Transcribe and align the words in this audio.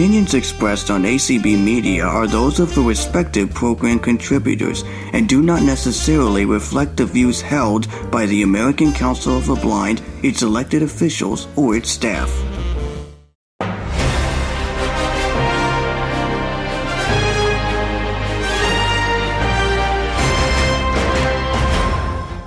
opinions 0.00 0.32
expressed 0.32 0.90
on 0.90 1.02
ACB 1.02 1.62
Media 1.62 2.02
are 2.06 2.26
those 2.26 2.58
of 2.58 2.74
the 2.74 2.80
respective 2.80 3.52
program 3.52 3.98
contributors 3.98 4.82
and 5.12 5.28
do 5.28 5.42
not 5.42 5.62
necessarily 5.62 6.46
reflect 6.46 6.96
the 6.96 7.04
views 7.04 7.42
held 7.42 7.86
by 8.10 8.24
the 8.24 8.40
American 8.40 8.94
Council 8.94 9.36
of 9.36 9.44
the 9.44 9.54
Blind, 9.56 10.00
its 10.22 10.40
elected 10.40 10.82
officials, 10.82 11.48
or 11.54 11.76
its 11.76 11.90
staff. 11.90 12.30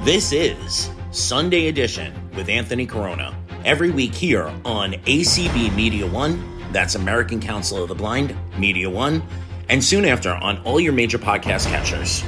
This 0.03 0.31
is 0.31 0.89
Sunday 1.11 1.67
Edition 1.67 2.15
with 2.35 2.49
Anthony 2.49 2.87
Corona. 2.87 3.37
Every 3.63 3.91
week 3.91 4.15
here 4.15 4.51
on 4.65 4.93
ACB 4.93 5.75
Media 5.75 6.07
One 6.07 6.52
that's 6.73 6.95
American 6.95 7.39
Council 7.39 7.83
of 7.83 7.87
the 7.87 7.95
Blind, 7.95 8.35
Media 8.57 8.89
One, 8.89 9.21
and 9.69 9.83
soon 9.83 10.05
after 10.05 10.31
on 10.31 10.57
all 10.63 10.79
your 10.79 10.91
major 10.91 11.19
podcast 11.19 11.67
catchers. 11.67 12.23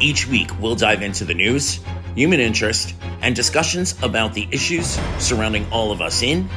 Each 0.00 0.26
week, 0.26 0.50
we'll 0.60 0.74
dive 0.74 1.02
into 1.02 1.24
the 1.24 1.34
news, 1.34 1.80
human 2.14 2.40
interest, 2.40 2.94
and 3.22 3.34
discussions 3.34 3.94
about 4.02 4.34
the 4.34 4.48
issues 4.50 4.98
surrounding 5.18 5.70
all 5.70 5.92
of 5.92 6.00
us 6.00 6.22
in 6.22 6.48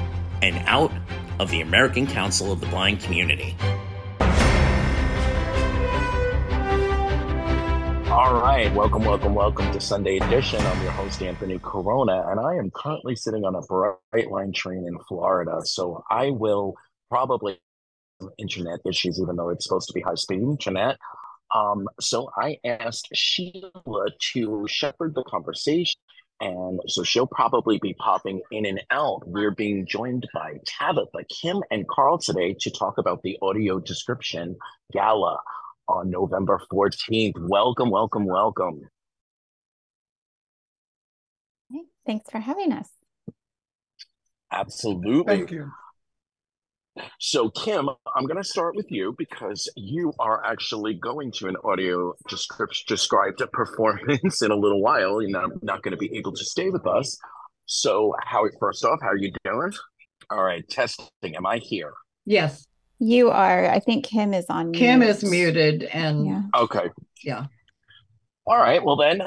and 0.42 0.58
out 0.68 0.92
of 1.40 1.50
the 1.52 1.62
American 1.62 2.08
Council 2.08 2.52
of 2.52 2.60
the 2.60 2.68
Blind 2.68 3.00
community. 3.00 3.56
All 8.10 8.42
right, 8.42 8.74
welcome, 8.74 9.06
welcome, 9.06 9.36
welcome 9.36 9.72
to 9.72 9.80
Sunday 9.80 10.18
Edition. 10.18 10.60
I'm 10.60 10.82
your 10.82 10.92
host, 10.92 11.22
Anthony 11.22 11.60
Corona, 11.60 12.28
and 12.28 12.40
I 12.40 12.56
am 12.56 12.72
currently 12.72 13.16
sitting 13.16 13.46
on 13.46 13.56
a 13.56 13.62
Brightline 13.62 14.54
train 14.54 14.86
in 14.88 14.98
Florida. 15.08 15.62
So 15.64 16.04
I 16.10 16.32
will 16.32 16.76
probably 17.10 17.60
internet 18.38 18.80
issues, 18.86 19.20
even 19.22 19.36
though 19.36 19.50
it's 19.50 19.66
supposed 19.66 19.88
to 19.88 19.94
be 19.94 20.02
high 20.02 20.16
speed 20.16 20.42
internet. 20.42 20.98
Um, 21.54 21.88
so 22.00 22.30
I 22.38 22.58
asked 22.64 23.10
Sheila 23.14 23.72
to 24.34 24.66
shepherd 24.68 25.16
the 25.16 25.24
conversation. 25.24 26.00
And 26.42 26.80
so 26.88 27.04
she'll 27.04 27.28
probably 27.28 27.80
be 27.80 27.94
popping 27.96 28.42
in 28.52 28.66
and 28.66 28.82
out. 28.92 29.28
We're 29.28 29.52
being 29.52 29.86
joined 29.86 30.26
by 30.34 30.54
Tabitha, 30.66 31.26
Kim, 31.30 31.62
and 31.70 31.86
Carl 31.88 32.18
today 32.18 32.56
to 32.62 32.72
talk 32.72 32.98
about 32.98 33.22
the 33.24 33.38
audio 33.42 33.80
description 33.80 34.56
gala 34.94 35.40
on 35.90 36.10
November 36.10 36.62
14th. 36.72 37.34
Welcome, 37.38 37.90
welcome, 37.90 38.26
welcome. 38.26 38.82
Thanks 42.06 42.30
for 42.32 42.40
having 42.40 42.72
us. 42.72 42.90
Absolutely. 44.52 45.36
Thank 45.36 45.52
you. 45.52 45.72
So, 47.20 47.50
Kim, 47.50 47.90
I'm 48.16 48.26
going 48.26 48.38
to 48.38 48.44
start 48.44 48.76
with 48.76 48.90
you 48.90 49.16
because 49.18 49.70
you 49.76 50.14
are 50.20 50.44
actually 50.46 50.96
going 50.96 51.32
to 51.34 51.48
an 51.48 51.56
audio 51.64 52.14
descript- 52.28 52.88
described 52.88 53.42
performance 53.54 54.42
in 54.42 54.52
a 54.52 54.56
little 54.56 54.82
while. 54.82 55.22
You're 55.22 55.32
not, 55.32 55.64
not 55.64 55.84
going 55.84 55.92
to 55.92 55.98
be 55.98 56.16
able 56.18 56.34
to 56.34 56.46
stay 56.46 56.70
with 56.70 56.86
us. 56.88 57.18
So, 57.66 58.16
how 58.24 58.46
first 58.60 58.84
off, 58.84 59.00
how 59.02 59.10
are 59.10 59.18
you 59.18 59.32
doing? 59.44 59.74
All 60.32 60.44
right, 60.44 60.68
testing. 60.70 61.36
Am 61.36 61.46
I 61.46 61.58
here? 61.58 61.94
Yes. 62.26 62.66
You 63.00 63.30
are. 63.30 63.66
I 63.70 63.80
think 63.80 64.06
Kim 64.06 64.34
is 64.34 64.46
on. 64.50 64.74
Kim 64.74 65.00
mute. 65.00 65.10
is 65.10 65.24
muted, 65.24 65.84
and 65.84 66.26
yeah. 66.26 66.42
Okay. 66.56 66.90
Yeah. 67.24 67.46
All 68.46 68.58
right. 68.58 68.84
Well, 68.84 68.98
then, 68.98 69.22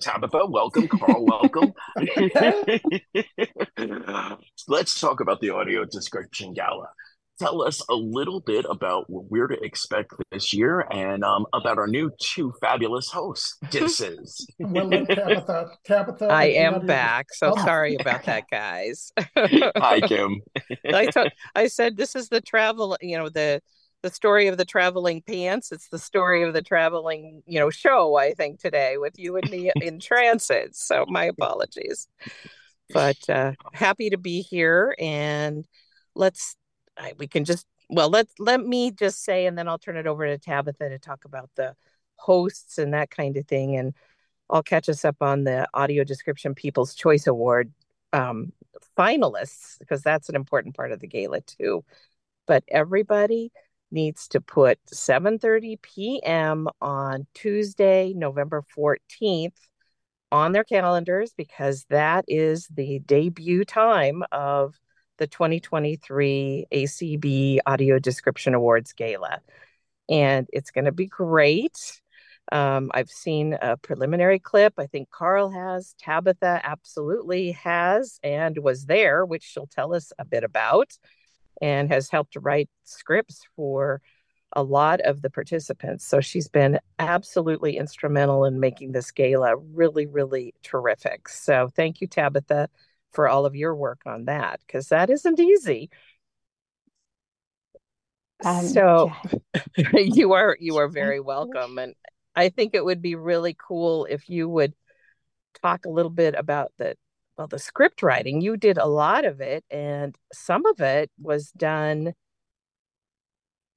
Tabitha, 0.00 0.46
welcome. 0.46 0.88
Carl, 0.88 1.26
welcome. 1.26 1.72
Let's 4.68 5.00
talk 5.00 5.20
about 5.20 5.40
the 5.40 5.50
audio 5.50 5.84
description 5.84 6.54
gala. 6.54 6.88
Tell 7.38 7.62
us 7.62 7.80
a 7.88 7.94
little 7.94 8.40
bit 8.40 8.66
about 8.68 9.08
what 9.08 9.30
we're 9.30 9.46
to 9.46 9.62
expect 9.62 10.12
this 10.30 10.52
year 10.52 10.86
and 10.92 11.24
um, 11.24 11.46
about 11.54 11.78
our 11.78 11.86
new 11.86 12.10
two 12.20 12.52
fabulous 12.60 13.10
hosts. 13.10 13.56
Disses. 13.70 14.46
well, 14.58 14.90
Tabitha, 14.90 15.70
Tabitha, 15.86 16.26
I 16.26 16.48
am 16.48 16.84
back. 16.84 17.32
So 17.32 17.54
oh. 17.56 17.64
sorry 17.64 17.96
about 17.98 18.24
that, 18.24 18.44
guys. 18.50 19.10
Hi, 19.36 20.00
Kim. 20.06 20.42
I, 20.92 21.06
t- 21.06 21.30
I 21.54 21.68
said 21.68 21.96
this 21.96 22.14
is 22.14 22.28
the 22.28 22.42
travel, 22.42 22.98
you 23.00 23.16
know, 23.16 23.30
the 23.30 23.62
the 24.02 24.10
story 24.10 24.48
of 24.48 24.56
the 24.56 24.64
traveling 24.64 25.22
pants. 25.22 25.72
It's 25.72 25.88
the 25.88 25.98
story 25.98 26.42
of 26.42 26.54
the 26.54 26.62
traveling, 26.62 27.42
you 27.46 27.58
know, 27.58 27.70
show, 27.70 28.16
I 28.16 28.32
think, 28.32 28.60
today 28.60 28.96
with 28.96 29.18
you 29.18 29.36
and 29.36 29.50
me 29.50 29.70
in 29.80 30.00
transit. 30.00 30.74
So 30.74 31.04
my 31.08 31.24
apologies. 31.24 32.08
But 32.92 33.18
uh 33.28 33.52
happy 33.72 34.10
to 34.10 34.18
be 34.18 34.42
here 34.42 34.94
and 34.98 35.64
let's 36.14 36.56
I, 36.96 37.12
we 37.18 37.28
can 37.28 37.44
just 37.44 37.66
well 37.88 38.08
let 38.08 38.26
let 38.38 38.64
me 38.64 38.90
just 38.90 39.22
say 39.22 39.46
and 39.46 39.56
then 39.56 39.68
I'll 39.68 39.78
turn 39.78 39.96
it 39.96 40.06
over 40.06 40.26
to 40.26 40.38
Tabitha 40.38 40.88
to 40.88 40.98
talk 40.98 41.24
about 41.24 41.50
the 41.54 41.74
hosts 42.16 42.78
and 42.78 42.92
that 42.94 43.10
kind 43.10 43.36
of 43.36 43.46
thing 43.46 43.76
and 43.76 43.94
I'll 44.48 44.64
catch 44.64 44.88
us 44.88 45.04
up 45.04 45.16
on 45.20 45.44
the 45.44 45.68
audio 45.72 46.02
description 46.02 46.54
People's 46.54 46.94
Choice 46.94 47.26
Award 47.26 47.72
um 48.12 48.52
finalists 48.98 49.78
because 49.78 50.02
that's 50.02 50.28
an 50.28 50.34
important 50.34 50.74
part 50.74 50.90
of 50.90 51.00
the 51.00 51.06
gala 51.06 51.40
too. 51.42 51.84
But 52.46 52.64
everybody 52.68 53.52
needs 53.90 54.28
to 54.28 54.40
put 54.40 54.78
7:30 54.86 55.80
p.m. 55.80 56.68
on 56.80 57.26
Tuesday, 57.34 58.12
November 58.14 58.64
14th 58.76 59.56
on 60.32 60.52
their 60.52 60.64
calendars 60.64 61.32
because 61.36 61.84
that 61.90 62.24
is 62.28 62.68
the 62.68 63.00
debut 63.00 63.64
time 63.64 64.22
of 64.30 64.74
the 65.18 65.26
2023 65.26 66.66
ACB 66.72 67.58
Audio 67.66 67.98
Description 67.98 68.54
Awards 68.54 68.92
Gala. 68.92 69.40
And 70.08 70.48
it's 70.52 70.70
going 70.70 70.86
to 70.86 70.92
be 70.92 71.06
great. 71.06 72.00
Um, 72.52 72.90
I've 72.94 73.10
seen 73.10 73.56
a 73.60 73.76
preliminary 73.76 74.38
clip. 74.38 74.74
I 74.78 74.86
think 74.86 75.10
Carl 75.10 75.50
has, 75.50 75.94
Tabitha 76.00 76.60
absolutely 76.64 77.52
has, 77.52 78.18
and 78.22 78.58
was 78.58 78.86
there, 78.86 79.24
which 79.24 79.44
she'll 79.44 79.68
tell 79.68 79.94
us 79.94 80.12
a 80.18 80.24
bit 80.24 80.42
about 80.42 80.96
and 81.60 81.90
has 81.90 82.10
helped 82.10 82.36
write 82.36 82.68
scripts 82.84 83.42
for 83.56 84.00
a 84.54 84.62
lot 84.62 85.00
of 85.00 85.22
the 85.22 85.30
participants. 85.30 86.06
So 86.06 86.20
she's 86.20 86.48
been 86.48 86.80
absolutely 86.98 87.76
instrumental 87.76 88.44
in 88.44 88.58
making 88.58 88.92
this 88.92 89.10
gala 89.10 89.56
really, 89.56 90.06
really 90.06 90.54
terrific. 90.62 91.28
So 91.28 91.68
thank 91.74 92.00
you, 92.00 92.06
Tabitha, 92.06 92.68
for 93.12 93.28
all 93.28 93.46
of 93.46 93.54
your 93.54 93.74
work 93.74 94.00
on 94.06 94.24
that, 94.24 94.60
because 94.66 94.88
that 94.88 95.10
isn't 95.10 95.38
easy. 95.38 95.90
Um, 98.44 98.66
so 98.66 99.12
yeah. 99.76 99.88
you 99.94 100.32
are 100.32 100.56
you 100.58 100.78
are 100.78 100.88
very 100.88 101.20
welcome. 101.20 101.78
And 101.78 101.94
I 102.34 102.48
think 102.48 102.74
it 102.74 102.84
would 102.84 103.02
be 103.02 103.14
really 103.14 103.56
cool 103.56 104.06
if 104.06 104.28
you 104.28 104.48
would 104.48 104.74
talk 105.62 105.84
a 105.84 105.90
little 105.90 106.10
bit 106.10 106.34
about 106.34 106.72
the 106.78 106.96
well 107.40 107.46
the 107.46 107.58
script 107.58 108.02
writing 108.02 108.42
you 108.42 108.54
did 108.54 108.76
a 108.76 108.86
lot 108.86 109.24
of 109.24 109.40
it 109.40 109.64
and 109.70 110.14
some 110.30 110.66
of 110.66 110.78
it 110.80 111.10
was 111.18 111.50
done 111.52 112.12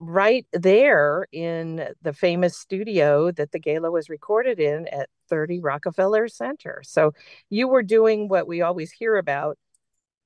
right 0.01 0.45
there 0.51 1.25
in 1.31 1.87
the 2.01 2.11
famous 2.11 2.57
studio 2.57 3.31
that 3.31 3.53
the 3.53 3.59
gala 3.59 3.89
was 3.89 4.09
recorded 4.09 4.59
in 4.59 4.85
at 4.89 5.07
30 5.29 5.61
Rockefeller 5.61 6.27
Center. 6.27 6.81
So 6.83 7.13
you 7.49 7.69
were 7.69 7.83
doing 7.83 8.27
what 8.27 8.45
we 8.45 8.61
always 8.61 8.91
hear 8.91 9.15
about, 9.15 9.57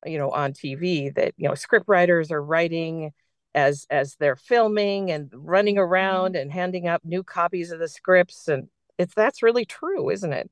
you 0.04 0.18
know, 0.18 0.32
on 0.32 0.54
TV 0.54 1.14
that, 1.14 1.36
you 1.38 1.48
know, 1.48 1.54
script 1.54 1.88
writers 1.88 2.32
are 2.32 2.42
writing 2.42 3.12
as 3.54 3.86
as 3.92 4.16
they're 4.20 4.36
filming 4.36 5.12
and 5.12 5.30
running 5.32 5.78
around 5.78 6.32
mm-hmm. 6.32 6.42
and 6.42 6.52
handing 6.52 6.88
up 6.88 7.06
new 7.06 7.22
copies 7.22 7.70
of 7.70 7.78
the 7.78 7.88
scripts 7.88 8.48
and 8.48 8.70
it's 8.98 9.14
that's 9.14 9.44
really 9.44 9.66
true, 9.66 10.10
isn't 10.10 10.34
it? 10.34 10.50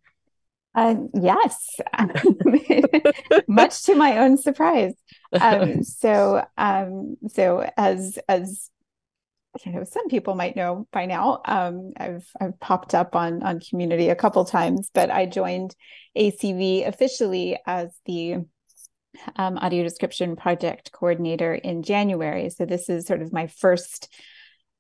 Uh, 0.76 0.96
yes, 1.14 1.80
much 3.48 3.84
to 3.84 3.96
my 3.96 4.18
own 4.18 4.38
surprise. 4.38 4.94
Um, 5.32 5.84
so, 5.84 6.46
um, 6.58 7.16
so 7.30 7.70
as 7.78 8.20
as 8.28 8.70
you 9.66 9.72
know, 9.72 9.86
some 9.86 10.10
people 10.10 10.36
might 10.36 10.58
know 10.58 10.86
by 10.92 11.06
now. 11.06 11.42
Um, 11.46 11.94
I've 11.96 12.28
I've 12.42 12.60
popped 12.60 12.94
up 12.94 13.16
on 13.16 13.42
on 13.42 13.62
Community 13.62 14.10
a 14.10 14.16
couple 14.16 14.44
times, 14.44 14.90
but 14.94 15.10
I 15.10 15.28
joined 15.28 15.74
ACB 16.18 16.86
officially 16.86 17.58
as 17.66 17.98
the 18.06 18.46
um, 19.38 19.58
audio 19.58 19.84
description 19.84 20.36
project 20.36 20.92
coordinator 20.92 21.54
in 21.54 21.84
January. 21.84 22.50
So 22.50 22.66
this 22.66 22.90
is 22.90 23.06
sort 23.06 23.22
of 23.22 23.32
my 23.32 23.48
first, 23.48 24.14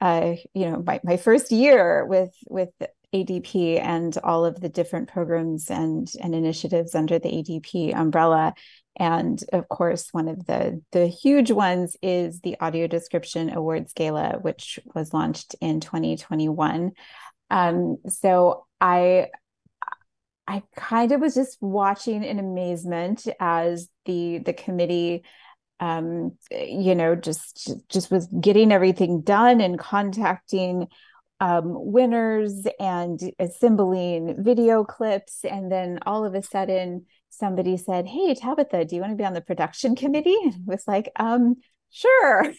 uh, 0.02 0.34
you 0.54 0.70
know, 0.70 0.84
my, 0.86 1.00
my 1.06 1.16
first 1.16 1.54
year 1.54 2.06
with 2.06 2.34
with 2.50 2.70
ADP 3.16 3.80
and 3.82 4.18
all 4.24 4.46
of 4.46 4.60
the 4.60 4.70
different 4.70 5.10
programs 5.10 5.70
and, 5.70 6.12
and 6.22 6.36
initiatives 6.36 6.96
under 6.96 7.20
the 7.20 7.30
ADP 7.30 7.96
umbrella. 7.96 8.54
And 8.98 9.44
of 9.54 9.68
course, 9.70 10.10
one 10.12 10.28
of 10.28 10.46
the, 10.46 10.82
the 10.92 11.08
huge 11.08 11.52
ones 11.52 11.98
is 12.02 12.42
the 12.42 12.58
Audio 12.60 12.88
Description 12.88 13.50
Awards 13.50 13.94
Gala, 13.94 14.38
which 14.42 14.80
was 14.94 15.14
launched 15.14 15.56
in 15.62 15.80
2021. 15.80 16.92
Um, 17.50 17.98
so 18.08 18.66
I 18.82 19.28
I 20.48 20.62
kind 20.76 21.12
of 21.12 21.22
was 21.22 21.34
just 21.34 21.58
watching 21.60 22.24
in 22.24 22.38
amazement 22.38 23.28
as 23.40 23.90
the 24.06 24.40
the 24.40 24.54
committee 24.54 25.24
um, 25.80 26.38
you 26.52 26.96
know, 26.96 27.16
just 27.16 27.72
just 27.90 28.10
was 28.12 28.28
getting 28.28 28.72
everything 28.72 29.22
done 29.22 29.60
and 29.62 29.78
contacting 29.78 30.88
um, 31.46 31.66
winners 31.68 32.66
and 32.80 33.20
assembling 33.38 34.44
video 34.44 34.84
clips, 34.84 35.46
and 35.46 35.72
then 35.72 36.00
all 36.04 36.26
of 36.26 36.34
a 36.34 36.42
sudden 36.42 37.06
somebody 37.30 37.78
said, 37.78 38.08
"Hey, 38.08 38.34
Tabitha, 38.34 38.86
do 38.86 38.96
you 38.96 39.02
want 39.02 39.12
to 39.12 39.18
be 39.18 39.26
on 39.26 39.34
the 39.34 39.42
production 39.42 39.96
committee?" 39.96 40.36
And 40.44 40.54
I 40.54 40.58
was 40.66 40.88
like, 40.88 41.12
um, 41.18 41.58
sure. 41.92 42.52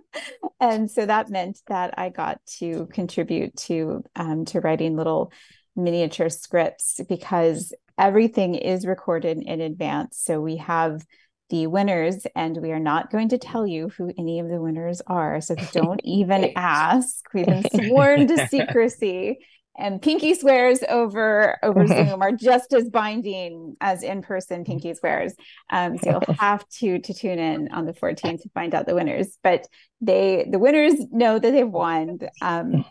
and 0.60 0.90
so 0.90 1.04
that 1.04 1.28
meant 1.28 1.60
that 1.66 1.92
I 1.98 2.08
got 2.08 2.40
to 2.58 2.86
contribute 2.86 3.54
to 3.68 4.02
um, 4.16 4.46
to 4.46 4.60
writing 4.60 4.96
little 4.96 5.30
miniature 5.76 6.30
scripts 6.30 7.00
because 7.06 7.74
everything 7.98 8.54
is 8.54 8.86
recorded 8.86 9.42
in 9.42 9.60
advance. 9.60 10.18
So 10.24 10.40
we 10.40 10.56
have 10.56 11.04
the 11.52 11.66
winners, 11.66 12.26
and 12.34 12.56
we 12.56 12.72
are 12.72 12.80
not 12.80 13.12
going 13.12 13.28
to 13.28 13.38
tell 13.38 13.66
you 13.66 13.90
who 13.90 14.10
any 14.18 14.40
of 14.40 14.48
the 14.48 14.60
winners 14.60 15.02
are. 15.06 15.40
So 15.42 15.54
don't 15.72 16.00
even 16.02 16.50
ask. 16.56 17.22
We've 17.32 17.46
been 17.46 17.64
sworn 17.88 18.26
to 18.26 18.48
secrecy 18.48 19.38
and 19.78 20.02
pinky 20.02 20.34
swears 20.34 20.80
over 20.88 21.58
over 21.62 21.86
zoom 21.86 22.20
are 22.20 22.32
just 22.32 22.74
as 22.74 22.90
binding 22.90 23.74
as 23.80 24.02
in-person 24.02 24.64
pinky 24.64 24.92
swears 24.92 25.32
um, 25.70 25.96
so 25.96 26.10
you'll 26.10 26.36
have 26.36 26.62
to 26.68 26.98
to 26.98 27.14
tune 27.14 27.38
in 27.38 27.72
on 27.72 27.86
the 27.86 27.94
14th 27.94 28.42
to 28.42 28.50
find 28.50 28.74
out 28.74 28.84
the 28.84 28.94
winners 28.94 29.38
but 29.42 29.66
they 30.02 30.46
the 30.50 30.58
winners 30.58 30.92
know 31.10 31.38
that 31.38 31.52
they've 31.52 31.66
won 31.66 32.18
um, 32.42 32.84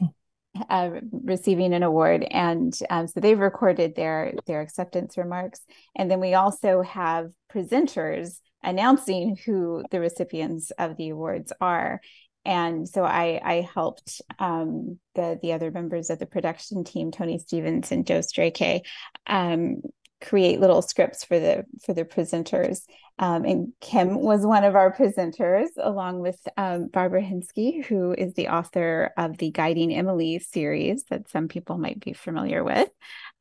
uh, 0.70 0.90
receiving 1.12 1.76
an 1.76 1.84
award 1.84 2.26
and 2.32 2.74
um, 2.90 3.08
so 3.08 3.20
they've 3.20 3.38
recorded 3.38 3.96
their 3.96 4.34
their 4.48 4.62
acceptance 4.62 5.20
remarks 5.20 5.62
and 5.96 6.10
then 6.10 6.20
we 6.20 6.34
also 6.34 6.82
have 6.82 7.30
presenters 7.54 8.40
announcing 8.64 9.38
who 9.46 9.84
the 9.92 10.00
recipients 10.00 10.72
of 10.72 10.98
the 10.98 11.10
awards 11.10 11.52
are. 11.60 12.02
And 12.44 12.90
so 12.90 13.04
I, 13.04 13.40
I 13.44 13.70
helped 13.74 14.22
um, 14.40 15.00
the 15.14 15.38
the 15.42 15.54
other 15.54 15.70
members 15.70 16.10
of 16.10 16.18
the 16.18 16.26
production 16.26 16.84
team, 16.84 17.12
Tony 17.12 17.38
Stevens 17.38 17.92
and 17.92 18.06
Joe 18.06 18.20
Strechay, 18.20 18.82
um, 19.28 19.82
create 20.22 20.60
little 20.60 20.82
scripts 20.82 21.24
for 21.24 21.40
the 21.40 21.66
for 21.86 21.94
the 21.94 22.06
presenters. 22.06 22.82
Um, 23.20 23.44
and 23.46 23.74
Kim 23.82 24.20
was 24.20 24.46
one 24.46 24.64
of 24.64 24.76
our 24.76 24.92
presenters, 24.96 25.68
along 25.78 26.22
with 26.22 26.40
um, 26.58 26.88
Barbara 26.88 27.22
Hinske, 27.22 27.86
who 27.86 28.14
is 28.14 28.34
the 28.34 28.48
author 28.48 29.12
of 29.18 29.38
the 29.38 29.52
Guiding 29.52 29.94
Emily 29.94 30.40
series 30.40 31.04
that 31.10 31.30
some 31.30 31.48
people 31.48 31.78
might 31.78 32.00
be 32.00 32.14
familiar 32.14 32.64
with. 32.64 32.90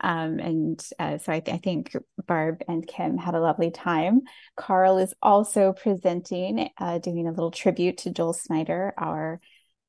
Um, 0.01 0.39
and 0.39 0.87
uh, 0.99 1.19
so 1.19 1.33
I, 1.33 1.41
th- 1.41 1.55
I, 1.55 1.59
think 1.59 1.97
Barb 2.27 2.63
and 2.69 2.87
Kim 2.87 3.17
had 3.17 3.35
a 3.35 3.41
lovely 3.41 3.71
time. 3.71 4.23
Carl 4.57 4.99
is 4.99 5.15
also 5.23 5.73
presenting, 5.73 6.69
uh, 6.79 6.99
doing 6.99 7.27
a 7.27 7.33
little 7.33 7.51
tribute 7.51 7.99
to 7.99 8.11
Joel 8.11 8.33
Snyder, 8.33 8.93
our 8.99 9.41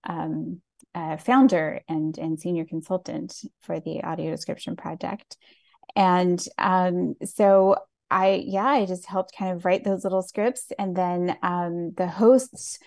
um, 0.05 0.61
uh, 0.93 1.17
founder 1.17 1.81
and, 1.87 2.17
and 2.17 2.39
senior 2.39 2.65
consultant 2.65 3.41
for 3.61 3.79
the 3.79 4.03
audio 4.03 4.31
description 4.31 4.75
project. 4.75 5.37
And 5.95 6.43
um, 6.57 7.15
so 7.23 7.75
I, 8.09 8.43
yeah, 8.45 8.65
I 8.65 8.85
just 8.85 9.05
helped 9.05 9.35
kind 9.37 9.55
of 9.55 9.65
write 9.65 9.83
those 9.83 10.03
little 10.03 10.21
scripts. 10.21 10.71
And 10.77 10.95
then 10.95 11.37
um, 11.41 11.93
the 11.95 12.07
hosts, 12.07 12.79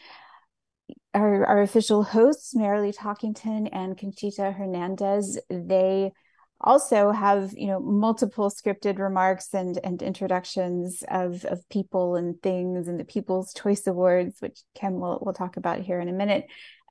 our, 1.14 1.46
our 1.46 1.62
official 1.62 2.02
hosts, 2.02 2.54
Marilee 2.54 2.96
Talkington 2.96 3.68
and 3.72 3.96
Conchita 3.96 4.52
Hernandez, 4.52 5.38
they 5.48 6.12
also 6.60 7.10
have 7.10 7.52
you 7.56 7.66
know 7.66 7.78
multiple 7.78 8.50
scripted 8.50 8.98
remarks 8.98 9.52
and 9.52 9.78
and 9.84 10.02
introductions 10.02 11.04
of 11.08 11.44
of 11.44 11.68
people 11.68 12.16
and 12.16 12.40
things 12.42 12.88
and 12.88 12.98
the 12.98 13.04
people's 13.04 13.52
choice 13.52 13.86
awards 13.86 14.36
which 14.40 14.60
kim 14.74 14.98
will 14.98 15.22
will 15.24 15.34
talk 15.34 15.56
about 15.56 15.80
here 15.80 16.00
in 16.00 16.08
a 16.08 16.12
minute 16.12 16.46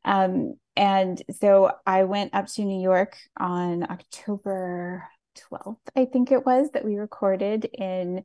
um, 0.06 0.54
and 0.75 1.24
so 1.39 1.71
i 1.88 2.04
went 2.04 2.33
up 2.36 2.45
to 2.48 2.63
new 2.63 2.81
york 2.81 3.18
on 3.38 3.83
october 3.89 5.07
12th 5.51 5.77
i 5.95 6.06
think 6.06 6.31
it 6.31 6.45
was 6.45 6.69
that 6.71 6.85
we 6.85 6.97
recorded 6.97 7.65
in 7.65 8.24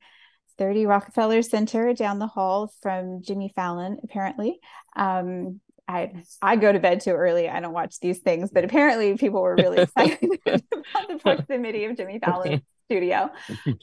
30 0.59 0.87
rockefeller 0.87 1.43
center 1.43 1.93
down 1.95 2.19
the 2.19 2.27
hall 2.27 2.73
from 2.83 3.23
jimmy 3.23 3.53
fallon 3.55 3.99
apparently 4.03 4.59
um, 4.97 5.61
I 5.89 6.13
I 6.43 6.57
go 6.57 6.71
to 6.71 6.79
bed 6.79 7.01
too 7.01 7.13
early. 7.13 7.49
I 7.49 7.61
don't 7.61 7.73
watch 7.73 7.99
these 8.01 8.19
things, 8.19 8.51
but 8.51 8.63
apparently 8.63 9.17
people 9.17 9.41
were 9.41 9.57
really 9.57 9.79
excited 9.83 10.39
about 10.47 11.09
the 11.09 11.19
proximity 11.21 11.87
of 11.87 11.97
Jimmy 11.97 12.21
Fallon's 12.23 12.63
studio. 12.85 13.31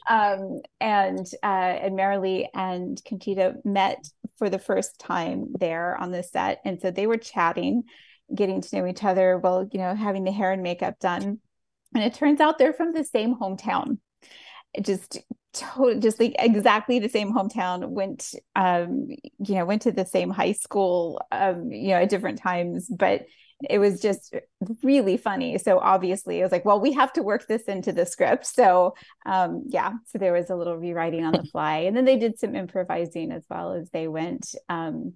Um, 0.07 0.61
and 0.79 1.25
uh, 1.41 1.45
and 1.45 1.97
Marilee 1.97 2.47
and 2.53 3.01
Conchita 3.05 3.55
met 3.63 4.07
for 4.37 4.51
the 4.51 4.59
first 4.59 4.99
time 4.99 5.53
there 5.59 5.95
on 5.95 6.11
the 6.11 6.21
set, 6.21 6.61
and 6.63 6.79
so 6.79 6.91
they 6.91 7.07
were 7.07 7.17
chatting, 7.17 7.83
getting 8.33 8.61
to 8.61 8.75
know 8.75 8.85
each 8.85 9.03
other 9.03 9.39
while 9.39 9.67
you 9.71 9.79
know 9.79 9.95
having 9.95 10.23
the 10.23 10.31
hair 10.31 10.51
and 10.51 10.61
makeup 10.61 10.99
done. 10.99 11.39
And 11.95 12.03
it 12.03 12.13
turns 12.13 12.41
out 12.41 12.57
they're 12.57 12.73
from 12.73 12.93
the 12.93 13.03
same 13.03 13.35
hometown. 13.35 13.97
It 14.73 14.85
just 14.85 15.19
totally 15.53 15.99
just 16.01 16.19
like 16.19 16.35
exactly 16.37 16.99
the 16.99 17.07
same 17.07 17.33
hometown 17.33 17.87
went 17.87 18.35
um 18.57 19.07
you 19.39 19.55
know 19.55 19.63
went 19.63 19.83
to 19.83 19.91
the 19.93 20.05
same 20.05 20.29
high 20.29 20.51
school 20.51 21.21
um 21.31 21.71
you 21.71 21.87
know 21.87 21.95
at 21.95 22.09
different 22.09 22.37
times 22.39 22.87
but 22.89 23.25
it 23.69 23.79
was 23.79 24.01
just 24.01 24.35
really 24.83 25.15
funny. 25.15 25.57
So 25.57 25.79
obviously 25.79 26.41
i 26.41 26.43
was 26.43 26.51
like 26.51 26.65
well 26.65 26.81
we 26.81 26.91
have 26.91 27.13
to 27.13 27.23
work 27.23 27.47
this 27.47 27.63
into 27.63 27.93
the 27.93 28.05
script. 28.05 28.45
So 28.45 28.95
um 29.25 29.63
yeah 29.67 29.93
so 30.07 30.17
there 30.17 30.33
was 30.33 30.49
a 30.49 30.55
little 30.55 30.75
rewriting 30.75 31.23
on 31.23 31.31
the 31.31 31.43
fly. 31.51 31.77
And 31.79 31.95
then 31.95 32.03
they 32.03 32.17
did 32.17 32.37
some 32.37 32.53
improvising 32.53 33.31
as 33.31 33.45
well 33.49 33.71
as 33.71 33.89
they 33.91 34.09
went 34.09 34.55
um 34.67 35.13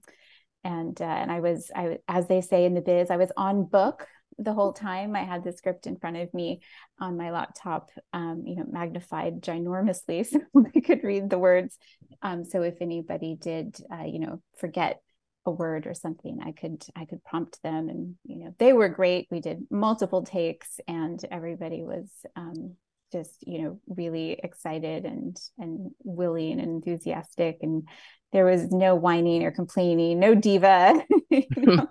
and 0.64 1.02
uh, 1.02 1.06
and 1.06 1.32
i 1.32 1.40
was 1.40 1.72
i 1.74 2.00
as 2.08 2.28
they 2.28 2.42
say 2.42 2.66
in 2.66 2.74
the 2.74 2.82
biz 2.82 3.10
i 3.10 3.16
was 3.18 3.32
on 3.38 3.64
book 3.64 4.08
the 4.40 4.54
whole 4.54 4.74
time 4.74 5.16
I 5.16 5.24
had 5.24 5.44
the 5.44 5.52
script 5.52 5.86
in 5.86 5.98
front 5.98 6.18
of 6.18 6.34
me 6.34 6.62
on 7.00 7.18
my 7.18 7.32
laptop, 7.32 7.92
um, 8.14 8.44
you 8.46 8.56
know, 8.56 8.66
magnified 8.70 9.42
ginormously 9.42 10.26
so 10.26 10.40
I 10.76 10.80
could 10.80 11.04
read 11.04 11.30
the 11.30 11.40
words. 11.40 11.78
Um, 12.22 12.46
so 12.46 12.62
if 12.62 12.76
anybody 12.82 13.36
did, 13.40 13.78
uh, 13.92 14.04
you 14.04 14.20
know, 14.20 14.42
forget 14.58 15.02
a 15.46 15.52
word 15.52 15.88
or 15.88 15.94
something, 15.94 16.40
I 16.44 16.52
could 16.52 16.84
I 16.96 17.06
could 17.06 17.24
prompt 17.24 17.62
them, 17.64 17.90
and 17.90 18.16
you 18.26 18.46
know, 18.46 18.56
they 18.60 18.74
were 18.74 18.90
great. 18.90 19.28
We 19.32 19.40
did 19.40 19.68
multiple 19.70 20.24
takes, 20.24 20.80
and 20.88 21.24
everybody 21.32 21.84
was 21.84 22.10
um, 22.36 22.76
just 23.12 23.36
you 23.48 23.62
know 23.62 23.80
really 23.88 24.40
excited 24.44 25.06
and 25.06 25.38
and 25.58 25.92
willing 26.04 26.60
and 26.60 26.70
enthusiastic 26.70 27.60
and 27.62 27.88
there 28.32 28.46
was 28.46 28.72
no 28.72 28.96
whining 28.96 29.44
or 29.44 29.52
complaining, 29.52 30.20
no 30.20 30.36
diva, 30.36 31.04
know, 31.32 31.88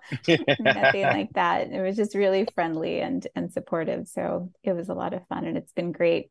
nothing 0.61 1.02
like 1.02 1.32
that. 1.35 1.70
It 1.70 1.81
was 1.81 1.96
just 1.96 2.14
really 2.14 2.47
friendly 2.54 3.00
and 3.00 3.26
and 3.35 3.52
supportive. 3.52 4.09
So 4.09 4.50
it 4.62 4.73
was 4.73 4.88
a 4.88 4.95
lot 4.95 5.14
of 5.14 5.26
fun, 5.28 5.45
and 5.45 5.57
it's 5.57 5.73
been 5.73 5.92
great 5.92 6.30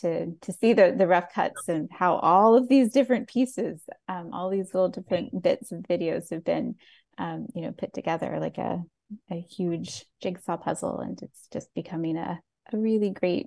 to 0.00 0.32
to 0.42 0.52
see 0.52 0.72
the 0.74 0.94
the 0.96 1.06
rough 1.06 1.32
cuts 1.32 1.68
and 1.68 1.88
how 1.92 2.16
all 2.16 2.56
of 2.56 2.68
these 2.68 2.92
different 2.92 3.28
pieces, 3.28 3.80
um, 4.08 4.30
all 4.32 4.50
these 4.50 4.72
little 4.74 4.88
different 4.88 5.42
bits 5.42 5.72
of 5.72 5.80
videos 5.80 6.30
have 6.30 6.44
been, 6.44 6.76
um, 7.18 7.46
you 7.54 7.62
know, 7.62 7.72
put 7.72 7.92
together 7.92 8.38
like 8.40 8.58
a 8.58 8.82
a 9.30 9.40
huge 9.40 10.04
jigsaw 10.22 10.56
puzzle, 10.56 11.00
and 11.00 11.20
it's 11.22 11.48
just 11.52 11.72
becoming 11.74 12.16
a 12.16 12.40
a 12.72 12.76
really 12.76 13.10
great 13.10 13.46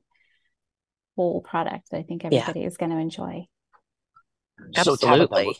whole 1.15 1.41
product. 1.41 1.91
That 1.91 1.99
I 1.99 2.03
think 2.03 2.25
everybody 2.25 2.61
yeah. 2.61 2.67
is 2.67 2.77
going 2.77 2.91
to 2.91 2.97
enjoy. 2.97 3.45
Absolutely. 4.75 5.45
So, 5.45 5.53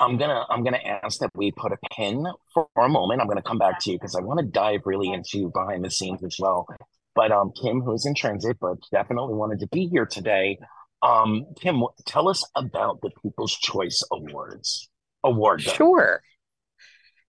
I'm 0.00 0.16
gonna 0.16 0.44
I'm 0.50 0.64
gonna 0.64 0.78
ask 0.78 1.20
that 1.20 1.30
we 1.34 1.52
put 1.52 1.72
a 1.72 1.76
pin 1.92 2.26
for, 2.52 2.68
a 2.76 2.88
moment. 2.88 3.20
I'm 3.20 3.28
gonna 3.28 3.42
come 3.42 3.58
back 3.58 3.78
to 3.80 3.92
you 3.92 3.98
because 3.98 4.14
I 4.14 4.20
want 4.20 4.40
to 4.40 4.46
dive 4.46 4.80
really 4.84 5.12
into 5.12 5.50
behind 5.50 5.84
the 5.84 5.90
scenes 5.90 6.22
as 6.24 6.36
well. 6.38 6.66
But 7.14 7.30
um, 7.30 7.52
Kim, 7.60 7.80
who's 7.80 8.04
in 8.04 8.14
transit, 8.14 8.56
but 8.60 8.78
definitely 8.90 9.34
wanted 9.34 9.60
to 9.60 9.68
be 9.68 9.86
here 9.86 10.04
today. 10.06 10.58
Um, 11.02 11.46
Kim, 11.60 11.82
tell 12.06 12.28
us 12.28 12.44
about 12.56 13.00
the 13.02 13.10
People's 13.22 13.56
Choice 13.56 14.02
Awards. 14.10 14.88
Award. 15.22 15.62
Sure. 15.62 16.22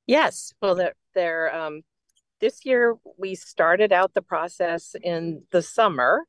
Yes. 0.08 0.54
Well, 0.62 0.76
they're, 0.76 0.96
they're 1.14 1.56
um, 1.56 1.82
this 2.42 2.66
year 2.66 2.96
we 3.18 3.36
started 3.36 3.94
out 3.94 4.14
the 4.14 4.22
process 4.22 4.96
in 5.02 5.44
the 5.52 5.62
summer, 5.62 6.24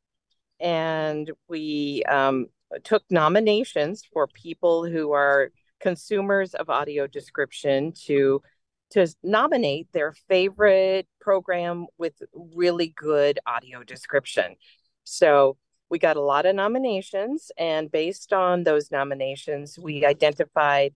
and 0.61 1.31
we 1.49 2.03
um, 2.09 2.47
took 2.85 3.05
nominations 3.11 4.03
for 4.13 4.27
people 4.27 4.85
who 4.85 5.13
are 5.13 5.51
consumers 5.81 6.55
of 6.55 6.71
audio 6.71 7.07
description 7.07 7.93
to 8.07 8.43
to 8.91 9.07
nominate 9.23 9.89
their 9.93 10.13
favorite 10.29 11.09
program 11.21 11.87
with 11.99 12.15
really 12.33 12.93
good 12.97 13.41
audio 13.45 13.83
description. 13.83 14.55
So 15.03 15.57
we 15.91 15.99
got 15.99 16.17
a 16.17 16.21
lot 16.21 16.47
of 16.47 16.55
nominations, 16.55 17.51
and 17.59 17.91
based 17.91 18.33
on 18.33 18.65
those 18.65 18.91
nominations, 18.91 19.79
we 19.79 20.05
identified 20.05 20.95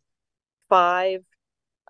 five. 0.68 1.22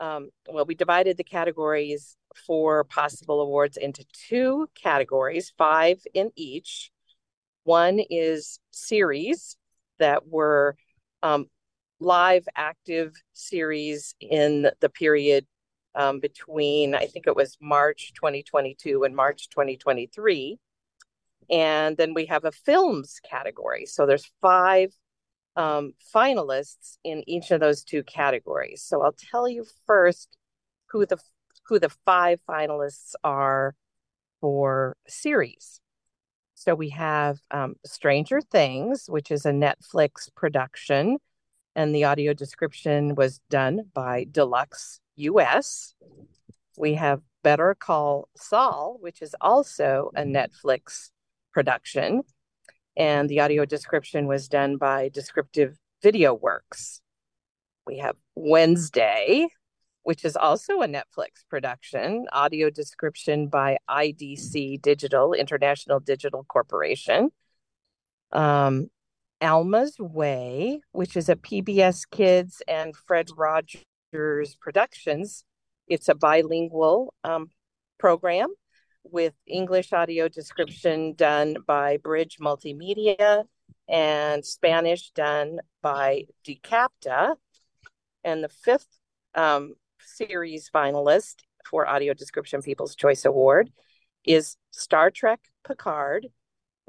Um, 0.01 0.31
well, 0.49 0.65
we 0.65 0.75
divided 0.75 1.19
the 1.19 1.25
categories 1.25 2.17
for 2.47 2.85
possible 2.85 3.41
awards 3.41 3.77
into 3.77 4.05
two 4.13 4.69
categories, 4.75 5.53
five 5.59 5.99
in 6.15 6.31
each. 6.37 6.91
One 7.65 8.01
is 8.11 8.59
series 8.71 9.57
that 9.99 10.27
were 10.27 10.77
um, 11.23 11.47
live 12.01 12.47
active 12.57 13.15
series 13.33 14.15
in 14.21 14.71
the 14.81 14.89
period 14.89 15.47
um, 15.95 16.21
between, 16.21 16.95
I 16.95 17.07
think 17.07 17.27
it 17.27 17.37
was 17.37 17.57
March 17.61 18.13
2022 18.15 19.05
and 19.05 19.15
March 19.15 19.49
2023. 19.51 20.59
And 21.51 21.97
then 21.97 22.15
we 22.15 22.27
have 22.27 22.45
a 22.45 22.53
films 22.53 23.21
category. 23.29 23.87
So 23.87 24.07
there's 24.07 24.31
five 24.41 24.93
um, 25.57 25.93
finalists 26.15 26.97
in 27.05 27.29
each 27.29 27.51
of 27.51 27.61
those 27.61 27.83
two 27.83 28.03
categories. 28.05 28.83
So 28.83 29.03
I'll 29.03 29.17
tell 29.31 29.49
you 29.49 29.67
first 29.87 30.37
who 30.87 31.07
the 31.07 31.19
who 31.67 31.79
the 31.79 31.91
five 32.05 32.41
finalists 32.49 33.15
are 33.23 33.75
for 34.41 34.97
series. 35.07 35.81
So 36.55 36.75
we 36.75 36.91
have 36.91 37.39
um, 37.51 37.77
Stranger 37.87 38.41
Things, 38.41 39.07
which 39.09 39.31
is 39.31 39.47
a 39.47 39.51
Netflix 39.51 40.29
production, 40.35 41.19
and 41.75 41.95
the 41.95 42.05
audio 42.05 42.33
description 42.33 43.15
was 43.15 43.41
done 43.51 43.83
by 43.95 44.27
Deluxe 44.31 45.01
US. 45.17 45.95
We 46.77 46.95
have 46.95 47.21
Better 47.43 47.77
Call 47.79 48.29
Saul, 48.37 48.99
which 49.01 49.23
is 49.23 49.35
also 49.41 50.11
a 50.15 50.23
Netflix 50.23 51.11
production, 51.53 52.23
and 52.97 53.29
the 53.29 53.41
audio 53.41 53.65
description 53.65 54.27
was 54.27 54.49
done 54.49 54.77
by 54.77 55.09
Descriptive 55.09 55.77
Video 56.03 56.35
Works. 56.35 57.01
We 57.87 57.99
have 57.99 58.17
Wednesday, 58.35 59.49
which 60.03 60.25
is 60.25 60.37
also 60.37 60.81
a 60.81 60.87
Netflix 60.87 61.45
production, 61.49 62.27
audio 62.33 62.71
description 62.71 63.49
by 63.49 63.79
IDC 63.89 64.81
Digital, 64.83 65.33
International 65.33 66.01
Digital 66.01 66.45
Corporation. 66.45 67.31
Um, 68.33 68.91
Alma's 69.41 69.99
Way, 69.99 70.81
which 70.93 71.17
is 71.17 71.29
a 71.29 71.37
PBS 71.37 72.09
Kids 72.11 72.63
and 72.69 72.95
Fred 72.95 73.29
Rogers 73.37 74.57
Productions. 74.61 75.45
It's 75.87 76.09
a 76.09 76.15
bilingual 76.15 77.15
um, 77.25 77.51
program 77.99 78.49
with 79.05 79.35
English 79.47 79.93
audio 79.93 80.29
description 80.29 81.15
done 81.15 81.57
by 81.67 81.97
Bridge 81.97 82.37
Multimedia 82.41 83.45
and 83.89 84.45
Spanish 84.45 85.11
done 85.11 85.59
by 85.83 86.25
Decapta. 86.47 87.37
And 88.23 88.45
the 88.45 88.49
fifth 88.49 88.99
um, 89.35 89.75
series 90.01 90.71
finalist 90.75 91.37
for 91.69 91.87
Audio 91.87 92.15
Description 92.15 92.63
People's 92.63 92.95
Choice 92.95 93.25
Award 93.25 93.71
is 94.25 94.57
Star 94.71 95.11
Trek 95.11 95.41
Picard, 95.67 96.29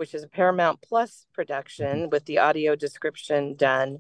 which 0.02 0.16
is 0.16 0.24
a 0.24 0.28
Paramount 0.28 0.82
Plus 0.82 1.28
production 1.32 2.10
with 2.10 2.26
the 2.26 2.40
audio 2.40 2.76
description 2.76 3.56
done 3.56 4.00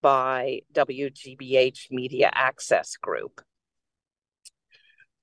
by 0.00 0.60
WGBH 0.72 1.90
Media 1.90 2.30
Access 2.32 2.96
Group. 2.96 3.40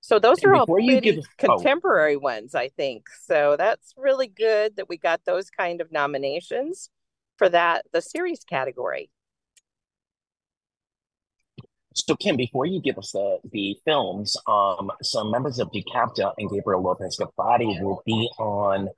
So 0.02 0.20
those 0.20 0.44
are 0.44 0.54
all 0.54 0.68
pretty 0.68 1.00
give, 1.00 1.24
contemporary 1.38 2.16
oh. 2.16 2.20
ones, 2.20 2.56
I 2.56 2.68
think. 2.68 3.06
So 3.24 3.56
that's 3.58 3.94
really 3.96 4.28
good 4.28 4.76
that 4.76 4.90
we 4.90 4.98
got 4.98 5.22
those 5.24 5.50
kind 5.50 5.80
of 5.80 5.94
nominations 5.94 6.90
for 7.38 7.48
that 7.48 7.86
the 7.94 8.02
series 8.02 8.44
category. 8.44 9.10
So 11.94 12.18
Kim, 12.18 12.36
before 12.36 12.66
you 12.66 12.82
give 12.82 12.98
us 12.98 13.14
the 13.14 13.40
the 13.50 13.78
films, 13.86 14.36
um, 14.46 14.92
some 15.02 15.32
members 15.32 15.58
of 15.60 15.72
Decapta 15.72 16.34
and 16.38 16.50
Gabriel 16.52 16.84
Lopez 16.84 17.18
Gafati 17.18 17.82
will 17.82 18.04
be 18.06 18.30
on. 18.38 18.90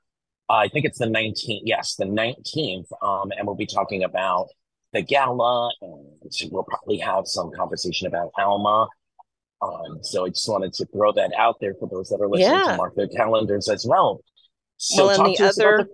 Uh, 0.49 0.53
I 0.53 0.67
think 0.67 0.85
it's 0.85 0.97
the 0.97 1.09
nineteenth. 1.09 1.63
Yes, 1.65 1.95
the 1.95 2.05
nineteenth. 2.05 2.87
Um, 3.01 3.31
and 3.37 3.45
we'll 3.45 3.55
be 3.55 3.67
talking 3.67 4.03
about 4.03 4.47
the 4.93 5.01
gala, 5.01 5.71
and 5.81 6.05
we'll 6.51 6.63
probably 6.63 6.97
have 6.97 7.27
some 7.27 7.51
conversation 7.55 8.07
about 8.07 8.31
Alma 8.37 8.87
um, 9.61 9.99
so 10.01 10.25
I 10.25 10.29
just 10.29 10.47
wanted 10.47 10.73
to 10.73 10.85
throw 10.85 11.11
that 11.13 11.31
out 11.37 11.57
there 11.59 11.73
for 11.79 11.89
those 11.89 12.09
that 12.09 12.21
are 12.21 12.29
listening 12.29 12.59
yeah. 12.59 12.71
to 12.71 12.77
mark 12.77 12.95
their 12.95 13.07
calendars 13.07 13.67
as 13.67 13.85
well. 13.87 14.21
So 14.77 15.07
well, 15.07 15.25
and 15.25 15.35
the 15.35 15.43
other, 15.43 15.77
the- 15.83 15.89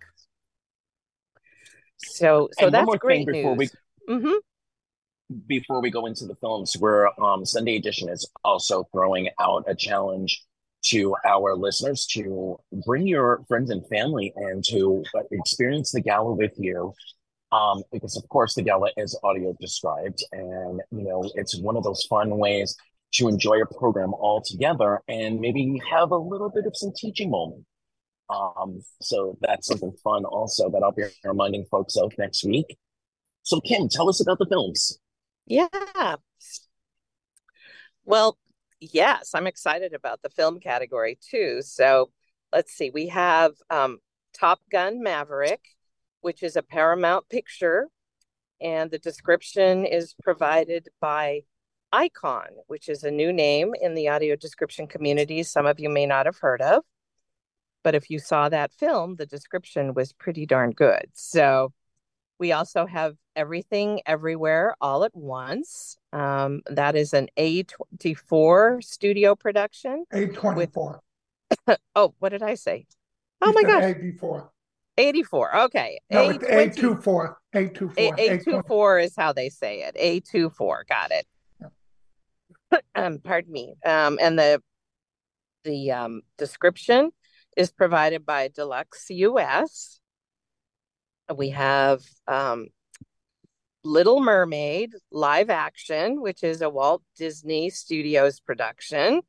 So, 1.97 2.49
so 2.59 2.67
and 2.67 2.75
that's 2.75 2.95
great 2.97 3.27
before 3.27 3.57
news. 3.57 3.73
We, 4.07 4.15
mm-hmm. 4.15 5.45
Before 5.47 5.81
we 5.81 5.91
go 5.91 6.07
into 6.07 6.27
the 6.27 6.35
films, 6.37 6.77
where 6.79 7.09
um, 7.23 7.45
Sunday 7.45 7.77
Edition 7.77 8.09
is 8.09 8.29
also 8.45 8.85
throwing 8.93 9.29
out 9.41 9.65
a 9.67 9.75
challenge 9.75 10.43
to 10.87 11.15
our 11.27 11.55
listeners 11.57 12.07
to 12.07 12.59
bring 12.87 13.07
your 13.07 13.45
friends 13.49 13.71
and 13.71 13.87
family 13.89 14.33
and 14.37 14.65
to 14.65 15.03
experience 15.33 15.91
the 15.93 16.01
gala 16.01 16.33
with 16.33 16.53
you. 16.57 16.95
Um, 17.51 17.83
because 17.91 18.15
of 18.17 18.29
course 18.29 18.55
the 18.55 18.63
gala 18.63 18.91
is 18.99 19.19
audio 19.25 19.57
described 19.59 20.23
and 20.33 20.83
you 20.91 21.03
know 21.05 21.25
it's 21.35 21.59
one 21.59 21.79
of 21.79 21.83
those 21.83 22.05
fun 22.05 22.37
ways 22.37 22.77
to 23.15 23.29
enjoy 23.29 23.61
a 23.61 23.67
program 23.67 24.13
all 24.15 24.43
together 24.43 25.01
and 25.09 25.41
maybe 25.41 25.81
have 25.91 26.11
a 26.11 26.17
little 26.17 26.51
bit 26.51 26.67
of 26.67 26.77
some 26.77 26.93
teaching 26.97 27.31
moment. 27.31 27.65
Um, 28.31 28.81
so 29.01 29.39
that's 29.41 29.67
something 29.67 29.93
fun 30.05 30.25
also 30.25 30.71
that 30.71 30.83
I'll 30.83 30.93
be 30.93 31.05
reminding 31.25 31.65
folks 31.71 31.97
of 31.97 32.13
next 32.19 32.45
week. 32.45 32.77
So 33.43 33.61
Kim, 33.61 33.89
tell 33.89 34.09
us 34.09 34.21
about 34.21 34.39
the 34.39 34.47
films. 34.47 34.99
Yeah. 35.47 36.17
Well, 38.05 38.39
yes, 38.81 39.31
I'm 39.35 39.47
excited 39.47 39.95
about 39.95 40.21
the 40.23 40.29
film 40.29 40.61
category 40.61 41.19
too. 41.31 41.63
So 41.63 42.11
let's 42.53 42.73
see, 42.73 42.91
we 42.91 43.09
have 43.09 43.53
um, 43.71 43.99
Top 44.39 44.61
Gun 44.71 45.03
Maverick, 45.03 45.63
which 46.21 46.43
is 46.43 46.57
a 46.57 46.63
Paramount 46.63 47.29
picture, 47.29 47.89
and 48.61 48.91
the 48.91 48.99
description 48.99 49.87
is 49.87 50.15
provided 50.23 50.89
by 51.01 51.43
Icon, 51.93 52.49
which 52.67 52.89
is 52.89 53.05
a 53.05 53.11
new 53.11 53.33
name 53.33 53.75
in 53.81 53.95
the 53.95 54.09
audio 54.09 54.37
description 54.37 54.87
community. 54.87 55.43
Some 55.43 55.67
of 55.67 55.81
you 55.81 55.89
may 55.89 56.07
not 56.07 56.27
have 56.27 56.39
heard 56.39 56.61
of, 56.61 56.85
but 57.83 57.95
if 57.95 58.11
you 58.11 58.19
saw 58.19 58.49
that 58.49 58.73
film, 58.73 59.17
the 59.17 59.27
description 59.27 59.95
was 59.95 60.13
pretty 60.13 60.47
darn 60.47 60.73
good. 60.73 61.07
So 61.15 61.73
we 62.39 62.53
also 62.53 62.87
have 62.87 63.17
Everything 63.35 64.01
Everywhere 64.07 64.75
All 64.81 65.05
at 65.05 65.15
Once. 65.15 65.97
Um, 66.13 66.63
that 66.67 66.97
is 66.97 67.15
an 67.15 67.29
A24 67.39 68.83
studio 68.83 69.35
production. 69.35 70.05
A24. 70.13 70.99
With... 71.67 71.79
oh, 71.95 72.15
what 72.19 72.31
did 72.31 72.43
I 72.43 72.55
say? 72.55 72.87
Oh 73.41 73.53
my 73.53 73.63
gosh. 73.63 73.83
A24. 73.83 74.49
84. 74.99 75.57
Okay. 75.57 76.01
No, 76.11 76.31
it's 76.31 76.45
A24. 76.45 77.35
A24. 77.55 77.93
A- 77.99 78.39
A24 78.39 79.05
is 79.05 79.15
how 79.17 79.33
they 79.33 79.49
say 79.49 79.83
it. 79.83 79.95
A24. 79.97 80.87
Got 80.89 81.13
it. 81.13 81.27
Um, 82.95 83.19
pardon 83.21 83.53
me. 83.53 83.75
Um, 83.85 84.19
and 84.21 84.39
the 84.39 84.61
the 85.65 85.93
um, 85.93 86.23
description 86.37 87.13
is 87.57 87.71
provided 87.71 88.27
by 88.27 88.49
Deluxe 88.49 89.07
US. 89.11 90.01
We 91.35 91.51
have 91.51 92.03
um, 92.27 92.69
Little 93.85 94.21
Mermaid 94.21 94.93
live 95.11 95.51
action, 95.51 96.21
which 96.21 96.43
is 96.43 96.63
a 96.63 96.71
Walt 96.71 97.03
Disney 97.17 97.71
Studios 97.71 98.41
production. 98.41 99.23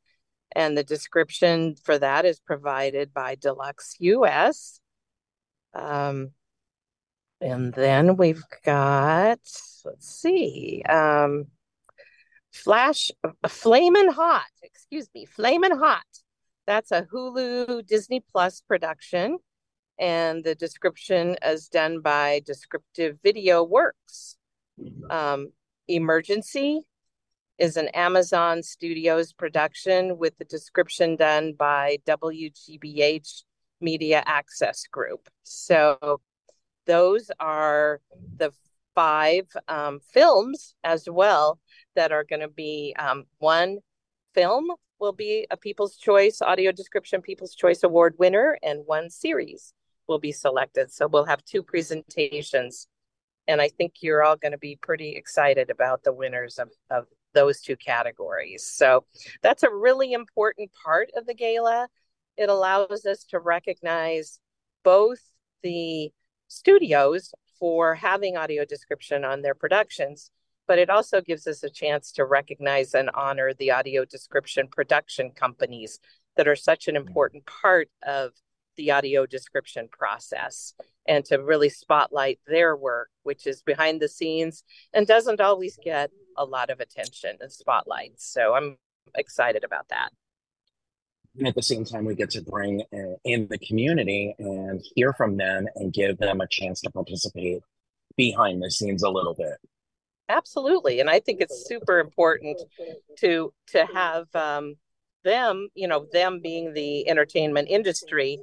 And 0.56 0.78
the 0.78 0.84
description 0.84 1.76
for 1.84 1.98
that 2.00 2.26
is 2.26 2.40
provided 2.40 3.14
by 3.14 3.36
Deluxe 3.36 3.96
US. 4.00 4.80
Um, 5.74 6.32
and 7.42 7.74
then 7.74 8.18
we've 8.18 8.44
got, 8.66 9.40
let's 9.86 10.10
see, 10.22 10.84
um, 10.90 11.46
Flash, 12.60 13.10
Flamin' 13.48 14.12
Hot, 14.12 14.44
excuse 14.62 15.08
me, 15.16 15.26
Flamin' 15.26 15.78
Hot. 15.78 16.04
That's 16.68 16.92
a 16.92 17.04
Hulu 17.04 17.86
Disney 17.86 18.22
Plus 18.32 18.62
production. 18.62 19.40
And 19.98 20.44
the 20.44 20.56
description 20.56 21.38
is 21.44 21.68
done 21.68 22.02
by 22.02 22.42
Descriptive 22.46 23.18
Video 23.24 23.64
Works. 23.64 24.38
Um, 25.10 25.52
Emergency 25.88 26.82
is 27.58 27.76
an 27.76 27.88
Amazon 27.90 28.62
Studios 28.62 29.34
production 29.34 30.18
with 30.18 30.38
the 30.38 30.46
description 30.46 31.16
done 31.16 31.54
by 31.54 31.98
WGBH 32.06 33.44
Media 33.82 34.22
Access 34.26 34.84
Group. 34.88 35.30
So 35.44 36.22
those 36.86 37.32
are 37.40 38.00
the 38.38 38.52
five 38.96 39.48
um, 39.68 40.00
films 40.12 40.76
as 40.84 41.08
well 41.10 41.60
that 42.00 42.14
are 42.14 42.24
going 42.24 42.40
to 42.40 42.48
be 42.48 42.96
um, 42.98 43.26
one 43.40 43.80
film 44.34 44.72
will 45.02 45.12
be 45.12 45.46
a 45.52 45.58
People's 45.58 45.98
Choice 45.98 46.42
Audio 46.42 46.72
Description 46.72 47.22
People's 47.22 47.54
Choice 47.54 47.84
Award 47.84 48.16
winner, 48.18 48.58
and 48.64 48.84
one 48.86 49.10
series 49.10 49.74
will 50.08 50.18
be 50.18 50.32
selected. 50.32 50.94
So 50.94 51.10
we'll 51.10 51.26
have 51.26 51.44
two 51.44 51.62
presentations. 51.62 52.88
And 53.50 53.62
I 53.62 53.68
think 53.68 53.96
you're 54.00 54.24
all 54.24 54.38
going 54.38 54.54
to 54.54 54.58
be 54.58 54.78
pretty 54.82 55.10
excited 55.18 55.70
about 55.70 56.04
the 56.04 56.14
winners 56.14 56.58
of, 56.58 56.70
of 56.90 57.08
those 57.34 57.60
two 57.60 57.76
categories. 57.76 58.66
So 58.66 59.04
that's 59.44 59.64
a 59.64 59.70
really 59.70 60.14
important 60.14 60.72
part 60.86 61.10
of 61.18 61.26
the 61.26 61.34
gala. 61.34 61.90
It 62.38 62.48
allows 62.48 63.06
us 63.06 63.26
to 63.32 63.40
recognize 63.40 64.40
both 64.86 65.20
the 65.64 66.14
studios 66.48 67.34
for 67.60 67.94
having 67.96 68.38
audio 68.38 68.64
description 68.64 69.26
on 69.26 69.42
their 69.42 69.54
productions, 69.54 70.32
but 70.70 70.78
it 70.78 70.92
also 70.92 71.20
gives 71.20 71.48
us 71.48 71.64
a 71.64 71.70
chance 71.70 72.12
to 72.12 72.24
recognize 72.24 72.94
and 72.94 73.10
honor 73.16 73.56
the 73.56 73.72
audio 73.72 74.06
description 74.06 74.68
production 74.68 75.32
companies 75.32 76.00
that 76.38 76.48
are 76.48 76.56
such 76.56 76.88
an 76.88 76.94
mm. 76.94 77.08
important 77.08 77.44
part 77.48 77.90
of 78.06 78.34
the 78.78 78.92
audio 78.92 79.26
description 79.26 79.90
process 79.92 80.76
and 81.08 81.26
to 81.26 81.38
really 81.38 81.70
spotlight 81.70 82.40
their 82.46 82.76
work, 82.76 83.10
which 83.24 83.48
is 83.48 83.64
behind 83.64 84.00
the 84.00 84.08
scenes 84.08 84.64
and 84.94 85.08
doesn't 85.08 85.42
always 85.42 85.76
get 85.84 86.12
a 86.38 86.46
lot 86.46 86.70
of 86.70 86.80
attention 86.80 87.36
and 87.42 87.52
spotlight. 87.52 88.14
So 88.18 88.54
I'm 88.54 88.78
excited 89.16 89.64
about 89.64 89.88
that. 89.90 90.10
And 91.36 91.48
at 91.48 91.56
the 91.56 91.64
same 91.64 91.84
time, 91.84 92.06
we 92.06 92.14
get 92.14 92.30
to 92.32 92.44
bring 92.44 92.84
in 93.24 93.48
the 93.50 93.58
community 93.58 94.36
and 94.38 94.80
hear 94.96 95.14
from 95.14 95.36
them 95.36 95.66
and 95.78 95.92
give 95.92 96.20
them 96.20 96.42
a 96.42 96.48
chance 96.48 96.80
to 96.82 96.92
participate 96.92 97.64
behind 98.16 98.62
the 98.62 98.70
scenes 98.70 99.02
a 99.02 99.10
little 99.10 99.34
bit. 99.34 99.58
Absolutely, 100.30 101.00
and 101.00 101.10
I 101.10 101.20
think 101.20 101.42
it's 101.42 101.66
super 101.68 102.00
important 102.00 102.62
to 103.18 103.52
to 103.70 103.86
have 103.88 104.28
um, 104.36 104.76
them, 105.24 105.70
you 105.74 105.88
know, 105.88 106.06
them 106.14 106.40
being 106.42 106.74
the 106.74 107.10
entertainment 107.10 107.68
industry, 107.68 108.40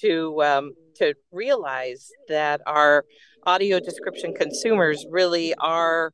to 0.00 0.42
um, 0.42 0.72
to 0.96 1.14
realize 1.30 2.10
that 2.28 2.60
our 2.66 3.04
audio 3.46 3.78
description 3.78 4.34
consumers 4.34 5.06
really 5.08 5.54
are 5.54 6.12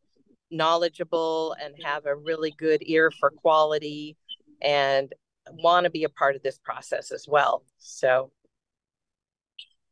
knowledgeable 0.51 1.57
and 1.63 1.75
have 1.83 2.07
a 2.07 2.15
really 2.15 2.53
good 2.57 2.83
ear 2.83 3.11
for 3.11 3.31
quality 3.31 4.17
and 4.63 5.13
want 5.51 5.85
to 5.85 5.91
be 5.91 6.05
a 6.05 6.09
part 6.09 6.37
of 6.37 6.43
this 6.43 6.59
process 6.59 7.11
as 7.11 7.27
well. 7.29 7.65
So 7.79 8.31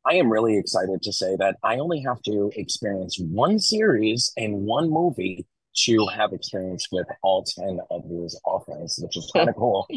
I 0.07 0.15
am 0.17 0.31
really 0.31 0.59
excited 0.59 1.01
to 1.03 1.13
say 1.13 1.35
that 1.37 1.57
I 1.63 1.79
only 1.79 2.01
have 2.01 2.21
to 2.23 2.51
experience 2.57 3.19
one 3.19 3.59
series 3.59 4.33
and 4.37 4.67
one 4.67 4.91
movie 4.91 5.47
to 5.85 6.07
have 6.15 6.33
experience 6.33 6.89
with 6.93 7.07
all 7.23 7.43
10 7.43 7.81
of 7.91 8.09
these 8.09 8.39
offerings, 8.45 8.99
which 9.03 9.17
is 9.17 9.31
kind 9.35 9.49
of 9.49 9.55
cool. 9.59 9.89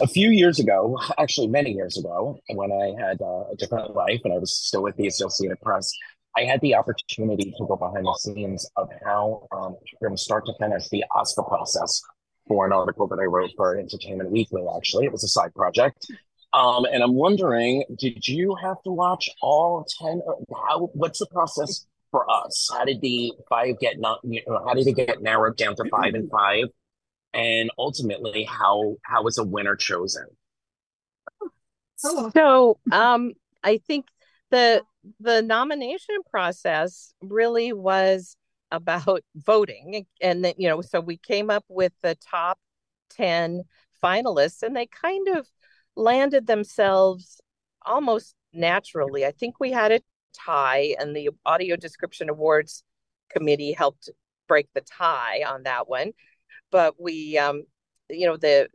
A 0.00 0.06
few 0.06 0.30
years 0.30 0.60
ago, 0.60 0.98
actually 1.18 1.48
many 1.48 1.72
years 1.72 1.98
ago, 1.98 2.38
when 2.50 2.70
I 2.70 2.94
had 3.02 3.20
uh, 3.20 3.50
a 3.50 3.56
different 3.56 3.96
life 3.96 4.20
and 4.24 4.32
I 4.32 4.38
was 4.38 4.54
still 4.54 4.82
with 4.82 4.96
the 4.96 5.08
Associated 5.08 5.60
Press, 5.60 5.92
I 6.36 6.42
had 6.42 6.60
the 6.60 6.76
opportunity 6.76 7.52
to 7.56 7.66
go 7.66 7.74
behind 7.74 8.06
the 8.06 8.14
scenes 8.20 8.68
of 8.76 8.88
how, 9.04 9.48
um, 9.50 9.76
from 9.98 10.16
start 10.16 10.46
to 10.46 10.52
finish, 10.60 10.88
the 10.88 11.04
Oscar 11.16 11.42
process 11.42 12.00
for 12.46 12.64
an 12.64 12.72
article 12.72 13.08
that 13.08 13.18
I 13.18 13.24
wrote 13.24 13.50
for 13.56 13.76
Entertainment 13.76 14.30
Weekly, 14.30 14.62
actually. 14.76 15.06
It 15.06 15.12
was 15.12 15.24
a 15.24 15.28
side 15.28 15.54
project. 15.54 16.06
Um, 16.52 16.86
and 16.86 17.02
I'm 17.02 17.14
wondering, 17.14 17.84
did 17.98 18.26
you 18.26 18.56
have 18.62 18.82
to 18.84 18.90
watch 18.90 19.28
all 19.42 19.86
10? 20.00 20.22
How, 20.68 20.90
what's 20.94 21.18
the 21.18 21.26
process 21.26 21.86
for 22.10 22.30
us? 22.30 22.70
How 22.72 22.84
did 22.84 23.00
the 23.00 23.32
five 23.48 23.78
get 23.80 23.98
not, 23.98 24.20
you 24.24 24.42
know, 24.46 24.64
how 24.66 24.74
did 24.74 24.86
it 24.86 24.96
get 24.96 25.22
narrowed 25.22 25.56
down 25.56 25.76
to 25.76 25.84
five 25.90 26.14
and 26.14 26.30
five? 26.30 26.64
And 27.34 27.70
ultimately, 27.76 28.44
how 28.44 28.96
how 29.04 29.22
was 29.22 29.36
a 29.36 29.44
winner 29.44 29.76
chosen? 29.76 30.24
So 31.96 32.78
um, 32.90 33.34
I 33.62 33.78
think 33.78 34.06
the 34.50 34.82
the 35.20 35.42
nomination 35.42 36.16
process 36.30 37.12
really 37.20 37.72
was 37.72 38.36
about 38.70 39.22
voting 39.36 40.06
and 40.20 40.44
then 40.44 40.54
you 40.58 40.68
know 40.68 40.80
so 40.80 41.00
we 41.00 41.16
came 41.16 41.50
up 41.50 41.64
with 41.68 41.92
the 42.02 42.14
top 42.16 42.58
10 43.10 43.62
finalists 44.02 44.62
and 44.62 44.76
they 44.76 44.86
kind 44.86 45.28
of 45.28 45.46
landed 45.98 46.46
themselves 46.46 47.40
almost 47.84 48.34
naturally 48.52 49.26
i 49.26 49.30
think 49.30 49.60
we 49.60 49.70
had 49.70 49.92
a 49.92 50.00
tie 50.34 50.94
and 50.98 51.14
the 51.14 51.30
audio 51.44 51.76
description 51.76 52.28
awards 52.28 52.82
committee 53.30 53.72
helped 53.72 54.08
break 54.46 54.68
the 54.74 54.80
tie 54.80 55.42
on 55.46 55.64
that 55.64 55.88
one 55.88 56.12
but 56.70 56.94
we 56.98 57.36
um 57.36 57.62
you 58.08 58.26
know 58.26 58.36
the 58.36 58.68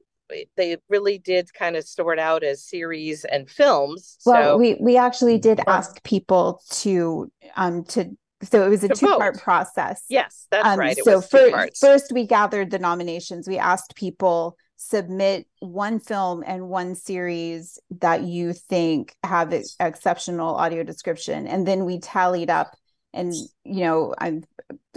they 0.57 0.77
really 0.89 1.17
did 1.17 1.53
kind 1.53 1.75
of 1.75 1.83
sort 1.85 2.19
out 2.19 2.43
as 2.43 2.63
series 2.63 3.25
and 3.25 3.49
films. 3.49 4.17
Well, 4.25 4.53
so, 4.53 4.57
we 4.57 4.75
we 4.79 4.97
actually 4.97 5.37
did 5.37 5.61
ask 5.67 6.01
people 6.03 6.61
to 6.71 7.31
um 7.55 7.83
to 7.85 8.11
so 8.41 8.65
it 8.65 8.69
was 8.69 8.83
a 8.83 8.89
two 8.89 9.07
part 9.17 9.39
process. 9.39 10.03
Yes, 10.09 10.47
that's 10.51 10.67
um, 10.67 10.79
right. 10.79 10.97
It 10.97 11.03
so 11.03 11.21
first, 11.21 11.79
first 11.79 12.11
we 12.11 12.25
gathered 12.25 12.71
the 12.71 12.79
nominations. 12.79 13.47
We 13.47 13.57
asked 13.57 13.95
people 13.95 14.57
submit 14.87 15.47
one 15.59 15.99
film 15.99 16.43
and 16.45 16.69
one 16.69 16.95
series 16.95 17.79
that 18.01 18.23
you 18.23 18.53
think 18.53 19.15
have 19.23 19.53
exceptional 19.79 20.55
audio 20.55 20.83
description, 20.83 21.47
and 21.47 21.67
then 21.67 21.85
we 21.85 21.99
tallied 21.99 22.49
up. 22.49 22.75
And 23.13 23.33
you 23.63 23.83
know, 23.83 24.15
I'm 24.17 24.43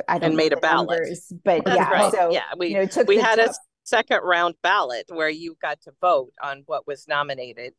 I 0.08 0.18
don't 0.18 0.30
and 0.30 0.36
made 0.36 0.52
a 0.52 0.56
ballot, 0.56 0.88
numbers, 0.88 1.32
but 1.44 1.64
that's 1.64 1.76
yeah, 1.76 1.90
right. 1.90 2.12
so 2.12 2.30
yeah, 2.30 2.42
we 2.56 2.68
you 2.68 2.86
know, 2.86 3.04
we 3.06 3.18
had 3.18 3.36
top. 3.36 3.50
a 3.50 3.54
second 3.84 4.20
round 4.22 4.54
ballot 4.62 5.06
where 5.08 5.28
you 5.28 5.56
got 5.60 5.80
to 5.82 5.92
vote 6.00 6.32
on 6.42 6.62
what 6.66 6.86
was 6.86 7.06
nominated 7.06 7.72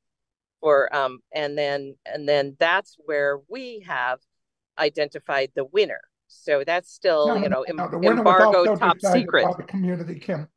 for 0.59 0.93
um 0.95 1.19
and 1.33 1.55
then 1.57 1.95
and 2.05 2.27
then 2.27 2.55
that's 2.59 2.97
where 3.05 3.39
we 3.47 3.83
have 3.87 4.19
identified 4.79 5.51
the 5.55 5.65
winner. 5.65 6.01
So 6.27 6.63
that's 6.65 6.91
still, 6.91 7.27
no, 7.27 7.35
you 7.35 7.49
know, 7.49 7.65
no, 7.69 8.11
embargo 8.11 8.75
top 8.75 8.97
secret. 8.99 9.47
The 9.57 9.63
community, 9.63 10.19
Kim. 10.19 10.47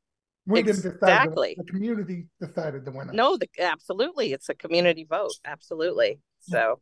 We 0.51 0.61
exactly. 0.61 0.81
didn't 0.83 1.01
decide. 1.01 1.31
The, 1.31 1.55
the 1.63 1.71
community 1.71 2.27
decided 2.41 2.85
the 2.85 2.91
winner. 2.91 3.13
No, 3.13 3.37
the, 3.37 3.49
absolutely, 3.59 4.33
it's 4.33 4.49
a 4.49 4.55
community 4.55 5.07
vote. 5.09 5.33
Absolutely. 5.45 6.19
So, 6.41 6.81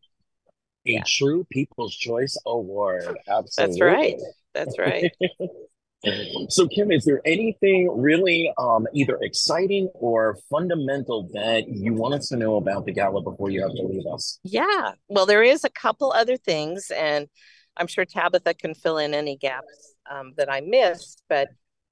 a 0.87 0.91
yeah. 0.93 1.03
true 1.07 1.47
People's 1.51 1.95
Choice 1.95 2.37
Award. 2.47 3.17
Absolutely. 3.29 3.79
That's 3.79 3.81
right. 3.81 4.17
That's 4.55 4.79
right. 4.79 6.51
so, 6.51 6.67
Kim, 6.69 6.91
is 6.91 7.05
there 7.05 7.21
anything 7.27 7.91
really 7.95 8.53
um, 8.57 8.87
either 8.95 9.19
exciting 9.21 9.89
or 9.95 10.39
fundamental 10.49 11.29
that 11.35 11.69
you 11.69 11.93
want 11.93 12.15
us 12.15 12.29
to 12.29 12.37
know 12.37 12.57
about 12.57 12.87
the 12.87 12.93
gala 12.93 13.21
before 13.21 13.51
you 13.51 13.61
have 13.61 13.73
to 13.73 13.83
leave 13.83 14.07
us? 14.07 14.39
Yeah. 14.45 14.93
Well, 15.09 15.27
there 15.27 15.43
is 15.43 15.65
a 15.65 15.71
couple 15.71 16.13
other 16.13 16.37
things, 16.37 16.91
and 16.91 17.29
I'm 17.77 17.87
sure 17.87 18.05
Tabitha 18.05 18.55
can 18.55 18.75
fill 18.75 18.99
in 18.99 19.13
any 19.13 19.37
gaps 19.37 19.95
um, 20.11 20.33
that 20.37 20.51
I 20.51 20.61
missed. 20.61 21.23
But 21.29 21.49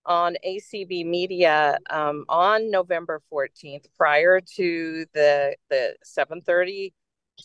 on 0.07 0.37
ACB 0.47 1.05
Media 1.05 1.79
um, 1.91 2.25
on 2.29 2.71
November 2.71 3.21
14th, 3.33 3.87
prior 3.97 4.41
to 4.57 5.07
the 5.13 5.57
the 5.69 5.97
7:30 6.05 6.93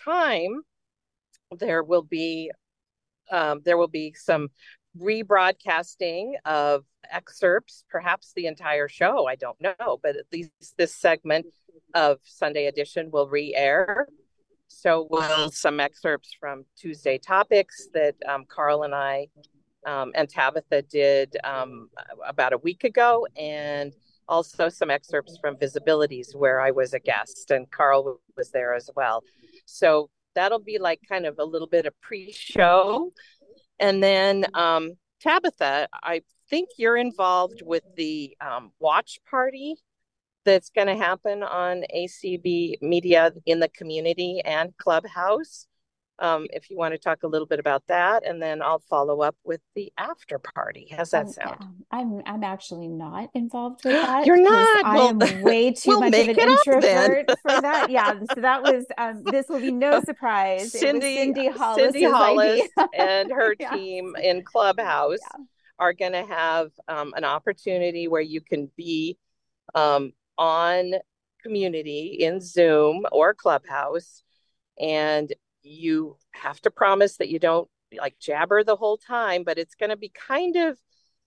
time, 0.04 0.62
there 1.58 1.84
will 1.84 2.04
be 2.04 2.52
um, 3.32 3.62
there 3.66 3.78
will 3.78 3.88
be 3.88 4.14
some 4.14 4.50
rebroadcasting 5.00 6.34
of 6.46 6.84
excerpts, 7.10 7.84
perhaps 7.90 8.34
the 8.36 8.48
entire 8.48 8.88
show. 8.88 9.28
I 9.28 9.36
don't 9.36 9.60
know, 9.62 10.00
but 10.02 10.16
at 10.16 10.26
least 10.32 10.52
this 10.78 10.96
segment 10.96 11.48
of 11.94 12.20
Sunday 12.24 12.68
edition 12.68 13.10
will 13.12 13.28
re 13.28 13.54
air. 13.56 14.08
So, 14.68 15.08
will 15.10 15.52
some 15.52 15.80
excerpts 15.80 16.34
from 16.40 16.64
Tuesday 16.78 17.18
topics 17.18 17.90
that 17.94 18.16
um, 18.28 18.46
Carl 18.48 18.84
and 18.84 18.96
I 18.96 19.28
um, 19.86 20.12
and 20.16 20.30
Tabitha 20.30 20.82
did 20.84 21.38
um, 21.44 21.90
about 22.26 22.54
a 22.54 22.58
week 22.58 22.84
ago, 22.84 23.28
and 23.36 23.94
also 24.28 24.70
some 24.70 24.90
excerpts 24.90 25.38
from 25.42 25.58
Visibilities 25.58 26.36
where 26.36 26.62
I 26.62 26.72
was 26.72 26.94
a 26.94 27.00
guest 27.00 27.52
and 27.52 27.70
Carl 27.70 28.22
was 28.38 28.52
there 28.52 28.74
as 28.74 28.90
well. 28.96 29.24
So 29.66 30.10
that'll 30.36 30.60
be 30.60 30.80
like 30.80 31.02
kind 31.08 31.26
of 31.26 31.38
a 31.38 31.44
little 31.44 31.68
bit 31.68 31.86
of 31.86 32.00
pre-show. 32.02 33.12
And 33.80 34.02
then 34.02 34.46
um, 34.54 34.94
Tabitha, 35.22 35.90
I 36.02 36.22
think 36.50 36.70
you're 36.78 36.98
involved 36.98 37.62
with 37.66 37.84
the 37.96 38.36
um, 38.40 38.72
watch 38.80 39.20
party 39.30 39.76
that's 40.46 40.70
going 40.70 40.88
to 40.88 40.96
happen 40.96 41.44
on 41.44 41.84
ACB 41.96 42.82
Media 42.82 43.32
in 43.46 43.60
the 43.60 43.70
community 43.70 44.42
and 44.44 44.76
Clubhouse 44.78 45.68
um, 46.22 46.46
if 46.54 46.70
you 46.70 46.78
want 46.78 46.94
to 46.94 47.00
talk 47.00 47.24
a 47.24 47.28
little 47.28 47.48
bit 47.48 47.60
about 47.60 47.84
that, 47.88 48.26
and 48.26 48.42
then 48.42 48.62
I'll 48.62 48.84
follow 48.90 49.22
up 49.22 49.36
with 49.44 49.60
the 49.76 49.92
after 49.98 50.38
party. 50.38 50.88
How's 50.96 51.10
that 51.10 51.26
um, 51.26 51.32
sound? 51.32 51.66
I'm 51.92 52.22
I'm 52.28 52.44
actually 52.44 52.88
not 52.88 53.30
involved 53.34 53.84
with 53.84 53.94
that. 54.02 54.28
You're 54.28 54.42
not. 54.42 54.86
I 54.86 54.98
am 54.98 55.20
way 55.42 55.72
too 55.74 55.90
we'll 55.90 56.02
much 56.02 56.14
of 56.14 56.30
an 56.30 56.40
introvert 56.40 57.32
for 57.42 57.62
that. 57.62 57.90
Yeah. 57.90 58.14
So 58.36 58.42
that 58.42 58.62
was 58.62 58.86
um, 58.98 59.24
this 59.24 59.48
will 59.50 59.60
be 59.60 59.72
no 59.72 60.02
surprise. 60.02 60.72
Cindy 60.72 61.18
Cindy 61.18 61.48
Hollis, 61.48 61.92
Cindy 61.92 62.04
Hollis 62.04 62.70
and 62.94 63.32
her 63.32 63.56
yeah. 63.60 63.72
team 63.72 64.16
in 64.22 64.44
Clubhouse 64.44 65.18
yeah. 65.20 65.44
are 65.80 65.94
going 65.94 66.14
to 66.14 66.26
have 66.26 66.70
um, 66.88 67.14
an 67.18 67.24
opportunity 67.24 68.08
where 68.08 68.22
you 68.22 68.42
can 68.42 68.70
be 68.78 69.18
um, 69.74 70.14
on 70.38 70.94
community 71.42 72.18
in 72.20 72.40
Zoom 72.40 73.06
or 73.12 73.34
Clubhouse 73.34 74.22
and 74.80 75.34
you 75.64 76.18
have 76.32 76.60
to 76.62 76.72
promise 76.72 77.18
that 77.18 77.30
you 77.30 77.40
don't 77.40 77.70
like 77.98 78.18
jabber 78.20 78.64
the 78.64 78.76
whole 78.76 78.98
time, 78.98 79.44
but 79.44 79.58
it's 79.58 79.76
going 79.76 79.90
to 79.90 79.98
be 79.98 80.10
kind 80.10 80.56
of 80.56 80.78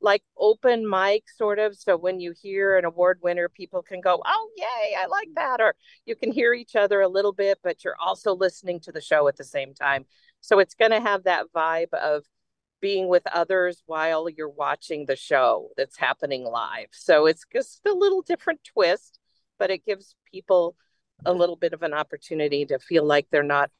like 0.01 0.23
open 0.37 0.89
mic 0.89 1.25
sort 1.31 1.59
of. 1.59 1.75
So 1.77 1.97
when 1.97 2.21
you 2.21 2.35
hear 2.41 2.77
an 2.77 2.85
award 2.85 3.21
winner, 3.23 3.49
people 3.49 3.83
can 3.83 4.01
go, 4.01 4.23
Oh, 4.25 4.49
yay, 4.57 4.97
I 4.99 5.07
like 5.07 5.29
that. 5.37 5.61
Or 5.61 5.75
you 6.05 6.15
can 6.15 6.31
hear 6.33 6.53
each 6.53 6.77
other 6.77 7.01
a 7.01 7.09
little 7.09 7.33
bit, 7.33 7.59
but 7.63 7.85
you're 7.85 7.97
also 7.99 8.35
listening 8.35 8.81
to 8.81 8.93
the 8.93 9.01
show 9.01 9.29
at 9.29 9.37
the 9.37 9.45
same 9.45 9.75
time. 9.75 10.05
So 10.41 10.59
it's 10.59 10.75
going 10.75 10.91
to 10.91 11.01
have 11.01 11.25
that 11.25 11.47
vibe 11.55 11.95
of 11.95 12.25
being 12.81 13.09
with 13.09 13.23
others 13.33 13.83
while 13.87 14.29
you're 14.29 14.49
watching 14.49 15.07
the 15.07 15.17
show 15.17 15.71
that's 15.77 15.97
happening 15.97 16.45
live. 16.45 16.89
So 16.93 17.25
it's 17.25 17.47
just 17.51 17.81
a 17.87 17.95
little 17.95 18.21
different 18.21 18.61
twist, 18.63 19.19
but 19.59 19.71
it 19.71 19.87
gives 19.87 20.17
people 20.31 20.77
a 21.25 21.33
little 21.33 21.57
bit 21.57 21.73
of 21.73 21.83
an 21.83 21.95
opportunity 21.95 22.67
to 22.67 22.79
feel 22.79 23.05
like 23.05 23.27
they're 23.31 23.43
not 23.43 23.71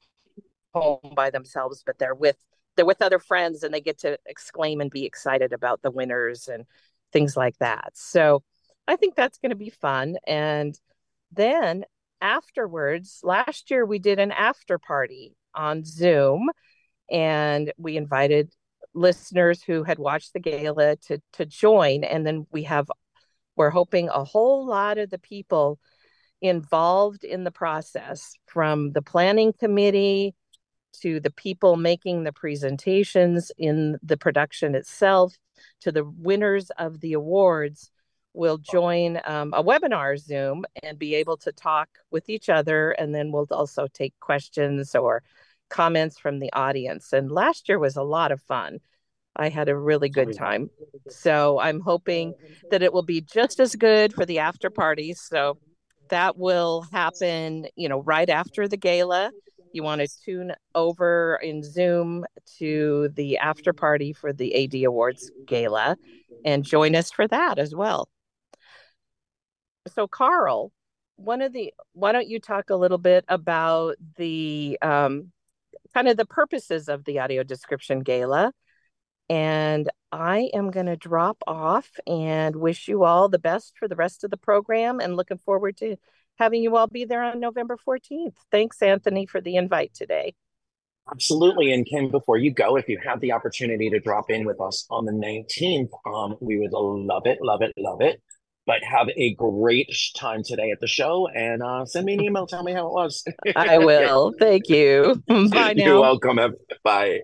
home 0.75 1.15
by 1.15 1.31
themselves, 1.31 1.83
but 1.85 1.99
they're 1.99 2.15
with 2.15 2.37
they're 2.77 2.85
with 2.85 3.03
other 3.03 3.21
friends 3.21 3.63
and 3.63 3.73
they 3.73 3.81
get 3.81 4.01
to 4.01 4.19
exclaim 4.27 4.81
and 4.81 4.91
be 4.91 5.05
excited 5.05 5.53
about 5.53 5.81
the 5.83 5.93
winners 5.93 6.49
and 6.49 6.65
things 7.13 7.37
like 7.37 7.57
that. 7.59 7.93
So 7.95 8.43
I 8.89 8.97
think 8.97 9.15
that's 9.15 9.39
going 9.39 9.51
to 9.51 9.57
be 9.57 9.71
fun. 9.71 10.17
And 10.27 10.79
then 11.33 11.85
afterwards, 12.21 13.21
last 13.23 13.71
year 13.71 13.87
we 13.87 14.01
did 14.01 14.19
an 14.19 14.33
after 14.33 14.79
party 14.79 15.37
on 15.55 15.85
Zoom 15.85 16.51
and 17.11 17.73
we 17.79 17.97
invited 17.97 18.53
listeners 18.95 19.63
who 19.63 19.85
had 19.85 19.99
watched 19.99 20.33
the 20.33 20.41
gala 20.41 20.97
to 20.97 21.21
to 21.33 21.45
join 21.45 22.05
and 22.05 22.25
then 22.25 22.47
we 22.53 22.63
have 22.63 22.89
we're 23.57 23.71
hoping 23.71 24.09
a 24.09 24.25
whole 24.25 24.67
lot 24.67 24.99
of 24.99 25.11
the 25.11 25.19
people 25.19 25.79
involved 26.41 27.25
in 27.25 27.45
the 27.45 27.51
process 27.51 28.35
from 28.47 28.93
the 28.93 29.03
planning 29.03 29.53
committee 29.53 30.35
to 31.01 31.21
the 31.21 31.31
people 31.31 31.77
making 31.77 32.25
the 32.25 32.33
presentations 32.33 33.51
in 33.59 33.99
the 34.03 34.17
production 34.17 34.75
itself, 34.75 35.37
to 35.81 35.93
the 35.93 36.05
winners 36.05 36.71
of 36.79 37.01
the 37.01 37.13
awards, 37.15 37.91
will 38.35 38.59
join 38.59 39.21
um, 39.25 39.55
a 39.55 39.63
webinar 39.63 40.19
Zoom 40.19 40.65
and 40.83 40.99
be 40.99 41.15
able 41.15 41.37
to 41.39 41.53
talk 41.53 41.89
with 42.11 42.29
each 42.29 42.49
other. 42.49 42.91
And 42.91 43.15
then 43.15 43.31
we'll 43.31 43.47
also 43.51 43.87
take 43.87 44.13
questions 44.21 44.95
or 44.95 45.23
comments 45.71 46.19
from 46.19 46.41
the 46.41 46.53
audience. 46.53 47.13
And 47.13 47.31
last 47.31 47.69
year 47.69 47.79
was 47.79 47.97
a 47.97 48.03
lot 48.03 48.33
of 48.33 48.43
fun. 48.43 48.81
I 49.37 49.49
had 49.49 49.69
a 49.69 49.77
really 49.77 50.09
good 50.09 50.37
time. 50.37 50.71
So 51.09 51.59
I'm 51.59 51.81
hoping 51.81 52.35
that 52.71 52.83
it 52.83 52.93
will 52.93 53.03
be 53.03 53.21
just 53.21 53.59
as 53.61 53.75
good 53.75 54.13
for 54.13 54.25
the 54.25 54.39
after 54.39 54.71
parties. 54.71 55.21
So 55.21 55.59
that 56.09 56.37
will 56.37 56.83
happen, 56.93 57.67
you 57.77 57.89
know, 57.89 58.03
right 58.03 58.29
after 58.29 58.69
the 58.69 58.77
gala 58.77 59.31
you 59.75 59.83
want 59.83 60.01
to 60.01 60.09
tune 60.25 60.53
over 60.75 61.39
in 61.43 61.63
Zoom 61.63 62.25
to 62.59 63.09
the 63.15 63.39
after 63.39 63.73
party 63.73 64.13
for 64.13 64.33
the 64.33 64.65
AD 64.65 64.85
Awards 64.85 65.31
Gala 65.47 65.97
and 66.45 66.65
join 66.65 66.95
us 66.95 67.11
for 67.11 67.27
that 67.29 67.59
as 67.59 67.75
well. 67.75 68.09
So, 69.95 70.07
Carl, 70.07 70.73
one 71.17 71.43
of 71.43 71.53
the 71.53 71.73
why 71.93 72.13
don't 72.13 72.29
you 72.29 72.41
talk 72.41 72.71
a 72.71 72.77
little 72.77 72.99
bit 72.99 73.25
about 73.29 73.97
the 74.17 74.79
um, 74.83 75.33
kind 75.93 76.09
of 76.09 76.17
the 76.17 76.27
purposes 76.27 76.89
of 76.89 77.05
the 77.05 77.21
audio 77.21 77.43
description 77.43 78.01
gala 78.01 78.53
and 79.29 79.89
I 80.13 80.51
am 80.53 80.71
going 80.71 80.87
to 80.87 80.97
drop 80.97 81.39
off 81.47 81.91
and 82.07 82.57
wish 82.57 82.89
you 82.89 83.05
all 83.05 83.29
the 83.29 83.39
best 83.39 83.75
for 83.79 83.89
the 83.89 83.97
rest 83.97 84.23
of 84.25 84.31
the 84.31 84.37
program 84.37 85.01
and 85.01 85.17
looking 85.17 85.39
forward 85.39 85.77
to 85.79 85.97
having 86.39 86.63
you 86.63 86.77
all 86.77 86.87
be 86.87 87.05
there 87.05 87.23
on 87.23 87.41
November 87.41 87.77
14th. 87.87 88.35
Thanks, 88.51 88.83
Anthony, 88.83 89.27
for 89.27 89.41
the 89.41 89.57
invite 89.57 89.95
today. 89.95 90.35
Absolutely. 91.11 91.73
And 91.73 91.87
Kim, 91.87 92.11
before 92.11 92.39
you 92.39 92.51
go, 92.51 92.77
if 92.77 92.89
you 92.89 92.99
have 93.05 93.21
the 93.21 93.33
opportunity 93.33 93.91
to 93.91 94.01
drop 94.01 94.31
in 94.31 94.47
with 94.47 94.61
us 94.61 94.87
on 94.91 95.05
the 95.05 95.13
19th, 95.13 95.91
um, 96.07 96.37
we 96.41 96.59
would 96.59 96.73
love 96.73 97.27
it, 97.27 97.39
love 97.43 97.63
it, 97.63 97.73
love 97.77 98.01
it. 98.01 98.23
But 98.67 98.83
have 98.83 99.09
a 99.15 99.35
great 99.35 99.95
time 100.17 100.43
today 100.43 100.71
at 100.71 100.81
the 100.81 100.87
show 100.87 101.29
and 101.29 101.63
uh, 101.63 101.85
send 101.85 102.07
me 102.07 102.15
an 102.15 102.23
email. 102.23 102.47
Tell 102.47 102.63
me 102.63 102.73
how 102.73 102.87
it 102.87 102.93
was. 102.95 103.23
I 103.57 103.77
will. 103.77 104.33
Thank 104.39 104.71
you. 104.71 105.23
Bye 105.29 105.75
now. 105.75 105.85
You're 105.85 106.01
welcome. 106.01 106.39
Bye. 106.83 107.21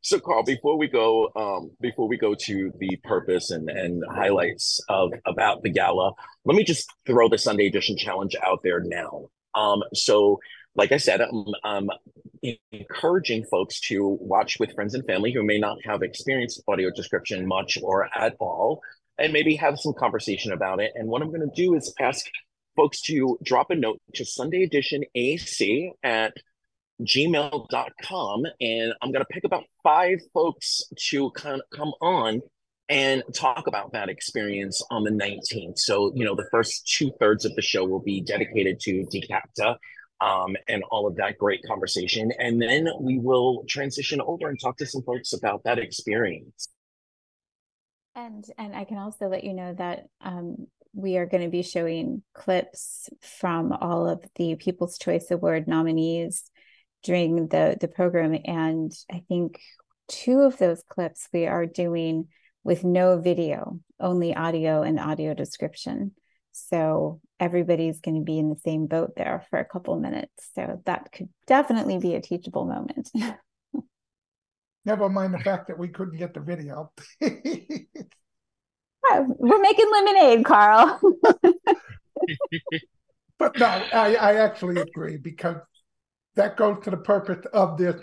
So, 0.00 0.20
Carl, 0.20 0.44
before 0.44 0.78
we 0.78 0.86
go, 0.88 1.30
um, 1.34 1.70
before 1.80 2.08
we 2.08 2.16
go 2.16 2.34
to 2.34 2.72
the 2.78 2.96
purpose 3.04 3.50
and, 3.50 3.68
and 3.68 4.02
highlights 4.08 4.80
of 4.88 5.12
about 5.26 5.62
the 5.62 5.70
gala, 5.70 6.12
let 6.44 6.56
me 6.56 6.64
just 6.64 6.88
throw 7.04 7.28
the 7.28 7.38
Sunday 7.38 7.66
edition 7.66 7.96
challenge 7.96 8.36
out 8.44 8.60
there 8.62 8.80
now. 8.80 9.28
Um, 9.54 9.82
so, 9.94 10.38
like 10.76 10.92
I 10.92 10.98
said, 10.98 11.20
I'm, 11.20 11.44
I'm 11.64 11.90
encouraging 12.72 13.44
folks 13.44 13.80
to 13.80 14.16
watch 14.20 14.60
with 14.60 14.72
friends 14.74 14.94
and 14.94 15.04
family 15.04 15.32
who 15.32 15.42
may 15.42 15.58
not 15.58 15.78
have 15.84 16.02
experienced 16.02 16.62
audio 16.68 16.90
description 16.94 17.46
much 17.46 17.78
or 17.82 18.08
at 18.16 18.36
all, 18.38 18.80
and 19.18 19.32
maybe 19.32 19.56
have 19.56 19.80
some 19.80 19.94
conversation 19.94 20.52
about 20.52 20.80
it. 20.80 20.92
And 20.94 21.08
what 21.08 21.22
I'm 21.22 21.28
going 21.28 21.40
to 21.40 21.54
do 21.54 21.74
is 21.74 21.92
ask 22.00 22.24
folks 22.76 23.00
to 23.02 23.36
drop 23.42 23.70
a 23.70 23.74
note 23.74 24.00
to 24.14 24.24
Sunday 24.24 24.62
Edition 24.62 25.02
AC 25.16 25.90
at 26.04 26.34
gmail.com 27.02 28.44
and 28.60 28.92
i'm 29.02 29.12
going 29.12 29.24
to 29.24 29.32
pick 29.32 29.44
about 29.44 29.64
five 29.82 30.18
folks 30.34 30.82
to 30.96 31.30
kind 31.30 31.60
of 31.60 31.78
come 31.78 31.92
on 32.00 32.40
and 32.88 33.22
talk 33.34 33.66
about 33.66 33.92
that 33.92 34.08
experience 34.08 34.82
on 34.90 35.04
the 35.04 35.10
19th 35.10 35.78
so 35.78 36.12
you 36.14 36.24
know 36.24 36.34
the 36.34 36.48
first 36.50 36.86
two 36.88 37.12
thirds 37.20 37.44
of 37.44 37.54
the 37.54 37.62
show 37.62 37.84
will 37.84 38.02
be 38.02 38.20
dedicated 38.20 38.80
to 38.80 39.06
decapta 39.12 39.76
um, 40.20 40.56
and 40.66 40.82
all 40.90 41.06
of 41.06 41.16
that 41.16 41.38
great 41.38 41.62
conversation. 41.64 42.32
And 42.38 42.60
then 42.60 42.88
we 43.00 43.18
will 43.18 43.64
transition 43.68 44.20
over 44.20 44.48
and 44.48 44.58
talk 44.60 44.76
to 44.78 44.86
some 44.86 45.02
folks 45.02 45.32
about 45.32 45.64
that 45.64 45.78
experience. 45.78 46.68
And 48.14 48.44
and 48.58 48.74
i 48.74 48.84
can 48.84 48.98
also 48.98 49.28
let 49.28 49.44
you 49.44 49.52
know 49.52 49.74
that 49.74 50.06
um, 50.20 50.66
we 50.92 51.18
are 51.18 51.26
going 51.26 51.44
to 51.44 51.50
be 51.50 51.62
showing 51.62 52.22
clips 52.34 53.08
from 53.20 53.70
all 53.72 54.08
of 54.08 54.24
the 54.34 54.56
people's 54.56 54.98
choice 54.98 55.30
award 55.30 55.68
nominees 55.68 56.50
during 57.02 57.48
the 57.48 57.76
the 57.80 57.88
program 57.88 58.36
and 58.44 58.92
i 59.12 59.22
think 59.28 59.60
two 60.08 60.40
of 60.40 60.58
those 60.58 60.82
clips 60.88 61.28
we 61.32 61.46
are 61.46 61.66
doing 61.66 62.28
with 62.64 62.84
no 62.84 63.18
video 63.20 63.80
only 64.00 64.34
audio 64.34 64.82
and 64.82 64.98
audio 64.98 65.34
description. 65.34 66.12
So 66.52 67.20
everybody's 67.38 68.00
going 68.00 68.16
to 68.16 68.24
be 68.24 68.38
in 68.38 68.48
the 68.50 68.60
same 68.64 68.86
boat 68.86 69.12
there 69.16 69.44
for 69.50 69.58
a 69.58 69.64
couple 69.64 69.98
minutes. 69.98 70.50
So 70.54 70.80
that 70.86 71.12
could 71.12 71.28
definitely 71.46 71.98
be 71.98 72.14
a 72.14 72.20
teachable 72.20 72.64
moment. 72.64 73.10
Never 74.84 75.08
mind 75.08 75.34
the 75.34 75.38
fact 75.38 75.68
that 75.68 75.78
we 75.78 75.88
couldn't 75.88 76.18
get 76.18 76.34
the 76.34 76.40
video. 76.40 76.92
We're 79.10 79.60
making 79.60 79.90
lemonade 79.90 80.44
carl. 80.44 81.00
But 83.38 83.56
no 83.56 83.66
I, 83.66 84.16
I 84.16 84.34
actually 84.38 84.80
agree 84.80 85.16
because 85.16 85.58
that 86.38 86.56
goes 86.56 86.78
to 86.84 86.90
the 86.90 86.96
purpose 86.96 87.44
of 87.52 87.76
this 87.76 87.96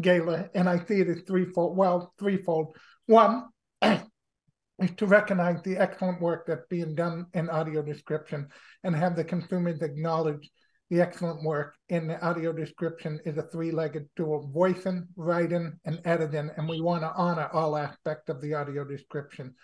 gala, 0.00 0.48
and 0.54 0.68
I 0.68 0.78
see 0.84 1.00
it 1.00 1.08
as 1.08 1.22
threefold. 1.26 1.76
Well, 1.76 2.14
threefold. 2.16 2.76
One 3.06 3.48
is 3.82 4.90
to 4.98 5.06
recognize 5.06 5.60
the 5.62 5.76
excellent 5.76 6.22
work 6.22 6.46
that's 6.46 6.64
being 6.70 6.94
done 6.94 7.26
in 7.34 7.50
audio 7.50 7.82
description 7.82 8.46
and 8.84 8.94
have 8.94 9.16
the 9.16 9.24
consumers 9.24 9.82
acknowledge 9.82 10.48
the 10.90 11.00
excellent 11.00 11.42
work 11.42 11.74
in 11.88 12.06
the 12.06 12.24
audio 12.24 12.52
description 12.52 13.18
is 13.24 13.36
a 13.36 13.42
three-legged 13.42 14.08
stool 14.12 14.48
voicing 14.54 15.08
writing 15.16 15.72
and 15.84 16.00
editing 16.04 16.50
and 16.56 16.68
we 16.68 16.80
want 16.80 17.02
to 17.02 17.12
honor 17.14 17.48
all 17.52 17.76
aspects 17.76 18.28
of 18.28 18.40
the 18.40 18.54
audio 18.54 18.84
description 18.84 19.54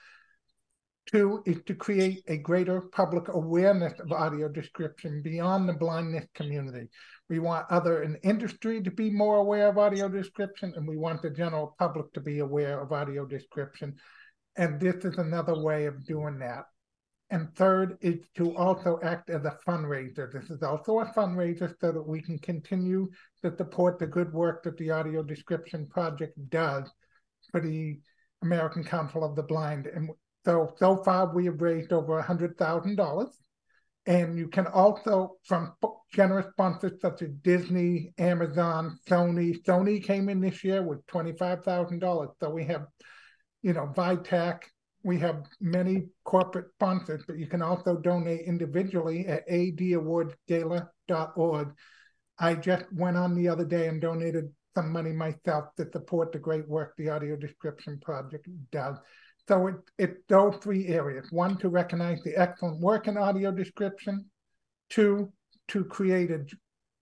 Two 1.06 1.40
is 1.46 1.62
to 1.66 1.74
create 1.74 2.24
a 2.26 2.36
greater 2.36 2.80
public 2.80 3.28
awareness 3.28 4.00
of 4.00 4.10
audio 4.10 4.48
description 4.48 5.22
beyond 5.22 5.68
the 5.68 5.72
blindness 5.72 6.26
community. 6.34 6.88
We 7.28 7.38
want 7.38 7.70
other 7.70 8.02
in 8.02 8.16
industry 8.24 8.82
to 8.82 8.90
be 8.90 9.10
more 9.10 9.36
aware 9.36 9.68
of 9.68 9.78
audio 9.78 10.08
description, 10.08 10.72
and 10.74 10.86
we 10.86 10.96
want 10.96 11.22
the 11.22 11.30
general 11.30 11.76
public 11.78 12.12
to 12.14 12.20
be 12.20 12.40
aware 12.40 12.80
of 12.80 12.92
audio 12.92 13.24
description. 13.24 13.94
And 14.56 14.80
this 14.80 15.04
is 15.04 15.16
another 15.18 15.56
way 15.56 15.86
of 15.86 16.04
doing 16.04 16.40
that. 16.40 16.64
And 17.30 17.54
third 17.54 17.98
is 18.00 18.26
to 18.36 18.56
also 18.56 18.98
act 19.02 19.30
as 19.30 19.44
a 19.44 19.58
fundraiser. 19.66 20.32
This 20.32 20.50
is 20.50 20.62
also 20.62 21.00
a 21.00 21.12
fundraiser 21.12 21.74
so 21.80 21.92
that 21.92 22.06
we 22.06 22.20
can 22.20 22.38
continue 22.38 23.08
to 23.42 23.56
support 23.56 23.98
the 23.98 24.06
good 24.06 24.32
work 24.32 24.62
that 24.64 24.76
the 24.76 24.90
Audio 24.90 25.22
Description 25.22 25.86
Project 25.86 26.36
does 26.50 26.90
for 27.50 27.60
the 27.60 28.00
American 28.42 28.84
Council 28.84 29.24
of 29.24 29.34
the 29.34 29.42
Blind. 29.42 29.86
And 29.86 30.10
so, 30.46 30.72
so 30.78 31.02
far 31.02 31.34
we 31.34 31.44
have 31.46 31.60
raised 31.60 31.92
over 31.92 32.22
$100,000. 32.22 33.28
And 34.06 34.38
you 34.38 34.46
can 34.46 34.68
also, 34.68 35.38
from 35.44 35.72
generous 36.14 36.46
sponsors 36.52 37.00
such 37.00 37.22
as 37.22 37.30
Disney, 37.42 38.14
Amazon, 38.18 39.00
Sony. 39.08 39.60
Sony 39.64 40.00
came 40.00 40.28
in 40.28 40.40
this 40.40 40.62
year 40.62 40.84
with 40.84 41.04
$25,000. 41.08 42.28
So 42.38 42.48
we 42.48 42.64
have, 42.66 42.86
you 43.62 43.72
know, 43.72 43.92
VITAC, 43.96 44.60
we 45.02 45.18
have 45.18 45.42
many 45.60 46.04
corporate 46.24 46.70
sponsors, 46.74 47.24
but 47.26 47.38
you 47.38 47.48
can 47.48 47.62
also 47.62 47.96
donate 47.96 48.42
individually 48.46 49.26
at 49.26 49.48
adawardgala.org. 49.48 51.72
I 52.38 52.54
just 52.54 52.84
went 52.92 53.16
on 53.16 53.34
the 53.34 53.48
other 53.48 53.64
day 53.64 53.88
and 53.88 54.00
donated 54.00 54.52
some 54.76 54.92
money 54.92 55.10
myself 55.10 55.74
to 55.76 55.90
support 55.90 56.30
the 56.30 56.38
great 56.38 56.68
work 56.68 56.94
the 56.96 57.08
Audio 57.08 57.34
Description 57.34 57.98
Project 57.98 58.46
does. 58.70 58.96
So 59.48 59.74
it, 59.98 60.26
those 60.28 60.56
three 60.62 60.88
areas. 60.88 61.28
One, 61.30 61.56
to 61.58 61.68
recognize 61.68 62.22
the 62.22 62.36
excellent 62.36 62.80
work 62.80 63.06
in 63.06 63.16
audio 63.16 63.50
description. 63.50 64.24
Two, 64.90 65.32
to 65.68 65.84
create 65.84 66.30
a 66.30 66.44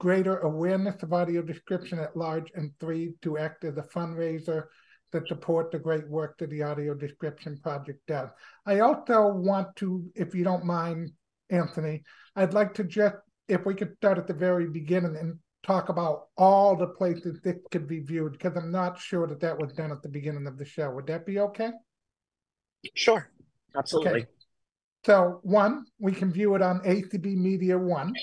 greater 0.00 0.38
awareness 0.38 1.02
of 1.02 1.12
audio 1.12 1.42
description 1.42 1.98
at 1.98 2.16
large. 2.16 2.50
And 2.54 2.70
three, 2.80 3.14
to 3.22 3.38
act 3.38 3.64
as 3.64 3.76
a 3.76 3.82
fundraiser 3.82 4.64
that 5.12 5.28
support 5.28 5.70
the 5.70 5.78
great 5.78 6.08
work 6.08 6.36
that 6.38 6.50
the 6.50 6.62
Audio 6.62 6.92
Description 6.92 7.56
Project 7.62 8.00
does. 8.08 8.28
I 8.66 8.80
also 8.80 9.28
want 9.28 9.68
to, 9.76 10.04
if 10.16 10.34
you 10.34 10.42
don't 10.42 10.64
mind, 10.64 11.12
Anthony, 11.50 12.02
I'd 12.34 12.52
like 12.52 12.74
to 12.74 12.84
just, 12.84 13.14
if 13.46 13.64
we 13.64 13.74
could 13.74 13.94
start 13.96 14.18
at 14.18 14.26
the 14.26 14.34
very 14.34 14.68
beginning 14.68 15.16
and 15.16 15.38
talk 15.62 15.88
about 15.88 16.24
all 16.36 16.74
the 16.74 16.88
places 16.88 17.40
this 17.44 17.56
could 17.70 17.86
be 17.86 18.00
viewed, 18.00 18.32
because 18.32 18.56
I'm 18.56 18.72
not 18.72 18.98
sure 18.98 19.28
that 19.28 19.40
that 19.40 19.56
was 19.56 19.72
done 19.72 19.92
at 19.92 20.02
the 20.02 20.08
beginning 20.08 20.48
of 20.48 20.58
the 20.58 20.64
show. 20.64 20.90
Would 20.90 21.06
that 21.06 21.24
be 21.24 21.38
okay? 21.38 21.70
Sure, 22.94 23.30
absolutely. 23.76 24.10
Okay. 24.10 24.26
So, 25.04 25.40
one, 25.42 25.84
we 25.98 26.12
can 26.12 26.32
view 26.32 26.54
it 26.54 26.62
on 26.62 26.80
ACB 26.80 27.36
Media 27.36 27.76
One, 27.78 28.14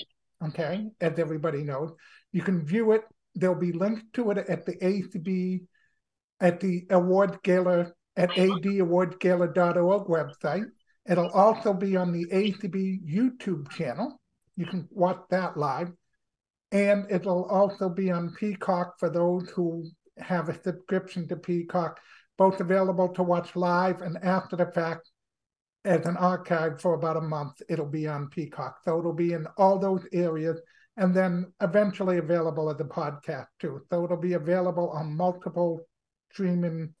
okay, 0.44 0.88
as 1.00 1.18
everybody 1.18 1.62
knows. 1.62 1.92
You 2.32 2.42
can 2.42 2.64
view 2.64 2.92
it, 2.92 3.02
there'll 3.34 3.54
be 3.54 3.72
links 3.72 4.02
to 4.14 4.30
it 4.32 4.38
at 4.38 4.66
the 4.66 4.76
ACB 4.76 5.62
at 6.40 6.60
the 6.60 6.84
award 6.90 7.38
gala 7.42 7.92
at 8.16 8.30
adawardgala.org 8.30 10.06
website. 10.06 10.66
It'll 11.08 11.30
also 11.30 11.72
be 11.72 11.96
on 11.96 12.12
the 12.12 12.26
ACB 12.26 13.00
YouTube 13.08 13.70
channel. 13.70 14.20
You 14.56 14.66
can 14.66 14.88
watch 14.90 15.20
that 15.30 15.56
live. 15.56 15.92
And 16.72 17.06
it'll 17.10 17.44
also 17.44 17.88
be 17.88 18.10
on 18.10 18.34
Peacock 18.38 18.98
for 18.98 19.10
those 19.10 19.48
who 19.50 19.84
have 20.18 20.48
a 20.48 20.62
subscription 20.62 21.28
to 21.28 21.36
Peacock, 21.36 22.00
both 22.38 22.60
available 22.60 23.08
to 23.10 23.22
watch 23.22 23.54
live 23.56 24.02
and 24.02 24.16
after 24.22 24.56
the 24.56 24.66
fact 24.66 25.10
as 25.84 26.06
an 26.06 26.16
archive 26.16 26.80
for 26.80 26.94
about 26.94 27.16
a 27.16 27.20
month. 27.20 27.60
It'll 27.68 27.86
be 27.86 28.06
on 28.06 28.28
Peacock. 28.28 28.78
So 28.84 28.98
it'll 28.98 29.12
be 29.12 29.32
in 29.32 29.46
all 29.56 29.78
those 29.78 30.06
areas 30.12 30.60
and 30.96 31.14
then 31.14 31.52
eventually 31.60 32.18
available 32.18 32.70
as 32.70 32.80
a 32.80 32.84
podcast 32.84 33.46
too. 33.58 33.80
So 33.90 34.04
it'll 34.04 34.16
be 34.16 34.34
available 34.34 34.90
on 34.90 35.16
multiple 35.16 35.80
streaming 36.30 36.94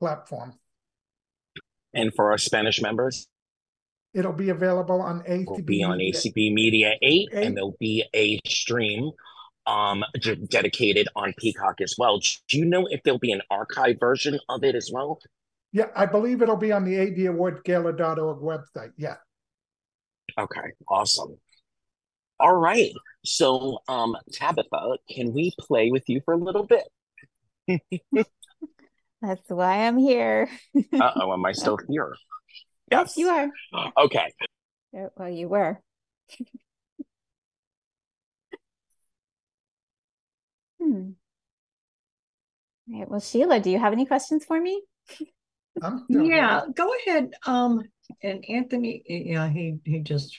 platforms. 0.00 0.54
And 1.94 2.12
for 2.14 2.30
our 2.30 2.38
Spanish 2.38 2.82
members, 2.82 3.28
it'll 4.12 4.32
be 4.32 4.50
available 4.50 5.00
on 5.00 5.20
ACB. 5.20 5.42
It'll 5.42 5.62
be 5.62 5.82
on 5.82 5.98
ACB 5.98 6.52
Media 6.52 6.94
8, 7.00 7.28
8, 7.32 7.44
and 7.46 7.56
there'll 7.56 7.76
be 7.80 8.04
a 8.14 8.38
stream 8.46 9.12
um 9.66 10.04
dedicated 10.48 11.08
on 11.16 11.34
Peacock 11.38 11.80
as 11.80 11.94
well. 11.98 12.18
Do 12.18 12.58
you 12.58 12.64
know 12.64 12.86
if 12.90 13.02
there'll 13.02 13.18
be 13.18 13.32
an 13.32 13.42
archive 13.50 13.98
version 14.00 14.38
of 14.48 14.64
it 14.64 14.74
as 14.74 14.90
well? 14.92 15.20
Yeah, 15.72 15.86
I 15.94 16.06
believe 16.06 16.42
it'll 16.42 16.56
be 16.56 16.72
on 16.72 16.84
the 16.84 16.94
adawardgala.org 16.94 18.38
website. 18.40 18.92
Yeah. 18.96 19.16
Okay, 20.38 20.72
awesome. 20.88 21.38
All 22.38 22.56
right. 22.56 22.92
So, 23.24 23.78
um, 23.88 24.16
Tabitha, 24.32 24.98
can 25.10 25.32
we 25.32 25.52
play 25.58 25.90
with 25.90 26.04
you 26.08 26.20
for 26.24 26.34
a 26.34 26.36
little 26.36 26.66
bit? 26.66 26.84
That's 29.22 29.48
why 29.48 29.86
I'm 29.86 29.98
here. 29.98 30.48
uh 31.00 31.10
oh, 31.16 31.32
am 31.32 31.44
I 31.44 31.52
still 31.52 31.78
here? 31.88 32.14
Yes, 32.90 33.16
you 33.16 33.28
are. 33.28 33.48
Okay. 33.98 34.32
Well, 34.92 35.30
you 35.30 35.48
were. 35.48 35.80
hmm. 40.86 41.10
All 42.92 43.00
right. 43.00 43.10
Well, 43.10 43.20
Sheila, 43.20 43.60
do 43.60 43.70
you 43.70 43.78
have 43.78 43.92
any 43.92 44.06
questions 44.06 44.44
for 44.44 44.60
me? 44.60 44.82
yeah, 46.08 46.62
go 46.74 46.92
ahead. 47.00 47.30
Um, 47.46 47.82
and 48.22 48.44
Anthony, 48.48 49.02
yeah, 49.06 49.48
he 49.48 49.78
he 49.84 50.00
just 50.00 50.36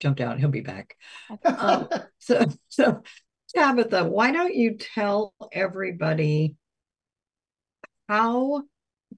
jumped 0.00 0.20
out. 0.20 0.38
He'll 0.38 0.48
be 0.48 0.60
back. 0.60 0.96
um, 1.44 1.88
so 2.18 2.46
so 2.68 3.02
Tabitha, 3.54 4.04
why 4.04 4.32
don't 4.32 4.54
you 4.54 4.76
tell 4.76 5.34
everybody 5.52 6.56
how 8.08 8.62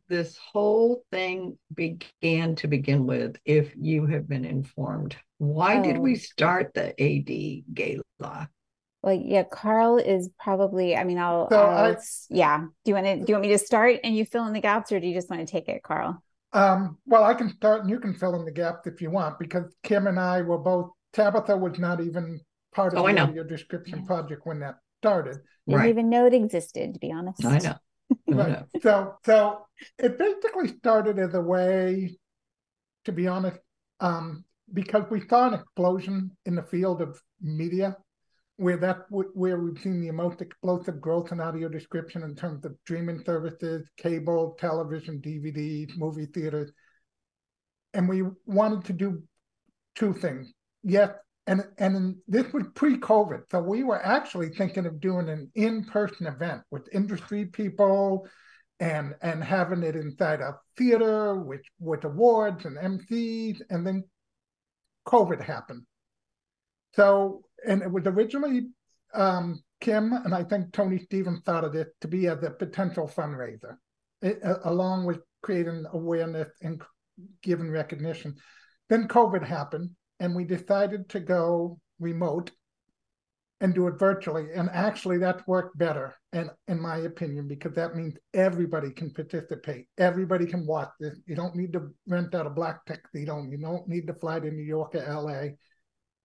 this 0.09 0.37
whole 0.53 1.05
thing 1.11 1.57
began 1.75 2.55
to 2.57 2.69
begin 2.69 3.07
with, 3.07 3.37
if 3.45 3.73
you 3.77 4.07
have 4.07 4.29
been 4.29 4.45
informed. 4.45 5.17
Why 5.39 5.79
oh. 5.79 5.83
did 5.83 5.99
we 5.99 6.13
oh. 6.13 6.19
start 6.19 6.75
the 6.75 6.89
AD 7.01 7.75
gala? 7.75 8.51
Well, 9.03 9.15
yeah, 9.15 9.45
Carl 9.45 9.99
is 9.99 10.29
probably. 10.39 10.97
I 10.97 11.05
mean, 11.05 11.19
I'll. 11.19 11.49
So 11.51 11.61
I'll 11.61 11.93
I, 11.93 11.97
yeah. 12.29 12.59
Do 12.59 12.91
you 12.91 12.95
want 12.95 13.07
to? 13.07 13.17
Do 13.17 13.25
you 13.29 13.35
want 13.35 13.43
me 13.43 13.53
to 13.53 13.59
start 13.59 14.01
and 14.05 14.17
you 14.17 14.25
fill 14.25 14.47
in 14.47 14.53
the 14.53 14.61
gaps, 14.61 14.93
or 14.93 15.01
do 15.01 15.07
you 15.07 15.15
just 15.15 15.31
want 15.31 15.47
to 15.47 15.51
take 15.51 15.69
it, 15.69 15.83
Carl? 15.83 16.23
Um, 16.53 16.99
well, 17.07 17.25
I 17.25 17.35
can 17.35 17.49
start 17.51 17.83
and 17.83 17.91
you 17.91 18.01
can 18.01 18.15
fill 18.15 18.35
in 18.35 18.45
the 18.45 18.53
gaps 18.53 18.87
if 18.87 19.01
you 19.01 19.11
want, 19.11 19.39
because 19.39 19.65
Kim 19.83 20.07
and 20.07 20.19
I 20.19 20.43
were 20.43 20.59
both. 20.59 20.91
Tabitha 21.13 21.57
was 21.57 21.79
not 21.79 22.01
even 22.01 22.41
part 22.73 22.93
of 22.93 23.01
oh, 23.01 23.13
the 23.13 23.21
audio 23.21 23.43
description 23.45 24.01
yeah. 24.01 24.07
project 24.07 24.43
when 24.45 24.61
that 24.61 24.77
started. 25.01 25.39
Didn't 25.67 25.81
right. 25.81 25.89
even 25.89 26.09
know 26.09 26.27
it 26.27 26.35
existed, 26.35 26.95
to 26.95 27.01
be 27.01 27.13
honest. 27.13 27.45
I 27.45 27.59
know 27.59 27.75
right. 28.29 28.65
So, 28.83 29.15
so 29.25 29.67
it 29.99 30.19
basically 30.19 30.69
started 30.79 31.19
as 31.19 31.35
a 31.35 31.41
way, 31.41 32.17
to 33.05 33.13
be 33.13 33.27
honest, 33.27 33.59
um, 34.01 34.45
because 34.73 35.05
we 35.11 35.27
saw 35.29 35.49
an 35.49 35.55
explosion 35.55 36.37
in 36.47 36.55
the 36.55 36.63
field 36.63 37.03
of 37.03 37.21
media, 37.41 37.97
where 38.61 38.77
that 38.77 39.07
where 39.09 39.59
we've 39.59 39.81
seen 39.81 40.03
the 40.03 40.11
most 40.11 40.43
explosive 40.43 41.01
growth 41.01 41.33
in 41.33 41.41
audio 41.41 41.67
description 41.67 42.23
in 42.23 42.37
terms 42.37 42.63
of 42.67 42.77
streaming 42.83 43.23
services, 43.25 43.89
cable, 43.97 44.55
television, 44.61 45.19
DVD, 45.19 45.89
movie 45.97 46.27
theaters, 46.27 46.71
and 47.95 48.07
we 48.07 48.23
wanted 48.45 48.85
to 48.85 48.93
do 48.93 49.23
two 49.95 50.13
things. 50.13 50.53
Yes, 50.83 51.09
and 51.47 51.65
and 51.79 52.17
this 52.29 52.53
was 52.53 52.65
pre-COVID, 52.75 53.45
so 53.51 53.63
we 53.63 53.83
were 53.83 54.05
actually 54.05 54.51
thinking 54.51 54.85
of 54.85 55.01
doing 55.01 55.31
an 55.31 55.51
in-person 55.55 56.27
event 56.27 56.61
with 56.71 56.87
industry 56.93 57.47
people, 57.47 58.29
and 58.79 59.15
and 59.23 59.43
having 59.43 59.83
it 59.83 59.97
inside 59.97 60.43
a 60.43 60.59
theater 60.77 61.35
with 61.35 61.63
with 61.79 62.05
awards 62.05 62.67
and 62.67 62.77
MCs, 62.77 63.63
and 63.71 63.87
then 63.87 64.05
COVID 65.07 65.43
happened. 65.43 65.87
So, 66.95 67.43
and 67.67 67.83
it 67.83 67.91
was 67.91 68.07
originally 68.07 68.69
um, 69.15 69.63
Kim 69.81 70.13
and 70.13 70.35
I 70.35 70.45
think 70.45 70.73
Tony 70.73 70.99
Stevens 70.99 71.41
thought 71.45 71.65
of 71.65 71.75
it 71.75 71.89
to 72.03 72.09
be 72.09 72.27
as 72.27 72.43
a 72.43 72.51
potential 72.51 73.09
fundraiser, 73.09 73.77
it, 74.23 74.41
uh, 74.45 74.59
along 74.65 75.07
with 75.07 75.21
creating 75.43 75.85
awareness 75.93 76.49
and 76.63 76.83
giving 77.43 77.71
recognition. 77.71 78.37
Then 78.89 79.09
COVID 79.09 79.47
happened, 79.47 79.91
and 80.19 80.35
we 80.35 80.45
decided 80.45 81.09
to 81.11 81.21
go 81.21 81.79
remote 81.99 82.51
and 83.63 83.75
do 83.75 83.87
it 83.87 83.99
virtually. 83.99 84.49
And 84.55 84.71
actually, 84.71 85.19
that 85.19 85.47
worked 85.47 85.79
better, 85.79 86.15
and 86.33 86.51
in 86.69 86.81
my 86.81 86.99
opinion, 86.99 87.49
because 87.49 87.75
that 87.75 87.95
means 87.95 88.17
everybody 88.35 88.91
can 88.91 89.11
participate. 89.13 89.87
Everybody 89.99 90.47
can 90.47 90.67
watch 90.67 90.91
this. 90.99 91.19
You 91.27 91.37
don't 91.37 91.57
need 91.57 91.73
to 91.75 91.89
rent 92.07 92.35
out 92.35 92.47
a 92.47 92.51
black 92.51 92.85
tuxedo. 92.87 93.47
You 93.49 93.59
don't 93.59 93.89
need 93.89 94.07
to 94.09 94.15
fly 94.15 94.41
to 94.41 94.51
New 94.51 94.63
York 94.63 94.95
or 94.95 95.05
LA. 95.07 95.55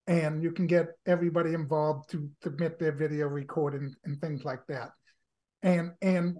And 0.08 0.44
you 0.44 0.52
can 0.52 0.68
get 0.68 0.90
everybody 1.08 1.54
involved 1.54 2.12
to 2.12 2.30
submit 2.44 2.80
their 2.80 2.92
video 2.92 3.28
recording 3.28 3.94
and 4.04 4.20
things 4.22 4.44
like 4.44 4.62
that. 4.68 4.92
And 5.64 5.94
and 6.02 6.38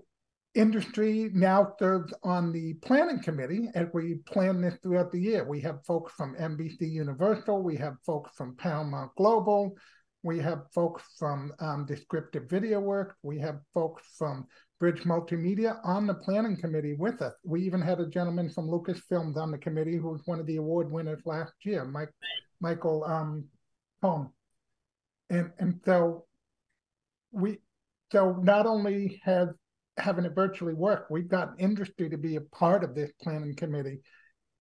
industry 0.56 1.30
now 1.34 1.74
serves 1.78 2.14
on 2.24 2.52
the 2.52 2.74
planning 2.76 3.22
committee 3.22 3.70
as 3.76 3.88
we 3.94 4.16
plan 4.26 4.62
this 4.62 4.76
throughout 4.82 5.12
the 5.12 5.20
year. 5.20 5.44
We 5.44 5.60
have 5.62 5.86
folks 5.86 6.14
from 6.14 6.36
NBC 6.36 6.90
Universal, 6.90 7.62
we 7.62 7.76
have 7.76 7.96
folks 8.06 8.32
from 8.36 8.56
Paramount 8.56 9.12
Global, 9.18 9.76
we 10.24 10.40
have 10.40 10.64
folks 10.74 11.04
from 11.20 11.52
um, 11.60 11.86
Descriptive 11.86 12.50
Video 12.50 12.80
Works, 12.80 13.16
we 13.22 13.38
have 13.40 13.60
folks 13.74 14.04
from 14.18 14.48
Bridge 14.80 15.04
Multimedia 15.04 15.80
on 15.84 16.08
the 16.08 16.14
planning 16.14 16.58
committee 16.58 16.96
with 16.98 17.22
us. 17.22 17.34
We 17.44 17.62
even 17.64 17.82
had 17.82 18.00
a 18.00 18.08
gentleman 18.08 18.50
from 18.50 18.68
Lucasfilms 18.68 19.38
on 19.38 19.52
the 19.52 19.58
committee 19.58 19.98
who 19.98 20.10
was 20.10 20.22
one 20.26 20.40
of 20.40 20.46
the 20.46 20.58
award 20.58 20.92
winners 20.92 21.22
last 21.26 21.54
year, 21.64 21.86
Mike 21.86 22.12
Michael 22.62 23.04
um, 23.04 23.46
Holm. 24.02 24.32
And 25.30 25.52
and 25.60 25.80
so 25.86 26.26
we 27.32 27.58
so 28.12 28.40
not 28.42 28.66
only 28.66 29.22
have 29.24 29.50
having 29.98 30.26
it 30.26 30.36
virtually 30.36 30.74
work, 30.74 31.08
we've 31.10 31.28
got 31.28 31.60
industry 31.60 32.10
to 32.10 32.18
be 32.18 32.36
a 32.36 32.42
part 32.42 32.84
of 32.84 32.96
this 32.96 33.12
planning 33.22 33.56
committee 33.56 34.02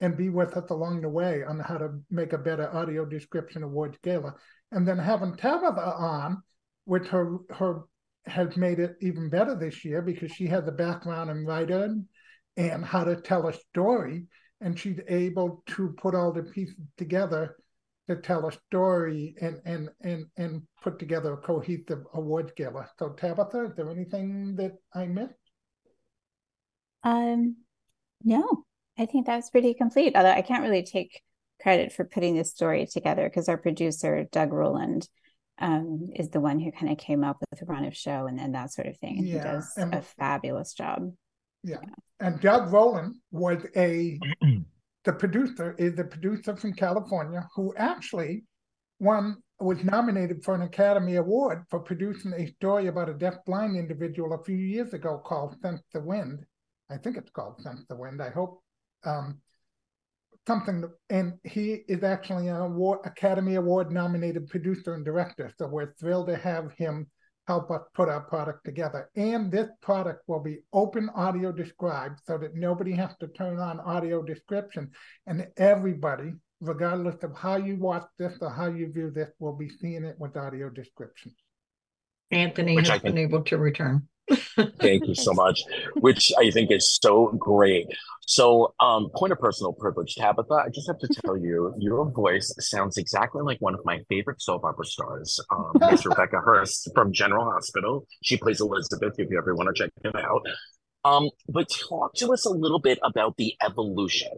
and 0.00 0.16
be 0.16 0.28
with 0.28 0.56
us 0.56 0.70
along 0.70 1.00
the 1.00 1.08
way 1.08 1.42
on 1.44 1.58
how 1.58 1.78
to 1.78 2.00
make 2.10 2.32
a 2.32 2.38
better 2.38 2.72
audio 2.74 3.04
description 3.04 3.62
of 3.62 3.70
awards 3.70 3.98
gala. 4.02 4.34
And 4.72 4.86
then 4.86 4.98
having 4.98 5.36
Tabitha 5.36 5.80
on, 5.80 6.42
which 6.84 7.06
her 7.08 7.38
her 7.50 7.82
has 8.26 8.56
made 8.56 8.78
it 8.78 8.96
even 9.00 9.28
better 9.28 9.54
this 9.54 9.84
year 9.84 10.00
because 10.00 10.30
she 10.32 10.46
has 10.46 10.66
a 10.66 10.72
background 10.72 11.30
in 11.30 11.44
writing 11.44 12.08
and 12.56 12.84
how 12.84 13.04
to 13.04 13.20
tell 13.20 13.48
a 13.48 13.52
story. 13.52 14.24
And 14.60 14.78
she's 14.78 15.00
able 15.08 15.62
to 15.66 15.94
put 15.98 16.14
all 16.14 16.32
the 16.32 16.42
pieces 16.42 16.76
together 16.96 17.56
to 18.08 18.16
tell 18.16 18.46
a 18.46 18.52
story 18.52 19.34
and 19.40 19.60
and 19.64 19.88
and 20.02 20.26
and 20.36 20.62
put 20.82 20.98
together 20.98 21.32
a 21.32 21.38
cohesive 21.38 22.04
award 22.14 22.52
gala. 22.56 22.88
So 22.98 23.10
Tabitha, 23.10 23.66
is 23.66 23.76
there 23.76 23.90
anything 23.90 24.56
that 24.56 24.72
I 24.94 25.06
missed? 25.06 25.32
Um 27.02 27.56
no, 28.22 28.64
I 28.98 29.06
think 29.06 29.26
that 29.26 29.36
was 29.36 29.50
pretty 29.50 29.74
complete. 29.74 30.16
Although 30.16 30.30
I 30.30 30.42
can't 30.42 30.62
really 30.62 30.82
take 30.82 31.22
credit 31.62 31.92
for 31.92 32.04
putting 32.04 32.36
this 32.36 32.50
story 32.50 32.86
together 32.86 33.28
because 33.28 33.48
our 33.48 33.58
producer, 33.58 34.26
Doug 34.32 34.52
Roland, 34.52 35.08
um, 35.58 36.10
is 36.16 36.30
the 36.30 36.40
one 36.40 36.58
who 36.58 36.72
kind 36.72 36.90
of 36.90 36.98
came 36.98 37.22
up 37.22 37.38
with 37.40 37.60
the 37.60 37.66
run 37.66 37.84
of 37.84 37.96
show 37.96 38.26
and, 38.26 38.40
and 38.40 38.54
that 38.54 38.72
sort 38.72 38.88
of 38.88 38.96
thing. 38.98 39.18
And 39.18 39.28
yeah, 39.28 39.38
he 39.38 39.44
does 39.44 39.72
and, 39.76 39.94
a 39.94 40.02
fabulous 40.02 40.74
job. 40.74 41.12
Yeah. 41.62 41.78
yeah. 41.82 41.94
And 42.20 42.40
Doug 42.40 42.72
Roland 42.72 43.16
was 43.30 43.64
a 43.76 44.18
the 45.04 45.12
producer 45.12 45.74
is 45.78 45.94
the 45.94 46.04
producer 46.04 46.56
from 46.56 46.72
California 46.72 47.46
who 47.54 47.74
actually 47.76 48.44
won 48.98 49.36
was 49.60 49.84
nominated 49.84 50.42
for 50.42 50.54
an 50.54 50.62
Academy 50.62 51.16
Award 51.16 51.64
for 51.70 51.78
producing 51.78 52.32
a 52.32 52.46
story 52.46 52.88
about 52.88 53.08
a 53.08 53.14
deaf-blind 53.14 53.76
individual 53.76 54.32
a 54.32 54.42
few 54.42 54.56
years 54.56 54.92
ago 54.94 55.20
called 55.24 55.56
"Sense 55.62 55.82
the 55.92 56.00
Wind." 56.00 56.44
I 56.90 56.96
think 56.96 57.16
it's 57.16 57.30
called 57.30 57.60
"Sense 57.60 57.84
the 57.88 57.96
Wind." 57.96 58.20
I 58.22 58.30
hope 58.30 58.62
um, 59.04 59.38
something, 60.46 60.84
and 61.10 61.34
he 61.44 61.82
is 61.88 62.02
actually 62.02 62.48
an 62.48 62.56
award, 62.56 63.00
Academy 63.04 63.54
Award 63.54 63.92
nominated 63.92 64.48
producer 64.48 64.94
and 64.94 65.04
director. 65.04 65.52
So 65.58 65.66
we're 65.66 65.94
thrilled 65.94 66.28
to 66.28 66.36
have 66.36 66.72
him 66.72 67.06
help 67.46 67.70
us 67.70 67.82
put 67.94 68.08
our 68.08 68.22
product 68.22 68.64
together. 68.64 69.10
And 69.16 69.50
this 69.50 69.68
product 69.82 70.22
will 70.26 70.40
be 70.40 70.60
open 70.72 71.10
audio 71.14 71.52
described 71.52 72.20
so 72.26 72.38
that 72.38 72.54
nobody 72.54 72.92
has 72.92 73.10
to 73.20 73.28
turn 73.28 73.58
on 73.58 73.80
audio 73.80 74.22
description. 74.22 74.90
And 75.26 75.46
everybody, 75.56 76.32
regardless 76.60 77.22
of 77.22 77.36
how 77.36 77.56
you 77.56 77.76
watch 77.76 78.06
this 78.18 78.34
or 78.40 78.50
how 78.50 78.68
you 78.68 78.90
view 78.92 79.10
this, 79.10 79.30
will 79.38 79.56
be 79.56 79.68
seeing 79.68 80.04
it 80.04 80.16
with 80.18 80.36
audio 80.36 80.70
description. 80.70 81.34
Anthony 82.30 82.76
Which 82.76 82.88
has 82.88 83.02
been 83.02 83.18
able 83.18 83.42
to 83.44 83.58
return. 83.58 84.08
Thank 84.80 85.06
you 85.06 85.14
so 85.14 85.32
much, 85.32 85.62
which 85.96 86.32
I 86.38 86.50
think 86.50 86.70
is 86.70 86.98
so 87.02 87.28
great. 87.38 87.86
So, 88.26 88.74
um, 88.80 89.10
point 89.14 89.32
of 89.32 89.38
personal 89.38 89.72
privilege, 89.74 90.14
Tabitha, 90.14 90.54
I 90.54 90.68
just 90.70 90.86
have 90.86 90.98
to 91.00 91.08
tell 91.24 91.36
you, 91.36 91.74
your 91.78 92.10
voice 92.10 92.54
sounds 92.58 92.96
exactly 92.96 93.42
like 93.42 93.58
one 93.60 93.74
of 93.74 93.80
my 93.84 94.00
favorite 94.08 94.40
soap 94.40 94.64
opera 94.64 94.86
stars, 94.86 95.38
um, 95.50 95.72
Miss 95.90 96.06
Rebecca 96.06 96.36
Herbst 96.36 96.88
from 96.94 97.12
General 97.12 97.44
Hospital. 97.50 98.06
She 98.22 98.38
plays 98.38 98.60
Elizabeth, 98.60 99.14
if 99.18 99.30
you 99.30 99.38
ever 99.38 99.54
want 99.54 99.74
to 99.74 99.82
check 99.82 99.92
it 100.02 100.16
out. 100.16 100.40
Um, 101.04 101.28
but 101.50 101.68
talk 101.68 102.14
to 102.14 102.32
us 102.32 102.46
a 102.46 102.50
little 102.50 102.78
bit 102.78 102.98
about 103.04 103.36
the 103.36 103.54
evolution. 103.62 104.30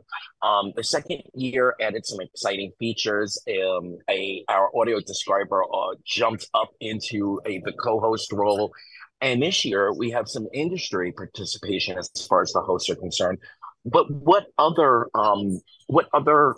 Um, 0.42 0.72
the 0.74 0.82
second 0.82 1.22
year 1.32 1.76
added 1.80 2.04
some 2.04 2.20
exciting 2.20 2.72
features. 2.80 3.40
Um, 3.48 3.98
a 4.10 4.44
our 4.48 4.68
audio 4.76 4.98
describer 5.00 5.62
uh, 5.62 5.94
jumped 6.04 6.48
up 6.54 6.70
into 6.80 7.40
a 7.46 7.60
the 7.64 7.72
co-host 7.72 8.32
role 8.32 8.72
and 9.20 9.42
this 9.42 9.64
year 9.64 9.92
we 9.92 10.10
have 10.10 10.28
some 10.28 10.46
industry 10.52 11.12
participation 11.12 11.98
as 11.98 12.10
far 12.28 12.42
as 12.42 12.52
the 12.52 12.60
hosts 12.60 12.90
are 12.90 12.96
concerned. 12.96 13.38
But 13.84 14.10
what 14.10 14.46
other 14.58 15.08
um, 15.14 15.60
what 15.86 16.08
other 16.12 16.54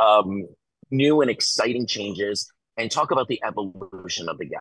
um, 0.00 0.46
new 0.90 1.20
and 1.20 1.30
exciting 1.30 1.86
changes? 1.86 2.50
And 2.78 2.90
talk 2.90 3.10
about 3.10 3.28
the 3.28 3.40
evolution 3.42 4.28
of 4.28 4.36
the 4.36 4.44
gala. 4.44 4.60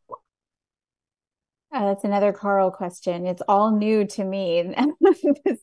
Uh, 1.74 1.89
that's 1.89 2.06
another 2.06 2.32
Carl 2.32 2.71
question. 2.71 3.26
It's 3.26 3.41
all 3.50 3.76
new 3.76 4.06
to 4.08 4.24
me. 4.24 4.60
is, 5.45 5.60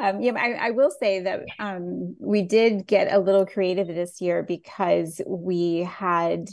um, 0.00 0.20
yeah, 0.20 0.32
I, 0.34 0.52
I, 0.54 0.70
will 0.70 0.90
say 0.90 1.20
that 1.20 1.42
um, 1.60 2.16
we 2.18 2.42
did 2.42 2.88
get 2.88 3.12
a 3.12 3.20
little 3.20 3.46
creative 3.46 3.86
this 3.86 4.20
year 4.20 4.42
because 4.42 5.20
we 5.24 5.84
had 5.84 6.48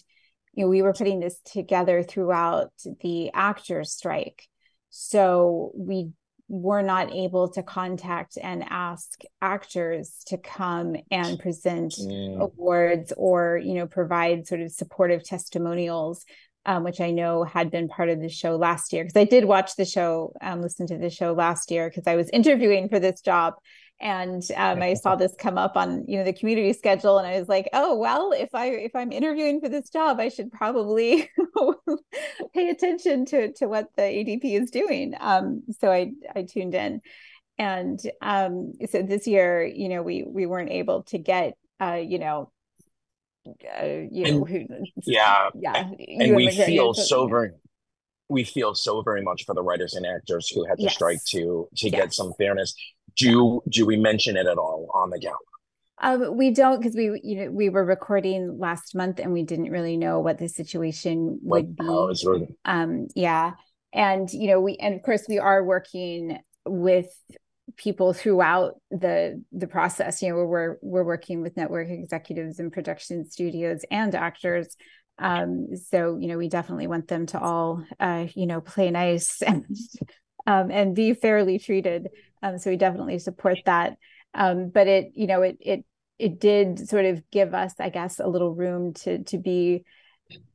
you 0.53 0.65
know, 0.65 0.69
we 0.69 0.81
were 0.81 0.93
putting 0.93 1.19
this 1.19 1.39
together 1.45 2.03
throughout 2.03 2.71
the 3.01 3.31
actors 3.33 3.91
strike. 3.91 4.47
So 4.89 5.71
we 5.75 6.11
were 6.47 6.83
not 6.83 7.11
able 7.11 7.49
to 7.49 7.63
contact 7.63 8.37
and 8.41 8.63
ask 8.69 9.21
actors 9.41 10.23
to 10.27 10.37
come 10.37 10.95
and 11.09 11.39
present 11.39 11.93
mm. 11.93 12.39
awards 12.39 13.11
or, 13.17 13.59
you 13.63 13.73
know, 13.73 13.87
provide 13.87 14.45
sort 14.45 14.61
of 14.61 14.71
supportive 14.71 15.23
testimonials 15.23 16.25
um, 16.65 16.83
which 16.83 17.01
I 17.01 17.11
know 17.11 17.43
had 17.43 17.71
been 17.71 17.87
part 17.87 18.09
of 18.09 18.21
the 18.21 18.29
show 18.29 18.55
last 18.55 18.93
year 18.93 19.03
because 19.03 19.19
I 19.19 19.25
did 19.25 19.45
watch 19.45 19.75
the 19.75 19.85
show, 19.85 20.33
um, 20.41 20.61
listen 20.61 20.87
to 20.87 20.97
the 20.97 21.09
show 21.09 21.33
last 21.33 21.71
year 21.71 21.89
because 21.89 22.07
I 22.07 22.15
was 22.15 22.29
interviewing 22.29 22.89
for 22.89 22.99
this 22.99 23.21
job, 23.21 23.55
and 24.03 24.43
um, 24.57 24.81
I 24.81 24.93
saw 24.93 25.15
this 25.17 25.33
come 25.39 25.57
up 25.57 25.75
on 25.75 26.05
you 26.07 26.19
know 26.19 26.23
the 26.25 26.33
community 26.33 26.73
schedule, 26.73 27.17
and 27.17 27.25
I 27.25 27.39
was 27.39 27.49
like, 27.49 27.69
oh 27.73 27.95
well, 27.95 28.31
if 28.33 28.53
I 28.53 28.67
if 28.67 28.95
I'm 28.95 29.11
interviewing 29.11 29.61
for 29.61 29.69
this 29.69 29.89
job, 29.89 30.19
I 30.19 30.29
should 30.29 30.51
probably 30.51 31.29
pay 32.53 32.69
attention 32.69 33.25
to 33.27 33.51
to 33.53 33.67
what 33.67 33.87
the 33.95 34.03
ADP 34.03 34.43
is 34.43 34.69
doing. 34.69 35.15
Um, 35.19 35.63
so 35.79 35.91
I 35.91 36.11
I 36.35 36.43
tuned 36.43 36.75
in, 36.75 37.01
and 37.57 37.99
um, 38.21 38.73
so 38.91 39.01
this 39.01 39.25
year, 39.25 39.65
you 39.65 39.89
know, 39.89 40.03
we 40.03 40.23
we 40.23 40.45
weren't 40.45 40.71
able 40.71 41.03
to 41.03 41.17
get 41.17 41.53
uh, 41.81 42.01
you 42.03 42.19
know 42.19 42.51
uh, 43.47 43.85
you 44.11 44.25
know, 44.25 44.45
who, 44.45 44.65
yeah, 45.05 45.49
yeah, 45.55 45.89
and 46.19 46.35
we 46.35 46.51
feel 46.51 46.93
so 46.93 47.27
very, 47.27 47.51
we 48.27 48.43
feel 48.43 48.75
so 48.75 49.01
very 49.01 49.21
much 49.21 49.45
for 49.45 49.55
the 49.55 49.63
writers 49.63 49.93
and 49.93 50.05
actors 50.05 50.49
who 50.49 50.65
had 50.65 50.77
to 50.77 50.83
yes. 50.83 50.93
strike 50.93 51.19
to 51.29 51.69
to 51.77 51.89
yes. 51.89 52.01
get 52.01 52.13
some 52.13 52.33
fairness 52.37 52.73
do 53.15 53.61
do 53.69 53.85
we 53.85 53.97
mention 53.97 54.37
it 54.37 54.47
at 54.47 54.57
all 54.57 54.89
on 54.93 55.09
the 55.09 55.19
gala? 55.19 55.37
Um, 56.01 56.35
we 56.35 56.51
don't 56.51 56.79
because 56.79 56.95
we 56.95 57.19
you 57.23 57.37
know 57.37 57.51
we 57.51 57.69
were 57.69 57.85
recording 57.85 58.57
last 58.59 58.95
month 58.95 59.19
and 59.19 59.31
we 59.31 59.43
didn't 59.43 59.71
really 59.71 59.97
know 59.97 60.19
what 60.19 60.37
the 60.37 60.49
situation 60.49 61.39
would 61.43 61.77
like, 61.79 62.21
be. 62.21 62.27
Really... 62.27 62.47
Um, 62.65 63.07
yeah, 63.15 63.53
and 63.93 64.31
you 64.31 64.47
know 64.47 64.59
we 64.59 64.75
and 64.77 64.95
of 64.95 65.03
course 65.03 65.25
we 65.29 65.39
are 65.39 65.63
working 65.63 66.39
with 66.65 67.07
people 67.77 68.13
throughout 68.13 68.75
the 68.91 69.43
the 69.51 69.67
process. 69.67 70.21
You 70.21 70.29
know 70.29 70.35
we're 70.35 70.77
we're 70.81 71.03
working 71.03 71.41
with 71.41 71.55
network 71.55 71.89
executives 71.89 72.59
and 72.59 72.71
production 72.71 73.29
studios 73.29 73.85
and 73.89 74.13
actors. 74.15 74.75
Um, 75.19 75.67
so 75.89 76.17
you 76.19 76.27
know 76.27 76.37
we 76.37 76.49
definitely 76.49 76.87
want 76.87 77.07
them 77.07 77.27
to 77.27 77.39
all 77.39 77.83
uh, 77.99 78.27
you 78.35 78.45
know 78.45 78.61
play 78.61 78.91
nice 78.91 79.41
and 79.45 79.65
um, 80.45 80.71
and 80.71 80.95
be 80.95 81.13
fairly 81.13 81.59
treated. 81.59 82.09
Um, 82.43 82.57
so 82.59 82.69
we 82.69 82.77
definitely 82.77 83.17
support 83.19 83.57
that. 83.65 83.97
Um, 84.35 84.69
but 84.69 84.87
it, 84.87 85.13
you 85.15 85.25
know, 85.27 85.41
it 85.41 85.57
it 85.61 85.85
it 86.19 86.39
did 86.39 86.87
sort 86.87 87.05
of 87.05 87.23
give 87.31 87.53
us, 87.53 87.73
I 87.79 87.89
guess, 87.89 88.19
a 88.19 88.27
little 88.27 88.53
room 88.53 88.93
to 88.95 89.23
to 89.23 89.37
be, 89.37 89.85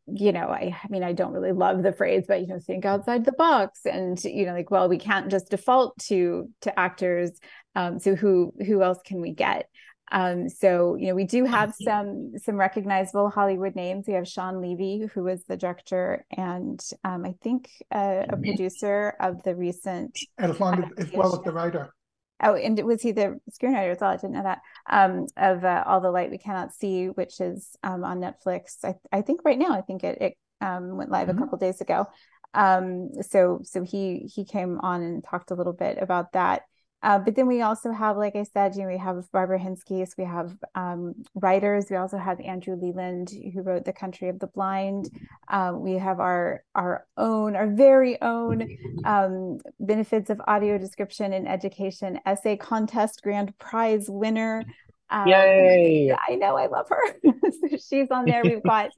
you 0.07 0.33
know, 0.33 0.49
I, 0.49 0.77
I 0.83 0.89
mean, 0.89 1.03
I 1.03 1.13
don't 1.15 1.33
really 1.33 1.53
love 1.53 1.83
the 1.83 1.93
phrase, 1.93 2.25
but 2.29 2.41
you 2.41 2.47
know, 2.47 2.61
think 2.61 2.85
outside 2.85 3.25
the 3.25 3.33
box, 3.33 3.81
and 3.87 4.23
you 4.23 4.47
know, 4.47 4.53
like, 4.53 4.71
well, 4.71 4.89
we 4.89 4.99
can't 4.99 5.31
just 5.31 5.51
default 5.51 5.99
to 6.09 6.49
to 6.63 6.79
actors. 6.79 7.33
Um, 7.75 7.99
so 7.99 8.15
who 8.15 8.53
who 8.67 8.83
else 8.83 8.99
can 9.05 9.21
we 9.21 9.33
get? 9.33 9.69
Um, 10.11 10.49
so 10.49 10.97
you 10.97 11.09
know, 11.09 11.15
we 11.15 11.25
do 11.25 11.45
have 11.45 11.75
some 11.81 12.33
some 12.39 12.57
recognizable 12.57 13.31
Hollywood 13.31 13.75
names. 13.75 14.07
We 14.07 14.15
have 14.15 14.27
Shawn 14.27 14.61
Levy, 14.61 15.09
who 15.13 15.25
was 15.25 15.45
the 15.45 15.57
director 15.57 16.25
and 16.37 16.83
um, 17.05 17.25
I 17.25 17.35
think 17.43 17.71
uh, 17.93 18.25
a 18.29 18.37
producer 18.37 19.15
of 19.21 19.43
the 19.43 19.55
recent, 19.55 20.19
as 20.39 20.59
long 20.59 20.85
as, 20.85 21.07
as 21.07 21.13
well 21.13 21.35
as 21.35 21.43
the 21.43 21.53
writer. 21.53 21.93
Oh, 22.41 22.55
and 22.55 22.79
was 22.85 23.03
he 23.03 23.13
the 23.13 23.41
screenwriter 23.51 23.91
as 23.91 23.99
well? 24.01 24.11
I 24.11 24.17
didn't 24.17 24.33
know 24.33 24.45
that. 24.45 24.61
Um, 24.89 25.27
of 25.37 25.65
uh, 25.65 25.83
All 25.87 26.01
the 26.01 26.11
Light 26.11 26.31
We 26.31 26.39
Cannot 26.39 26.73
See, 26.73 27.07
which 27.07 27.41
is 27.41 27.77
um, 27.83 28.05
on 28.05 28.21
Netflix. 28.21 28.77
I, 28.85 28.95
I 29.11 29.23
think 29.23 29.41
right 29.45 29.59
now. 29.59 29.73
I 29.73 29.81
think 29.81 30.05
it, 30.05 30.19
it 30.21 30.35
um, 30.61 30.97
went 30.97 31.11
live 31.11 31.27
mm-hmm. 31.29 31.39
a 31.39 31.41
couple 31.41 31.59
days 31.59 31.81
ago. 31.81 32.07
Um, 32.55 33.11
so 33.23 33.61
so 33.65 33.83
he 33.83 34.31
he 34.33 34.45
came 34.45 34.79
on 34.81 35.03
and 35.03 35.25
talked 35.25 35.51
a 35.51 35.55
little 35.55 35.73
bit 35.73 35.99
about 36.01 36.33
that. 36.33 36.63
Uh, 37.01 37.19
but 37.19 37.37
then 37.37 37.47
we 37.47 37.63
also 37.63 37.93
have, 37.93 38.17
like 38.17 38.35
I 38.35 38.43
said, 38.43 38.75
you 38.75 38.83
know, 38.83 38.89
we 38.89 38.99
have 38.99 39.25
Barbara 39.31 39.59
Hinskes, 39.59 40.17
we 40.19 40.25
have 40.25 40.57
um, 40.75 41.15
writers. 41.35 41.87
We 41.91 41.97
also 41.97 42.19
have 42.19 42.41
Andrew 42.41 42.75
Leland, 42.75 43.31
who 43.55 43.63
wrote 43.63 43.85
The 43.85 43.93
Country 43.93 44.29
of 44.29 44.41
the 44.41 44.49
Blind. 44.49 45.09
Uh, 45.49 45.73
we 45.77 45.93
have 45.95 46.19
our 46.19 46.65
our 46.75 47.07
own, 47.17 47.55
our 47.55 47.69
very 47.69 48.21
own 48.21 48.77
um, 49.05 49.59
benefits 49.79 50.29
of 50.29 50.41
audio 50.49 50.77
description 50.77 51.33
and 51.33 51.49
education 51.49 52.19
essay 52.27 52.57
contest 52.57 53.23
grand 53.23 53.57
prize 53.59 54.07
winner. 54.09 54.65
Um, 55.11 55.29
Yay! 55.29 56.13
I 56.29 56.35
know, 56.35 56.57
I 56.57 56.67
love 56.67 56.89
her. 56.89 57.17
so 57.43 57.77
she's 57.77 58.11
on 58.11 58.25
there. 58.25 58.43
We've 58.43 58.63
got 58.67 58.91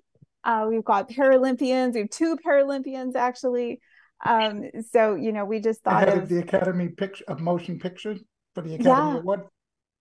uh, 0.45 0.67
we've 0.71 0.85
got 0.85 1.11
Paralympians. 1.11 1.95
We 1.95 2.01
have 2.01 2.11
two 2.11 2.39
Paralympians 2.45 3.15
actually. 3.15 3.81
Um, 4.25 4.65
so 4.91 5.15
you 5.15 5.33
know, 5.33 5.45
we 5.45 5.61
just 5.61 5.83
thought 5.83 6.09
of, 6.09 6.29
the 6.29 6.39
Academy 6.41 6.89
picture 6.89 7.25
of 7.29 7.41
Motion 7.41 7.79
Pictures 7.79 8.21
for 8.55 8.63
the 8.63 8.75
Academy 8.75 9.13
yeah, 9.13 9.17
Award. 9.19 9.41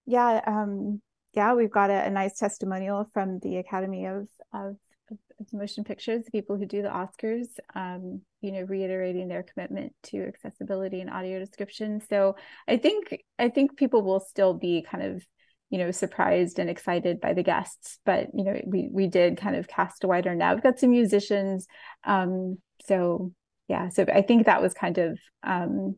Yeah, 0.06 0.42
um, 0.46 1.02
yeah, 1.34 1.54
we've 1.54 1.72
got 1.72 1.90
a, 1.90 2.06
a, 2.06 2.10
nice 2.10 2.38
testimonial 2.38 3.10
from 3.14 3.40
the 3.40 3.58
Academy 3.58 4.06
of, 4.06 4.28
of, 4.54 4.76
of 5.12 5.54
Motion 5.54 5.84
Pictures, 5.84 6.26
the 6.26 6.32
people 6.32 6.58
who 6.58 6.66
do 6.66 6.82
the 6.82 6.90
Oscars. 6.90 7.48
Um, 7.76 8.22
you 8.42 8.52
know, 8.52 8.62
reiterating 8.62 9.28
their 9.28 9.44
commitment 9.44 9.94
to 10.04 10.24
accessibility 10.26 11.02
and 11.02 11.10
audio 11.10 11.40
description. 11.40 12.02
So 12.10 12.36
I 12.68 12.78
think 12.78 13.24
I 13.38 13.50
think 13.50 13.78
people 13.78 14.02
will 14.02 14.22
still 14.22 14.54
be 14.54 14.86
kind 14.90 15.04
of 15.04 15.24
you 15.70 15.78
know 15.78 15.92
surprised 15.92 16.60
and 16.60 16.70
excited 16.70 17.22
by 17.22 17.34
the 17.34 17.44
guests 17.44 18.00
but 18.06 18.28
you 18.34 18.44
know 18.44 18.60
we 18.66 18.90
we 18.92 19.08
did 19.08 19.38
kind 19.38 19.56
of 19.56 19.68
cast 19.68 20.04
a 20.04 20.08
wider 20.08 20.34
net 20.34 20.56
we've 20.56 20.64
got 20.64 20.80
some 20.80 20.90
musicians 20.90 21.68
um 22.06 22.58
so 22.88 23.32
yeah 23.70 23.88
so 23.88 24.06
i 24.14 24.22
think 24.22 24.46
that 24.46 24.62
was 24.62 24.74
kind 24.74 24.98
of 24.98 25.18
um 25.44 25.96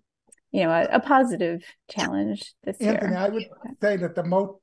you 0.52 0.64
know 0.64 0.70
a, 0.70 0.84
a 0.98 1.00
positive 1.00 1.64
challenge 1.90 2.54
this 2.64 2.78
Anthony, 2.80 3.12
year. 3.12 3.20
I 3.20 3.30
would 3.30 3.46
say 3.82 3.98
that 3.98 4.16
the 4.16 4.24
most 4.24 4.60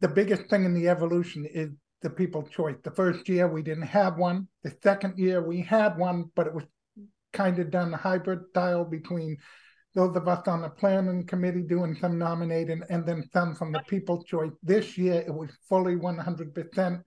the 0.00 0.08
biggest 0.08 0.48
thing 0.50 0.64
in 0.64 0.74
the 0.74 0.88
evolution 0.88 1.46
is 1.50 1.70
the 2.02 2.10
people 2.10 2.42
choice. 2.42 2.76
The 2.84 2.90
first 2.90 3.26
year 3.28 3.48
we 3.48 3.62
didn't 3.62 3.86
have 3.86 4.18
one 4.18 4.48
the 4.62 4.76
second 4.82 5.18
year 5.18 5.44
we 5.44 5.62
had 5.62 5.96
one 5.96 6.30
but 6.36 6.46
it 6.46 6.54
was 6.54 6.64
kind 7.32 7.58
of 7.58 7.70
done 7.70 7.92
hybrid 7.92 8.40
style 8.50 8.84
between 8.84 9.36
those 9.94 10.14
of 10.14 10.28
us 10.28 10.46
on 10.46 10.60
the 10.60 10.68
planning 10.68 11.26
committee 11.26 11.62
doing 11.62 11.96
some 11.98 12.18
nominating 12.18 12.82
and 12.90 13.06
then 13.06 13.24
some 13.32 13.54
from 13.54 13.72
the 13.72 13.80
people 13.88 14.22
choice. 14.24 14.52
This 14.62 14.98
year 14.98 15.24
it 15.26 15.34
was 15.34 15.50
fully 15.68 15.96
100% 15.96 17.02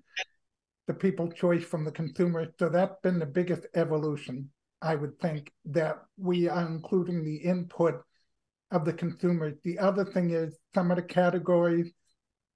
the 0.88 0.94
people 0.96 1.32
choice 1.32 1.64
from 1.64 1.86
the 1.86 1.92
consumer 1.92 2.48
so 2.58 2.68
that's 2.68 2.96
been 3.04 3.20
the 3.20 3.26
biggest 3.28 3.68
evolution 3.76 4.50
I 4.82 4.96
would 4.96 5.20
think 5.20 5.52
that 5.66 5.98
we 6.18 6.48
are 6.48 6.66
including 6.66 7.24
the 7.24 7.36
input 7.36 8.02
of 8.72 8.86
the 8.86 8.94
consumers. 8.94 9.56
The 9.64 9.80
other 9.80 10.06
thing 10.06 10.32
is 10.32 10.58
some 10.74 10.92
of 10.92 10.98
the 10.98 11.04
categories 11.04 11.92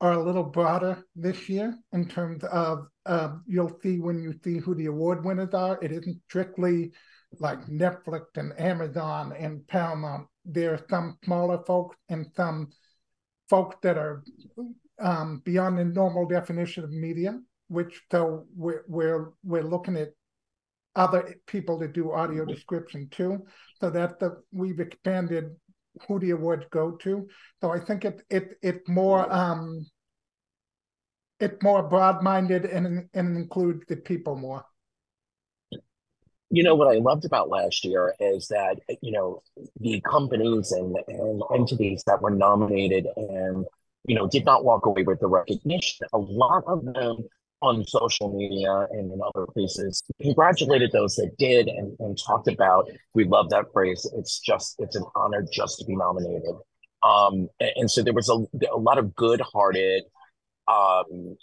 are 0.02 0.14
a 0.14 0.24
little 0.24 0.44
broader 0.44 1.04
this 1.16 1.48
year 1.48 1.78
in 1.94 2.08
terms 2.08 2.44
of 2.46 2.88
uh, 3.06 3.36
you'll 3.48 3.80
see 3.82 4.00
when 4.00 4.22
you 4.22 4.34
see 4.44 4.58
who 4.60 4.76
the 4.76 4.88
award 4.88 5.24
winners 5.24 5.54
are. 5.54 5.80
It 5.82 5.92
isn't 5.92 6.22
strictly 6.28 6.92
like 7.40 7.66
Netflix 7.68 8.26
and 8.36 8.58
Amazon 8.60 9.34
and 9.38 9.66
Paramount. 9.68 10.28
There 10.46 10.74
are 10.74 10.86
some 10.90 11.18
smaller 11.24 11.64
folks 11.66 11.98
and 12.10 12.28
some 12.36 12.70
folks 13.50 13.78
that 13.82 13.98
are 13.98 14.24
um, 15.00 15.42
beyond 15.46 15.78
the 15.78 15.86
normal 15.86 16.28
definition 16.28 16.84
of 16.84 16.92
media, 16.92 17.40
which 17.70 18.02
so 18.12 18.46
we're 18.56 18.84
we're 18.88 19.32
we're 19.44 19.64
looking 19.64 19.98
at 19.98 20.10
other 20.96 21.36
people 21.48 21.80
to 21.80 21.88
do 21.88 22.12
audio 22.12 22.46
description 22.46 23.08
too. 23.10 23.46
So 23.80 23.90
that 23.90 24.20
the 24.20 24.42
we've 24.52 24.80
expanded 24.80 25.56
who 26.08 26.20
the 26.20 26.32
awards 26.32 26.66
go 26.72 26.92
to. 26.92 27.28
So 27.62 27.72
I 27.72 27.80
think 27.80 28.06
it 28.06 28.22
it 28.30 28.58
it's 28.62 28.88
more 28.88 29.32
um 29.32 29.86
it's 31.40 31.62
more 31.62 31.84
broad 31.84 32.24
minded 32.24 32.66
and 32.66 33.08
and 33.14 33.38
includes 33.38 33.84
the 33.88 33.98
people 33.98 34.36
more. 34.36 34.66
You 36.50 36.62
know 36.62 36.76
what 36.76 36.96
I 36.96 37.00
loved 37.00 37.26
about 37.26 37.50
last 37.50 37.84
year 37.84 38.14
is 38.20 38.48
that 38.50 38.78
you 39.02 39.12
know 39.12 39.42
the 39.80 40.02
companies 40.02 40.72
and, 40.72 40.96
and 41.08 41.42
entities 41.54 42.04
that 42.06 42.22
were 42.22 42.32
nominated 42.32 43.08
and 43.16 43.66
you 44.06 44.16
know 44.16 44.28
did 44.28 44.46
not 44.46 44.64
walk 44.64 44.86
away 44.86 45.04
with 45.04 45.20
the 45.20 45.28
recognition. 45.28 46.08
A 46.14 46.18
lot 46.18 46.64
of 46.68 46.86
them 46.86 47.28
on 47.64 47.86
social 47.88 48.36
media 48.36 48.88
and 48.92 49.12
in 49.12 49.20
other 49.34 49.48
places 49.48 50.04
congratulated 50.22 50.92
those 50.92 51.16
that 51.16 51.32
did 51.38 51.68
and, 51.68 51.96
and 52.00 52.18
talked 52.18 52.48
about 52.48 52.90
we 53.14 53.24
love 53.24 53.50
that 53.50 53.66
phrase. 53.74 54.10
It's 54.18 54.40
just 54.40 54.76
it's 54.80 54.96
an 54.96 55.06
honor 55.16 55.46
just 55.52 55.80
to 55.80 55.86
be 55.86 55.96
nominated. 55.96 56.56
Um, 57.04 57.48
and, 57.60 57.72
and, 57.76 57.92
so 57.92 58.02
there 58.02 58.14
was 58.14 58.30
a, 58.30 58.46
a 58.74 58.78
lot 58.78 58.98
of 58.98 59.14
good-hearted 59.14 60.04
um, 60.70 61.36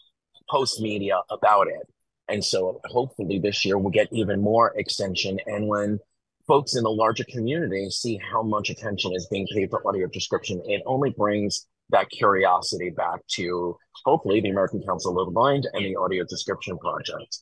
post 0.49 0.81
media 0.81 1.21
about 1.31 1.69
it. 1.69 1.87
And 2.29 2.43
so 2.43 2.81
hopefully 2.87 3.39
this 3.39 3.65
year 3.65 3.77
we'll 3.77 3.91
get 3.91 4.09
even 4.11 4.41
more 4.41 4.73
extension 4.77 5.39
and 5.47 5.69
when 5.69 5.99
folks 6.47 6.75
in 6.75 6.83
the 6.83 6.91
larger 6.91 7.25
community 7.25 7.89
see 7.91 8.19
how 8.33 8.43
much 8.43 8.71
attention 8.71 9.13
is 9.15 9.29
being 9.31 9.47
paid 9.55 9.71
for 9.71 9.87
audio 9.87 10.09
description 10.09 10.61
it 10.65 10.83
only 10.85 11.11
brings 11.11 11.67
that 11.91 12.11
curiosity 12.11 12.91
back 12.91 13.21
to 13.33 13.77
hopefully 14.05 14.41
the 14.41 14.51
American 14.51 14.83
Council 14.83 15.19
of 15.19 15.27
the 15.27 15.33
Blind 15.33 15.69
and 15.73 15.85
the 15.85 15.97
Audio 15.97 16.25
Description 16.25 16.79
Project. 16.79 17.39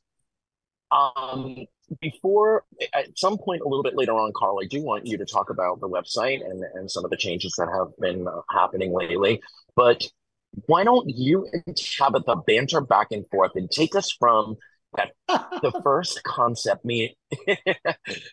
Um, 0.91 1.67
before, 2.01 2.65
at 2.95 3.07
some 3.17 3.39
point 3.39 3.63
a 3.63 3.69
little 3.69 3.83
bit 3.83 3.97
later 3.97 4.13
on, 4.13 4.33
Carl, 4.37 4.59
I 4.63 4.67
do 4.67 4.83
want 4.83 5.07
you 5.07 5.17
to 5.19 5.25
talk 5.25 5.51
about 5.51 5.81
the 5.81 5.89
website 5.89 6.45
and, 6.45 6.63
and 6.75 6.91
some 6.91 7.05
of 7.05 7.11
the 7.11 7.17
changes 7.17 7.55
that 7.59 7.69
have 7.69 7.89
been 8.01 8.27
uh, 8.27 8.41
happening 8.51 8.93
lately. 8.93 9.41
But 9.77 10.03
why 10.67 10.85
don't 10.85 11.09
you 11.09 11.47
and 11.53 11.77
Tabitha 11.77 12.37
banter 12.47 12.81
back 12.81 13.09
and 13.11 13.27
forth 13.29 13.53
and 13.55 13.71
take 13.71 13.95
us 13.95 14.11
from 14.13 14.57
that 14.97 15.11
the 15.63 15.81
first 15.83 16.23
concept 16.23 16.85
meet 16.85 17.17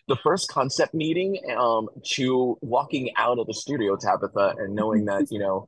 the 0.08 0.16
first 0.22 0.48
concept 0.48 0.94
meeting 0.94 1.38
um 1.56 1.88
to 2.02 2.56
walking 2.62 3.10
out 3.18 3.38
of 3.38 3.46
the 3.46 3.52
studio 3.52 3.94
tabitha 3.94 4.54
and 4.58 4.74
knowing 4.74 5.04
that 5.04 5.26
you 5.30 5.38
know 5.38 5.66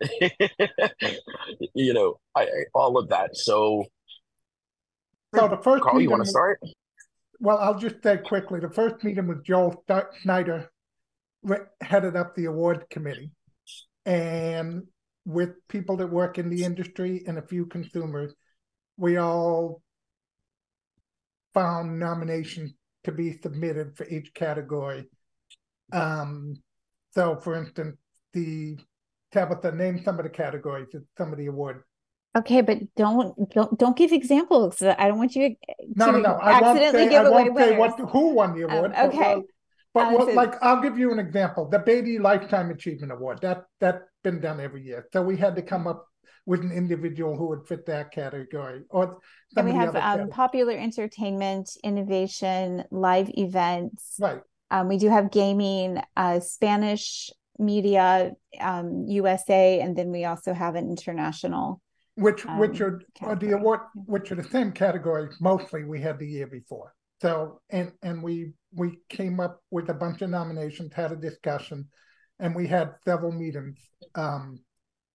you 1.74 1.92
know, 1.92 2.18
I, 2.36 2.46
all 2.74 2.98
of 2.98 3.08
that. 3.08 3.36
So, 3.36 3.84
so 5.34 5.48
the 5.48 5.58
first 5.58 5.82
Carl, 5.82 6.00
you 6.00 6.10
want 6.10 6.24
to 6.24 6.28
start? 6.28 6.60
Well, 7.38 7.58
I'll 7.58 7.78
just 7.78 8.02
say 8.02 8.18
quickly. 8.18 8.60
The 8.60 8.70
first 8.70 9.02
meeting 9.04 9.26
with 9.26 9.44
Joel 9.44 9.84
Snyder 10.22 10.70
headed 11.80 12.16
up 12.16 12.34
the 12.34 12.46
award 12.46 12.84
committee, 12.90 13.30
and 14.04 14.82
with 15.24 15.50
people 15.68 15.96
that 15.98 16.06
work 16.06 16.38
in 16.38 16.50
the 16.50 16.64
industry 16.64 17.22
and 17.26 17.38
a 17.38 17.42
few 17.42 17.66
consumers, 17.66 18.34
we 18.96 19.16
all 19.16 19.82
found 21.54 21.98
nominations 21.98 22.72
to 23.04 23.12
be 23.12 23.38
submitted 23.38 23.96
for 23.96 24.06
each 24.08 24.32
category. 24.34 25.08
Um, 25.92 26.54
so, 27.12 27.36
for 27.36 27.54
instance, 27.54 27.96
the 28.32 28.78
Tabitha, 29.32 29.72
name 29.72 30.02
some 30.04 30.18
of 30.18 30.24
the 30.24 30.30
categories 30.30 30.88
of 30.94 31.36
the 31.36 31.46
awards. 31.46 31.84
Okay, 32.36 32.60
but 32.60 32.78
don't 32.94 33.34
don't 33.50 33.78
don't 33.78 33.96
give 33.96 34.12
examples. 34.12 34.80
I 34.82 35.08
don't 35.08 35.18
want 35.18 35.34
you 35.34 35.48
to 35.48 35.54
no, 35.96 36.12
no, 36.12 36.20
no. 36.20 36.34
I 36.34 36.52
accidentally 36.52 37.04
say, 37.04 37.10
give 37.10 37.26
I 37.26 37.28
away 37.28 37.42
won't 37.42 37.54
winners. 37.54 37.70
say 37.70 37.78
what 37.78 38.10
who 38.10 38.28
won 38.34 38.56
the 38.56 38.62
award. 38.68 38.92
Um, 38.94 39.08
okay. 39.08 39.42
But, 39.92 40.12
but 40.12 40.20
uh, 40.20 40.26
so, 40.26 40.32
like 40.32 40.62
I'll 40.62 40.80
give 40.80 40.96
you 40.96 41.10
an 41.12 41.18
example. 41.18 41.68
The 41.68 41.80
Beatty 41.80 42.20
Lifetime 42.20 42.70
Achievement 42.70 43.12
Award. 43.12 43.40
That 43.42 43.64
that's 43.80 44.04
been 44.22 44.40
done 44.40 44.60
every 44.60 44.82
year. 44.82 45.08
So 45.12 45.22
we 45.22 45.36
had 45.36 45.56
to 45.56 45.62
come 45.62 45.88
up 45.88 46.06
with 46.46 46.60
an 46.60 46.70
individual 46.70 47.36
who 47.36 47.48
would 47.48 47.66
fit 47.66 47.84
that 47.86 48.12
category. 48.12 48.82
Or 48.90 49.18
and 49.56 49.66
we 49.66 49.72
have 49.72 49.96
um, 49.96 50.28
popular 50.30 50.74
entertainment, 50.74 51.70
innovation, 51.82 52.84
live 52.92 53.30
events. 53.34 54.16
Right. 54.20 54.40
Um, 54.70 54.88
we 54.88 54.98
do 54.98 55.08
have 55.08 55.32
gaming, 55.32 56.00
uh, 56.16 56.38
Spanish 56.38 57.30
media 57.60 58.32
um, 58.60 59.04
USA, 59.06 59.80
and 59.80 59.96
then 59.96 60.10
we 60.10 60.24
also 60.24 60.52
have 60.52 60.74
an 60.74 60.88
international. 60.88 61.80
Which 62.16 62.44
um, 62.46 62.58
which 62.58 62.80
are, 62.80 63.00
are 63.22 63.36
the 63.36 63.52
award 63.52 63.80
which 63.94 64.32
are 64.32 64.34
the 64.34 64.44
same 64.44 64.72
categories 64.72 65.36
mostly 65.40 65.84
we 65.84 66.00
had 66.00 66.18
the 66.18 66.26
year 66.26 66.46
before. 66.46 66.92
So 67.22 67.60
and 67.70 67.92
and 68.02 68.22
we 68.22 68.52
we 68.72 68.98
came 69.08 69.40
up 69.40 69.60
with 69.70 69.88
a 69.90 69.94
bunch 69.94 70.22
of 70.22 70.30
nominations, 70.30 70.92
had 70.94 71.12
a 71.12 71.16
discussion, 71.16 71.88
and 72.38 72.54
we 72.54 72.66
had 72.66 72.94
several 73.04 73.32
meetings, 73.32 73.78
um, 74.14 74.58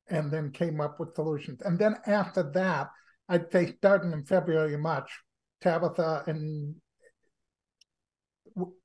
and 0.08 0.32
then 0.32 0.52
came 0.52 0.80
up 0.80 1.00
with 1.00 1.16
solutions. 1.16 1.62
And 1.64 1.78
then 1.78 1.96
after 2.06 2.44
that, 2.54 2.90
I'd 3.28 3.52
say 3.52 3.74
starting 3.78 4.12
in 4.12 4.24
February 4.24 4.74
or 4.74 4.78
March, 4.78 5.10
Tabitha 5.62 6.24
and 6.28 6.76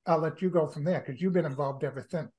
I'll 0.06 0.18
let 0.18 0.42
you 0.42 0.50
go 0.50 0.66
from 0.66 0.84
there 0.84 1.02
because 1.04 1.20
you've 1.20 1.32
been 1.32 1.44
involved 1.44 1.84
ever 1.84 2.04
since. 2.10 2.30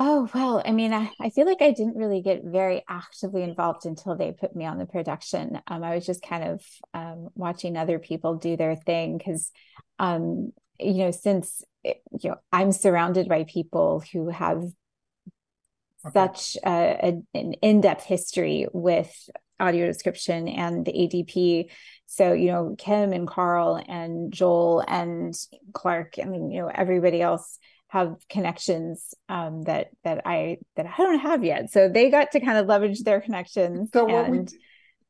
Oh, 0.00 0.28
well, 0.34 0.60
I 0.64 0.72
mean, 0.72 0.92
I, 0.92 1.10
I 1.20 1.30
feel 1.30 1.46
like 1.46 1.62
I 1.62 1.70
didn't 1.70 1.96
really 1.96 2.20
get 2.20 2.42
very 2.44 2.82
actively 2.88 3.42
involved 3.42 3.86
until 3.86 4.16
they 4.16 4.32
put 4.32 4.56
me 4.56 4.64
on 4.66 4.78
the 4.78 4.86
production. 4.86 5.60
Um, 5.68 5.84
I 5.84 5.94
was 5.94 6.04
just 6.04 6.20
kind 6.20 6.44
of 6.44 6.62
um, 6.92 7.28
watching 7.36 7.76
other 7.76 8.00
people 8.00 8.34
do 8.34 8.56
their 8.56 8.74
thing 8.74 9.18
because 9.18 9.52
um, 9.98 10.52
you 10.80 11.04
know, 11.04 11.10
since 11.10 11.62
you 11.84 12.30
know, 12.30 12.36
I'm 12.52 12.72
surrounded 12.72 13.28
by 13.28 13.44
people 13.44 14.02
who 14.12 14.30
have 14.30 14.58
okay. 14.58 16.12
such 16.12 16.56
a, 16.64 17.14
a, 17.34 17.38
an 17.38 17.52
in-depth 17.54 18.04
history 18.04 18.66
with 18.72 19.12
audio 19.60 19.86
description 19.86 20.48
and 20.48 20.84
the 20.84 20.92
ADP. 20.92 21.70
So, 22.06 22.32
you 22.32 22.50
know, 22.50 22.74
Kim 22.76 23.12
and 23.12 23.28
Carl 23.28 23.82
and 23.88 24.32
Joel 24.32 24.84
and 24.86 25.34
Clark, 25.72 26.14
I 26.20 26.24
mean, 26.24 26.50
you 26.50 26.62
know, 26.62 26.68
everybody 26.68 27.22
else 27.22 27.58
have 27.94 28.16
connections 28.28 29.14
um, 29.28 29.62
that 29.62 29.86
that 30.02 30.22
I 30.26 30.58
that 30.74 30.86
I 30.86 30.96
don't 31.02 31.20
have 31.20 31.44
yet. 31.44 31.70
So 31.70 31.88
they 31.88 32.10
got 32.10 32.32
to 32.32 32.40
kind 32.40 32.58
of 32.58 32.66
leverage 32.66 33.02
their 33.04 33.20
connections. 33.20 33.90
So 33.92 34.04
what 34.04 34.28
we 34.28 34.44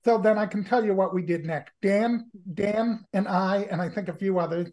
so 0.05 0.18
then 0.18 0.37
I 0.37 0.45
can 0.45 0.64
tell 0.64 0.85
you 0.85 0.95
what 0.95 1.14
we 1.14 1.22
did 1.22 1.47
next. 1.47 1.72
Dan, 1.80 2.30
Dan 2.53 3.05
and 3.14 3.26
I, 3.26 3.66
and 3.70 3.80
I 3.80 3.89
think 3.89 4.09
a 4.09 4.14
few 4.14 4.39
others, 4.39 4.70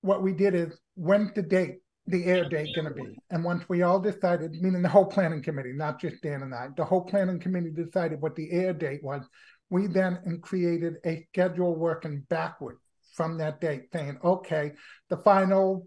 what 0.00 0.20
we 0.20 0.32
did 0.32 0.54
is 0.56 0.76
when's 0.96 1.32
the 1.34 1.42
date, 1.42 1.76
the 2.08 2.24
air 2.24 2.48
date 2.48 2.74
going 2.74 2.88
to 2.88 2.94
be? 2.94 3.16
And 3.30 3.44
once 3.44 3.68
we 3.68 3.82
all 3.82 4.00
decided, 4.00 4.50
meaning 4.60 4.82
the 4.82 4.88
whole 4.88 5.06
planning 5.06 5.44
committee, 5.44 5.74
not 5.74 6.00
just 6.00 6.20
Dan 6.22 6.42
and 6.42 6.52
I, 6.52 6.68
the 6.76 6.84
whole 6.84 7.04
planning 7.04 7.38
committee 7.38 7.70
decided 7.70 8.20
what 8.20 8.34
the 8.34 8.50
air 8.50 8.72
date 8.72 9.04
was. 9.04 9.22
We 9.70 9.86
then 9.86 10.40
created 10.42 10.94
a 11.06 11.24
schedule 11.30 11.76
working 11.76 12.24
backward 12.28 12.78
from 13.14 13.38
that 13.38 13.60
date, 13.60 13.92
saying, 13.92 14.18
okay, 14.24 14.72
the 15.08 15.18
final 15.18 15.86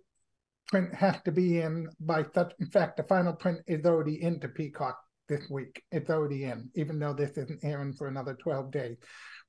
print 0.72 0.93
has 0.95 1.22
to 1.26 1.32
be 1.32 1.61
in 1.61 1.88
by 1.99 2.26
such. 2.34 2.53
In 2.59 2.67
fact, 2.67 2.97
the 2.97 3.03
final 3.03 3.34
print 3.34 3.59
is 3.67 3.86
already 3.86 4.24
into 4.24 4.47
Peacock 4.47 4.97
this 5.28 5.49
week. 5.49 5.84
It's 5.91 6.09
already 6.09 6.45
in, 6.45 6.69
even 6.76 6.97
though 6.97 7.13
this 7.13 7.38
isn't 7.38 7.63
airing 7.63 7.93
for 7.93 8.07
another 8.07 8.36
12 8.41 8.72
days. 8.72 8.97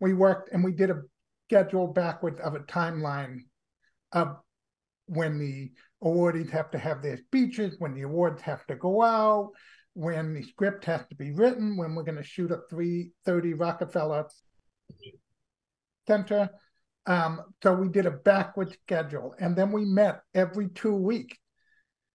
We 0.01 0.13
worked 0.13 0.51
and 0.53 0.63
we 0.63 0.73
did 0.73 0.91
a 0.91 1.01
schedule 1.49 1.87
backwards 1.87 2.41
of 2.41 2.55
a 2.55 2.61
timeline 2.61 3.39
of 4.13 4.37
when 5.07 5.39
the 5.39 5.73
awardees 6.03 6.51
have 6.51 6.71
to 6.73 6.79
have 6.79 7.03
their 7.03 7.17
speeches, 7.17 7.77
when 7.79 7.95
the 7.95 8.03
awards 8.03 8.43
have 8.43 8.67
to 8.67 8.75
go 8.75 9.03
out, 9.03 9.51
when 9.95 10.35
the 10.35 10.43
script 10.43 10.85
has 10.87 11.03
to 11.09 11.15
be 11.15 11.33
written, 11.33 11.77
when 11.77 11.95
we're 11.95 12.03
going 12.03 12.17
to 12.17 12.25
shoot 12.25 12.51
at 12.51 12.69
3:30 12.71 13.59
Rockefeller 13.59 14.27
Center, 16.07 16.51
um, 17.07 17.41
so 17.63 17.75
we 17.75 17.89
did 17.89 18.07
a 18.07 18.11
backward 18.11 18.73
schedule, 18.85 19.35
and 19.41 19.57
then 19.57 19.73
we 19.73 19.85
met 19.85 20.23
every 20.35 20.69
two 20.69 20.95
weeks, 20.95 21.37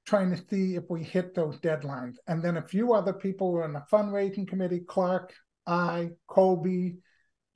trying 0.06 0.32
to 0.32 0.42
see 0.50 0.76
if 0.76 0.84
we 0.90 1.04
hit 1.04 1.36
those 1.36 1.60
deadlines. 1.60 2.16
And 2.28 2.42
then 2.42 2.58
a 2.58 2.62
few 2.62 2.94
other 2.94 3.14
people 3.14 3.52
were 3.52 3.66
in 3.66 3.74
the 3.74 3.84
fundraising 3.92 4.48
committee: 4.48 4.82
Clark, 4.88 5.34
I, 5.66 6.12
Colby, 6.28 6.98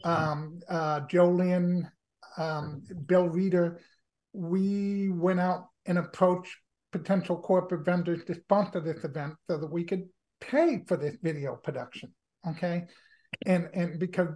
um, 0.04 0.60
uh, 0.68 1.02
um, 2.38 2.84
Bill 3.06 3.28
Reeder. 3.30 3.80
We 4.34 5.10
went 5.10 5.40
out 5.40 5.68
and 5.86 5.98
approached 5.98 6.56
potential 6.92 7.38
corporate 7.38 7.86
vendors 7.86 8.24
to 8.26 8.36
sponsor 8.36 8.82
this 8.82 9.04
event 9.06 9.36
so 9.50 9.58
that 9.58 9.72
we 9.72 9.86
could 9.86 10.04
pay 10.42 10.84
for 10.88 10.98
this 10.98 11.16
video 11.22 11.56
production. 11.56 12.14
Okay, 12.46 12.84
and 13.46 13.70
and 13.74 14.00
because 14.00 14.30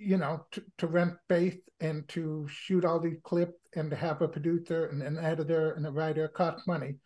you 0.00 0.16
know, 0.16 0.46
to, 0.52 0.62
to 0.78 0.86
rent 0.86 1.12
space 1.24 1.56
and 1.80 2.08
to 2.08 2.46
shoot 2.50 2.84
all 2.84 2.98
these 2.98 3.18
clips 3.22 3.58
and 3.76 3.90
to 3.90 3.96
have 3.96 4.22
a 4.22 4.28
producer 4.28 4.86
and 4.86 5.02
an 5.02 5.18
editor 5.18 5.72
and 5.72 5.86
a 5.86 5.90
writer 5.90 6.26
cost 6.28 6.66
money. 6.66 6.96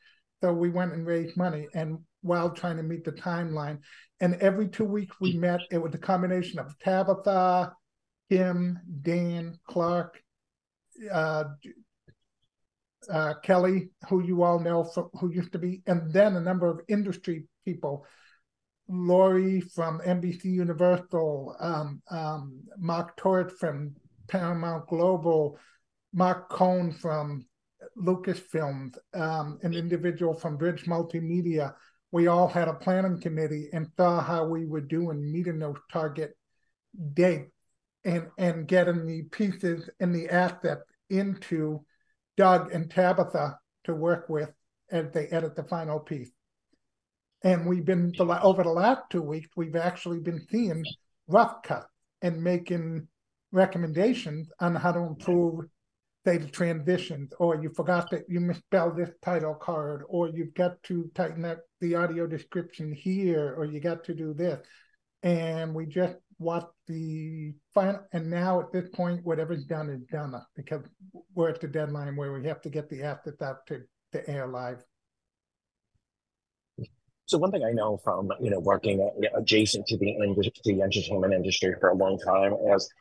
So 0.42 0.52
we 0.52 0.70
went 0.70 0.92
and 0.92 1.06
raised 1.06 1.36
money 1.36 1.66
and 1.74 1.98
while 2.22 2.50
trying 2.50 2.76
to 2.76 2.82
meet 2.82 3.04
the 3.04 3.12
timeline. 3.12 3.78
And 4.20 4.36
every 4.36 4.68
two 4.68 4.84
weeks 4.84 5.16
we 5.20 5.36
met, 5.36 5.60
it 5.70 5.78
was 5.78 5.94
a 5.94 5.98
combination 5.98 6.58
of 6.58 6.78
Tabitha, 6.78 7.72
Kim, 8.30 8.78
Dan, 9.02 9.58
Clark, 9.68 10.18
uh, 11.12 11.44
uh, 13.10 13.34
Kelly, 13.42 13.90
who 14.08 14.22
you 14.22 14.42
all 14.42 14.60
know, 14.60 14.84
from, 14.84 15.10
who 15.20 15.30
used 15.30 15.52
to 15.52 15.58
be, 15.58 15.82
and 15.86 16.12
then 16.12 16.36
a 16.36 16.40
number 16.40 16.68
of 16.68 16.80
industry 16.88 17.44
people 17.64 18.06
Laurie 18.88 19.60
from 19.60 20.00
NBC 20.00 20.44
Universal, 20.44 21.56
um, 21.58 22.02
um, 22.10 22.60
Mark 22.78 23.16
Tort 23.16 23.58
from 23.58 23.94
Paramount 24.28 24.86
Global, 24.88 25.58
Mark 26.12 26.50
Cohn 26.50 26.92
from 26.92 27.46
Lucasfilms, 27.98 28.96
um, 29.14 29.58
an 29.62 29.74
individual 29.74 30.34
from 30.34 30.56
Bridge 30.56 30.84
Multimedia. 30.84 31.74
We 32.12 32.26
all 32.26 32.48
had 32.48 32.68
a 32.68 32.74
planning 32.74 33.20
committee 33.20 33.68
and 33.72 33.88
saw 33.96 34.20
how 34.20 34.46
we 34.46 34.66
were 34.66 34.80
doing 34.80 35.32
meeting 35.32 35.58
those 35.58 35.78
target 35.92 36.36
dates 37.14 37.50
and 38.04 38.28
and 38.38 38.68
getting 38.68 39.06
the 39.06 39.22
pieces 39.22 39.88
and 39.98 40.14
the 40.14 40.28
assets 40.28 40.84
into 41.10 41.84
Doug 42.36 42.72
and 42.72 42.90
Tabitha 42.90 43.58
to 43.84 43.94
work 43.94 44.28
with 44.28 44.50
as 44.90 45.06
they 45.12 45.26
edit 45.28 45.56
the 45.56 45.64
final 45.64 45.98
piece. 45.98 46.30
And 47.44 47.66
we've 47.66 47.84
been 47.84 48.12
over 48.18 48.62
the 48.62 48.70
last 48.70 49.02
two 49.10 49.20
weeks, 49.20 49.48
we've 49.54 49.76
actually 49.76 50.18
been 50.18 50.40
seeing 50.50 50.82
rough 51.28 51.62
cuts 51.62 51.86
and 52.22 52.42
making 52.42 53.06
recommendations 53.52 54.48
on 54.60 54.74
how 54.74 54.92
to 54.92 55.00
improve, 55.00 55.66
say, 56.24 56.38
the 56.38 56.48
transitions, 56.48 57.34
or 57.38 57.60
you 57.62 57.70
forgot 57.76 58.10
that 58.10 58.24
you 58.28 58.40
misspelled 58.40 58.96
this 58.96 59.10
title 59.22 59.54
card, 59.54 60.04
or 60.08 60.30
you've 60.30 60.54
got 60.54 60.82
to 60.84 61.10
tighten 61.14 61.44
up 61.44 61.58
the 61.82 61.94
audio 61.94 62.26
description 62.26 62.90
here, 62.92 63.54
or 63.58 63.66
you 63.66 63.78
got 63.78 64.04
to 64.04 64.14
do 64.14 64.32
this. 64.32 64.58
And 65.22 65.74
we 65.74 65.84
just 65.84 66.16
watched 66.38 66.72
the 66.86 67.52
final, 67.74 68.00
and 68.14 68.30
now 68.30 68.60
at 68.60 68.72
this 68.72 68.88
point, 68.88 69.24
whatever's 69.24 69.64
done 69.64 69.90
is 69.90 70.02
done 70.10 70.34
because 70.56 70.82
we're 71.34 71.50
at 71.50 71.60
the 71.60 71.68
deadline 71.68 72.16
where 72.16 72.32
we 72.32 72.46
have 72.46 72.62
to 72.62 72.70
get 72.70 72.88
the 72.88 73.02
assets 73.02 73.42
out 73.42 73.66
to, 73.66 73.82
to 74.12 74.30
air 74.30 74.46
live. 74.46 74.82
So 77.26 77.38
one 77.38 77.50
thing 77.50 77.64
I 77.64 77.72
know 77.72 77.98
from 78.04 78.30
you 78.40 78.50
know 78.50 78.60
working 78.60 79.08
adjacent 79.36 79.86
to 79.86 79.96
the 79.96 80.10
industry, 80.10 80.52
the 80.64 80.82
entertainment 80.82 81.32
industry 81.32 81.74
for 81.80 81.88
a 81.88 81.94
long 81.94 82.18
time 82.18 82.54
is 82.74 82.92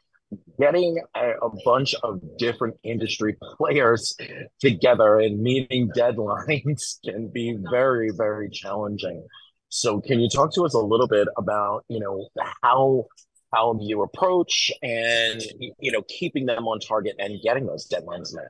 getting 0.60 1.00
a, 1.16 1.32
a, 1.42 1.50
bunch 1.64 1.94
of 2.02 2.20
different 2.38 2.76
industry 2.84 3.36
players 3.58 4.16
together 4.60 5.20
and 5.20 5.40
meeting 5.42 5.90
deadlines 5.96 6.98
can 7.06 7.28
be 7.28 7.58
very 7.70 8.12
very 8.16 8.50
challenging. 8.50 9.26
So 9.70 10.00
can 10.00 10.20
you 10.20 10.30
talk 10.30 10.54
to 10.54 10.64
us 10.66 10.74
a 10.74 10.80
little 10.80 11.08
bit 11.08 11.28
about 11.38 11.84
you 11.90 12.00
know 12.00 12.30
how 12.62 13.08
how 13.54 13.78
you 13.82 14.04
approach 14.04 14.72
and 14.82 15.42
you 15.80 15.92
know 15.92 16.02
keeping 16.08 16.46
them 16.46 16.68
on 16.68 16.80
target 16.80 17.16
and 17.20 17.42
getting 17.44 17.66
those 17.66 17.88
deadlines 17.90 18.34
met? 18.34 18.48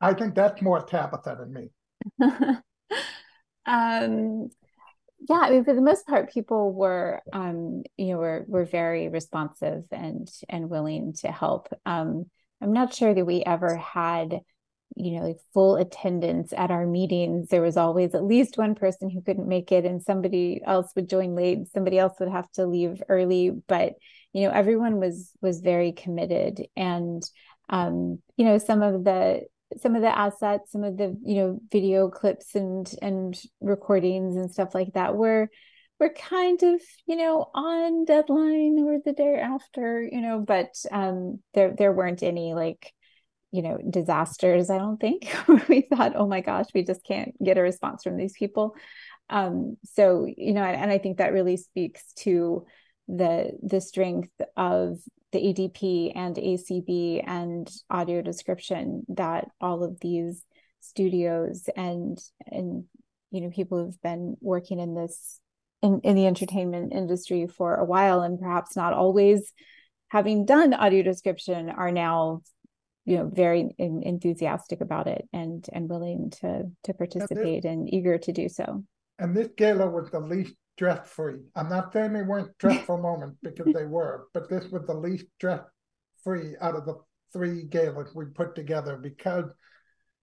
I 0.00 0.12
think 0.12 0.34
that's 0.34 0.60
more 0.60 0.82
Tabitha 0.82 1.38
than 1.38 1.52
me. 1.52 1.70
um 3.66 4.50
yeah 5.28 5.40
i 5.42 5.50
mean 5.50 5.64
for 5.64 5.74
the 5.74 5.80
most 5.80 6.06
part 6.06 6.32
people 6.32 6.72
were 6.72 7.20
um 7.32 7.82
you 7.96 8.06
know 8.06 8.18
were 8.18 8.44
were 8.48 8.64
very 8.64 9.08
responsive 9.08 9.84
and 9.90 10.30
and 10.48 10.70
willing 10.70 11.12
to 11.12 11.30
help. 11.30 11.68
Um 11.84 12.26
i'm 12.62 12.72
not 12.72 12.94
sure 12.94 13.14
that 13.14 13.24
we 13.24 13.42
ever 13.44 13.76
had 13.76 14.40
you 14.96 15.12
know 15.12 15.26
like 15.26 15.38
full 15.54 15.76
attendance 15.76 16.52
at 16.52 16.70
our 16.70 16.86
meetings. 16.86 17.48
There 17.48 17.62
was 17.62 17.76
always 17.76 18.14
at 18.14 18.24
least 18.24 18.58
one 18.58 18.74
person 18.74 19.08
who 19.10 19.22
couldn't 19.22 19.48
make 19.48 19.70
it 19.72 19.84
and 19.84 20.02
somebody 20.02 20.60
else 20.64 20.92
would 20.96 21.08
join 21.08 21.34
late 21.34 21.68
somebody 21.72 21.98
else 21.98 22.14
would 22.18 22.30
have 22.30 22.50
to 22.52 22.66
leave 22.66 23.02
early. 23.08 23.50
But 23.50 23.94
you 24.32 24.42
know 24.42 24.50
everyone 24.50 24.98
was 24.98 25.30
was 25.40 25.60
very 25.60 25.92
committed 25.92 26.66
and 26.76 27.22
um 27.68 28.20
you 28.36 28.44
know 28.44 28.58
some 28.58 28.82
of 28.82 29.04
the 29.04 29.42
some 29.78 29.94
of 29.94 30.02
the 30.02 30.18
assets 30.18 30.72
some 30.72 30.84
of 30.84 30.96
the 30.96 31.16
you 31.22 31.36
know 31.36 31.60
video 31.70 32.08
clips 32.08 32.54
and 32.54 32.92
and 33.02 33.40
recordings 33.60 34.36
and 34.36 34.50
stuff 34.50 34.74
like 34.74 34.92
that 34.94 35.14
were 35.14 35.48
were 35.98 36.10
kind 36.10 36.62
of 36.62 36.80
you 37.06 37.16
know 37.16 37.50
on 37.54 38.04
deadline 38.04 38.78
or 38.80 38.98
the 39.04 39.12
day 39.12 39.36
after 39.36 40.02
you 40.02 40.20
know 40.20 40.40
but 40.40 40.74
um 40.90 41.38
there 41.54 41.74
there 41.76 41.92
weren't 41.92 42.22
any 42.22 42.54
like 42.54 42.92
you 43.52 43.62
know 43.62 43.78
disasters 43.88 44.70
i 44.70 44.78
don't 44.78 45.00
think. 45.00 45.32
We 45.68 45.82
thought 45.82 46.14
oh 46.16 46.26
my 46.26 46.40
gosh 46.40 46.66
we 46.74 46.84
just 46.84 47.04
can't 47.04 47.34
get 47.42 47.58
a 47.58 47.62
response 47.62 48.02
from 48.02 48.16
these 48.16 48.34
people. 48.38 48.74
Um 49.28 49.76
so 49.84 50.26
you 50.26 50.52
know 50.52 50.62
and, 50.62 50.76
and 50.82 50.90
i 50.90 50.98
think 50.98 51.18
that 51.18 51.32
really 51.32 51.56
speaks 51.56 52.12
to 52.20 52.66
the 53.16 53.58
the 53.62 53.80
strength 53.80 54.30
of 54.56 54.98
the 55.32 55.38
ADP 55.38 56.12
and 56.14 56.36
ACB 56.36 57.22
and 57.26 57.70
audio 57.88 58.22
description 58.22 59.04
that 59.08 59.48
all 59.60 59.84
of 59.84 60.00
these 60.00 60.44
studios 60.80 61.68
and 61.76 62.18
and 62.46 62.84
you 63.30 63.40
know 63.40 63.50
people 63.50 63.78
who've 63.78 64.02
been 64.02 64.36
working 64.40 64.80
in 64.80 64.94
this 64.94 65.40
in, 65.82 66.00
in 66.02 66.16
the 66.16 66.26
entertainment 66.26 66.92
industry 66.92 67.46
for 67.46 67.76
a 67.76 67.84
while 67.84 68.22
and 68.22 68.40
perhaps 68.40 68.76
not 68.76 68.92
always 68.92 69.52
having 70.08 70.44
done 70.44 70.74
audio 70.74 71.02
description 71.02 71.70
are 71.70 71.92
now 71.92 72.42
you 73.04 73.16
know 73.16 73.30
very 73.32 73.74
in, 73.78 74.02
enthusiastic 74.02 74.80
about 74.80 75.06
it 75.06 75.28
and 75.32 75.66
and 75.72 75.88
willing 75.88 76.30
to 76.30 76.64
to 76.84 76.94
participate 76.94 77.64
and, 77.64 77.80
and 77.80 77.94
eager 77.94 78.18
to 78.18 78.32
do 78.32 78.48
so. 78.48 78.84
And 79.18 79.36
this 79.36 79.48
gala 79.56 79.88
was 79.88 80.10
the 80.10 80.20
least 80.20 80.54
stress 80.80 81.06
free. 81.10 81.40
I'm 81.54 81.68
not 81.68 81.92
saying 81.92 82.14
they 82.14 82.22
weren't 82.22 82.54
stressful 82.54 82.96
moments 83.02 83.36
because 83.42 83.70
they 83.74 83.84
were, 83.84 84.28
but 84.32 84.48
this 84.48 84.64
was 84.70 84.86
the 84.86 84.94
least 84.94 85.26
stress 85.36 85.60
free 86.24 86.54
out 86.62 86.74
of 86.74 86.86
the 86.86 86.94
three 87.34 87.64
galas 87.64 88.14
we 88.14 88.24
put 88.24 88.54
together 88.54 88.96
because 88.96 89.44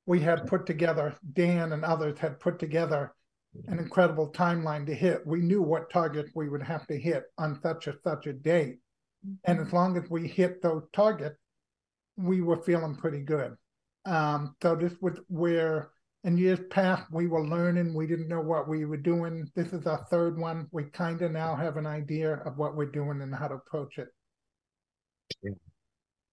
we 0.08 0.20
had 0.20 0.48
put 0.48 0.66
together, 0.66 1.16
Dan 1.34 1.74
and 1.74 1.86
others 1.86 2.18
had 2.18 2.40
put 2.40 2.58
together 2.58 3.14
an 3.68 3.78
incredible 3.78 4.32
timeline 4.32 4.88
to 4.88 4.96
hit. 4.96 5.22
We 5.28 5.42
knew 5.42 5.62
what 5.62 5.92
targets 5.92 6.32
we 6.34 6.50
would 6.50 6.64
have 6.64 6.88
to 6.88 6.98
hit 6.98 7.26
on 7.38 7.60
such 7.62 7.86
a 7.86 7.94
such 8.04 8.26
a 8.26 8.34
date. 8.34 8.80
And 9.44 9.60
as 9.60 9.72
long 9.72 9.96
as 9.96 10.10
we 10.10 10.28
hit 10.28 10.64
those 10.64 10.84
targets, 10.92 11.38
we 12.16 12.42
were 12.42 12.64
feeling 12.64 12.96
pretty 12.96 13.22
good. 13.22 13.56
Um, 14.06 14.56
so 14.64 14.76
this 14.76 14.94
was 15.02 15.20
where 15.28 15.92
in 16.28 16.38
years 16.38 16.60
past 16.70 17.04
we 17.10 17.26
were 17.26 17.48
learning, 17.48 17.94
we 17.94 18.06
didn't 18.06 18.28
know 18.28 18.42
what 18.42 18.68
we 18.68 18.84
were 18.84 18.98
doing. 18.98 19.50
This 19.56 19.72
is 19.72 19.88
our 19.88 20.06
third 20.12 20.38
one. 20.38 20.68
We 20.74 20.84
kind 20.84 21.22
of 21.22 21.32
now 21.32 21.56
have 21.56 21.78
an 21.78 21.88
idea 21.88 22.42
of 22.46 22.58
what 22.58 22.76
we're 22.76 22.92
doing 22.92 23.22
and 23.22 23.34
how 23.34 23.48
to 23.48 23.56
approach 23.56 23.98
it. 23.98 24.10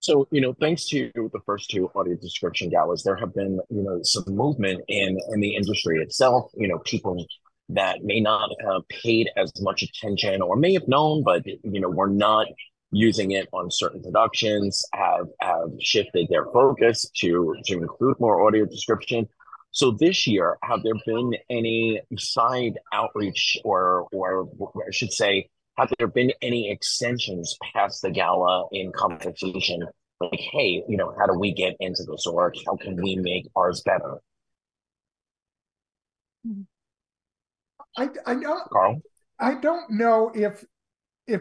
So, 0.01 0.27
you 0.33 0.41
know, 0.41 0.53
thanks 0.61 0.87
to 0.87 1.13
the 1.15 1.41
first 1.47 1.71
two 1.71 1.93
audio 1.95 2.17
description 2.17 2.71
galas, 2.71 3.05
there 3.05 3.15
have 3.17 3.33
been, 3.35 3.61
you 3.71 3.83
know, 3.83 4.01
some 4.03 4.25
movement 4.27 4.83
in 4.89 5.17
in 5.33 5.41
the 5.41 5.55
industry 5.55 6.03
itself. 6.03 6.51
You 6.55 6.67
know, 6.67 6.81
people 6.81 7.25
that 7.69 8.03
may 8.03 8.21
not 8.21 8.51
have 8.67 8.83
paid 8.89 9.31
as 9.37 9.53
much 9.61 9.85
attention 9.85 10.43
or 10.43 10.57
may 10.57 10.75
have 10.75 10.89
known, 10.89 11.23
but 11.23 11.47
you 11.47 11.81
know, 11.81 11.89
were 11.89 12.11
not 12.11 12.49
using 12.91 13.31
it 13.31 13.49
on 13.53 13.71
certain 13.71 14.03
productions 14.03 14.85
have 14.93 15.27
have 15.41 15.71
shifted 15.81 16.27
their 16.31 16.47
focus 16.47 17.09
to 17.21 17.55
to 17.67 17.75
include 17.75 18.19
more 18.19 18.45
audio 18.45 18.65
description. 18.65 19.29
So 19.75 19.91
this 19.91 20.29
year, 20.29 20.57
have 20.63 20.85
there 20.85 20.95
been 21.05 21.35
any 21.51 22.01
side 22.17 22.79
outreach 22.93 23.59
or 23.65 24.07
or 24.13 24.49
I 24.77 24.93
should 24.93 25.13
say 25.13 25.49
have 25.77 25.93
there 25.99 26.07
been 26.07 26.33
any 26.41 26.71
extensions 26.71 27.57
past 27.73 28.01
the 28.01 28.13
gala 28.13 28.69
in 28.71 28.93
conversation? 28.93 29.83
Like, 30.21 30.39
hey, 30.53 30.85
you 30.89 30.97
know, 30.97 31.13
how 31.19 31.27
do 31.27 31.37
we 31.37 31.53
get 31.53 31.75
into 31.81 32.05
this, 32.05 32.25
or 32.25 32.53
how 32.65 32.77
can 32.77 32.95
we 33.03 33.17
make 33.17 33.49
ours 33.57 33.83
better? 33.85 34.19
Hmm. 36.47 36.63
I, 37.97 38.09
I 38.27 38.35
don't, 38.35 38.71
Carl, 38.71 39.03
I 39.41 39.55
don't 39.57 39.91
know 39.91 40.31
if 40.33 40.65
if 41.27 41.41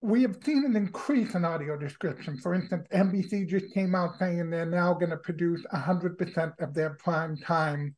we 0.00 0.22
have 0.22 0.36
seen 0.44 0.64
an 0.64 0.76
increase 0.76 1.34
in 1.34 1.44
audio 1.44 1.76
description. 1.76 2.38
For 2.38 2.54
instance, 2.54 2.86
NBC 2.92 3.48
just 3.48 3.72
came 3.74 3.94
out 3.94 4.18
saying 4.18 4.48
they're 4.48 4.64
now 4.64 4.94
going 4.94 5.10
to 5.10 5.16
produce 5.16 5.64
100% 5.74 6.52
of 6.60 6.72
their 6.72 6.90
prime 6.90 7.36
time 7.36 7.96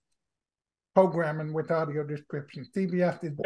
programming 0.94 1.52
with 1.52 1.70
audio 1.70 2.02
description. 2.04 2.66
CBS 2.74 3.22
is, 3.22 3.38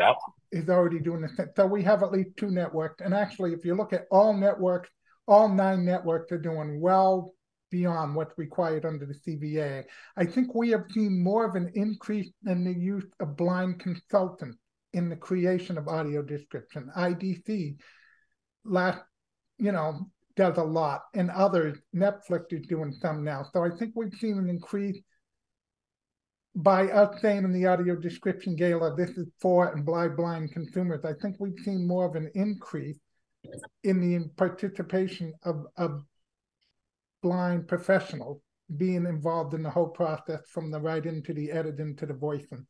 is 0.52 0.68
already 0.68 1.00
doing 1.00 1.22
this. 1.22 1.32
So 1.56 1.66
we 1.66 1.82
have 1.82 2.02
at 2.02 2.12
least 2.12 2.36
two 2.36 2.50
networks. 2.50 3.04
And 3.04 3.12
actually, 3.12 3.52
if 3.52 3.64
you 3.64 3.74
look 3.74 3.92
at 3.92 4.06
all 4.10 4.32
networks, 4.32 4.88
all 5.26 5.48
nine 5.48 5.84
networks 5.84 6.30
are 6.30 6.38
doing 6.38 6.80
well 6.80 7.32
beyond 7.70 8.14
what's 8.14 8.38
required 8.38 8.84
under 8.84 9.04
the 9.04 9.14
CVAA. 9.14 9.82
I 10.16 10.26
think 10.26 10.54
we 10.54 10.70
have 10.70 10.84
seen 10.92 11.20
more 11.20 11.44
of 11.44 11.56
an 11.56 11.72
increase 11.74 12.30
in 12.46 12.62
the 12.62 12.72
use 12.72 13.06
of 13.18 13.36
blind 13.36 13.80
consultants 13.80 14.58
in 14.92 15.08
the 15.08 15.16
creation 15.16 15.76
of 15.76 15.88
audio 15.88 16.22
description. 16.22 16.88
IDC 16.96 17.76
last, 18.64 19.00
you 19.58 19.72
know, 19.72 20.10
does 20.36 20.56
a 20.58 20.62
lot, 20.62 21.02
and 21.14 21.30
others, 21.30 21.78
Netflix 21.94 22.52
is 22.52 22.66
doing 22.66 22.92
some 22.92 23.22
now. 23.22 23.46
So 23.52 23.64
I 23.64 23.70
think 23.78 23.92
we've 23.94 24.14
seen 24.14 24.38
an 24.38 24.48
increase 24.48 25.00
by 26.56 26.88
us 26.88 27.20
saying 27.20 27.44
in 27.44 27.52
the 27.52 27.66
audio 27.66 27.96
description 27.96 28.56
gala, 28.56 28.94
this 28.94 29.10
is 29.10 29.28
for 29.40 29.72
and 29.72 29.84
blind 29.84 30.16
blind 30.16 30.52
consumers. 30.52 31.04
I 31.04 31.12
think 31.20 31.36
we've 31.38 31.58
seen 31.64 31.86
more 31.86 32.04
of 32.04 32.14
an 32.14 32.30
increase 32.34 32.98
in 33.82 34.00
the 34.00 34.28
participation 34.36 35.32
of, 35.44 35.66
of 35.76 36.02
blind 37.22 37.68
professionals 37.68 38.40
being 38.76 39.06
involved 39.06 39.54
in 39.54 39.62
the 39.62 39.70
whole 39.70 39.88
process 39.88 40.40
from 40.48 40.70
the 40.70 40.80
writing 40.80 41.22
to 41.24 41.34
the 41.34 41.50
editing 41.50 41.96
to 41.96 42.06
the 42.06 42.14
voicing. 42.14 42.66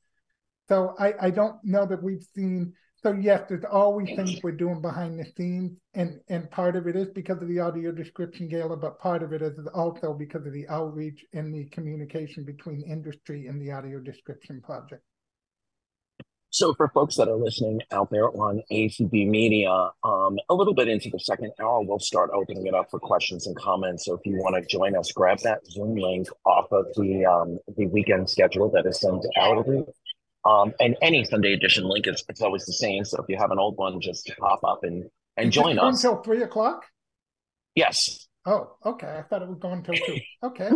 So 0.68 0.94
I, 0.98 1.14
I 1.20 1.30
don't 1.30 1.62
know 1.62 1.86
that 1.86 2.02
we've 2.02 2.26
seen 2.34 2.72
so 3.04 3.12
yes, 3.12 3.42
there's 3.50 3.64
always 3.70 4.08
things 4.16 4.40
we're 4.42 4.52
doing 4.52 4.80
behind 4.80 5.20
the 5.20 5.26
scenes, 5.36 5.72
and 5.92 6.20
and 6.28 6.50
part 6.50 6.74
of 6.74 6.86
it 6.86 6.96
is 6.96 7.08
because 7.14 7.40
of 7.42 7.48
the 7.48 7.60
audio 7.60 7.92
description 7.92 8.48
gala, 8.48 8.78
but 8.78 8.98
part 8.98 9.22
of 9.22 9.34
it 9.34 9.42
is 9.42 9.58
also 9.74 10.14
because 10.14 10.46
of 10.46 10.54
the 10.54 10.66
outreach 10.68 11.22
and 11.34 11.54
the 11.54 11.66
communication 11.66 12.44
between 12.44 12.80
industry 12.80 13.46
and 13.46 13.60
the 13.60 13.70
audio 13.70 14.00
description 14.00 14.62
project. 14.62 15.02
So 16.48 16.72
for 16.72 16.88
folks 16.94 17.16
that 17.16 17.28
are 17.28 17.36
listening 17.36 17.80
out 17.92 18.10
there 18.10 18.30
on 18.30 18.62
ACB 18.72 19.28
Media, 19.28 19.90
um, 20.02 20.38
a 20.48 20.54
little 20.54 20.72
bit 20.72 20.88
into 20.88 21.10
the 21.10 21.18
second 21.18 21.52
hour, 21.60 21.82
we'll 21.82 21.98
start 21.98 22.30
opening 22.32 22.66
it 22.68 22.74
up 22.74 22.86
for 22.90 23.00
questions 23.00 23.46
and 23.46 23.56
comments. 23.56 24.06
So 24.06 24.14
if 24.14 24.20
you 24.24 24.36
want 24.36 24.54
to 24.54 24.66
join 24.66 24.96
us, 24.96 25.12
grab 25.12 25.40
that 25.40 25.66
Zoom 25.66 25.94
link 25.94 26.28
off 26.46 26.72
of 26.72 26.86
the 26.94 27.26
um, 27.26 27.58
the 27.76 27.86
weekend 27.86 28.30
schedule 28.30 28.70
that 28.70 28.86
is 28.86 29.00
sent 29.00 29.26
out. 29.36 29.66
Um, 30.44 30.72
and 30.80 30.96
any 31.00 31.24
Sunday 31.24 31.52
edition 31.52 31.84
link 31.84 32.06
is 32.06 32.24
it's 32.28 32.42
always 32.42 32.66
the 32.66 32.72
same. 32.72 33.04
So 33.04 33.22
if 33.22 33.28
you 33.28 33.36
have 33.38 33.50
an 33.50 33.58
old 33.58 33.76
one, 33.76 34.00
just 34.00 34.30
pop 34.38 34.60
up 34.64 34.80
and 34.82 35.04
and 35.36 35.50
join 35.50 35.78
us 35.78 36.02
until 36.02 36.22
three 36.22 36.42
o'clock. 36.42 36.84
Yes. 37.74 38.28
Oh, 38.46 38.76
okay. 38.84 39.06
I 39.06 39.22
thought 39.22 39.42
it 39.42 39.48
was 39.48 39.58
going 39.58 39.82
till 39.82 39.94
two. 39.94 40.18
Okay. 40.42 40.70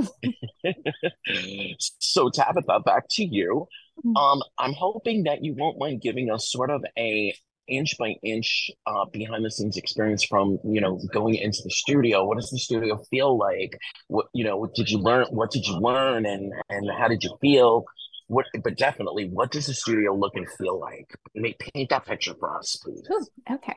so 2.01 2.31
Tabitha, 2.31 2.81
back 2.81 3.05
to 3.11 3.25
you. 3.25 3.69
Mm-hmm. 3.99 4.17
Um, 4.17 4.43
I'm 4.59 4.73
hoping 4.73 5.25
that 5.25 5.45
you 5.45 5.55
won't 5.55 5.79
mind 5.79 6.01
giving 6.01 6.31
us 6.31 6.51
sort 6.51 6.71
of 6.71 6.83
a 6.97 7.35
inch 7.69 7.99
by 7.99 8.15
inch 8.23 8.71
uh, 8.87 9.05
behind 9.13 9.45
the 9.45 9.51
scenes 9.51 9.77
experience 9.77 10.25
from 10.25 10.59
you 10.65 10.81
know 10.81 10.99
going 11.13 11.35
into 11.35 11.59
the 11.63 11.71
studio 11.71 12.25
what 12.25 12.39
does 12.39 12.49
the 12.49 12.59
studio 12.59 12.97
feel 13.11 13.37
like 13.37 13.79
what 14.07 14.25
you 14.33 14.43
know 14.43 14.57
what 14.57 14.75
did 14.75 14.89
you 14.89 14.97
learn 14.97 15.27
what 15.31 15.51
did 15.51 15.67
you 15.67 15.79
learn 15.79 16.25
and 16.25 16.51
and 16.71 16.89
how 16.99 17.07
did 17.07 17.23
you 17.23 17.37
feel 17.43 17.85
what 18.29 18.47
but 18.63 18.77
definitely 18.77 19.29
what 19.29 19.51
does 19.51 19.67
the 19.67 19.75
studio 19.75 20.15
look 20.15 20.37
and 20.37 20.49
feel 20.59 20.79
like? 20.79 21.11
Make, 21.35 21.59
paint 21.59 21.91
that 21.91 22.07
picture 22.07 22.35
for 22.39 22.57
us 22.57 22.77
please. 22.83 23.03
Ooh, 23.11 23.55
okay. 23.55 23.75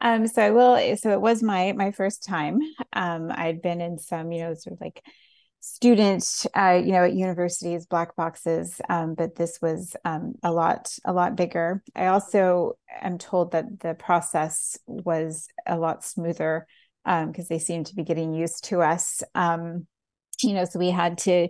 Um 0.00 0.26
so 0.26 0.42
i 0.42 0.50
will 0.50 0.96
so 0.96 1.10
it 1.10 1.20
was 1.20 1.42
my 1.42 1.72
my 1.72 1.90
first 1.90 2.24
time. 2.24 2.60
Um 2.92 3.30
i'd 3.34 3.60
been 3.60 3.80
in 3.80 3.98
some 3.98 4.32
you 4.32 4.42
know 4.42 4.54
sort 4.54 4.74
of 4.74 4.80
like 4.80 5.02
student 5.62 6.46
uh 6.56 6.80
you 6.82 6.92
know 6.92 7.04
at 7.04 7.12
universities 7.12 7.84
black 7.84 8.16
boxes 8.16 8.80
um 8.88 9.14
but 9.14 9.36
this 9.36 9.58
was 9.60 9.94
um 10.06 10.32
a 10.42 10.50
lot 10.50 10.90
a 11.04 11.12
lot 11.12 11.36
bigger. 11.36 11.82
I 11.94 12.06
also 12.06 12.78
am 13.02 13.18
told 13.18 13.52
that 13.52 13.80
the 13.80 13.94
process 13.94 14.78
was 14.86 15.48
a 15.66 15.76
lot 15.76 16.04
smoother 16.04 16.66
um 17.04 17.30
because 17.30 17.48
they 17.48 17.58
seemed 17.58 17.86
to 17.86 17.94
be 17.94 18.04
getting 18.04 18.32
used 18.32 18.64
to 18.66 18.80
us. 18.80 19.22
Um 19.34 19.86
you 20.42 20.54
know 20.54 20.64
so 20.64 20.78
we 20.78 20.90
had 20.90 21.18
to 21.18 21.48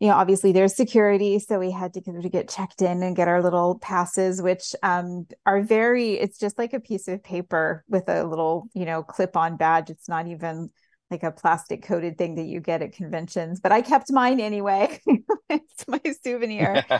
you 0.00 0.08
know 0.08 0.14
obviously 0.14 0.50
there's 0.50 0.74
security 0.74 1.38
so 1.38 1.58
we 1.58 1.70
had 1.70 1.92
to, 1.94 2.00
to 2.00 2.28
get 2.28 2.48
checked 2.48 2.82
in 2.82 3.02
and 3.02 3.14
get 3.14 3.28
our 3.28 3.42
little 3.42 3.78
passes 3.78 4.42
which 4.42 4.74
um, 4.82 5.26
are 5.46 5.62
very 5.62 6.14
it's 6.14 6.38
just 6.38 6.58
like 6.58 6.72
a 6.72 6.80
piece 6.80 7.06
of 7.06 7.22
paper 7.22 7.84
with 7.88 8.08
a 8.08 8.24
little 8.24 8.68
you 8.74 8.84
know 8.84 9.02
clip 9.02 9.36
on 9.36 9.56
badge. 9.56 9.90
It's 9.90 10.08
not 10.08 10.26
even 10.26 10.70
like 11.10 11.22
a 11.22 11.30
plastic 11.30 11.82
coated 11.82 12.16
thing 12.16 12.36
that 12.36 12.46
you 12.46 12.60
get 12.60 12.82
at 12.82 12.92
conventions 12.92 13.60
but 13.60 13.72
i 13.72 13.82
kept 13.82 14.10
mine 14.10 14.40
anyway. 14.40 15.00
It's 15.50 15.86
my 15.86 16.00
souvenir. 16.22 16.84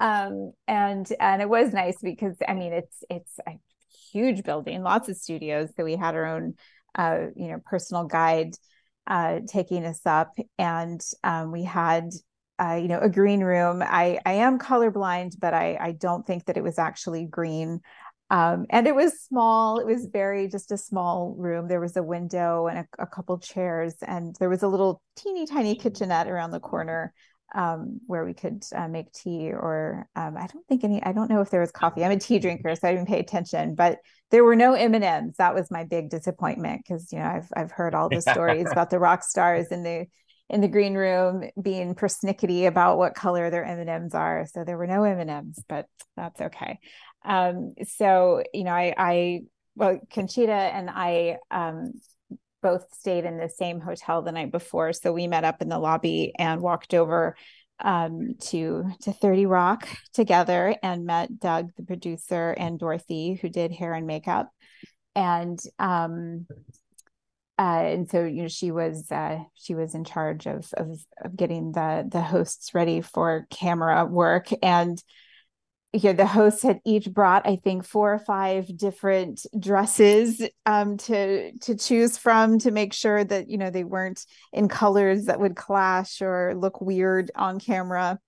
Um, 0.00 0.52
and 0.66 1.06
and 1.20 1.40
it 1.40 1.48
was 1.48 1.72
nice 1.72 1.96
because 2.02 2.36
i 2.48 2.54
mean 2.54 2.72
it's 2.72 3.04
it's 3.08 3.38
a 3.46 3.52
huge 4.10 4.42
building 4.42 4.82
lots 4.82 5.08
of 5.08 5.16
studios 5.16 5.68
so 5.76 5.84
we 5.84 5.94
had 5.94 6.16
our 6.16 6.24
own 6.24 6.54
uh, 6.96 7.26
you 7.36 7.48
know 7.48 7.60
personal 7.64 8.04
guide 8.04 8.56
uh, 9.06 9.40
taking 9.46 9.84
us 9.84 10.00
up. 10.06 10.36
And 10.58 11.00
um, 11.24 11.52
we 11.52 11.64
had 11.64 12.10
uh, 12.58 12.78
you 12.80 12.88
know, 12.88 12.98
a 13.00 13.08
green 13.08 13.40
room. 13.40 13.82
I 13.82 14.18
I 14.24 14.34
am 14.34 14.58
colorblind, 14.58 15.38
but 15.40 15.54
I 15.54 15.76
I 15.80 15.92
don't 15.92 16.26
think 16.26 16.46
that 16.46 16.56
it 16.56 16.62
was 16.62 16.78
actually 16.78 17.26
green. 17.26 17.80
Um, 18.30 18.64
and 18.70 18.86
it 18.86 18.94
was 18.94 19.20
small. 19.20 19.78
It 19.78 19.86
was 19.86 20.06
very 20.06 20.48
just 20.48 20.72
a 20.72 20.78
small 20.78 21.34
room. 21.36 21.68
There 21.68 21.80
was 21.80 21.96
a 21.98 22.02
window 22.02 22.66
and 22.66 22.78
a, 22.78 23.02
a 23.02 23.06
couple 23.06 23.38
chairs, 23.38 23.94
and 24.06 24.34
there 24.40 24.48
was 24.48 24.62
a 24.62 24.68
little 24.68 25.02
teeny 25.16 25.46
tiny 25.46 25.74
kitchenette 25.74 26.28
around 26.28 26.50
the 26.50 26.60
corner 26.60 27.12
um, 27.54 28.00
where 28.06 28.24
we 28.24 28.32
could 28.32 28.64
uh, 28.74 28.88
make 28.88 29.12
tea. 29.12 29.52
Or 29.52 30.08
um, 30.16 30.36
I 30.38 30.46
don't 30.46 30.66
think 30.66 30.82
any. 30.82 31.02
I 31.02 31.12
don't 31.12 31.28
know 31.28 31.42
if 31.42 31.50
there 31.50 31.60
was 31.60 31.72
coffee. 31.72 32.04
I'm 32.04 32.10
a 32.10 32.18
tea 32.18 32.38
drinker, 32.38 32.74
so 32.74 32.88
I 32.88 32.94
didn't 32.94 33.08
pay 33.08 33.20
attention. 33.20 33.74
But 33.74 33.98
there 34.30 34.44
were 34.44 34.56
no 34.56 34.72
M 34.72 34.94
and 34.94 35.04
M's. 35.04 35.36
That 35.36 35.54
was 35.54 35.70
my 35.70 35.84
big 35.84 36.08
disappointment 36.08 36.82
because 36.86 37.12
you 37.12 37.18
know 37.18 37.26
I've 37.26 37.48
I've 37.54 37.70
heard 37.70 37.94
all 37.94 38.08
the 38.08 38.22
stories 38.32 38.70
about 38.70 38.88
the 38.88 38.98
rock 38.98 39.24
stars 39.24 39.66
and 39.70 39.84
the 39.84 40.06
in 40.48 40.60
the 40.60 40.68
green 40.68 40.94
room 40.94 41.44
being 41.60 41.94
persnickety 41.94 42.66
about 42.66 42.98
what 42.98 43.14
color 43.14 43.50
their 43.50 43.64
M&Ms 43.64 44.14
are. 44.14 44.46
So 44.46 44.64
there 44.64 44.76
were 44.76 44.86
no 44.86 45.04
M&Ms, 45.04 45.64
but 45.68 45.86
that's 46.16 46.40
okay. 46.40 46.78
Um, 47.24 47.74
so, 47.86 48.42
you 48.52 48.64
know, 48.64 48.72
I, 48.72 48.94
I, 48.96 49.40
well, 49.76 49.98
Conchita 50.12 50.52
and 50.52 50.90
I 50.90 51.38
um, 51.50 51.92
both 52.62 52.86
stayed 52.94 53.24
in 53.24 53.38
the 53.38 53.48
same 53.48 53.80
hotel 53.80 54.22
the 54.22 54.32
night 54.32 54.52
before. 54.52 54.92
So 54.92 55.12
we 55.12 55.26
met 55.26 55.44
up 55.44 55.62
in 55.62 55.68
the 55.68 55.78
lobby 55.78 56.32
and 56.38 56.60
walked 56.60 56.94
over 56.94 57.36
um, 57.80 58.34
to 58.38 58.84
to 59.02 59.12
30 59.12 59.46
Rock 59.46 59.88
together 60.12 60.76
and 60.82 61.04
met 61.04 61.38
Doug, 61.40 61.70
the 61.76 61.82
producer, 61.82 62.52
and 62.52 62.78
Dorothy, 62.78 63.38
who 63.40 63.48
did 63.48 63.72
hair 63.72 63.94
and 63.94 64.06
makeup. 64.06 64.50
And 65.14 65.58
um, 65.78 66.46
uh, 67.62 67.82
and 67.84 68.10
so 68.10 68.24
you 68.24 68.42
know 68.42 68.48
she 68.48 68.72
was 68.72 69.10
uh, 69.12 69.38
she 69.54 69.76
was 69.76 69.94
in 69.94 70.02
charge 70.02 70.46
of, 70.46 70.68
of 70.76 70.98
of 71.24 71.36
getting 71.36 71.70
the 71.70 72.04
the 72.10 72.20
hosts 72.20 72.74
ready 72.74 73.00
for 73.00 73.46
camera 73.50 74.04
work 74.04 74.48
and 74.62 75.00
yeah, 75.94 76.14
the 76.14 76.26
hosts 76.26 76.62
had 76.62 76.80
each 76.86 77.12
brought, 77.12 77.46
I 77.46 77.56
think, 77.56 77.84
four 77.84 78.14
or 78.14 78.18
five 78.18 78.74
different 78.78 79.44
dresses 79.58 80.42
um, 80.64 80.96
to 80.96 81.52
to 81.52 81.76
choose 81.76 82.16
from 82.16 82.58
to 82.60 82.70
make 82.70 82.94
sure 82.94 83.22
that 83.22 83.50
you 83.50 83.58
know 83.58 83.68
they 83.68 83.84
weren't 83.84 84.24
in 84.54 84.68
colors 84.68 85.26
that 85.26 85.38
would 85.38 85.54
clash 85.54 86.22
or 86.22 86.54
look 86.56 86.80
weird 86.80 87.30
on 87.34 87.60
camera. 87.60 88.18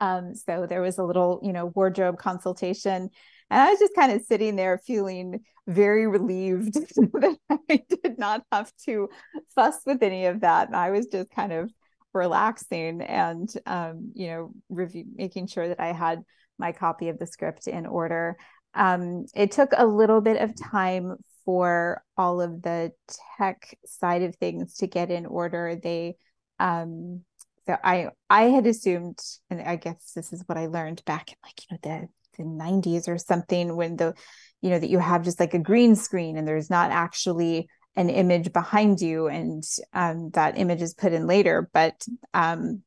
Um, 0.00 0.34
so 0.34 0.66
there 0.66 0.82
was 0.82 0.98
a 0.98 1.04
little, 1.04 1.40
you 1.42 1.52
know, 1.52 1.66
wardrobe 1.66 2.18
consultation, 2.18 3.10
and 3.50 3.60
I 3.60 3.70
was 3.70 3.78
just 3.78 3.94
kind 3.94 4.12
of 4.12 4.22
sitting 4.22 4.56
there 4.56 4.78
feeling 4.78 5.40
very 5.66 6.06
relieved 6.06 6.74
that 6.96 7.38
I 7.50 7.82
did 7.88 8.18
not 8.18 8.42
have 8.52 8.70
to 8.86 9.08
fuss 9.54 9.80
with 9.86 10.02
any 10.02 10.26
of 10.26 10.40
that. 10.40 10.74
I 10.74 10.90
was 10.90 11.06
just 11.06 11.30
kind 11.30 11.52
of 11.52 11.70
relaxing 12.12 13.02
and, 13.02 13.52
um, 13.66 14.12
you 14.14 14.28
know, 14.28 14.52
review, 14.68 15.04
making 15.14 15.46
sure 15.48 15.68
that 15.68 15.80
I 15.80 15.92
had 15.92 16.22
my 16.58 16.72
copy 16.72 17.08
of 17.08 17.18
the 17.18 17.26
script 17.26 17.66
in 17.66 17.86
order. 17.86 18.36
Um, 18.74 19.26
it 19.34 19.52
took 19.52 19.70
a 19.76 19.86
little 19.86 20.20
bit 20.20 20.40
of 20.40 20.54
time 20.60 21.16
for 21.44 22.02
all 22.16 22.40
of 22.40 22.62
the 22.62 22.92
tech 23.38 23.76
side 23.84 24.22
of 24.22 24.36
things 24.36 24.76
to 24.76 24.86
get 24.86 25.10
in 25.10 25.26
order. 25.26 25.78
They, 25.80 26.16
um, 26.58 27.22
so 27.66 27.76
I 27.82 28.10
I 28.28 28.44
had 28.44 28.66
assumed, 28.66 29.18
and 29.48 29.62
I 29.62 29.76
guess 29.76 30.12
this 30.14 30.32
is 30.32 30.42
what 30.46 30.58
I 30.58 30.66
learned 30.66 31.04
back 31.04 31.30
in 31.30 31.36
like 31.42 31.60
you 31.62 31.66
know 31.70 31.78
the 31.82 32.08
the 32.36 32.44
90s 32.44 33.08
or 33.08 33.18
something 33.18 33.76
when 33.76 33.96
the 33.96 34.14
you 34.60 34.70
know 34.70 34.78
that 34.78 34.88
you 34.88 34.98
have 34.98 35.24
just 35.24 35.40
like 35.40 35.54
a 35.54 35.58
green 35.58 35.94
screen 35.94 36.36
and 36.36 36.48
there's 36.48 36.70
not 36.70 36.90
actually 36.90 37.68
an 37.96 38.10
image 38.10 38.52
behind 38.52 39.00
you 39.00 39.28
and 39.28 39.62
um, 39.92 40.30
that 40.30 40.58
image 40.58 40.82
is 40.82 40.94
put 40.94 41.12
in 41.12 41.26
later. 41.26 41.68
But 41.72 42.04
um, 42.32 42.82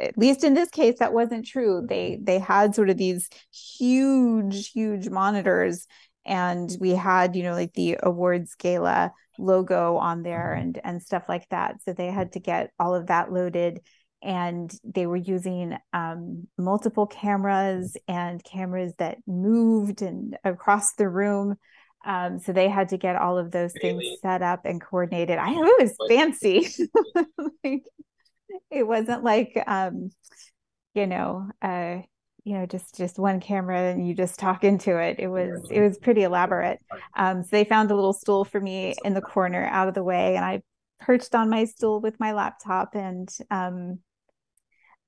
at 0.00 0.18
least 0.18 0.42
in 0.44 0.54
this 0.54 0.70
case 0.70 0.98
that 0.98 1.12
wasn't 1.12 1.46
true. 1.46 1.84
They 1.88 2.18
they 2.22 2.38
had 2.38 2.74
sort 2.74 2.90
of 2.90 2.96
these 2.96 3.28
huge 3.52 4.70
huge 4.70 5.08
monitors 5.08 5.86
and 6.24 6.70
we 6.80 6.90
had 6.90 7.36
you 7.36 7.42
know 7.42 7.54
like 7.54 7.74
the 7.74 7.98
awards 8.02 8.54
gala 8.56 9.12
logo 9.38 9.96
on 9.96 10.22
there 10.22 10.52
and 10.52 10.80
and 10.82 11.02
stuff 11.02 11.24
like 11.28 11.48
that. 11.50 11.82
So 11.82 11.92
they 11.92 12.08
had 12.08 12.32
to 12.32 12.40
get 12.40 12.70
all 12.78 12.94
of 12.94 13.06
that 13.06 13.32
loaded 13.32 13.80
and 14.22 14.72
they 14.84 15.06
were 15.06 15.16
using 15.16 15.76
um, 15.92 16.46
multiple 16.58 17.06
cameras 17.06 17.96
and 18.06 18.42
cameras 18.44 18.92
that 18.98 19.18
moved 19.26 20.02
and 20.02 20.36
across 20.44 20.94
the 20.94 21.08
room 21.08 21.56
um, 22.04 22.38
so 22.38 22.52
they 22.52 22.68
had 22.68 22.88
to 22.90 22.96
get 22.96 23.16
all 23.16 23.36
of 23.36 23.50
those 23.50 23.72
things 23.78 24.02
set 24.22 24.42
up 24.42 24.64
and 24.64 24.80
coordinated. 24.80 25.38
I 25.38 25.52
know 25.52 25.66
it 25.66 25.82
was 25.82 25.96
fancy. 26.08 26.66
like, 27.14 27.84
it 28.70 28.86
wasn't 28.86 29.22
like 29.22 29.62
um, 29.66 30.10
you 30.94 31.06
know, 31.06 31.48
uh, 31.60 31.98
you 32.44 32.54
know, 32.54 32.66
just 32.66 32.96
just 32.96 33.18
one 33.18 33.40
camera 33.40 33.78
and 33.90 34.06
you 34.08 34.14
just 34.14 34.38
talk 34.38 34.64
into 34.64 34.96
it. 34.96 35.16
It 35.18 35.28
was 35.28 35.68
it 35.70 35.80
was 35.80 35.98
pretty 35.98 36.22
elaborate. 36.22 36.78
Um, 37.16 37.42
so 37.42 37.48
they 37.52 37.64
found 37.64 37.90
a 37.90 37.94
little 37.94 38.14
stool 38.14 38.44
for 38.44 38.60
me 38.60 38.94
in 39.04 39.12
the 39.12 39.20
corner 39.20 39.66
out 39.66 39.88
of 39.88 39.94
the 39.94 40.04
way, 40.04 40.36
and 40.36 40.44
I 40.44 40.62
perched 41.00 41.34
on 41.34 41.50
my 41.50 41.64
stool 41.64 42.00
with 42.00 42.18
my 42.18 42.32
laptop 42.32 42.94
and 42.94 43.28
um 43.50 43.98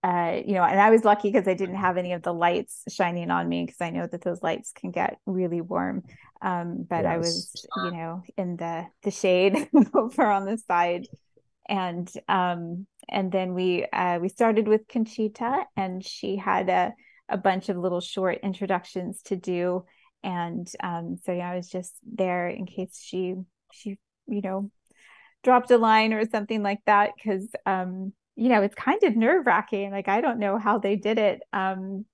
uh, 0.03 0.41
you 0.45 0.55
know, 0.55 0.65
and 0.65 0.81
I 0.81 0.91
was 0.91 1.05
lucky 1.05 1.31
because 1.31 1.47
I 1.47 1.55
didn't 1.55 1.77
have 1.77 1.97
any 1.97 2.13
of 2.13 2.23
the 2.23 2.35
lights 2.35 2.83
shining 2.89 3.31
on 3.31 3.49
me 3.49 3.65
because 3.65 3.81
I 3.81 3.91
know 3.91 4.07
that 4.07 4.23
those 4.23 4.43
lights 4.43 4.73
can 4.73 4.91
get 4.91 5.19
really 5.27 5.61
warm. 5.61 6.03
Um, 6.41 6.85
but 6.89 7.05
yes. 7.05 7.13
I 7.13 7.19
was, 7.19 7.67
you 7.85 7.91
know, 7.93 8.23
in 8.37 8.57
the 8.57 8.87
the 9.05 9.13
shade 9.13 9.69
over 9.95 10.27
on 10.27 10.45
the 10.45 10.59
side, 10.59 11.07
and 11.69 12.11
um, 12.29 12.87
and 13.09 13.31
then 13.31 13.55
we 13.55 13.87
uh, 13.93 14.19
we 14.19 14.29
started 14.29 14.67
with 14.67 14.89
Conchita, 14.89 15.67
and 15.77 16.05
she 16.05 16.37
had 16.37 16.69
a 16.69 16.93
a 17.29 17.37
bunch 17.37 17.69
of 17.69 17.77
little 17.77 18.01
short 18.01 18.41
introductions 18.43 19.23
to 19.27 19.37
do, 19.37 19.85
and 20.25 20.69
um, 20.83 21.17
so 21.25 21.31
yeah, 21.31 21.53
I 21.53 21.57
was 21.57 21.69
just 21.69 21.95
there 22.03 22.49
in 22.49 22.67
case 22.67 23.01
she 23.01 23.37
she 23.73 23.99
you 24.27 24.41
know 24.41 24.71
dropped 25.45 25.71
a 25.71 25.79
line 25.79 26.13
or 26.13 26.29
something 26.29 26.63
like 26.63 26.81
that 26.87 27.13
because 27.17 27.49
um 27.67 28.13
you 28.43 28.49
know, 28.49 28.63
it's 28.63 28.75
kind 28.75 29.01
of 29.05 29.15
nerve 29.15 29.47
wracking. 29.47 29.93
Like, 29.93 30.09
I 30.09 30.21
don't 30.21 30.41
know 30.41 30.59
how 30.59 30.79
they 30.79 30.97
did 30.97 31.17
it. 31.17 31.43
Um, 31.53 32.05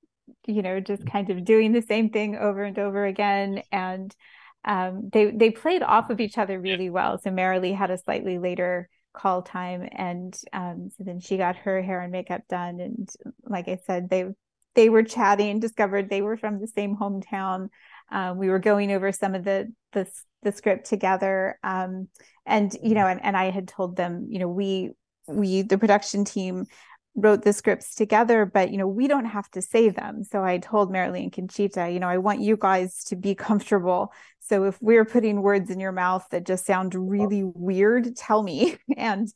you 0.47 0.61
know, 0.61 0.79
just 0.79 1.07
kind 1.07 1.31
of 1.31 1.43
doing 1.43 1.73
the 1.73 1.81
same 1.81 2.11
thing 2.11 2.37
over 2.37 2.65
and 2.65 2.79
over 2.79 3.07
again. 3.07 3.63
And 3.73 4.15
um, 4.63 5.09
they 5.11 5.31
they 5.31 5.51
played 5.51 5.83
off 5.83 6.11
of 6.11 6.21
each 6.21 6.37
other 6.37 6.61
really 6.61 6.91
well. 6.91 7.19
So 7.19 7.31
Marilee 7.31 7.75
had 7.75 7.91
a 7.91 7.97
slightly 7.97 8.37
later 8.39 8.91
call 9.15 9.41
time, 9.41 9.89
and 9.91 10.39
um, 10.53 10.91
so 10.99 11.05
then 11.05 11.19
she 11.19 11.39
got 11.39 11.57
her 11.57 11.81
hair 11.81 12.03
and 12.03 12.13
makeup 12.13 12.43
done. 12.47 12.79
And 12.79 13.09
like 13.45 13.67
I 13.69 13.79
said, 13.87 14.11
they 14.11 14.27
they 14.75 14.91
were 14.91 15.05
chatting, 15.05 15.61
discovered 15.61 16.11
they 16.11 16.21
were 16.21 16.37
from 16.37 16.61
the 16.61 16.67
same 16.67 16.95
hometown. 16.95 17.69
Um, 18.13 18.37
we 18.37 18.51
were 18.51 18.59
going 18.59 18.93
over 18.93 19.13
some 19.13 19.35
of 19.35 19.45
the 19.45 19.73
the, 19.93 20.07
the 20.43 20.53
script 20.53 20.91
together, 20.91 21.59
um, 21.65 22.09
and 22.45 22.77
you 22.83 22.95
know, 22.95 23.07
and, 23.07 23.25
and 23.25 23.35
I 23.35 23.51
had 23.51 23.67
told 23.67 23.97
them, 23.97 24.27
you 24.29 24.41
know, 24.41 24.49
we 24.49 24.91
we 25.29 25.63
the 25.63 25.79
production 25.79 26.25
team 26.25 26.67
wrote 27.15 27.43
the 27.43 27.53
scripts 27.53 27.95
together, 27.95 28.47
but 28.47 28.71
you 28.71 28.79
know, 28.79 28.87
we 28.87 29.09
don't 29.09 29.25
have 29.25 29.51
to 29.51 29.63
say 29.63 29.89
them. 29.89 30.23
So 30.25 30.45
I 30.45 30.59
told 30.59 30.93
Marilee 30.93 31.25
and 31.25 31.33
Conchita, 31.33 31.91
you 31.91 32.01
know, 32.01 32.09
I 32.09 32.19
want 32.19 32.41
you 32.41 32.57
guys 32.57 33.05
to 33.05 33.17
be 33.17 33.35
comfortable. 33.35 34.13
So 34.41 34.65
if 34.65 34.81
we're 34.81 35.05
putting 35.05 35.43
words 35.43 35.71
in 35.71 35.81
your 35.81 35.93
mouth 35.93 36.25
that 36.31 36.47
just 36.47 36.65
sound 36.65 36.95
really 36.95 37.43
weird, 37.45 38.17
tell 38.17 38.43
me. 38.43 38.77
And 38.97 39.29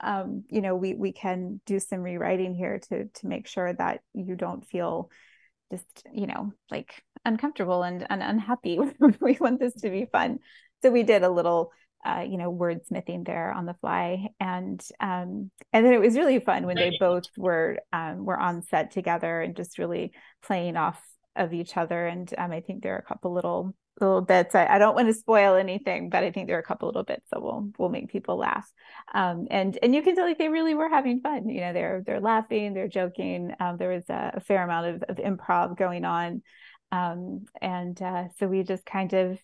um, 0.00 0.44
you 0.48 0.60
know, 0.60 0.74
we 0.74 0.94
we 0.94 1.12
can 1.12 1.60
do 1.66 1.78
some 1.78 2.00
rewriting 2.00 2.54
here 2.54 2.80
to 2.88 3.06
to 3.06 3.26
make 3.26 3.46
sure 3.46 3.72
that 3.72 4.00
you 4.12 4.34
don't 4.34 4.66
feel 4.66 5.10
just, 5.70 5.86
you 6.12 6.26
know, 6.26 6.52
like 6.70 7.02
uncomfortable 7.24 7.82
and, 7.82 8.06
and 8.10 8.22
unhappy. 8.22 8.78
we 9.20 9.38
want 9.40 9.60
this 9.60 9.74
to 9.74 9.90
be 9.90 10.06
fun. 10.10 10.40
So 10.82 10.90
we 10.90 11.02
did 11.02 11.22
a 11.22 11.30
little 11.30 11.72
uh, 12.04 12.24
you 12.28 12.36
know, 12.36 12.52
wordsmithing 12.52 13.24
there 13.26 13.52
on 13.52 13.66
the 13.66 13.74
fly, 13.74 14.28
and 14.38 14.86
um, 15.00 15.50
and 15.72 15.86
then 15.86 15.92
it 15.92 16.00
was 16.00 16.16
really 16.16 16.38
fun 16.38 16.66
when 16.66 16.76
they 16.76 16.96
both 17.00 17.24
were 17.36 17.78
um, 17.92 18.24
were 18.24 18.38
on 18.38 18.62
set 18.62 18.90
together 18.90 19.40
and 19.40 19.56
just 19.56 19.78
really 19.78 20.12
playing 20.42 20.76
off 20.76 21.02
of 21.36 21.52
each 21.52 21.76
other. 21.76 22.06
And 22.06 22.32
um, 22.36 22.52
I 22.52 22.60
think 22.60 22.82
there 22.82 22.94
are 22.94 22.98
a 22.98 23.02
couple 23.02 23.32
little 23.32 23.74
little 24.00 24.20
bits. 24.20 24.54
I, 24.54 24.66
I, 24.66 24.78
don't 24.78 24.94
want 24.94 25.06
to 25.08 25.14
spoil 25.14 25.54
anything, 25.54 26.08
but 26.08 26.24
I 26.24 26.32
think 26.32 26.48
there 26.48 26.56
are 26.56 26.60
a 26.60 26.64
couple 26.64 26.88
little 26.88 27.04
bits 27.04 27.26
that 27.30 27.40
will 27.40 27.70
will 27.78 27.88
make 27.88 28.10
people 28.10 28.36
laugh. 28.36 28.70
Um, 29.14 29.46
and 29.50 29.78
and 29.82 29.94
you 29.94 30.02
can 30.02 30.14
tell 30.14 30.26
like 30.26 30.38
they 30.38 30.48
really 30.48 30.74
were 30.74 30.88
having 30.88 31.20
fun. 31.20 31.48
You 31.48 31.60
know, 31.62 31.72
they're 31.72 32.02
they're 32.04 32.20
laughing, 32.20 32.74
they're 32.74 32.88
joking. 32.88 33.54
Um, 33.60 33.76
there 33.76 33.90
was 33.90 34.04
a, 34.08 34.32
a, 34.34 34.40
fair 34.40 34.62
amount 34.62 34.86
of, 34.86 35.02
of 35.08 35.16
improv 35.16 35.76
going 35.78 36.04
on, 36.04 36.42
um, 36.92 37.46
and 37.60 38.00
uh, 38.02 38.24
so 38.38 38.46
we 38.46 38.62
just 38.62 38.84
kind 38.84 39.12
of 39.12 39.38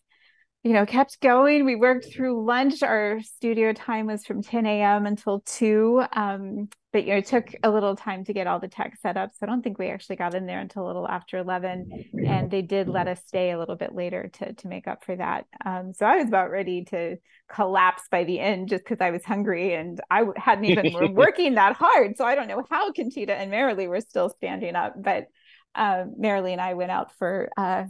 you 0.63 0.75
know, 0.75 0.85
kept 0.85 1.21
going. 1.21 1.65
We 1.65 1.75
worked 1.75 2.13
through 2.13 2.45
lunch. 2.45 2.83
Our 2.83 3.21
studio 3.23 3.73
time 3.73 4.07
was 4.07 4.27
from 4.27 4.43
10 4.43 4.67
a.m. 4.67 5.07
until 5.07 5.41
2. 5.41 6.03
Um, 6.13 6.69
but, 6.93 7.05
you 7.05 7.13
know, 7.13 7.19
it 7.19 7.27
took 7.27 7.55
a 7.63 7.71
little 7.71 7.97
time 7.97 8.25
to 8.25 8.35
get 8.35 8.47
all 8.47 8.61
the 8.61 8.69
tech 8.69 8.99
set 9.01 9.17
up. 9.17 9.31
So 9.31 9.39
I 9.43 9.47
don't 9.47 9.63
think 9.63 9.79
we 9.79 9.89
actually 9.89 10.17
got 10.17 10.35
in 10.35 10.45
there 10.45 10.61
until 10.61 10.85
a 10.85 10.89
little 10.89 11.09
after 11.09 11.39
11. 11.39 12.11
And 12.27 12.51
they 12.51 12.61
did 12.61 12.89
let 12.89 13.09
us 13.09 13.23
stay 13.25 13.53
a 13.53 13.59
little 13.59 13.77
bit 13.77 13.95
later 13.95 14.29
to, 14.35 14.53
to 14.53 14.69
make 14.69 14.87
up 14.87 15.03
for 15.03 15.17
that. 15.17 15.47
Um, 15.65 15.95
so 15.95 16.05
I 16.05 16.17
was 16.17 16.27
about 16.27 16.51
ready 16.51 16.85
to 16.87 17.17
collapse 17.51 18.03
by 18.11 18.25
the 18.25 18.39
end 18.39 18.69
just 18.69 18.85
because 18.85 19.01
I 19.01 19.13
was 19.13 19.25
hungry 19.25 19.73
and 19.75 19.99
I 20.11 20.25
hadn't 20.37 20.67
even 20.67 20.93
been 20.93 21.15
working 21.15 21.55
that 21.55 21.77
hard. 21.77 22.19
So 22.19 22.27
I 22.27 22.35
don't 22.35 22.49
know 22.49 22.65
how 22.71 22.93
Conchita 22.93 23.35
and 23.35 23.51
Marilee 23.51 23.89
were 23.89 24.03
still 24.03 24.29
standing 24.29 24.77
up. 24.77 24.95
But 25.03 25.29
um, 25.75 26.17
Marilee 26.21 26.53
and 26.53 26.61
I 26.61 26.75
went 26.75 26.91
out 26.91 27.17
for, 27.17 27.49
uh, 27.57 27.85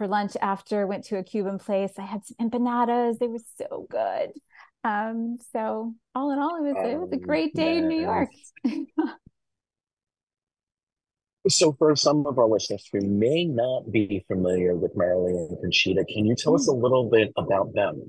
for 0.00 0.08
lunch 0.08 0.32
after, 0.40 0.86
went 0.86 1.04
to 1.04 1.18
a 1.18 1.22
Cuban 1.22 1.58
place. 1.58 1.92
I 1.98 2.06
had 2.06 2.22
some 2.24 2.48
empanadas. 2.48 3.18
They 3.18 3.28
were 3.28 3.36
so 3.58 3.86
good. 3.90 4.30
Um, 4.82 5.36
so 5.52 5.92
all 6.14 6.30
in 6.30 6.38
all, 6.38 6.56
it 6.56 6.62
was 6.62 6.74
oh, 6.78 6.88
it 6.88 6.98
was 6.98 7.12
a 7.12 7.16
oh, 7.16 7.18
great 7.18 7.52
day 7.52 7.76
in 7.76 7.86
New 7.86 8.00
York. 8.00 8.30
so 11.50 11.74
for 11.78 11.94
some 11.96 12.26
of 12.26 12.38
our 12.38 12.48
listeners 12.48 12.88
who 12.90 13.02
may 13.02 13.44
not 13.44 13.92
be 13.92 14.24
familiar 14.26 14.74
with 14.74 14.96
Marilee 14.96 15.50
and 15.50 15.58
Conchita, 15.60 16.06
can 16.06 16.24
you 16.24 16.34
tell 16.34 16.54
us 16.54 16.66
a 16.66 16.72
little 16.72 17.10
bit 17.10 17.30
about 17.36 17.74
them? 17.74 18.08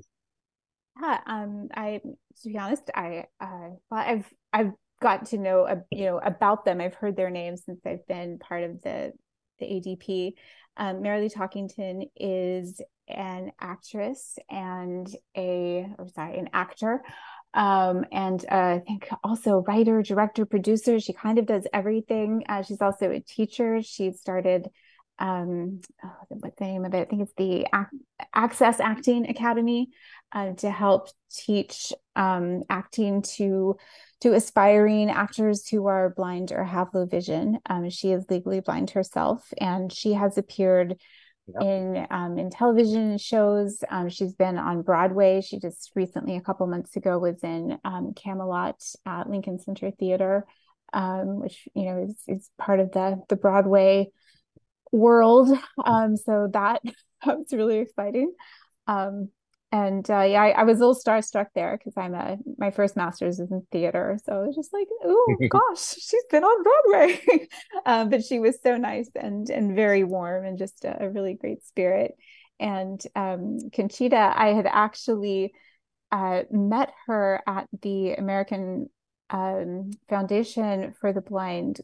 Yeah, 0.98 1.20
um, 1.26 1.68
I 1.74 2.00
to 2.42 2.48
be 2.48 2.56
honest, 2.56 2.90
I 2.94 3.26
uh, 3.38 3.68
well, 3.90 4.00
I've 4.00 4.32
I've 4.50 4.72
got 5.02 5.26
to 5.26 5.36
know 5.36 5.64
uh, 5.64 5.80
you 5.90 6.06
know 6.06 6.20
about 6.24 6.64
them. 6.64 6.80
I've 6.80 6.94
heard 6.94 7.16
their 7.16 7.28
names 7.28 7.66
since 7.66 7.80
I've 7.84 8.06
been 8.06 8.38
part 8.38 8.62
of 8.62 8.80
the 8.80 9.12
the 9.58 9.66
ADP. 9.66 10.32
Um, 10.76 11.02
Marilee 11.02 11.32
Talkington 11.32 12.10
is 12.16 12.80
an 13.08 13.52
actress 13.60 14.38
and 14.50 15.08
a, 15.36 15.86
or 15.98 16.08
sorry, 16.08 16.38
an 16.38 16.48
actor. 16.52 17.02
Um, 17.54 18.06
and 18.10 18.42
uh, 18.50 18.76
I 18.76 18.82
think 18.86 19.08
also 19.22 19.64
writer, 19.68 20.02
director, 20.02 20.46
producer. 20.46 20.98
She 20.98 21.12
kind 21.12 21.38
of 21.38 21.46
does 21.46 21.66
everything. 21.72 22.44
Uh, 22.48 22.62
she's 22.62 22.80
also 22.80 23.10
a 23.10 23.20
teacher. 23.20 23.82
She 23.82 24.12
started 24.12 24.68
um, 25.18 25.80
oh, 26.04 26.16
what's 26.28 26.58
the 26.58 26.64
name 26.64 26.84
of 26.84 26.94
it? 26.94 27.00
I 27.00 27.04
think 27.04 27.22
it's 27.22 27.34
the 27.36 27.66
Access 28.34 28.80
Acting 28.80 29.28
Academy 29.28 29.90
uh, 30.32 30.52
to 30.54 30.70
help 30.70 31.08
teach 31.30 31.92
um, 32.16 32.62
acting 32.68 33.22
to 33.36 33.76
to 34.22 34.34
aspiring 34.34 35.10
actors 35.10 35.66
who 35.68 35.86
are 35.86 36.10
blind 36.10 36.52
or 36.52 36.62
have 36.62 36.94
low 36.94 37.04
vision. 37.04 37.58
Um, 37.66 37.90
she 37.90 38.12
is 38.12 38.24
legally 38.30 38.60
blind 38.60 38.90
herself, 38.90 39.52
and 39.60 39.92
she 39.92 40.12
has 40.12 40.38
appeared 40.38 40.96
yep. 41.48 41.62
in 41.62 42.06
um, 42.08 42.38
in 42.38 42.48
television 42.48 43.18
shows. 43.18 43.82
Um, 43.90 44.08
she's 44.08 44.34
been 44.34 44.58
on 44.58 44.82
Broadway. 44.82 45.40
She 45.40 45.58
just 45.58 45.90
recently, 45.96 46.36
a 46.36 46.40
couple 46.40 46.68
months 46.68 46.94
ago, 46.94 47.18
was 47.18 47.42
in 47.42 47.78
um, 47.84 48.12
Camelot 48.14 48.80
at 49.04 49.28
Lincoln 49.28 49.58
Center 49.58 49.90
Theater, 49.90 50.46
um, 50.92 51.40
which 51.40 51.66
you 51.74 51.86
know 51.86 52.04
is 52.04 52.22
is 52.28 52.48
part 52.58 52.78
of 52.78 52.92
the 52.92 53.20
the 53.28 53.36
Broadway 53.36 54.12
world. 54.92 55.50
Um, 55.84 56.16
so 56.16 56.48
that 56.52 56.80
that 57.24 57.38
was 57.38 57.52
really 57.52 57.78
exciting. 57.78 58.32
Um, 58.86 59.30
and 59.72 60.08
uh, 60.10 60.20
yeah, 60.20 60.42
I, 60.42 60.50
I, 60.50 60.62
was 60.64 60.78
a 60.78 60.86
little 60.86 61.00
starstruck 61.00 61.46
there 61.54 61.78
because 61.78 61.94
I'm 61.96 62.14
a 62.14 62.36
my 62.58 62.70
first 62.70 62.94
master's 62.94 63.40
is 63.40 63.50
in 63.50 63.66
theater, 63.72 64.18
so 64.22 64.32
I 64.34 64.46
was 64.46 64.54
just 64.54 64.72
like, 64.72 64.86
oh 65.02 65.36
gosh, 65.48 65.94
she's 65.94 66.24
been 66.30 66.44
on 66.44 66.62
Broadway. 66.62 67.48
um, 67.86 68.10
but 68.10 68.22
she 68.22 68.38
was 68.38 68.60
so 68.62 68.76
nice 68.76 69.08
and 69.14 69.48
and 69.48 69.74
very 69.74 70.04
warm 70.04 70.44
and 70.44 70.58
just 70.58 70.84
a, 70.84 71.04
a 71.04 71.10
really 71.10 71.34
great 71.34 71.64
spirit. 71.64 72.12
And 72.60 73.02
um, 73.16 73.58
Conchita, 73.74 74.34
I 74.36 74.48
had 74.48 74.66
actually 74.66 75.54
uh, 76.12 76.42
met 76.50 76.92
her 77.06 77.40
at 77.46 77.66
the 77.80 78.12
American 78.12 78.90
um, 79.30 79.90
Foundation 80.10 80.92
for 81.00 81.14
the 81.14 81.22
Blind 81.22 81.80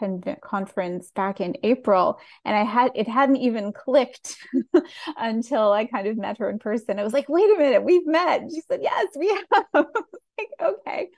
con- 0.00 0.22
conference 0.40 1.10
back 1.14 1.40
in 1.40 1.56
April, 1.62 2.18
and 2.44 2.56
I 2.56 2.64
had 2.64 2.90
it 2.94 3.06
hadn't 3.06 3.36
even 3.36 3.72
clicked 3.72 4.36
until 5.16 5.72
I 5.72 5.84
kind 5.84 6.08
of 6.08 6.16
met 6.16 6.38
her 6.38 6.50
in 6.50 6.58
person. 6.58 6.98
I 6.98 7.04
was 7.04 7.12
like, 7.12 7.28
"Wait 7.28 7.54
a 7.54 7.58
minute, 7.58 7.84
we've 7.84 8.06
met." 8.06 8.42
She 8.52 8.62
said, 8.62 8.80
"Yes, 8.82 9.06
we 9.16 9.28
have." 9.52 9.64
like, 10.38 10.48
okay, 10.60 11.08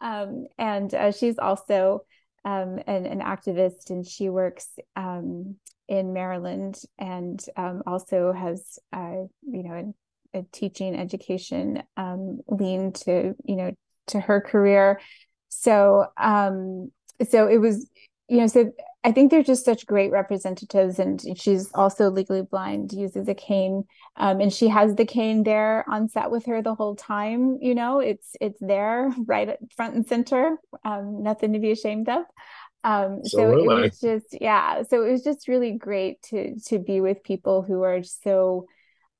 um, 0.00 0.46
and 0.56 0.94
uh, 0.94 1.12
she's 1.12 1.38
also 1.38 2.04
um, 2.44 2.78
an, 2.86 3.06
an, 3.06 3.20
activist, 3.20 3.90
and 3.90 4.06
she 4.06 4.30
works 4.30 4.68
um, 4.96 5.56
in 5.88 6.12
Maryland, 6.12 6.80
and 6.98 7.44
um, 7.56 7.82
also 7.86 8.32
has 8.32 8.78
uh, 8.92 9.24
you 9.42 9.62
know 9.62 9.92
a, 10.34 10.38
a 10.38 10.42
teaching 10.52 10.94
education 10.94 11.82
um, 11.96 12.40
lean 12.48 12.92
to 12.92 13.34
you 13.44 13.56
know 13.56 13.72
to 14.06 14.20
her 14.20 14.40
career. 14.40 15.00
So 15.48 16.06
um, 16.16 16.90
so 17.28 17.46
it 17.48 17.58
was 17.58 17.88
you 18.30 18.36
know, 18.36 18.46
so 18.46 18.72
I 19.02 19.10
think 19.10 19.30
they're 19.30 19.42
just 19.42 19.64
such 19.64 19.86
great 19.86 20.12
representatives. 20.12 21.00
And 21.00 21.20
she's 21.36 21.68
also 21.74 22.10
legally 22.10 22.42
blind, 22.42 22.92
uses 22.92 23.26
a 23.26 23.34
cane, 23.34 23.84
um, 24.16 24.40
and 24.40 24.52
she 24.52 24.68
has 24.68 24.94
the 24.94 25.04
cane 25.04 25.42
there 25.42 25.84
on 25.90 26.08
set 26.08 26.30
with 26.30 26.46
her 26.46 26.62
the 26.62 26.76
whole 26.76 26.94
time. 26.94 27.58
You 27.60 27.74
know, 27.74 27.98
it's 27.98 28.36
it's 28.40 28.60
there, 28.60 29.12
right 29.26 29.56
front 29.74 29.96
and 29.96 30.06
center. 30.06 30.58
Um, 30.84 31.24
nothing 31.24 31.54
to 31.54 31.58
be 31.58 31.72
ashamed 31.72 32.08
of. 32.08 32.22
Um, 32.84 33.22
so 33.24 33.50
it 33.58 33.66
was 33.66 33.98
just 33.98 34.40
yeah. 34.40 34.84
So 34.84 35.04
it 35.04 35.10
was 35.10 35.24
just 35.24 35.48
really 35.48 35.72
great 35.72 36.22
to 36.30 36.54
to 36.66 36.78
be 36.78 37.00
with 37.00 37.24
people 37.24 37.62
who 37.62 37.82
are 37.82 38.04
so, 38.04 38.68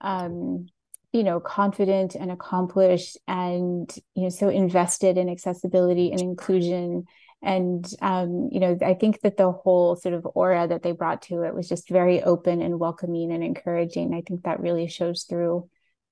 um, 0.00 0.68
you 1.12 1.24
know, 1.24 1.40
confident 1.40 2.14
and 2.14 2.30
accomplished, 2.30 3.18
and 3.26 3.92
you 4.14 4.22
know, 4.22 4.28
so 4.28 4.50
invested 4.50 5.18
in 5.18 5.28
accessibility 5.28 6.12
and 6.12 6.20
inclusion 6.20 7.06
and 7.42 7.86
um, 8.02 8.48
you 8.52 8.60
know 8.60 8.76
i 8.84 8.94
think 8.94 9.20
that 9.22 9.36
the 9.36 9.50
whole 9.50 9.96
sort 9.96 10.14
of 10.14 10.26
aura 10.34 10.68
that 10.68 10.82
they 10.82 10.92
brought 10.92 11.22
to 11.22 11.42
it 11.42 11.54
was 11.54 11.68
just 11.68 11.88
very 11.88 12.22
open 12.22 12.60
and 12.60 12.78
welcoming 12.78 13.32
and 13.32 13.42
encouraging. 13.42 14.14
I 14.14 14.22
think 14.22 14.42
that 14.42 14.60
really 14.60 14.88
shows 14.88 15.24
through 15.24 15.68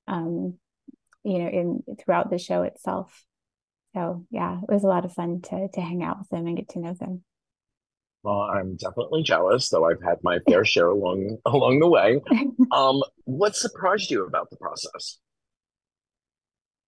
um, 0.07 0.59
you 1.25 1.39
know 1.39 1.49
in 1.49 1.83
throughout 1.99 2.31
the 2.31 2.39
show 2.39 2.63
itself. 2.63 3.25
So 3.95 4.27
yeah 4.31 4.59
it 4.59 4.73
was 4.73 4.85
a 4.85 4.89
lot 4.89 5.05
of 5.05 5.13
fun 5.13 5.43
to 5.43 5.69
to 5.69 5.81
hang 5.81 6.03
out 6.03 6.19
with 6.19 6.29
them 6.31 6.47
and 6.47 6.57
get 6.57 6.71
to 6.71 6.79
know 6.79 6.95
them. 6.95 7.25
Well 8.23 8.41
i'm 8.41 8.77
definitely 8.77 9.23
jealous 9.23 9.69
though 9.69 9.89
i've 9.89 10.03
had 10.03 10.19
my 10.23 10.39
fair 10.49 10.65
share 10.65 10.89
along 10.89 11.39
along 11.45 11.81
the 11.81 11.89
way. 11.89 12.21
Um 12.73 13.03
what 13.25 13.55
surprised 13.55 14.11
you 14.11 14.25
about 14.25 14.51
the 14.51 14.57
process? 14.57 15.19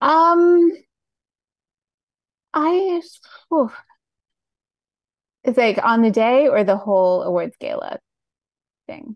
Um 0.01 0.71
I 2.53 3.01
oh, 3.49 3.73
it's 5.43 5.57
like 5.57 5.79
on 5.83 6.01
the 6.01 6.11
day 6.11 6.47
or 6.47 6.63
the 6.63 6.77
whole 6.77 7.23
awards 7.23 7.55
gala 7.59 7.99
thing. 8.87 9.15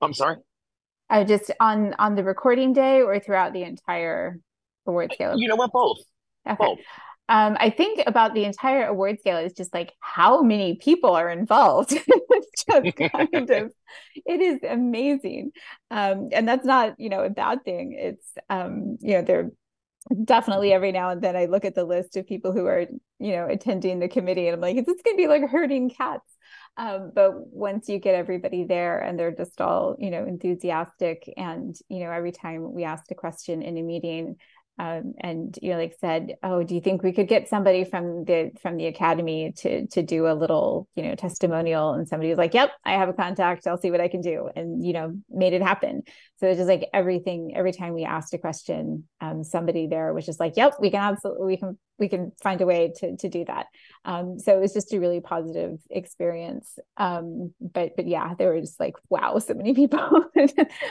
I'm 0.00 0.14
sorry. 0.14 0.36
I 1.08 1.24
just 1.24 1.50
on 1.60 1.94
on 1.98 2.14
the 2.14 2.24
recording 2.24 2.72
day 2.72 3.02
or 3.02 3.18
throughout 3.18 3.52
the 3.52 3.62
entire 3.62 4.38
awards 4.86 5.14
gala. 5.18 5.38
You 5.38 5.48
know 5.48 5.56
what? 5.56 5.72
Both. 5.72 5.98
Okay. 6.48 6.56
Both. 6.58 6.78
Um, 7.28 7.56
I 7.60 7.70
think 7.70 8.02
about 8.08 8.34
the 8.34 8.44
entire 8.44 8.86
awards 8.86 9.20
gala 9.24 9.42
is 9.42 9.52
just 9.52 9.72
like 9.72 9.92
how 10.00 10.42
many 10.42 10.76
people 10.76 11.14
are 11.14 11.30
involved. 11.30 11.92
it's 12.06 12.64
just 12.64 13.12
kind 13.12 13.50
of, 13.50 13.72
it 14.26 14.40
is 14.40 14.58
amazing, 14.68 15.52
um, 15.90 16.30
and 16.32 16.46
that's 16.48 16.64
not 16.64 16.98
you 16.98 17.08
know 17.08 17.22
a 17.22 17.30
bad 17.30 17.64
thing. 17.64 17.96
It's 17.98 18.26
um, 18.48 18.98
you 19.00 19.14
know 19.14 19.22
they're 19.22 19.50
definitely 20.24 20.72
every 20.72 20.92
now 20.92 21.10
and 21.10 21.22
then 21.22 21.36
I 21.36 21.46
look 21.46 21.64
at 21.64 21.74
the 21.74 21.84
list 21.84 22.16
of 22.16 22.26
people 22.26 22.52
who 22.52 22.66
are, 22.66 22.86
you 23.18 23.32
know, 23.32 23.46
attending 23.48 23.98
the 23.98 24.08
committee 24.08 24.46
and 24.46 24.54
I'm 24.54 24.60
like, 24.60 24.76
is 24.76 24.86
this 24.86 25.02
going 25.02 25.16
to 25.16 25.22
be 25.22 25.28
like 25.28 25.48
herding 25.48 25.90
cats? 25.90 26.24
Um, 26.76 27.12
but 27.14 27.32
once 27.52 27.88
you 27.88 27.98
get 27.98 28.14
everybody 28.14 28.64
there 28.64 28.98
and 28.98 29.18
they're 29.18 29.34
just 29.34 29.60
all, 29.60 29.96
you 29.98 30.10
know, 30.10 30.24
enthusiastic 30.24 31.32
and, 31.36 31.76
you 31.88 32.00
know, 32.00 32.10
every 32.10 32.32
time 32.32 32.72
we 32.72 32.84
asked 32.84 33.10
a 33.10 33.14
question 33.14 33.62
in 33.62 33.76
a 33.76 33.82
meeting, 33.82 34.36
um, 34.80 35.12
and 35.20 35.58
you 35.60 35.72
know 35.72 35.78
like 35.78 35.94
said 36.00 36.36
oh 36.42 36.62
do 36.62 36.74
you 36.74 36.80
think 36.80 37.02
we 37.02 37.12
could 37.12 37.28
get 37.28 37.50
somebody 37.50 37.84
from 37.84 38.24
the 38.24 38.50
from 38.62 38.78
the 38.78 38.86
academy 38.86 39.52
to 39.58 39.86
to 39.88 40.02
do 40.02 40.26
a 40.26 40.32
little 40.32 40.88
you 40.94 41.02
know 41.02 41.14
testimonial? 41.14 41.92
And 41.92 42.08
somebody 42.08 42.30
was 42.30 42.38
like 42.38 42.54
yep 42.54 42.70
i 42.84 42.92
have 42.92 43.10
a 43.10 43.12
contact. 43.12 43.66
I'll 43.66 43.76
see 43.76 43.90
what 43.90 44.00
i 44.00 44.08
can 44.08 44.22
do. 44.22 44.48
And 44.56 44.82
you 44.82 44.94
know 44.94 45.14
made 45.28 45.52
it 45.52 45.60
happen 45.60 46.02
so 46.40 46.46
it's 46.46 46.58
just 46.58 46.68
like 46.68 46.88
everything 46.94 47.52
every 47.54 47.72
time 47.72 47.92
we 47.92 48.04
asked 48.04 48.32
a 48.34 48.38
question 48.38 49.04
um, 49.20 49.44
somebody 49.44 49.86
there 49.86 50.12
was 50.14 50.26
just 50.26 50.40
like 50.40 50.56
yep 50.56 50.74
we 50.80 50.90
can 50.90 51.00
absolutely 51.00 51.46
we 51.46 51.56
can 51.56 51.78
we 52.00 52.08
can 52.08 52.32
find 52.42 52.60
a 52.60 52.66
way 52.66 52.92
to 52.96 53.16
to 53.18 53.28
do 53.28 53.44
that. 53.44 53.66
Um, 54.04 54.38
so 54.38 54.56
it 54.56 54.60
was 54.60 54.72
just 54.72 54.92
a 54.92 54.98
really 54.98 55.20
positive 55.20 55.78
experience. 55.90 56.78
Um, 56.96 57.52
but 57.60 57.94
but 57.94 58.08
yeah, 58.08 58.34
there 58.34 58.52
were 58.52 58.60
just 58.60 58.80
like 58.80 58.96
wow, 59.10 59.38
so 59.38 59.54
many 59.54 59.74
people. 59.82 60.24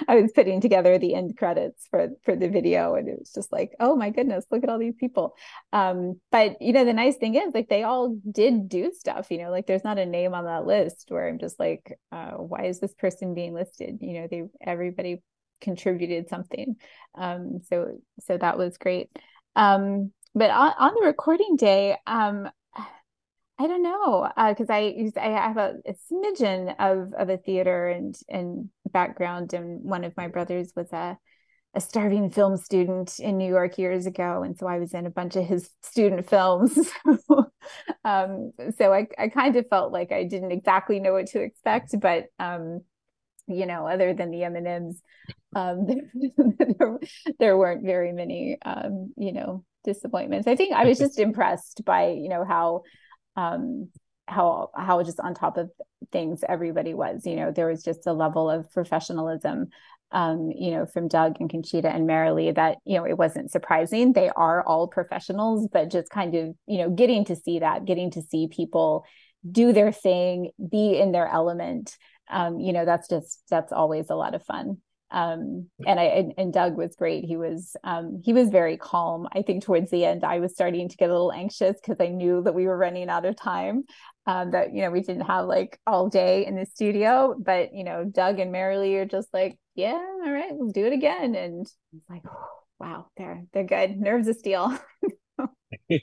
I 0.07 0.15
was 0.15 0.31
putting 0.31 0.61
together 0.61 0.97
the 0.97 1.15
end 1.15 1.35
credits 1.35 1.87
for 1.89 2.09
for 2.23 2.35
the 2.35 2.47
video, 2.47 2.93
and 2.93 3.09
it 3.09 3.19
was 3.19 3.31
just 3.33 3.51
like 3.51 3.71
oh 3.79 3.95
my 3.95 4.11
goodness, 4.11 4.45
look 4.51 4.63
at 4.63 4.69
all 4.69 4.79
these 4.79 4.95
people. 4.97 5.35
Um, 5.73 6.21
but 6.31 6.61
you 6.61 6.71
know 6.71 6.85
the 6.85 6.93
nice 6.93 7.17
thing 7.17 7.35
is 7.35 7.53
like 7.53 7.67
they 7.67 7.83
all 7.83 8.15
did 8.31 8.69
do 8.69 8.91
stuff. 8.95 9.31
You 9.31 9.39
know, 9.39 9.49
like 9.49 9.65
there's 9.65 9.83
not 9.83 9.97
a 9.97 10.05
name 10.05 10.33
on 10.33 10.45
that 10.45 10.65
list 10.65 11.07
where 11.09 11.27
I'm 11.27 11.39
just 11.39 11.59
like, 11.59 11.99
uh, 12.11 12.31
why 12.33 12.65
is 12.65 12.79
this 12.79 12.93
person 12.93 13.33
being 13.33 13.53
listed? 13.53 13.97
You 14.01 14.21
know, 14.21 14.27
they 14.29 14.43
everybody 14.61 15.23
contributed 15.61 16.29
something. 16.29 16.75
Um, 17.15 17.61
so 17.69 17.99
so 18.21 18.37
that 18.37 18.57
was 18.57 18.77
great. 18.77 19.09
Um, 19.55 20.11
but 20.35 20.51
on, 20.51 20.73
on 20.79 20.93
the 20.95 21.07
recording 21.07 21.55
day, 21.55 21.97
um, 22.07 22.49
I 23.59 23.67
don't 23.67 23.83
know 23.83 24.31
because 24.49 24.69
uh, 24.69 24.73
I 24.73 25.11
I 25.17 25.27
have 25.27 25.57
a, 25.57 25.75
a, 25.85 25.93
smidgen 26.09 26.75
of 26.79 27.13
of 27.13 27.29
a 27.29 27.37
theater 27.37 27.89
and 27.89 28.15
and 28.29 28.69
background, 28.89 29.53
and 29.53 29.83
one 29.83 30.05
of 30.05 30.15
my 30.15 30.27
brothers 30.29 30.71
was 30.77 30.91
a 30.93 31.17
a 31.75 31.81
starving 31.81 32.31
film 32.31 32.57
student 32.57 33.19
in 33.19 33.37
New 33.37 33.49
York 33.49 33.77
years 33.77 34.05
ago, 34.05 34.43
and 34.43 34.57
so 34.57 34.65
I 34.65 34.79
was 34.79 34.93
in 34.93 35.05
a 35.05 35.11
bunch 35.11 35.35
of 35.35 35.45
his 35.45 35.69
student 35.83 36.29
films. 36.29 36.77
um, 38.05 38.51
so 38.77 38.93
I 38.93 39.07
I 39.17 39.27
kind 39.27 39.57
of 39.57 39.67
felt 39.67 39.91
like 39.91 40.13
I 40.13 40.23
didn't 40.23 40.53
exactly 40.53 41.01
know 41.01 41.13
what 41.13 41.27
to 41.27 41.41
expect, 41.41 41.99
but 41.99 42.27
um, 42.39 42.81
you 43.47 43.65
know, 43.65 43.87
other 43.87 44.13
than 44.13 44.31
the 44.31 44.43
M 44.43 44.55
and 44.55 44.67
M's, 44.67 45.01
um, 45.55 45.87
there, 46.77 46.99
there 47.39 47.57
weren't 47.57 47.85
very 47.85 48.11
many, 48.11 48.57
um, 48.63 49.13
you 49.17 49.33
know, 49.33 49.63
disappointments. 49.83 50.47
I 50.47 50.55
think 50.55 50.73
I 50.73 50.85
was 50.85 50.97
just 50.99 51.19
impressed 51.19 51.83
by, 51.85 52.09
you 52.09 52.29
know, 52.29 52.43
how 52.45 52.83
um 53.35 53.89
how 54.27 54.69
how 54.75 55.01
just 55.03 55.19
on 55.19 55.33
top 55.33 55.57
of 55.57 55.71
things 56.11 56.43
everybody 56.47 56.93
was. 56.93 57.25
You 57.25 57.35
know, 57.35 57.51
there 57.51 57.67
was 57.67 57.83
just 57.83 58.07
a 58.07 58.13
level 58.13 58.49
of 58.49 58.71
professionalism 58.71 59.69
um, 60.11 60.51
you 60.55 60.71
know, 60.71 60.85
from 60.85 61.07
Doug 61.07 61.37
and 61.39 61.49
Conchita 61.49 61.87
and 61.87 62.07
Marilee 62.07 62.55
that, 62.55 62.77
you 62.85 62.97
know, 62.97 63.05
it 63.05 63.17
wasn't 63.17 63.51
surprising. 63.51 64.13
They 64.13 64.29
are 64.29 64.63
all 64.65 64.87
professionals, 64.87 65.67
but 65.71 65.91
just 65.91 66.09
kind 66.09 66.35
of, 66.35 66.55
you 66.65 66.79
know, 66.79 66.89
getting 66.89 67.25
to 67.25 67.35
see 67.35 67.59
that, 67.59 67.85
getting 67.85 68.11
to 68.11 68.21
see 68.21 68.47
people 68.47 69.05
do 69.49 69.71
their 69.71 69.91
thing, 69.91 70.51
be 70.69 70.97
in 70.97 71.11
their 71.11 71.27
element, 71.27 71.95
um, 72.29 72.59
you 72.59 72.73
know, 72.73 72.85
that's 72.85 73.07
just, 73.07 73.41
that's 73.49 73.71
always 73.71 74.09
a 74.09 74.15
lot 74.15 74.33
of 74.33 74.43
fun. 74.43 74.77
Um, 75.11 75.69
and 75.87 75.99
I 75.99 76.03
and, 76.03 76.33
and, 76.37 76.53
Doug 76.53 76.77
was 76.77 76.95
great. 76.95 77.23
He 77.23 77.35
was 77.35 77.75
um, 77.83 78.21
he 78.23 78.31
was 78.31 78.49
very 78.49 78.77
calm. 78.77 79.27
I 79.33 79.41
think 79.41 79.63
towards 79.63 79.89
the 79.89 80.05
end, 80.05 80.23
I 80.23 80.39
was 80.39 80.53
starting 80.53 80.87
to 80.87 80.97
get 80.97 81.09
a 81.09 81.13
little 81.13 81.31
anxious 81.31 81.77
because 81.81 81.97
I 81.99 82.09
knew 82.09 82.43
that 82.43 82.53
we 82.53 82.67
were 82.67 82.77
running 82.77 83.09
out 83.09 83.25
of 83.25 83.35
time. 83.35 83.85
Um, 84.27 84.51
that 84.51 84.73
you 84.73 84.81
know 84.81 84.91
we 84.91 85.01
didn't 85.01 85.25
have 85.25 85.45
like 85.45 85.79
all 85.87 86.09
day 86.09 86.45
in 86.45 86.55
the 86.55 86.65
studio, 86.65 87.35
but 87.39 87.73
you 87.73 87.83
know 87.83 88.05
Doug 88.05 88.39
and 88.39 88.53
Marilee 88.53 88.97
are 88.97 89.05
just 89.05 89.29
like, 89.33 89.57
yeah, 89.73 89.93
all 89.93 90.31
right, 90.31 90.51
we'll 90.51 90.71
do 90.71 90.85
it 90.85 90.93
again. 90.93 91.33
And 91.33 91.61
it's 91.61 91.75
like, 92.07 92.23
wow, 92.79 93.07
they're 93.17 93.43
they're 93.53 93.63
good. 93.63 93.97
Nerves 93.97 94.27
of 94.27 94.35
steel. 94.35 94.77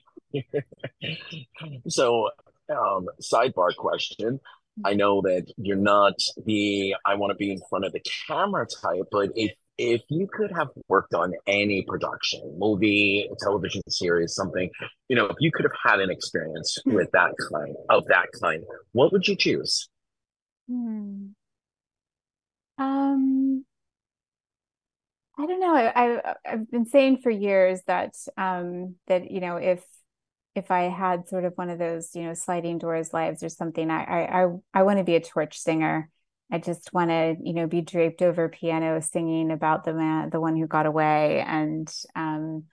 so, 1.88 2.28
um, 2.70 3.06
sidebar 3.22 3.76
question. 3.76 4.40
I 4.84 4.94
know 4.94 5.22
that 5.22 5.52
you're 5.56 5.76
not 5.76 6.14
the 6.44 6.94
I 7.04 7.14
want 7.14 7.30
to 7.30 7.36
be 7.36 7.50
in 7.50 7.60
front 7.68 7.84
of 7.84 7.92
the 7.92 8.02
camera 8.26 8.66
type, 8.66 9.06
but 9.10 9.30
if 9.34 9.52
if 9.78 10.02
you 10.08 10.26
could 10.32 10.50
have 10.52 10.68
worked 10.88 11.14
on 11.14 11.34
any 11.46 11.82
production, 11.82 12.56
movie, 12.58 13.28
television 13.40 13.82
series, 13.88 14.34
something, 14.34 14.70
you 15.08 15.16
know, 15.16 15.26
if 15.26 15.36
you 15.38 15.50
could 15.52 15.64
have 15.64 15.92
had 15.92 16.00
an 16.00 16.10
experience 16.10 16.78
with 16.86 17.10
that 17.12 17.32
kind 17.52 17.76
of 17.90 18.06
that 18.06 18.26
kind, 18.40 18.62
what 18.92 19.12
would 19.12 19.26
you 19.28 19.36
choose? 19.36 19.88
Hmm. 20.68 21.26
Um, 22.78 23.64
I 25.38 25.46
don't 25.46 25.60
know. 25.60 25.74
I, 25.74 25.92
I 25.94 26.34
I've 26.46 26.70
been 26.70 26.86
saying 26.86 27.18
for 27.18 27.30
years 27.30 27.80
that 27.86 28.14
um 28.36 28.96
that 29.06 29.30
you 29.30 29.40
know 29.40 29.56
if 29.56 29.82
if 30.56 30.70
I 30.70 30.82
had 30.82 31.28
sort 31.28 31.44
of 31.44 31.52
one 31.56 31.70
of 31.70 31.78
those, 31.78 32.14
you 32.14 32.22
know, 32.24 32.34
sliding 32.34 32.78
doors 32.78 33.12
lives 33.12 33.42
or 33.42 33.48
something, 33.48 33.90
I 33.90 34.44
I 34.44 34.46
I, 34.74 34.82
want 34.82 34.98
to 34.98 35.04
be 35.04 35.16
a 35.16 35.20
torch 35.20 35.58
singer. 35.58 36.10
I 36.50 36.58
just 36.58 36.90
want 36.92 37.10
to, 37.10 37.36
you 37.42 37.54
know, 37.54 37.66
be 37.66 37.80
draped 37.80 38.22
over 38.22 38.48
piano 38.48 39.00
singing 39.00 39.50
about 39.50 39.84
the 39.84 39.94
man, 39.94 40.30
the 40.30 40.40
one 40.40 40.56
who 40.56 40.66
got 40.66 40.86
away, 40.86 41.40
and 41.40 41.92
um, 42.14 42.64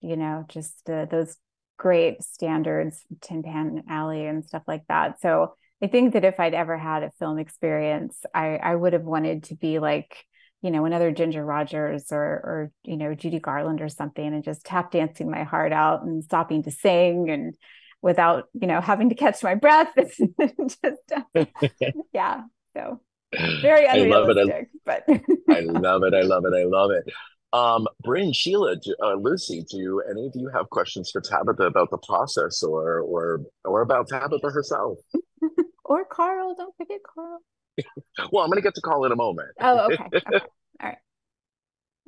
you 0.00 0.16
know, 0.16 0.44
just 0.48 0.88
uh, 0.88 1.04
those 1.06 1.36
great 1.76 2.22
standards, 2.22 3.04
Tin 3.20 3.42
Pan 3.42 3.84
Alley 3.88 4.26
and 4.26 4.44
stuff 4.44 4.62
like 4.66 4.86
that. 4.88 5.20
So 5.20 5.54
I 5.82 5.86
think 5.86 6.12
that 6.12 6.24
if 6.24 6.38
I'd 6.38 6.54
ever 6.54 6.76
had 6.76 7.02
a 7.02 7.10
film 7.18 7.38
experience, 7.38 8.18
I 8.34 8.56
I 8.56 8.74
would 8.74 8.92
have 8.92 9.04
wanted 9.04 9.44
to 9.44 9.54
be 9.54 9.78
like 9.78 10.26
you 10.62 10.70
know, 10.70 10.84
another 10.84 11.10
Ginger 11.10 11.44
Rogers 11.44 12.12
or, 12.12 12.22
or, 12.22 12.72
you 12.84 12.96
know, 12.96 13.14
Judy 13.14 13.40
Garland 13.40 13.80
or 13.80 13.88
something 13.88 14.26
and 14.26 14.44
just 14.44 14.64
tap 14.64 14.90
dancing 14.92 15.30
my 15.30 15.44
heart 15.44 15.72
out 15.72 16.02
and 16.02 16.22
stopping 16.22 16.62
to 16.64 16.70
sing 16.70 17.30
and 17.30 17.54
without, 18.02 18.44
you 18.52 18.66
know, 18.66 18.80
having 18.80 19.08
to 19.08 19.14
catch 19.14 19.42
my 19.42 19.54
breath. 19.54 19.92
just, 19.96 21.12
uh, 21.16 21.44
yeah. 22.12 22.42
So 22.76 23.00
very 23.32 23.86
unrealistic, 23.86 24.70
I 24.86 25.00
but 25.06 25.20
I 25.48 25.60
love 25.60 26.02
it. 26.02 26.14
I 26.14 26.22
love 26.22 26.44
it. 26.44 26.54
I 26.54 26.64
love 26.64 26.90
it. 26.90 27.12
Um, 27.52 27.88
Bryn, 28.02 28.32
Sheila, 28.32 28.76
uh, 29.02 29.14
Lucy, 29.14 29.64
do 29.68 30.02
any 30.08 30.26
of 30.26 30.32
you 30.34 30.50
have 30.54 30.70
questions 30.70 31.10
for 31.10 31.20
Tabitha 31.20 31.64
about 31.64 31.90
the 31.90 31.98
process 31.98 32.62
or, 32.62 33.00
or, 33.00 33.40
or 33.64 33.80
about 33.80 34.08
Tabitha 34.08 34.50
herself? 34.50 34.98
or 35.84 36.04
Carl, 36.04 36.54
don't 36.56 36.76
forget 36.76 37.00
Carl. 37.02 37.40
well, 38.32 38.44
I'm 38.44 38.50
going 38.50 38.58
to 38.58 38.62
get 38.62 38.74
to 38.74 38.80
Carl 38.80 39.04
in 39.04 39.12
a 39.12 39.16
moment. 39.16 39.50
Oh, 39.60 39.86
okay. 39.86 40.04
okay. 40.14 40.44
All 40.80 40.88
right. 40.88 40.98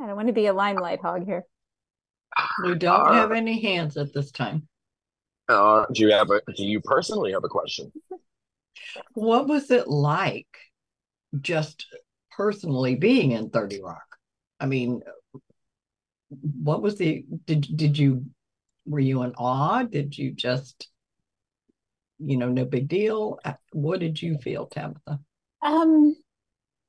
I 0.00 0.06
don't 0.06 0.16
want 0.16 0.28
to 0.28 0.34
be 0.34 0.46
a 0.46 0.52
limelight 0.52 1.00
hog 1.00 1.24
here. 1.24 1.44
We 2.64 2.74
don't 2.74 3.08
uh, 3.08 3.12
have 3.12 3.32
any 3.32 3.60
hands 3.60 3.96
at 3.96 4.12
this 4.12 4.30
time. 4.30 4.68
Uh, 5.48 5.84
do 5.92 6.02
you 6.02 6.12
have 6.12 6.30
a? 6.30 6.40
Do 6.56 6.64
you 6.64 6.80
personally 6.80 7.32
have 7.32 7.44
a 7.44 7.48
question? 7.48 7.92
What 9.14 9.48
was 9.48 9.70
it 9.70 9.88
like, 9.88 10.48
just 11.40 11.86
personally 12.30 12.94
being 12.94 13.32
in 13.32 13.50
Thirty 13.50 13.82
Rock? 13.82 14.16
I 14.60 14.66
mean, 14.66 15.02
what 16.28 16.82
was 16.82 16.96
the? 16.96 17.24
Did 17.46 17.76
did 17.76 17.98
you? 17.98 18.24
Were 18.86 19.00
you 19.00 19.22
in 19.22 19.34
awe? 19.34 19.82
Did 19.82 20.16
you 20.16 20.32
just? 20.32 20.88
You 22.18 22.36
know, 22.36 22.48
no 22.48 22.64
big 22.64 22.88
deal. 22.88 23.38
What 23.72 24.00
did 24.00 24.22
you 24.22 24.38
feel, 24.38 24.66
Tabitha? 24.66 25.20
Um, 25.62 26.16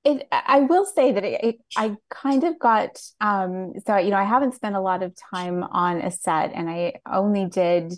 it, 0.04 0.28
I 0.32 0.62
will 0.62 0.86
say 0.86 1.14
that 1.14 1.24
it, 1.24 1.44
it, 1.44 1.56
I 1.78 1.96
kind 2.10 2.44
of 2.44 2.60
got, 2.60 3.00
um, 3.22 3.74
so, 3.86 3.98
you 3.98 4.10
know, 4.10 4.18
I 4.18 4.26
haven't 4.26 4.56
spent 4.56 4.76
a 4.76 4.82
lot 4.82 5.02
of 5.02 5.16
time 5.34 5.64
on 5.64 6.02
a 6.02 6.12
set 6.12 6.52
and 6.54 6.70
I 6.70 6.96
only 7.10 7.46
did, 7.46 7.94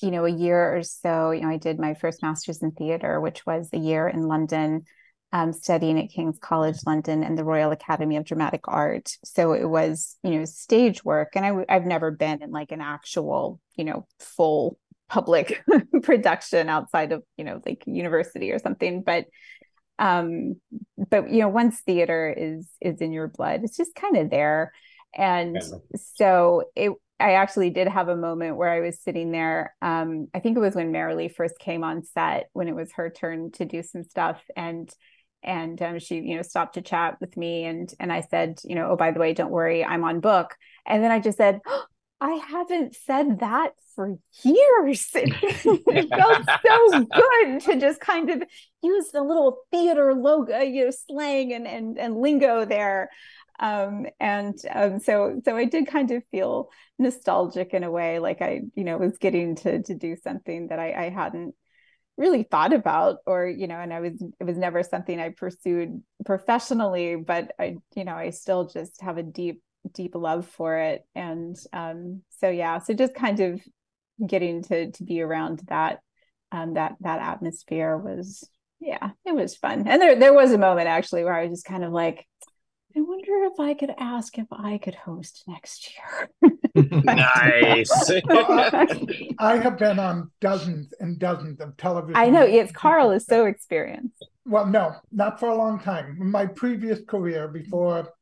you 0.00 0.10
know, 0.10 0.24
a 0.24 0.30
year 0.30 0.76
or 0.76 0.82
so, 0.82 1.32
you 1.32 1.40
know, 1.40 1.48
I 1.48 1.56
did 1.56 1.80
my 1.80 1.94
first 1.94 2.22
master's 2.22 2.62
in 2.62 2.70
theater, 2.72 3.20
which 3.20 3.44
was 3.44 3.68
a 3.72 3.78
year 3.78 4.06
in 4.06 4.28
London, 4.28 4.84
um, 5.32 5.52
studying 5.52 5.98
at 5.98 6.10
King's 6.10 6.38
College 6.38 6.78
London 6.86 7.24
and 7.24 7.36
the 7.36 7.44
Royal 7.44 7.72
Academy 7.72 8.16
of 8.16 8.24
Dramatic 8.24 8.62
Art. 8.68 9.10
So 9.24 9.52
it 9.52 9.68
was, 9.68 10.16
you 10.22 10.30
know, 10.30 10.44
stage 10.44 11.04
work. 11.04 11.30
And 11.34 11.44
I, 11.44 11.64
I've 11.68 11.86
never 11.86 12.12
been 12.12 12.40
in 12.40 12.52
like 12.52 12.70
an 12.70 12.80
actual, 12.80 13.60
you 13.74 13.84
know, 13.84 14.06
full 14.20 14.78
public 15.08 15.64
production 16.02 16.68
outside 16.68 17.12
of, 17.12 17.24
you 17.36 17.44
know, 17.44 17.60
like 17.66 17.82
university 17.86 18.52
or 18.52 18.58
something. 18.58 19.02
But 19.02 19.24
um 19.98 20.56
but 21.10 21.30
you 21.30 21.40
know 21.40 21.48
once 21.48 21.80
theater 21.80 22.34
is 22.36 22.66
is 22.80 23.00
in 23.00 23.12
your 23.12 23.28
blood 23.28 23.60
it's 23.64 23.76
just 23.76 23.94
kind 23.94 24.16
of 24.16 24.30
there 24.30 24.72
and 25.14 25.56
yeah. 25.56 25.98
so 26.16 26.64
it 26.76 26.92
I 27.20 27.32
actually 27.32 27.70
did 27.70 27.88
have 27.88 28.08
a 28.08 28.16
moment 28.16 28.56
where 28.56 28.70
I 28.70 28.80
was 28.80 29.00
sitting 29.00 29.32
there. 29.32 29.74
Um, 29.82 30.28
I 30.34 30.38
think 30.38 30.56
it 30.56 30.60
was 30.60 30.76
when 30.76 30.92
Marilee 30.92 31.34
first 31.34 31.58
came 31.58 31.82
on 31.82 32.04
set 32.04 32.48
when 32.52 32.68
it 32.68 32.76
was 32.76 32.92
her 32.92 33.10
turn 33.10 33.50
to 33.52 33.64
do 33.64 33.82
some 33.82 34.04
stuff, 34.04 34.40
and 34.56 34.88
and 35.42 35.80
um, 35.82 35.98
she 35.98 36.16
you 36.16 36.36
know 36.36 36.42
stopped 36.42 36.74
to 36.74 36.82
chat 36.82 37.16
with 37.20 37.36
me, 37.36 37.64
and 37.64 37.92
and 37.98 38.12
I 38.12 38.20
said, 38.20 38.60
you 38.64 38.76
know, 38.76 38.90
oh 38.90 38.96
by 38.96 39.10
the 39.10 39.18
way, 39.18 39.34
don't 39.34 39.50
worry, 39.50 39.84
I'm 39.84 40.04
on 40.04 40.20
book. 40.20 40.54
And 40.86 41.02
then 41.02 41.10
I 41.10 41.18
just 41.18 41.38
said, 41.38 41.60
oh, 41.66 41.84
I 42.20 42.32
haven't 42.32 42.96
said 42.96 43.40
that 43.40 43.72
for 43.94 44.18
years. 44.42 45.08
It, 45.14 45.82
it 45.86 46.08
felt 46.08 46.44
so 46.66 47.04
good 47.04 47.60
to 47.62 47.80
just 47.80 48.00
kind 48.00 48.30
of 48.30 48.42
use 48.82 49.10
the 49.10 49.22
little 49.22 49.58
theater 49.70 50.14
logo, 50.14 50.58
you 50.60 50.86
know, 50.86 50.90
slang 50.90 51.52
and 51.52 51.66
and, 51.66 51.98
and 51.98 52.16
lingo 52.16 52.64
there. 52.64 53.10
Um, 53.60 54.06
and 54.20 54.56
um, 54.72 55.00
so 55.00 55.40
so 55.44 55.56
I 55.56 55.64
did 55.64 55.88
kind 55.88 56.10
of 56.10 56.22
feel 56.30 56.70
nostalgic 56.98 57.74
in 57.74 57.82
a 57.84 57.90
way, 57.90 58.18
like 58.18 58.40
I, 58.40 58.62
you 58.74 58.84
know, 58.84 58.98
was 58.98 59.18
getting 59.18 59.56
to 59.56 59.82
to 59.82 59.94
do 59.94 60.16
something 60.22 60.68
that 60.68 60.78
I, 60.78 61.06
I 61.06 61.08
hadn't 61.10 61.54
really 62.16 62.42
thought 62.42 62.72
about 62.72 63.18
or 63.26 63.46
you 63.46 63.68
know 63.68 63.78
and 63.78 63.94
i 63.94 64.00
was 64.00 64.20
it 64.40 64.44
was 64.44 64.58
never 64.58 64.82
something 64.82 65.20
i 65.20 65.28
pursued 65.28 66.02
professionally 66.26 67.14
but 67.14 67.52
i 67.60 67.76
you 67.94 68.04
know 68.04 68.16
i 68.16 68.30
still 68.30 68.66
just 68.66 69.00
have 69.00 69.18
a 69.18 69.22
deep 69.22 69.62
deep 69.92 70.14
love 70.14 70.46
for 70.46 70.78
it. 70.78 71.04
And 71.14 71.56
um, 71.72 72.22
so 72.40 72.48
yeah 72.48 72.78
so 72.78 72.94
just 72.94 73.14
kind 73.14 73.40
of 73.40 73.60
getting 74.26 74.62
to 74.64 74.90
to 74.92 75.04
be 75.04 75.20
around 75.20 75.62
that 75.68 76.00
um, 76.52 76.74
that 76.74 76.96
that 77.00 77.20
atmosphere 77.20 77.96
was 77.96 78.48
yeah 78.80 79.10
it 79.24 79.34
was 79.34 79.56
fun. 79.56 79.86
And 79.86 80.00
there 80.00 80.18
there 80.18 80.34
was 80.34 80.52
a 80.52 80.58
moment 80.58 80.88
actually 80.88 81.24
where 81.24 81.34
i 81.34 81.42
was 81.42 81.50
just 81.50 81.66
kind 81.66 81.84
of 81.84 81.92
like 81.92 82.26
i 82.96 83.00
wonder 83.00 83.44
if 83.44 83.60
i 83.60 83.74
could 83.74 83.92
ask 83.98 84.38
if 84.38 84.46
i 84.50 84.78
could 84.78 84.94
host 84.94 85.44
next 85.46 85.90
year. 85.94 86.30
Nice. 87.04 88.10
I 89.40 89.56
have 89.56 89.78
been 89.78 89.98
on 89.98 90.30
dozens 90.40 90.92
and 91.00 91.18
dozens 91.18 91.60
of 91.60 91.76
television 91.76 92.16
i 92.16 92.30
know 92.30 92.42
it's 92.42 92.72
carl 92.72 93.10
is 93.10 93.26
so 93.26 93.46
experienced. 93.46 94.24
Well 94.44 94.66
no 94.66 94.94
not 95.12 95.40
for 95.40 95.48
a 95.48 95.56
long 95.56 95.80
time. 95.80 96.16
My 96.30 96.46
previous 96.46 97.00
career 97.06 97.48
before 97.48 98.12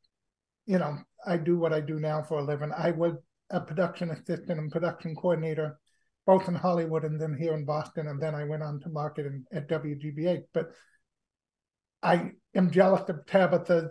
you 0.67 0.79
know 0.79 0.99
I 1.27 1.37
do 1.37 1.59
what 1.59 1.73
I 1.73 1.81
do 1.81 1.99
now 1.99 2.23
for 2.23 2.39
a 2.39 2.45
living. 2.45 2.73
I 2.73 2.93
was 2.93 3.15
a 3.51 3.61
production 3.61 4.11
assistant 4.11 4.59
and 4.59 4.71
production 4.71 5.15
coordinator, 5.15 5.79
both 6.27 6.49
in 6.49 6.55
Hollywood 6.55 7.05
and 7.05 7.21
then 7.21 7.37
here 7.39 7.55
in 7.55 7.65
Boston, 7.65 8.09
and 8.09 8.21
then 8.21 8.35
I 8.35 8.45
went 8.45 8.63
on 8.63 8.81
to 8.81 8.89
marketing 8.89 9.45
at 9.53 9.69
WGBH. 9.69 10.45
But 10.53 10.71
I 12.03 12.33
am 12.55 12.71
jealous 12.71 13.09
of 13.09 13.27
Tabitha 13.27 13.91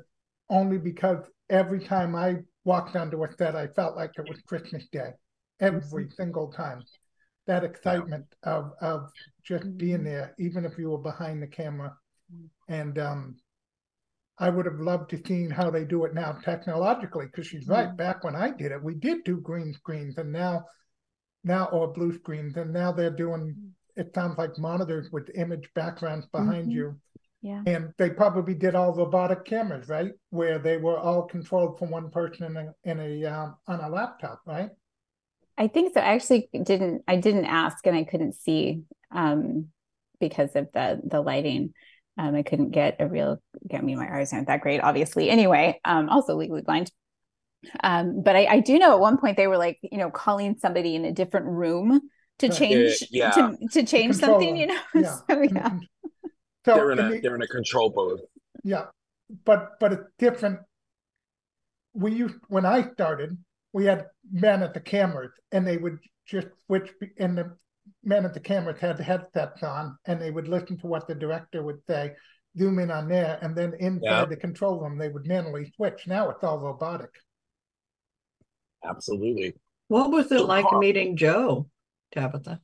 only 0.49 0.77
because 0.77 1.25
every 1.49 1.79
time 1.79 2.15
I 2.15 2.38
walked 2.63 2.95
onto 2.95 3.23
a 3.23 3.31
set, 3.38 3.55
I 3.55 3.67
felt 3.67 3.95
like 3.95 4.11
it 4.17 4.29
was 4.29 4.41
Christmas 4.41 4.88
Day 4.91 5.11
every 5.59 6.05
mm-hmm. 6.05 6.13
single 6.15 6.51
time. 6.51 6.83
That 7.47 7.63
excitement 7.63 8.25
of 8.43 8.71
of 8.81 9.09
just 9.43 9.77
being 9.77 9.97
mm-hmm. 9.97 10.05
there, 10.05 10.36
even 10.39 10.65
if 10.65 10.77
you 10.77 10.89
were 10.89 10.97
behind 10.97 11.41
the 11.41 11.47
camera, 11.47 11.95
mm-hmm. 12.33 12.73
and 12.73 12.97
um, 12.97 13.36
I 14.38 14.49
would 14.49 14.65
have 14.65 14.79
loved 14.79 15.09
to 15.11 15.23
seen 15.25 15.49
how 15.49 15.69
they 15.69 15.86
do 15.86 16.03
it 16.05 16.13
now 16.13 16.33
technologically 16.43 17.27
because 17.27 17.47
she's 17.47 17.67
right. 17.67 17.88
Mm-hmm. 17.88 17.95
Back 17.95 18.23
when 18.23 18.36
I 18.36 18.51
did 18.51 18.71
it, 18.71 18.83
we 18.83 18.95
did 18.95 19.23
do 19.23 19.39
green 19.39 19.73
screens, 19.73 20.17
and 20.17 20.31
now, 20.31 20.65
now 21.43 21.65
or 21.65 21.93
blue 21.93 22.13
screens, 22.13 22.57
and 22.57 22.73
now 22.73 22.91
they're 22.91 23.09
doing. 23.09 23.55
It 23.95 24.13
sounds 24.13 24.38
like 24.38 24.57
monitors 24.57 25.09
with 25.11 25.29
image 25.36 25.69
backgrounds 25.73 26.25
behind 26.27 26.63
mm-hmm. 26.63 26.71
you. 26.71 26.99
Yeah. 27.41 27.61
And 27.65 27.93
they 27.97 28.09
probably 28.09 28.55
did 28.55 28.75
all 28.75 28.93
robotic 28.93 29.45
cameras, 29.45 29.88
right? 29.88 30.11
Where 30.31 30.57
they 30.57 30.77
were 30.77 30.97
all 30.97 31.23
controlled 31.23 31.77
from 31.77 31.91
one 31.91 32.09
person 32.09 32.45
in 32.45 32.57
a, 32.57 32.73
in 32.83 32.99
a 32.99 33.25
um, 33.25 33.55
on 33.67 33.79
a 33.79 33.88
laptop, 33.88 34.41
right? 34.45 34.69
I 35.57 35.67
think 35.67 35.93
so. 35.93 36.01
I 36.01 36.15
actually 36.15 36.49
didn't. 36.51 37.03
I 37.07 37.15
didn't 37.15 37.45
ask, 37.45 37.86
and 37.88 37.95
I 37.95 38.03
couldn't 38.03 38.33
see 38.33 38.81
um, 39.11 39.67
because 40.19 40.55
of 40.55 40.69
the 40.73 40.99
the 41.03 41.21
lighting. 41.21 41.73
Um, 42.18 42.34
I 42.36 42.43
couldn't 42.43 42.72
get 42.72 42.95
a 42.99 43.07
real. 43.07 43.41
I 43.74 43.82
mean, 43.82 43.97
my 43.97 44.07
eyes 44.20 44.32
aren't 44.32 44.47
that 44.47 44.61
great, 44.61 44.80
obviously. 44.82 45.30
Anyway, 45.30 45.80
um, 45.84 46.07
also 46.09 46.36
legally 46.36 46.61
blind. 46.61 46.91
Um, 47.84 48.22
but 48.24 48.36
I, 48.36 48.45
I 48.45 48.59
do 48.59 48.78
know 48.80 48.93
at 48.93 48.99
one 48.99 49.18
point 49.18 49.38
they 49.38 49.47
were 49.47 49.57
like, 49.57 49.80
you 49.82 49.97
know, 49.97 50.09
calling 50.11 50.55
somebody 50.59 50.95
in 50.95 51.03
a 51.03 51.11
different 51.11 51.47
room 51.47 51.99
to 52.39 52.49
change 52.49 53.03
Yeah. 53.11 53.32
to, 53.32 53.57
to 53.72 53.84
change 53.86 54.16
something, 54.16 54.55
you 54.55 54.68
know. 54.68 54.80
Yeah. 54.95 55.16
so 55.30 55.41
yeah. 55.41 55.78
So 56.66 56.76
they're 56.76 56.91
in 56.91 56.99
in 56.99 57.05
a 57.05 57.09
the- 57.11 57.20
they're 57.22 57.36
in 57.36 57.41
a 57.41 57.47
control 57.47 57.89
booth. 57.89 58.22
Yeah, 58.63 58.86
but 59.45 59.80
but 59.80 59.93
it's 59.93 60.07
different. 60.20 60.59
We 61.93 62.11
used 62.13 62.36
when 62.47 62.66
I 62.66 62.91
started, 62.93 63.38
we 63.74 63.86
had 63.86 64.05
men 64.32 64.63
at 64.63 64.74
the 64.74 64.80
cameras, 64.80 65.32
and 65.51 65.66
they 65.68 65.78
would 65.78 65.99
just 66.26 66.47
switch, 66.66 66.91
be- 66.99 67.11
and 67.18 67.38
the 67.38 67.55
men 68.06 68.26
at 68.26 68.34
the 68.34 68.39
cameras 68.39 68.80
had 68.80 68.97
the 68.97 69.03
headsets 69.03 69.64
on, 69.64 69.97
and 70.06 70.22
they 70.22 70.32
would 70.32 70.47
listen 70.47 70.78
to 70.80 70.88
what 70.88 71.08
the 71.08 71.16
director 71.16 71.64
would 71.64 71.82
say, 71.88 72.14
zoom 72.58 72.80
in 72.80 72.91
on 72.91 73.10
there, 73.10 73.39
and 73.41 73.56
then 73.56 73.74
inside 73.80 74.01
Yeah. 74.03 74.26
the 74.26 74.38
control 74.38 74.80
room 74.80 74.97
they 74.97 75.10
would 75.10 75.26
manually 75.26 75.72
switch. 75.76 76.08
Now 76.08 76.30
it's 76.30 76.43
all 76.43 76.60
robotic. 76.60 77.10
Absolutely. 78.84 79.56
What 79.88 80.12
was 80.12 80.32
it 80.32 80.41
like 80.41 80.66
Carl- 80.68 80.80
meeting 80.80 81.18
Joe, 81.18 81.70
Tabitha? 82.12 82.62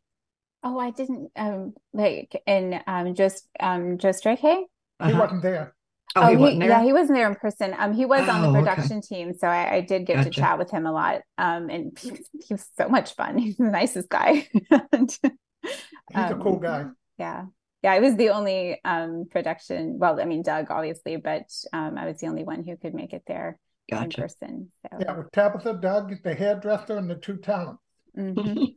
Oh, 0.64 0.78
I 0.78 0.92
didn't 0.92 1.32
um 1.36 1.74
like 1.94 2.40
in 2.46 2.80
um 2.86 3.16
just 3.16 3.48
um 3.60 3.98
Joe 3.98 4.10
Strechay. 4.12 4.58
He 4.58 4.66
Uh-huh. 5.00 5.20
wasn't 5.20 5.42
there. 5.42 5.74
Oh, 6.16 6.28
he 6.28 6.36
wasn't 6.36 6.60
there. 6.60 6.70
yeah, 6.70 6.84
he 6.84 6.92
wasn't 6.94 7.18
there 7.18 7.30
in 7.30 7.36
person. 7.36 7.74
Um, 7.78 7.94
he 7.94 8.06
was 8.06 8.28
on 8.28 8.42
the 8.42 8.48
Oh, 8.48 8.52
okay. 8.52 8.60
production 8.60 9.02
team, 9.02 9.34
so 9.34 9.48
I, 9.48 9.76
I 9.76 9.82
did 9.82 10.06
get 10.06 10.24
to 10.24 10.30
chat 10.30 10.58
with 10.58 10.70
him 10.70 10.86
a 10.86 10.92
lot. 10.92 11.22
Um, 11.38 11.70
and 11.70 11.98
he, 12.00 12.12
was- 12.12 12.30
he 12.48 12.54
was 12.54 12.68
so 12.78 12.90
much 12.90 13.16
fun. 13.16 13.38
He's 13.44 13.58
the 13.58 13.64
nicest 13.66 14.10
guy. 14.10 14.48
And, 14.92 15.10
He's 15.64 16.32
a 16.32 16.36
cool 16.42 16.56
um, 16.56 16.60
guy. 16.62 16.86
Yeah, 17.18 17.46
yeah. 17.84 17.94
I 17.94 18.00
was 18.00 18.16
the 18.16 18.30
only 18.30 18.82
um 18.84 19.26
production. 19.32 20.00
Well, 20.00 20.20
I 20.20 20.26
mean, 20.26 20.42
Doug 20.42 20.68
obviously, 20.70 21.16
but 21.18 21.44
um, 21.72 21.98
I 21.98 22.06
was 22.08 22.18
the 22.20 22.28
only 22.28 22.44
one 22.44 22.64
who 22.64 22.76
could 22.78 22.94
make 22.94 23.14
it 23.14 23.24
there 23.28 23.58
in 23.88 24.10
person. 24.10 24.72
So, 24.82 24.98
Yeah, 25.00 25.18
with 25.18 25.32
Tabitha, 25.32 25.76
Doug, 25.82 26.22
the 26.24 26.34
hairdresser, 26.34 26.98
and 26.98 27.10
the 27.10 27.16
two 27.16 27.38
talents. 27.38 27.82
mhm. 28.18 28.74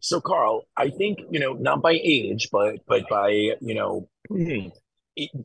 So, 0.00 0.20
Carl, 0.20 0.64
I 0.76 0.90
think 0.90 1.20
you 1.30 1.40
know, 1.40 1.54
not 1.54 1.80
by 1.80 1.92
age, 1.92 2.48
but 2.52 2.76
but 2.86 3.08
by 3.08 3.30
you 3.30 3.74
know, 3.74 4.08
i- 4.30 4.70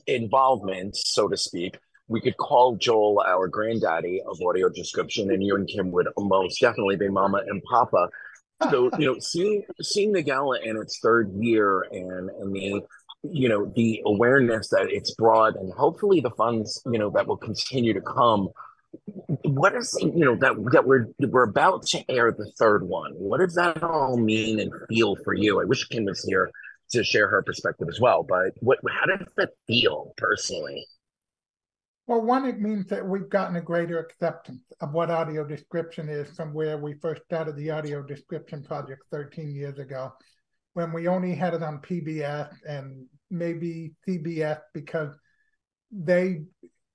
involvement, 0.07 0.95
so 0.95 1.27
to 1.27 1.37
speak. 1.37 1.77
We 2.07 2.21
could 2.21 2.37
call 2.37 2.75
Joel 2.75 3.23
our 3.25 3.47
granddaddy 3.47 4.21
of 4.27 4.39
audio 4.41 4.69
description, 4.69 5.31
and 5.31 5.43
you 5.43 5.55
and 5.55 5.67
Kim 5.67 5.91
would 5.91 6.07
most 6.17 6.59
definitely 6.59 6.97
be 6.97 7.09
Mama 7.09 7.41
and 7.47 7.61
Papa. 7.63 8.09
So, 8.69 8.89
you 8.99 9.07
know, 9.07 9.19
seeing 9.19 9.63
seeing 9.81 10.11
the 10.11 10.21
gala 10.21 10.59
in 10.63 10.77
its 10.77 10.99
third 10.99 11.31
year, 11.33 11.81
and 11.91 12.29
and 12.29 12.53
the 12.53 12.81
you 13.23 13.47
know 13.47 13.71
the 13.75 14.01
awareness 14.05 14.69
that 14.69 14.87
it's 14.89 15.15
brought, 15.15 15.55
and 15.55 15.71
hopefully 15.73 16.19
the 16.19 16.31
funds 16.31 16.81
you 16.85 16.99
know 16.99 17.09
that 17.11 17.25
will 17.25 17.37
continue 17.37 17.93
to 17.93 18.01
come 18.01 18.49
what 19.43 19.75
is 19.75 19.97
you 19.99 20.23
know 20.23 20.35
that 20.35 20.53
that 20.71 20.85
we're 20.85 21.07
we're 21.19 21.43
about 21.43 21.83
to 21.83 22.03
air 22.09 22.31
the 22.31 22.51
third 22.59 22.87
one 22.87 23.11
what 23.13 23.39
does 23.39 23.55
that 23.55 23.81
all 23.81 24.17
mean 24.17 24.59
and 24.59 24.71
feel 24.87 25.15
for 25.23 25.33
you 25.33 25.59
i 25.61 25.65
wish 25.65 25.87
kim 25.87 26.05
was 26.05 26.23
here 26.23 26.51
to 26.93 27.03
share 27.03 27.27
her 27.27 27.43
perspective 27.43 27.87
as 27.89 27.99
well 27.99 28.23
but 28.23 28.53
what 28.59 28.79
how 28.89 29.05
does 29.05 29.27
that 29.37 29.49
feel 29.67 30.13
personally 30.17 30.85
Well, 32.05 32.21
one, 32.21 32.45
it 32.45 32.59
means 32.59 32.87
that 32.87 33.05
we've 33.05 33.29
gotten 33.29 33.55
a 33.55 33.61
greater 33.61 33.97
acceptance 33.99 34.63
of 34.81 34.91
what 34.91 35.09
audio 35.09 35.45
description 35.45 36.09
is 36.09 36.27
from 36.35 36.53
where 36.53 36.77
we 36.77 36.95
first 37.01 37.23
started 37.23 37.55
the 37.55 37.71
audio 37.71 38.03
description 38.03 38.61
project 38.61 39.03
13 39.11 39.55
years 39.55 39.79
ago, 39.79 40.11
when 40.73 40.91
we 40.91 41.07
only 41.07 41.33
had 41.33 41.53
it 41.53 41.63
on 41.63 41.79
PBS 41.79 42.51
and 42.67 43.05
maybe 43.29 43.93
CBS 44.05 44.59
because 44.73 45.15
they 45.91 46.41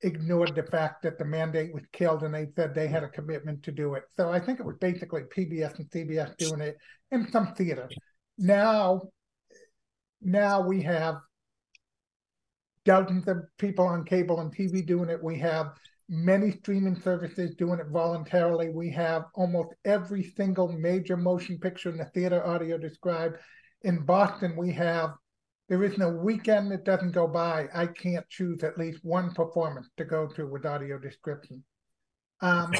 ignored 0.03 0.55
the 0.55 0.62
fact 0.64 1.03
that 1.03 1.18
the 1.18 1.24
mandate 1.24 1.72
was 1.72 1.84
killed 1.92 2.22
and 2.22 2.34
they 2.34 2.46
said 2.55 2.74
they 2.74 2.88
had 2.88 3.03
a 3.03 3.09
commitment 3.09 3.62
to 3.62 3.72
do 3.72 3.94
it. 3.94 4.05
So 4.16 4.30
I 4.30 4.40
think 4.40 4.61
it 4.61 4.66
was 4.66 4.76
basically 4.80 5.22
PBS 5.22 5.78
and 5.78 5.90
CBS 5.90 6.36
doing 6.36 6.61
it 6.61 6.76
in 7.11 7.30
some 7.30 7.55
theater. 7.55 7.88
Now, 8.36 9.03
now 10.23 10.61
we 10.61 10.83
have 10.83 11.16
dozens 12.85 13.29
of 13.29 13.45
people 13.59 13.87
on 13.87 14.05
cable 14.05 14.41
and 14.41 14.55
TV 14.55 14.85
doing 14.85 15.11
it. 15.11 15.23
We 15.23 15.39
have 15.39 15.73
many 16.09 16.53
streaming 16.53 16.99
services 17.01 17.55
doing 17.55 17.81
it 17.81 17.89
voluntarily. 17.89 18.71
We 18.71 18.91
have 18.93 19.27
almost 19.35 19.75
every 19.85 20.23
single 20.23 20.69
major 20.69 21.16
motion 21.16 21.59
picture 21.59 21.91
in 21.91 21.99
the 21.99 22.07
theater 22.07 22.45
audio 22.45 22.79
described. 22.79 23.37
In 23.83 24.05
Boston, 24.05 24.57
we 24.57 24.73
have, 24.73 25.11
there 25.69 25.85
is 25.85 25.99
no 25.99 26.09
weekend 26.09 26.73
that 26.73 26.85
doesn't 26.85 27.12
go 27.12 27.29
by. 27.29 27.69
I 27.75 27.87
can't 27.87 28.27
choose 28.29 28.64
at 28.64 28.79
least 28.79 29.05
one 29.05 29.35
performance 29.35 29.89
to 29.99 30.05
go 30.05 30.27
to 30.29 30.47
with 30.47 30.64
audio 30.64 30.99
description. 30.99 31.62
Um, 32.41 32.73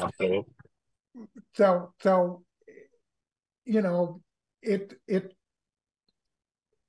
so, 1.53 1.93
so, 2.01 2.43
you 3.65 3.81
know, 3.81 4.21
it, 4.61 4.93
it, 5.07 5.33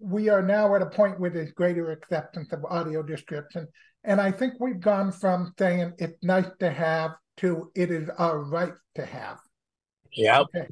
we 0.00 0.28
are 0.28 0.42
now 0.42 0.74
at 0.74 0.82
a 0.82 0.86
point 0.86 1.20
where 1.20 1.30
there's 1.30 1.52
greater 1.52 1.92
acceptance 1.92 2.52
of 2.52 2.64
audio 2.64 3.02
description. 3.02 3.68
And 4.02 4.20
I 4.20 4.32
think 4.32 4.54
we've 4.58 4.80
gone 4.80 5.12
from 5.12 5.52
saying 5.58 5.92
it's 5.98 6.22
nice 6.22 6.48
to 6.60 6.70
have 6.70 7.12
to 7.38 7.70
it 7.74 7.90
is 7.90 8.08
our 8.18 8.40
right 8.42 8.72
to 8.94 9.04
have. 9.04 9.38
yeah 10.12 10.40
Okay. 10.40 10.66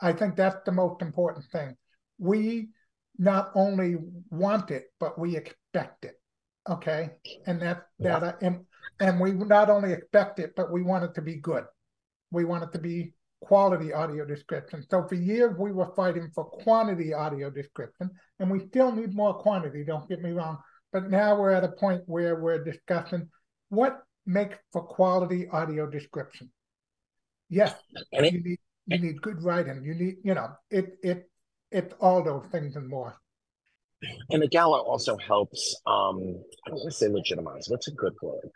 I 0.00 0.12
think 0.12 0.36
that's 0.36 0.62
the 0.66 0.72
most 0.72 1.00
important 1.02 1.46
thing. 1.50 1.74
We 2.18 2.68
not 3.18 3.50
only 3.54 3.96
want 4.30 4.70
it, 4.70 4.84
but 5.00 5.18
we 5.18 5.36
expect 5.36 6.04
it. 6.04 6.20
Okay. 6.68 7.10
And 7.46 7.62
that 7.62 7.84
that 8.00 8.22
I 8.22 8.34
and 8.42 8.64
and 9.00 9.20
we 9.20 9.32
not 9.32 9.70
only 9.70 9.92
expect 9.92 10.38
it, 10.38 10.54
but 10.56 10.70
we 10.70 10.82
want 10.82 11.04
it 11.04 11.14
to 11.14 11.22
be 11.22 11.36
good. 11.36 11.64
We 12.30 12.44
want 12.44 12.64
it 12.64 12.72
to 12.72 12.78
be 12.78 13.12
quality 13.40 13.92
audio 13.92 14.24
description. 14.24 14.84
So 14.90 15.06
for 15.08 15.14
years 15.14 15.56
we 15.58 15.72
were 15.72 15.92
fighting 15.94 16.30
for 16.34 16.44
quantity 16.44 17.12
audio 17.14 17.50
description, 17.50 18.10
and 18.38 18.50
we 18.50 18.66
still 18.68 18.92
need 18.92 19.14
more 19.14 19.34
quantity, 19.34 19.84
don't 19.84 20.08
get 20.08 20.22
me 20.22 20.30
wrong. 20.32 20.58
But 20.92 21.10
now 21.10 21.38
we're 21.38 21.50
at 21.50 21.64
a 21.64 21.68
point 21.68 22.02
where 22.06 22.40
we're 22.40 22.64
discussing 22.64 23.28
what 23.68 24.02
makes 24.24 24.56
for 24.72 24.82
quality 24.82 25.48
audio 25.48 25.86
description. 25.88 26.50
Yes, 27.48 27.74
you 28.12 28.22
need 28.22 28.58
you 28.86 28.98
need 28.98 29.20
good 29.20 29.42
writing. 29.42 29.84
You 29.84 29.94
need, 29.94 30.16
you 30.22 30.34
know, 30.34 30.48
it 30.70 30.96
it 31.02 31.28
it's 31.70 31.94
all 32.00 32.22
those 32.22 32.46
things 32.50 32.76
and 32.76 32.88
more. 32.88 33.14
and 34.30 34.42
the 34.42 34.48
gala 34.48 34.80
also 34.80 35.16
helps 35.16 35.74
um 35.86 36.18
i 36.66 36.70
don't 36.70 36.78
want 36.78 36.90
to 36.90 36.96
say 36.96 37.08
legitimize 37.08 37.66
what's 37.68 37.88
a 37.88 37.92
good 37.92 38.12
word 38.22 38.50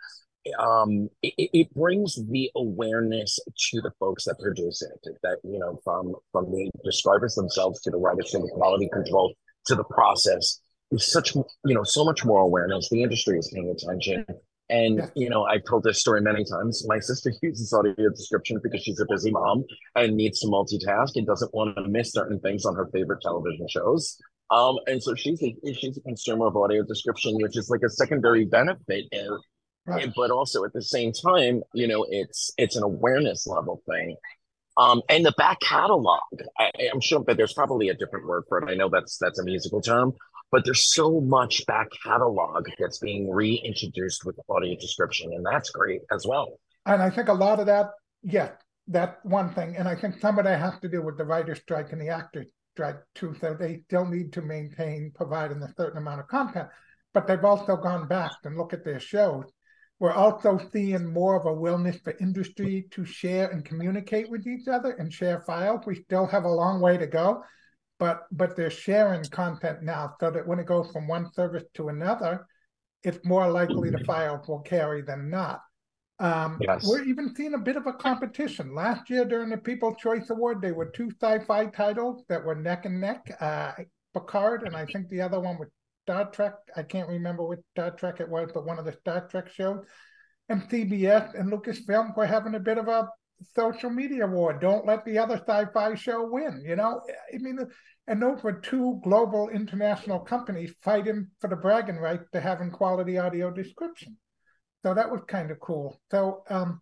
um 0.58 1.08
it, 1.22 1.50
it- 1.52 1.74
brings 1.74 2.18
the 2.30 2.50
awareness 2.56 3.38
to 3.70 3.80
the 3.82 3.90
folks 4.00 4.24
that 4.24 4.38
produce 4.38 4.82
it 4.82 5.12
that 5.22 5.38
you 5.44 5.58
know 5.58 5.78
from 5.84 6.14
from 6.32 6.50
the 6.50 6.70
describers 6.84 7.34
themselves 7.34 7.80
to 7.82 7.90
the 7.90 7.98
writers 7.98 8.30
to 8.30 8.38
the 8.38 8.50
quality 8.54 8.88
control 8.92 9.32
to 9.66 9.74
the 9.74 9.84
process. 9.84 10.60
There's 10.90 11.10
such 11.12 11.34
you 11.34 11.44
know 11.64 11.84
so 11.84 12.04
much 12.04 12.24
more 12.24 12.40
awareness. 12.40 12.88
The 12.90 13.02
industry 13.02 13.38
is 13.38 13.50
paying 13.52 13.70
attention. 13.70 14.24
And 14.70 15.10
you 15.16 15.28
know 15.28 15.44
i've 15.44 15.64
told 15.64 15.82
this 15.82 15.98
story 16.00 16.20
many 16.22 16.44
times. 16.44 16.84
My 16.88 17.00
sister 17.00 17.32
uses 17.42 17.72
audio 17.72 18.08
description 18.08 18.60
because 18.62 18.82
she's 18.82 19.00
a 19.00 19.06
busy 19.08 19.30
mom 19.30 19.64
and 19.96 20.16
needs 20.16 20.40
to 20.40 20.46
multitask 20.46 21.10
and 21.16 21.26
doesn't 21.26 21.52
want 21.52 21.76
to 21.76 21.88
miss 21.88 22.12
certain 22.12 22.40
things 22.40 22.64
on 22.64 22.74
her 22.76 22.88
favorite 22.92 23.20
television 23.20 23.66
shows. 23.68 24.16
Um, 24.50 24.76
and 24.86 25.02
so 25.02 25.14
she's 25.14 25.42
a 25.42 25.54
she's 25.74 25.96
a 25.98 26.00
consumer 26.00 26.46
of 26.46 26.56
audio 26.56 26.82
description, 26.84 27.36
which 27.40 27.56
is 27.56 27.68
like 27.68 27.82
a 27.84 27.90
secondary 27.90 28.44
benefit, 28.44 29.04
and, 29.12 29.38
Right. 29.86 30.12
but 30.14 30.30
also 30.30 30.64
at 30.64 30.72
the 30.72 30.82
same 30.82 31.12
time, 31.12 31.62
you 31.74 31.88
know, 31.88 32.06
it's 32.08 32.52
it's 32.58 32.76
an 32.76 32.82
awareness 32.82 33.46
level 33.46 33.82
thing. 33.88 34.16
Um, 34.76 35.02
and 35.08 35.26
the 35.26 35.32
back 35.32 35.60
catalog, 35.60 36.20
I, 36.58 36.70
I'm 36.92 37.00
sure 37.00 37.24
that 37.26 37.36
there's 37.36 37.52
probably 37.52 37.88
a 37.88 37.94
different 37.94 38.26
word 38.26 38.44
for 38.48 38.58
it. 38.58 38.70
I 38.70 38.74
know 38.74 38.88
that's 38.88 39.16
that's 39.18 39.38
a 39.38 39.44
musical 39.44 39.80
term, 39.80 40.12
but 40.50 40.64
there's 40.64 40.92
so 40.92 41.20
much 41.20 41.64
back 41.66 41.88
catalog 42.04 42.66
that's 42.78 42.98
being 42.98 43.30
reintroduced 43.30 44.24
with 44.24 44.38
audio 44.48 44.76
description, 44.78 45.32
and 45.32 45.44
that's 45.44 45.70
great 45.70 46.02
as 46.12 46.26
well. 46.26 46.58
And 46.86 47.02
I 47.02 47.10
think 47.10 47.28
a 47.28 47.32
lot 47.32 47.60
of 47.60 47.66
that, 47.66 47.90
yeah, 48.22 48.50
that 48.88 49.18
one 49.24 49.54
thing. 49.54 49.76
And 49.76 49.88
I 49.88 49.94
think 49.94 50.18
some 50.20 50.38
of 50.38 50.44
that 50.44 50.60
has 50.60 50.78
to 50.80 50.88
do 50.88 51.02
with 51.02 51.18
the 51.18 51.24
writer's 51.24 51.60
strike 51.60 51.92
and 51.92 52.00
the 52.00 52.08
actor's 52.08 52.46
strike 52.74 52.96
too. 53.14 53.34
So 53.40 53.54
they 53.54 53.82
still 53.86 54.06
need 54.06 54.32
to 54.34 54.42
maintain 54.42 55.12
providing 55.14 55.62
a 55.62 55.72
certain 55.76 55.98
amount 55.98 56.20
of 56.20 56.28
content. 56.28 56.68
But 57.12 57.26
they've 57.26 57.44
also 57.44 57.76
gone 57.76 58.08
back 58.08 58.32
and 58.44 58.56
look 58.56 58.72
at 58.72 58.84
their 58.84 59.00
shows. 59.00 59.44
We're 60.00 60.12
also 60.12 60.58
seeing 60.72 61.12
more 61.12 61.36
of 61.36 61.44
a 61.44 61.52
willingness 61.52 61.98
for 62.02 62.16
industry 62.20 62.86
to 62.92 63.04
share 63.04 63.50
and 63.50 63.64
communicate 63.64 64.30
with 64.30 64.46
each 64.46 64.66
other 64.66 64.92
and 64.92 65.12
share 65.12 65.40
files. 65.42 65.84
We 65.86 66.02
still 66.02 66.26
have 66.26 66.44
a 66.44 66.50
long 66.50 66.80
way 66.80 66.96
to 66.96 67.06
go, 67.06 67.44
but 67.98 68.22
but 68.32 68.56
they're 68.56 68.70
sharing 68.70 69.22
content 69.24 69.82
now 69.82 70.14
so 70.18 70.30
that 70.30 70.46
when 70.46 70.58
it 70.58 70.64
goes 70.66 70.90
from 70.90 71.06
one 71.06 71.30
service 71.34 71.64
to 71.74 71.90
another, 71.90 72.46
it's 73.04 73.22
more 73.24 73.50
likely 73.50 73.90
the 73.90 74.02
files 74.04 74.48
will 74.48 74.60
carry 74.60 75.02
than 75.02 75.28
not. 75.28 75.60
Um, 76.18 76.58
Yes. 76.62 76.86
We're 76.86 77.04
even 77.04 77.34
seeing 77.34 77.54
a 77.54 77.58
bit 77.58 77.76
of 77.76 77.86
a 77.86 77.92
competition. 77.92 78.74
Last 78.74 79.10
year 79.10 79.26
during 79.26 79.50
the 79.50 79.58
People's 79.58 79.98
Choice 79.98 80.30
Award, 80.30 80.62
there 80.62 80.74
were 80.74 80.90
two 80.90 81.10
sci-fi 81.10 81.66
titles 81.66 82.24
that 82.28 82.44
were 82.44 82.54
neck 82.54 82.86
and 82.86 83.00
neck. 83.00 83.30
Uh, 83.38 83.72
Picard, 84.14 84.64
and 84.64 84.74
I 84.74 84.86
think 84.86 85.08
the 85.08 85.20
other 85.20 85.40
one 85.40 85.58
was 85.58 85.68
Star 86.02 86.30
Trek. 86.30 86.54
I 86.76 86.82
can't 86.82 87.08
remember 87.08 87.44
which 87.44 87.60
Star 87.72 87.90
Trek 87.90 88.20
it 88.20 88.28
was, 88.28 88.50
but 88.52 88.66
one 88.66 88.78
of 88.78 88.84
the 88.84 88.96
Star 89.00 89.26
Trek 89.28 89.48
shows. 89.48 89.84
And 90.48 90.62
CBS 90.68 91.38
and 91.38 91.52
Lucasfilm 91.52 92.16
were 92.16 92.26
having 92.26 92.54
a 92.54 92.60
bit 92.60 92.78
of 92.78 92.88
a 92.88 93.08
social 93.54 93.90
media 93.90 94.26
war. 94.26 94.52
Don't 94.52 94.86
let 94.86 95.04
the 95.04 95.18
other 95.18 95.36
sci-fi 95.36 95.94
show 95.94 96.28
win. 96.28 96.62
You 96.66 96.76
know, 96.76 97.00
I 97.32 97.38
mean, 97.38 97.58
and 98.06 98.20
those 98.20 98.42
were 98.42 98.60
two 98.60 99.00
global 99.04 99.48
international 99.50 100.20
companies 100.20 100.72
fighting 100.82 101.28
for 101.40 101.48
the 101.48 101.56
bragging 101.56 101.96
right 101.96 102.20
to 102.32 102.40
having 102.40 102.70
quality 102.70 103.18
audio 103.18 103.50
description. 103.50 104.16
So 104.84 104.94
that 104.94 105.10
was 105.10 105.20
kind 105.28 105.50
of 105.50 105.60
cool. 105.60 106.00
So 106.10 106.42
um, 106.50 106.80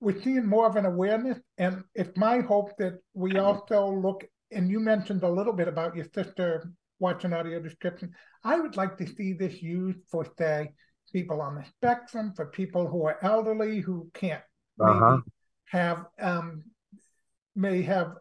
we're 0.00 0.20
seeing 0.22 0.46
more 0.46 0.66
of 0.66 0.76
an 0.76 0.86
awareness, 0.86 1.38
and 1.58 1.84
it's 1.94 2.16
my 2.16 2.40
hope 2.40 2.76
that 2.78 2.94
we 3.14 3.38
also 3.38 3.86
look. 3.86 4.24
And 4.52 4.70
you 4.70 4.80
mentioned 4.80 5.22
a 5.22 5.28
little 5.28 5.52
bit 5.52 5.68
about 5.68 5.96
your 5.96 6.06
sister 6.14 6.70
watching 6.98 7.32
audio 7.32 7.60
description. 7.60 8.12
I 8.44 8.58
would 8.58 8.76
like 8.76 8.96
to 8.98 9.06
see 9.06 9.32
this 9.32 9.62
used 9.62 9.98
for, 10.10 10.26
say, 10.38 10.72
people 11.12 11.40
on 11.40 11.54
the 11.54 11.64
spectrum, 11.64 12.32
for 12.34 12.46
people 12.46 12.86
who 12.88 13.06
are 13.06 13.18
elderly 13.22 13.80
who 13.80 14.10
can't 14.14 14.42
uh-huh. 14.80 15.18
have 15.66 16.04
um, 16.20 16.64
may 17.54 17.82
have 17.82 18.12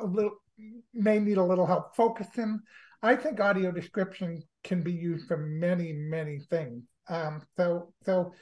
a 0.00 0.04
little 0.04 0.36
may 0.94 1.18
need 1.18 1.38
a 1.38 1.44
little 1.44 1.66
help 1.66 1.96
focusing. 1.96 2.60
I 3.02 3.16
think 3.16 3.40
audio 3.40 3.72
description 3.72 4.42
can 4.62 4.82
be 4.82 4.92
used 4.92 5.26
for 5.26 5.36
many 5.36 5.92
many 5.92 6.38
things. 6.50 6.84
Um, 7.08 7.42
so 7.56 7.92
so 8.04 8.32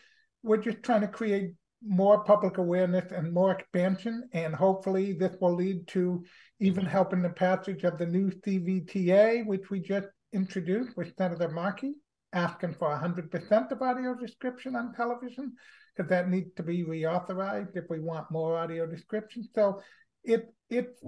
we're 0.42 0.58
just 0.58 0.82
trying 0.82 1.00
to 1.02 1.08
create 1.08 1.54
more 1.82 2.24
public 2.24 2.58
awareness 2.58 3.10
and 3.12 3.32
more 3.32 3.52
expansion, 3.52 4.28
and 4.32 4.54
hopefully 4.54 5.12
this 5.12 5.36
will 5.40 5.54
lead 5.54 5.86
to 5.88 6.24
even 6.60 6.84
helping 6.84 7.22
the 7.22 7.30
passage 7.30 7.84
of 7.84 7.98
the 7.98 8.06
new 8.06 8.30
CVTA, 8.30 9.46
which 9.46 9.70
we 9.70 9.80
just 9.80 10.08
introduced 10.32 10.96
with 10.96 11.16
Senator 11.16 11.48
Markey, 11.48 11.94
asking 12.32 12.74
for 12.74 12.88
100% 12.88 13.72
of 13.72 13.82
audio 13.82 14.14
description 14.14 14.76
on 14.76 14.92
television, 14.92 15.52
because 15.96 16.08
that 16.10 16.28
needs 16.28 16.52
to 16.54 16.62
be 16.62 16.84
reauthorized 16.84 17.76
if 17.76 17.84
we 17.88 17.98
want 17.98 18.30
more 18.30 18.56
audio 18.58 18.86
description. 18.86 19.48
So 19.54 19.80
it 20.22 20.52
it 20.68 20.98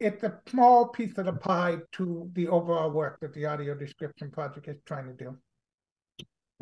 it's 0.00 0.22
a 0.22 0.40
small 0.48 0.88
piece 0.88 1.16
of 1.18 1.26
the 1.26 1.32
pie 1.32 1.76
to 1.92 2.30
the 2.32 2.48
overall 2.48 2.90
work 2.90 3.20
that 3.20 3.34
the 3.34 3.44
audio 3.46 3.74
description 3.74 4.30
project 4.30 4.66
is 4.68 4.78
trying 4.86 5.06
to 5.06 5.24
do. 5.24 5.36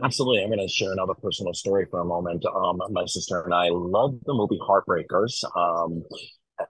Absolutely. 0.03 0.43
I'm 0.43 0.49
going 0.49 0.67
to 0.67 0.73
share 0.73 0.93
another 0.93 1.15
personal 1.15 1.53
story 1.55 1.87
for 1.91 2.01
a 2.01 2.05
moment. 2.05 2.45
Um, 2.47 2.81
my 2.91 3.05
sister 3.07 3.43
and 3.43 3.55
I 3.55 3.69
love 3.71 4.15
the 4.25 4.35
movie 4.35 4.59
Heartbreakers. 4.61 5.45
Um, 5.57 6.05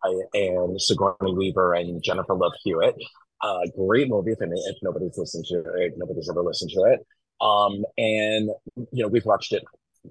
I, 0.05 0.15
and 0.35 0.81
Sigourney 0.81 1.35
Weaver 1.35 1.75
and 1.75 2.03
Jennifer 2.03 2.35
Love 2.35 2.53
Hewitt. 2.65 2.97
Uh, 3.41 3.61
great 3.77 4.09
movie 4.09 4.33
if, 4.33 4.39
if 4.41 4.77
nobody's 4.83 5.17
listened 5.17 5.45
to 5.47 5.59
it, 5.77 5.95
nobody's 5.97 6.29
ever 6.29 6.43
listened 6.43 6.71
to 6.75 6.83
it. 6.85 7.07
Um, 7.41 7.85
and 7.97 8.51
you 8.93 9.03
know, 9.03 9.09
we've 9.09 9.25
watched 9.25 9.53
it 9.53 9.65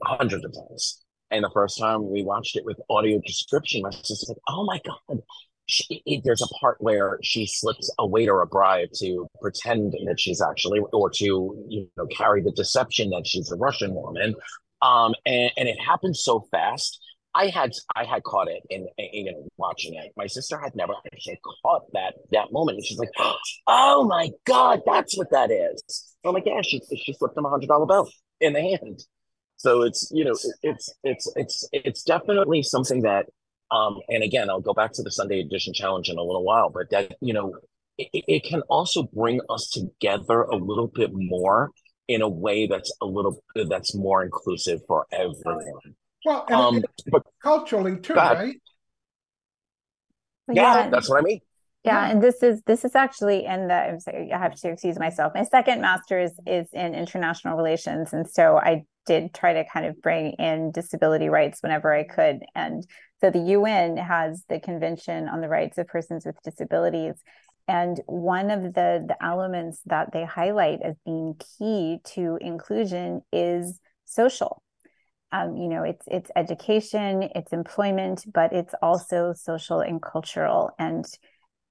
hundreds 0.03 0.45
of 0.45 0.53
times. 0.53 1.03
And 1.31 1.43
the 1.43 1.51
first 1.53 1.77
time 1.79 2.09
we 2.09 2.23
watched 2.23 2.55
it 2.55 2.65
with 2.65 2.77
audio 2.89 3.21
description, 3.25 3.83
my 3.83 3.91
sister's 3.91 4.29
like, 4.29 4.37
"Oh 4.49 4.65
my 4.65 4.81
god, 4.83 5.21
she, 5.69 6.01
it, 6.05 6.21
there's 6.25 6.41
a 6.41 6.47
part 6.59 6.77
where 6.79 7.19
she 7.23 7.45
slips 7.45 7.93
a 7.99 8.05
waiter 8.05 8.41
a 8.41 8.47
bribe 8.47 8.89
to 8.99 9.27
pretend 9.41 9.93
that 10.05 10.19
she's 10.19 10.41
actually, 10.41 10.79
or 10.91 11.09
to 11.11 11.25
you 11.67 11.89
know, 11.97 12.07
carry 12.07 12.41
the 12.41 12.51
deception 12.51 13.09
that 13.11 13.25
she's 13.25 13.51
a 13.51 13.55
Russian 13.55 13.93
woman. 13.93 14.35
Um, 14.81 15.13
and, 15.25 15.51
and 15.57 15.69
it 15.69 15.79
happens 15.79 16.23
so 16.23 16.47
fast. 16.51 16.99
I 17.35 17.47
had 17.47 17.71
I 17.95 18.05
had 18.05 18.23
caught 18.23 18.47
it 18.47 18.63
in, 18.69 18.87
in, 18.97 19.47
watching 19.57 19.93
it. 19.93 20.11
My 20.17 20.25
sister 20.25 20.59
had 20.59 20.75
never 20.75 20.93
actually 21.13 21.39
caught 21.63 21.83
that 21.93 22.15
that 22.31 22.51
moment, 22.51 22.77
and 22.77 22.85
she's 22.85 22.97
like, 22.97 23.11
"Oh 23.67 24.03
my 24.05 24.31
god, 24.45 24.81
that's 24.85 25.15
what 25.15 25.29
that 25.29 25.51
is." 25.51 26.15
I'm 26.25 26.33
like, 26.33 26.47
"Yeah, 26.47 26.61
she 26.63 26.81
she 26.97 27.13
slipped 27.13 27.37
him 27.37 27.45
a 27.45 27.49
hundred 27.49 27.67
dollar 27.67 27.85
bill 27.85 28.09
in 28.41 28.53
the 28.53 28.61
hand." 28.61 29.03
So 29.57 29.83
it's 29.83 30.09
you 30.11 30.23
know 30.25 30.33
it's 30.63 30.91
it's 31.03 31.31
it's 31.35 31.69
it's 31.71 32.03
definitely 32.03 32.63
something 32.63 33.03
that 33.03 33.27
um, 33.71 33.99
and 34.09 34.23
again, 34.23 34.49
I'll 34.49 34.61
go 34.61 34.73
back 34.73 34.93
to 34.93 35.03
the 35.03 35.11
Sunday 35.11 35.39
edition 35.39 35.73
challenge 35.73 36.09
in 36.09 36.17
a 36.17 36.23
little 36.23 36.43
while, 36.43 36.69
but 36.69 36.89
that, 36.91 37.15
you 37.21 37.33
know, 37.33 37.55
it, 37.97 38.09
it 38.13 38.43
can 38.43 38.61
also 38.63 39.03
bring 39.03 39.41
us 39.49 39.69
together 39.69 40.41
a 40.41 40.55
little 40.55 40.87
bit 40.87 41.11
more 41.13 41.71
in 42.07 42.21
a 42.21 42.29
way 42.29 42.65
that's 42.65 42.91
a 43.01 43.05
little 43.05 43.43
that's 43.67 43.93
more 43.95 44.23
inclusive 44.23 44.79
for 44.87 45.05
everyone. 45.11 45.95
Well, 46.25 46.45
um, 46.51 46.83
but 47.11 47.23
culturally 47.41 47.97
too, 47.99 48.15
right? 48.15 48.55
Yeah, 50.51 50.83
yeah, 50.85 50.89
that's 50.89 51.09
what 51.09 51.19
I 51.19 51.21
mean. 51.21 51.39
Yeah, 51.85 52.09
and 52.09 52.21
this 52.21 52.43
is 52.43 52.61
this 52.65 52.83
is 52.83 52.95
actually 52.95 53.45
in 53.45 53.67
the 53.67 53.73
I'm 53.73 53.99
sorry, 53.99 54.33
I 54.33 54.37
have 54.37 54.55
to 54.55 54.69
excuse 54.69 54.99
myself. 54.99 55.33
My 55.33 55.43
second 55.43 55.81
master's 55.81 56.31
is 56.45 56.67
in 56.73 56.93
international 56.93 57.55
relations, 57.55 58.11
and 58.11 58.29
so 58.29 58.57
I 58.57 58.83
did 59.05 59.33
try 59.33 59.53
to 59.53 59.63
kind 59.71 59.85
of 59.85 60.01
bring 60.01 60.33
in 60.33 60.71
disability 60.71 61.29
rights 61.29 61.61
whenever 61.61 61.93
I 61.93 62.03
could. 62.03 62.39
And 62.53 62.85
so 63.21 63.29
the 63.29 63.39
UN 63.39 63.97
has 63.97 64.43
the 64.47 64.59
Convention 64.59 65.27
on 65.27 65.41
the 65.41 65.49
Rights 65.49 65.77
of 65.77 65.87
Persons 65.87 66.25
with 66.25 66.41
Disabilities. 66.43 67.15
And 67.67 67.99
one 68.07 68.49
of 68.49 68.63
the, 68.63 69.05
the 69.07 69.17
elements 69.21 69.81
that 69.85 70.11
they 70.11 70.25
highlight 70.25 70.81
as 70.81 70.95
being 71.05 71.35
key 71.57 71.99
to 72.15 72.37
inclusion 72.41 73.21
is 73.31 73.79
social. 74.05 74.63
Um, 75.31 75.55
you 75.57 75.67
know, 75.67 75.83
it's 75.83 76.03
it's 76.07 76.31
education, 76.35 77.29
it's 77.35 77.53
employment, 77.53 78.25
but 78.33 78.51
it's 78.53 78.73
also 78.81 79.33
social 79.33 79.81
and 79.81 80.01
cultural. 80.01 80.71
And 80.79 81.05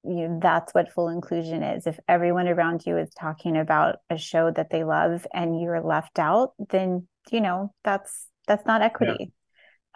you 0.05 0.29
know, 0.29 0.39
that's 0.41 0.73
what 0.73 0.93
full 0.93 1.09
inclusion 1.09 1.61
is. 1.63 1.85
If 1.85 1.99
everyone 2.07 2.47
around 2.47 2.85
you 2.85 2.97
is 2.97 3.09
talking 3.19 3.57
about 3.57 3.97
a 4.09 4.17
show 4.17 4.51
that 4.51 4.69
they 4.69 4.85
love 4.85 5.27
and 5.33 5.59
you're 5.59 5.81
left 5.81 6.19
out, 6.19 6.53
then 6.69 7.07
you 7.31 7.41
know 7.41 7.73
that's 7.83 8.27
that's 8.47 8.65
not 8.65 8.81
equity. 8.81 9.33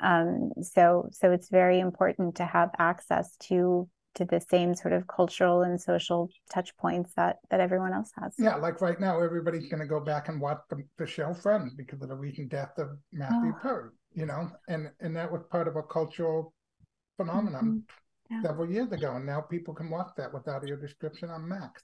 Um, 0.04 0.52
so 0.62 1.10
so 1.12 1.32
it's 1.32 1.50
very 1.50 1.80
important 1.80 2.36
to 2.36 2.46
have 2.46 2.70
access 2.78 3.36
to 3.48 3.90
to 4.16 4.26
the 4.26 4.40
same 4.40 4.76
sort 4.76 4.94
of 4.94 5.08
cultural 5.08 5.64
and 5.64 5.82
social 5.82 6.30
touch 6.52 6.76
points 6.78 7.14
that 7.16 7.38
that 7.50 7.60
everyone 7.60 7.94
else 7.94 8.12
has. 8.20 8.34
Yeah, 8.38 8.56
like 8.58 8.82
right 8.82 9.00
now, 9.00 9.22
everybody's 9.22 9.70
going 9.70 9.80
to 9.80 9.88
go 9.88 10.00
back 10.00 10.28
and 10.28 10.40
watch 10.40 10.60
the, 10.70 10.84
the 10.98 11.08
show 11.08 11.34
Friends 11.34 11.74
because 11.74 12.02
of 12.02 12.10
the 12.10 12.16
recent 12.16 12.50
death 12.50 12.78
of 12.78 12.90
Matthew 13.12 13.54
oh. 13.56 13.60
Perry. 13.62 13.90
You 14.14 14.26
know, 14.28 14.52
and 14.68 14.92
and 15.00 15.16
that 15.16 15.32
was 15.32 15.42
part 15.50 15.68
of 15.68 15.78
a 15.78 15.84
cultural 15.84 16.54
phenomenon 17.18 17.84
mm-hmm. 18.30 18.36
yeah. 18.36 18.42
several 18.48 18.70
years 18.70 18.92
ago, 18.92 19.16
and 19.16 19.26
now 19.26 19.42
people 19.42 19.74
can 19.74 19.90
watch 19.90 20.10
that 20.18 20.34
with 20.34 20.48
audio 20.48 20.76
description 20.76 21.30
on 21.30 21.48
Max. 21.48 21.82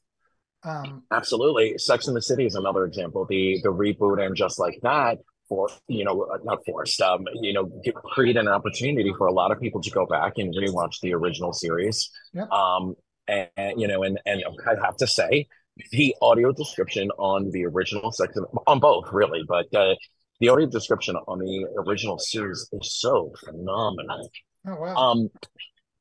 Um, 0.63 1.03
Absolutely, 1.11 1.77
Sex 1.77 2.07
in 2.07 2.13
the 2.13 2.21
City 2.21 2.45
is 2.45 2.55
another 2.55 2.83
example. 2.83 3.25
The 3.25 3.61
the 3.63 3.71
reboot 3.71 4.23
and 4.23 4.35
just 4.35 4.59
like 4.59 4.77
that 4.83 5.19
for 5.49 5.67
you 5.87 6.05
know 6.05 6.21
uh, 6.21 6.37
not 6.43 6.59
forced 6.65 7.01
um 7.01 7.25
you 7.41 7.51
know 7.51 7.69
create 8.05 8.37
an 8.37 8.47
opportunity 8.47 9.11
for 9.17 9.27
a 9.27 9.33
lot 9.33 9.51
of 9.51 9.59
people 9.59 9.81
to 9.81 9.89
go 9.89 10.05
back 10.05 10.33
and 10.37 10.53
rewatch 10.55 11.01
the 11.01 11.13
original 11.13 11.51
series. 11.51 12.09
Yep. 12.33 12.49
um 12.51 12.95
and, 13.27 13.49
and, 13.57 13.81
you 13.81 13.87
know 13.87 14.03
and 14.03 14.19
and 14.25 14.43
i 14.67 14.85
have 14.85 14.95
to 14.97 15.07
say 15.07 15.47
the 15.91 16.15
audio 16.21 16.51
description 16.51 17.09
on 17.17 17.51
the 17.51 17.65
original 17.65 18.11
section 18.11 18.45
on 18.67 18.79
both 18.79 19.11
really 19.11 19.43
but 19.47 19.73
uh, 19.73 19.95
the 20.39 20.49
audio 20.49 20.65
description 20.65 21.15
on 21.27 21.39
the 21.39 21.65
original 21.85 22.17
series 22.17 22.67
is 22.71 22.99
so 22.99 23.33
phenomenal. 23.43 24.29
Oh 24.67 24.75
wow. 24.75 24.95
Um 24.95 25.29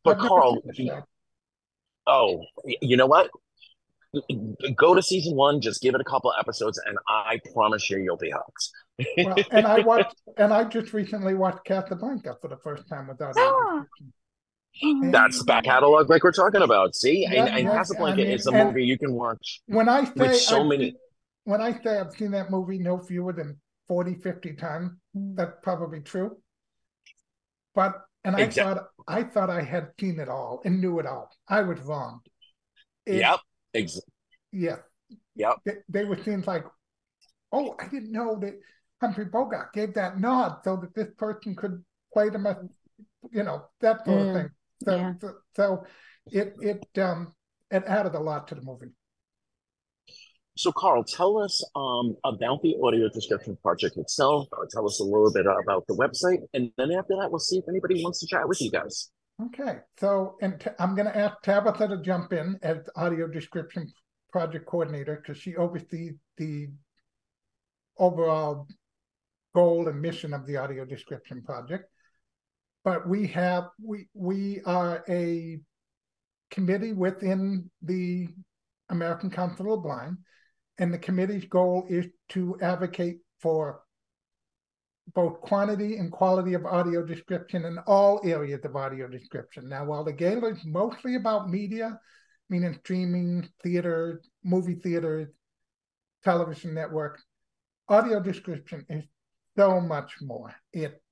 but 0.04 0.18
carl 0.18 0.62
oh 2.06 2.44
you 2.64 2.96
know 2.96 3.06
what? 3.06 3.30
Go 4.76 4.94
to 4.94 5.02
season 5.02 5.36
one 5.36 5.60
just 5.60 5.82
give 5.82 5.94
it 5.94 6.00
a 6.00 6.04
couple 6.04 6.32
episodes 6.40 6.80
and 6.86 6.96
i 7.08 7.38
promise 7.52 7.90
you 7.90 7.98
you'll 7.98 8.16
be 8.16 8.30
hooked 8.30 8.70
well, 9.18 9.36
and 9.50 9.66
I 9.66 9.80
watched, 9.80 10.14
and 10.36 10.52
I 10.52 10.64
just 10.64 10.92
recently 10.92 11.34
watched 11.34 11.64
Casablanca 11.64 12.36
for 12.40 12.48
the 12.48 12.58
first 12.58 12.88
time 12.88 13.08
without. 13.08 13.34
Oh. 13.36 13.84
That's 15.10 15.38
the 15.38 15.44
back 15.44 15.64
catalog 15.64 16.08
like 16.08 16.22
we're 16.22 16.32
talking 16.32 16.62
about. 16.62 16.94
See, 16.94 17.22
yeah, 17.22 17.44
and, 17.44 17.48
and 17.48 17.64
yes, 17.64 17.74
Casablanca 17.74 18.22
I 18.22 18.24
mean, 18.24 18.34
is 18.34 18.46
a 18.46 18.52
movie 18.52 18.84
you 18.84 18.98
can 18.98 19.12
watch. 19.12 19.60
When 19.66 19.88
I 19.88 20.04
say 20.04 20.34
so 20.34 20.60
I've 20.60 20.66
many, 20.66 20.84
seen, 20.90 20.96
when 21.44 21.60
I 21.60 21.72
say 21.82 21.98
I've 21.98 22.12
seen 22.12 22.30
that 22.32 22.50
movie 22.50 22.78
no 22.78 22.98
fewer 22.98 23.32
than 23.32 23.60
40, 23.88 24.14
50 24.16 24.52
times, 24.54 24.92
that's 25.14 25.54
probably 25.62 26.00
true. 26.00 26.36
But 27.74 28.00
and 28.24 28.36
I 28.36 28.40
exactly. 28.40 28.74
thought 28.74 28.84
I 29.08 29.22
thought 29.22 29.50
I 29.50 29.62
had 29.62 29.88
seen 29.98 30.20
it 30.20 30.28
all 30.28 30.60
and 30.64 30.80
knew 30.80 30.98
it 30.98 31.06
all. 31.06 31.30
I 31.48 31.62
was 31.62 31.80
wrong. 31.80 32.20
It, 33.06 33.16
yep. 33.16 33.40
Ex- 33.74 34.00
yeah. 34.52 34.76
Yep. 35.36 35.56
They, 35.64 35.72
they 35.88 36.04
were 36.04 36.16
things 36.16 36.46
like, 36.46 36.64
oh, 37.52 37.74
I 37.80 37.88
didn't 37.88 38.12
know 38.12 38.38
that 38.40 38.54
Humphrey 39.00 39.26
Bogart 39.26 39.72
gave 39.72 39.94
that 39.94 40.18
nod 40.18 40.58
so 40.64 40.76
that 40.76 40.94
this 40.94 41.08
person 41.16 41.54
could 41.54 41.84
play 42.12 42.28
them 42.28 42.46
as, 42.46 42.56
you 43.30 43.42
know, 43.42 43.64
that 43.80 44.04
sort 44.04 44.18
mm, 44.18 44.28
of 44.28 44.34
thing. 44.34 44.50
So, 44.84 44.96
yeah. 44.96 45.12
so, 45.20 45.32
so 45.56 45.84
it 46.30 46.54
it 46.60 46.98
um 46.98 47.32
it 47.70 47.84
added 47.86 48.14
a 48.14 48.20
lot 48.20 48.48
to 48.48 48.54
the 48.54 48.62
movie. 48.62 48.92
So, 50.56 50.72
Carl, 50.72 51.04
tell 51.04 51.38
us 51.38 51.62
um, 51.76 52.16
about 52.24 52.62
the 52.62 52.74
audio 52.82 53.08
description 53.08 53.56
project 53.62 53.96
itself. 53.96 54.48
Or 54.50 54.66
tell 54.68 54.86
us 54.86 54.98
a 54.98 55.04
little 55.04 55.32
bit 55.32 55.46
about 55.46 55.86
the 55.86 55.94
website, 55.94 56.40
and 56.52 56.72
then 56.76 56.90
after 56.90 57.14
that, 57.20 57.30
we'll 57.30 57.38
see 57.38 57.58
if 57.58 57.64
anybody 57.68 58.02
wants 58.02 58.18
to 58.20 58.26
chat 58.26 58.48
with 58.48 58.60
you 58.60 58.70
guys. 58.70 59.10
Okay, 59.40 59.78
so 60.00 60.36
and 60.42 60.58
t- 60.60 60.70
I'm 60.80 60.96
going 60.96 61.06
to 61.06 61.16
ask 61.16 61.40
Tabitha 61.42 61.86
to 61.86 62.02
jump 62.02 62.32
in 62.32 62.58
as 62.62 62.78
audio 62.96 63.28
description 63.28 63.92
project 64.32 64.66
coordinator 64.66 65.22
because 65.22 65.40
she 65.40 65.54
oversees 65.54 66.14
the 66.36 66.66
overall 67.96 68.66
goal 69.58 69.88
and 69.88 70.00
mission 70.00 70.32
of 70.32 70.46
the 70.46 70.56
audio 70.56 70.84
description 70.84 71.42
project. 71.42 71.90
But 72.84 73.08
we 73.08 73.26
have 73.28 73.64
we 73.82 74.06
we 74.14 74.60
are 74.64 75.04
a 75.08 75.58
committee 76.52 76.92
within 76.92 77.68
the 77.82 78.28
American 78.88 79.30
Council 79.30 79.74
of 79.74 79.82
Blind, 79.82 80.18
and 80.78 80.94
the 80.94 80.98
committee's 80.98 81.46
goal 81.46 81.86
is 81.88 82.06
to 82.28 82.56
advocate 82.62 83.18
for 83.40 83.80
both 85.12 85.40
quantity 85.40 85.96
and 85.96 86.12
quality 86.12 86.54
of 86.54 86.64
audio 86.64 87.04
description 87.04 87.64
in 87.64 87.78
all 87.78 88.20
areas 88.24 88.60
of 88.64 88.76
audio 88.76 89.08
description. 89.08 89.68
Now, 89.68 89.86
while 89.86 90.04
the 90.04 90.12
gala 90.12 90.50
is 90.50 90.64
mostly 90.64 91.16
about 91.16 91.50
media, 91.50 91.98
meaning 92.48 92.74
streaming, 92.74 93.48
theater, 93.64 94.22
movie 94.44 94.76
theaters, 94.76 95.28
television 96.22 96.74
network, 96.74 97.20
audio 97.88 98.20
description 98.20 98.86
is 98.88 99.02
so 99.58 99.80
much 99.80 100.14
more. 100.22 100.54
It 100.72 101.02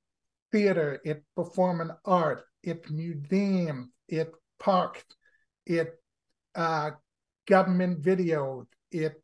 theater, 0.52 1.01
it 1.05 1.24
performing 1.35 1.90
art, 2.05 2.44
it 2.62 2.89
museums, 2.90 3.89
it 4.09 4.31
parks, 4.60 5.05
it 5.66 6.01
uh, 6.55 6.90
government 7.48 8.02
videos, 8.02 8.66
it 8.93 9.20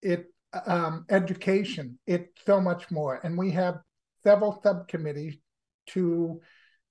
it 0.00 0.26
um, 0.66 1.04
education, 1.10 1.98
it 2.06 2.28
so 2.46 2.60
much 2.60 2.90
more. 2.90 3.20
And 3.24 3.36
we 3.36 3.50
have 3.50 3.78
several 4.22 4.60
subcommittees 4.62 5.36
to 5.88 6.40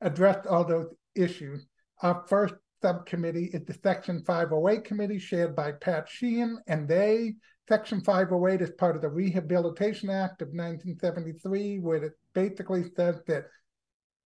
address 0.01 0.45
all 0.45 0.65
those 0.65 0.93
issues. 1.15 1.65
Our 2.01 2.25
first 2.27 2.55
subcommittee 2.81 3.51
is 3.53 3.63
the 3.65 3.77
Section 3.81 4.23
508 4.25 4.83
committee 4.83 5.19
chaired 5.19 5.55
by 5.55 5.71
Pat 5.71 6.09
Sheehan, 6.09 6.59
and 6.67 6.85
they 6.85 7.35
Section 7.69 8.01
508 8.01 8.61
is 8.61 8.71
part 8.71 8.95
of 8.95 9.01
the 9.01 9.09
Rehabilitation 9.09 10.09
Act 10.09 10.41
of 10.41 10.49
1973, 10.49 11.79
where 11.79 12.03
it 12.03 12.13
basically 12.33 12.83
says 12.95 13.21
that 13.27 13.45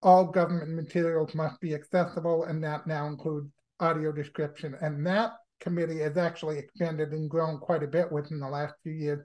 all 0.01 0.25
government 0.25 0.71
materials 0.71 1.35
must 1.35 1.59
be 1.59 1.75
accessible, 1.75 2.45
and 2.45 2.63
that 2.63 2.87
now 2.87 3.07
includes 3.07 3.49
audio 3.79 4.11
description. 4.11 4.75
And 4.81 5.05
that 5.05 5.33
committee 5.59 5.99
has 5.99 6.17
actually 6.17 6.57
expanded 6.57 7.11
and 7.11 7.29
grown 7.29 7.59
quite 7.59 7.83
a 7.83 7.87
bit 7.87 8.11
within 8.11 8.39
the 8.39 8.49
last 8.49 8.73
few 8.83 8.93
years. 8.93 9.23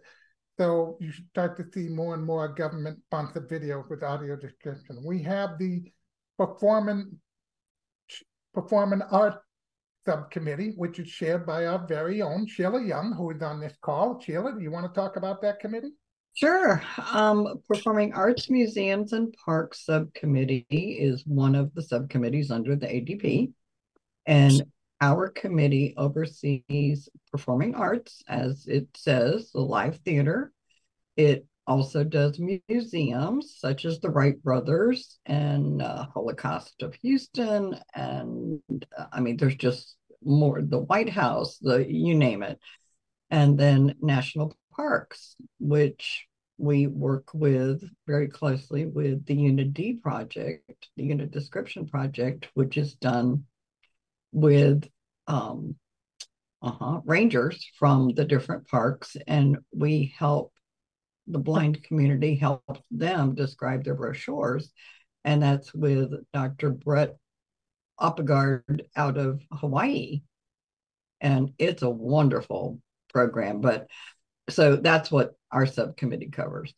So 0.59 0.99
you 1.01 1.11
should 1.11 1.29
start 1.29 1.57
to 1.57 1.65
see 1.73 1.89
more 1.89 2.15
and 2.15 2.25
more 2.25 2.49
government 2.49 2.99
sponsored 3.07 3.49
videos 3.49 3.89
with 3.89 4.03
audio 4.03 4.37
description. 4.37 5.03
We 5.05 5.23
have 5.23 5.59
the 5.59 5.83
performing 6.39 7.19
performing 8.53 9.01
art 9.03 9.43
subcommittee, 10.05 10.75
which 10.77 10.99
is 10.99 11.09
chaired 11.09 11.47
by 11.47 11.67
our 11.67 11.87
very 11.87 12.23
own 12.23 12.47
Sheila 12.47 12.83
Young, 12.83 13.13
who 13.13 13.31
is 13.31 13.43
on 13.43 13.61
this 13.61 13.75
call. 13.81 14.21
Sheila, 14.21 14.55
do 14.55 14.61
you 14.61 14.71
want 14.71 14.93
to 14.93 15.01
talk 15.01 15.17
about 15.17 15.41
that 15.43 15.61
committee? 15.61 15.93
Sure. 16.35 16.83
Um, 17.13 17.61
Performing 17.69 18.15
Arts 18.15 18.49
Museums 18.49 19.13
and 19.13 19.35
Parks 19.45 19.85
Subcommittee 19.85 20.67
is 20.71 21.27
one 21.27 21.55
of 21.55 21.75
the 21.75 21.83
subcommittees 21.83 22.51
under 22.51 22.75
the 22.75 22.87
ADP. 22.87 23.53
And 24.27 24.63
our 25.01 25.29
committee 25.29 25.95
oversees 25.97 27.09
performing 27.31 27.75
arts, 27.75 28.23
as 28.29 28.67
it 28.67 28.87
says, 28.97 29.51
the 29.53 29.61
live 29.61 29.99
theater. 30.05 30.53
It 31.17 31.45
also 31.67 32.05
does 32.05 32.41
museums 32.41 33.57
such 33.59 33.85
as 33.85 34.01
the 34.01 34.11
Wright 34.11 34.41
Brothers 34.43 35.19
and 35.27 35.81
uh, 35.81 36.07
Holocaust 36.13 36.83
of 36.83 36.95
Houston. 36.97 37.79
And 37.95 38.61
uh, 38.97 39.07
I 39.13 39.21
mean, 39.21 39.37
there's 39.37 39.57
just 39.57 39.97
more, 40.25 40.61
the 40.63 40.79
White 40.79 41.11
House, 41.11 41.59
the 41.59 41.87
you 41.89 42.15
name 42.15 42.43
it. 42.43 42.59
And 43.31 43.59
then 43.59 43.95
national 44.01 44.57
parks, 44.75 45.37
which 45.59 46.27
we 46.59 46.87
work 46.87 47.29
with 47.33 47.83
very 48.07 48.29
closely 48.29 48.87
with 48.87 49.25
the 49.27 49.35
Unit 49.35 49.73
D 49.73 49.95
project, 49.95 50.89
the 50.97 51.09
UniDescription 51.09 51.91
project, 51.91 52.49
which 52.55 52.77
is 52.77 52.95
done 52.95 53.45
with 54.33 54.89
um, 55.27 55.77
uh-huh, 56.63 57.01
rangers 57.05 57.67
from 57.79 58.15
the 58.15 58.25
different 58.25 58.69
parks, 58.69 59.17
and 59.27 59.59
we 59.75 60.15
help 60.17 60.53
the 61.27 61.39
blind 61.39 61.83
community 61.85 62.35
help 62.35 62.79
them 62.91 63.35
describe 63.35 63.85
their 63.85 63.95
brochures, 63.95 64.73
and 65.25 65.43
that's 65.43 65.73
with 65.73 66.13
Dr. 66.33 66.71
Brett 66.71 67.17
Oppegaard 68.01 68.81
out 68.97 69.17
of 69.17 69.41
Hawaii, 69.53 70.23
and 71.21 71.53
it's 71.59 71.83
a 71.83 71.91
wonderful 71.91 72.81
program. 73.13 73.61
But 73.61 73.87
so 74.51 74.77
that's 74.77 75.11
what 75.11 75.35
our 75.53 75.67
subcommittee 75.67 76.31
covers. 76.31 76.75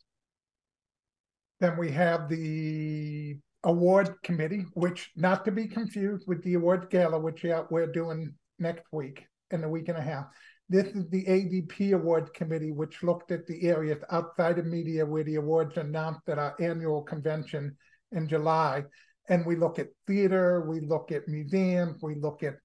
Then 1.59 1.77
we 1.77 1.89
have 1.91 2.29
the 2.29 3.37
award 3.63 4.21
committee, 4.21 4.65
which 4.73 5.09
not 5.15 5.45
to 5.45 5.51
be 5.51 5.67
confused 5.67 6.27
with 6.27 6.43
the 6.43 6.53
award 6.53 6.89
gala, 6.91 7.17
which 7.17 7.43
we're 7.71 7.87
doing 7.87 8.35
next 8.59 8.83
week 8.91 9.25
in 9.49 9.63
a 9.63 9.69
week 9.69 9.89
and 9.89 9.97
a 9.97 10.01
half. 10.01 10.25
This 10.67 10.87
is 10.87 11.07
the 11.09 11.23
ADP 11.25 11.93
award 11.93 12.33
committee, 12.33 12.71
which 12.71 13.03
looked 13.03 13.31
at 13.31 13.45
the 13.45 13.63
areas 13.63 14.03
outside 14.09 14.57
of 14.57 14.65
media 14.65 15.05
where 15.05 15.23
the 15.23 15.35
awards 15.35 15.77
are 15.77 15.81
announced 15.81 16.27
at 16.27 16.39
our 16.39 16.55
annual 16.59 17.03
convention 17.03 17.77
in 18.11 18.27
July. 18.27 18.83
And 19.29 19.45
we 19.45 19.55
look 19.55 19.77
at 19.77 19.89
theater, 20.07 20.65
we 20.67 20.79
look 20.79 21.11
at 21.11 21.27
museums, 21.27 22.01
we 22.01 22.15
look 22.15 22.41
at 22.41 22.55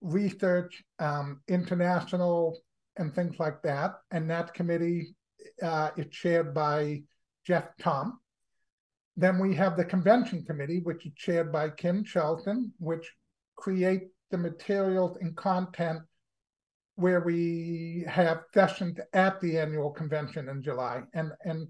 research, 0.00 0.82
um, 0.98 1.40
international, 1.46 2.58
and 2.96 3.14
things 3.14 3.38
like 3.38 3.62
that. 3.62 3.94
And 4.10 4.28
that 4.30 4.52
committee 4.52 5.14
uh, 5.62 5.90
is 5.96 6.06
chaired 6.10 6.52
by 6.52 7.02
Jeff 7.46 7.68
Tom. 7.80 8.18
Then 9.16 9.38
we 9.38 9.54
have 9.54 9.76
the 9.76 9.84
convention 9.84 10.44
committee, 10.44 10.80
which 10.80 11.06
is 11.06 11.12
chaired 11.16 11.52
by 11.52 11.70
Kim 11.70 12.02
Charlton, 12.02 12.72
which 12.78 13.10
create 13.56 14.08
the 14.30 14.38
materials 14.38 15.16
and 15.20 15.36
content 15.36 16.00
where 16.96 17.20
we 17.20 18.04
have 18.08 18.44
sessions 18.52 18.98
at 19.12 19.40
the 19.40 19.58
annual 19.58 19.90
convention 19.90 20.48
in 20.48 20.62
July. 20.62 21.02
And 21.14 21.32
and 21.44 21.68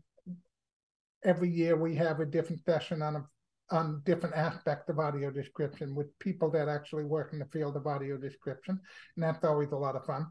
every 1.25 1.51
year 1.51 1.77
we 1.77 1.95
have 1.97 2.21
a 2.21 2.27
different 2.27 2.65
session 2.65 3.03
on 3.03 3.17
a 3.17 3.25
on 3.71 4.01
different 4.05 4.37
aspects 4.37 4.89
of 4.89 5.01
audio 5.01 5.31
description 5.31 5.95
with 5.95 6.17
people 6.21 6.51
that 6.53 6.69
actually 6.69 7.05
work 7.05 7.33
in 7.33 7.41
the 7.41 7.47
field 7.47 7.77
of 7.77 7.87
audio 7.87 8.17
description. 8.17 8.81
And 9.17 9.23
that's 9.25 9.45
always 9.45 9.73
a 9.73 9.77
lot 9.77 9.97
of 9.97 10.05
fun. 10.05 10.27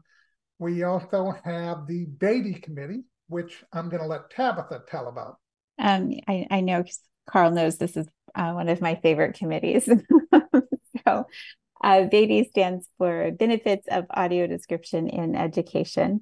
We 0.58 0.84
also 0.84 1.34
have 1.44 1.86
the 1.86 2.06
Beatty 2.06 2.54
Committee, 2.54 3.04
which 3.28 3.62
I'm 3.74 3.90
going 3.90 4.02
to 4.02 4.08
let 4.08 4.30
Tabitha 4.30 4.84
tell 4.88 5.08
about. 5.08 5.36
Um, 5.78 6.12
I, 6.26 6.46
I 6.50 6.60
know 6.62 6.84
Carl 7.28 7.50
knows 7.50 7.76
this 7.76 7.98
is 7.98 8.06
uh, 8.34 8.52
one 8.52 8.70
of 8.70 8.80
my 8.80 8.94
favorite 9.02 9.34
committees. 9.34 9.84
so, 11.06 11.26
uh, 11.82 12.06
stands 12.48 12.88
for 12.98 13.30
Benefits 13.32 13.86
of 13.90 14.06
Audio 14.10 14.46
Description 14.46 15.08
in 15.08 15.34
Education. 15.36 16.20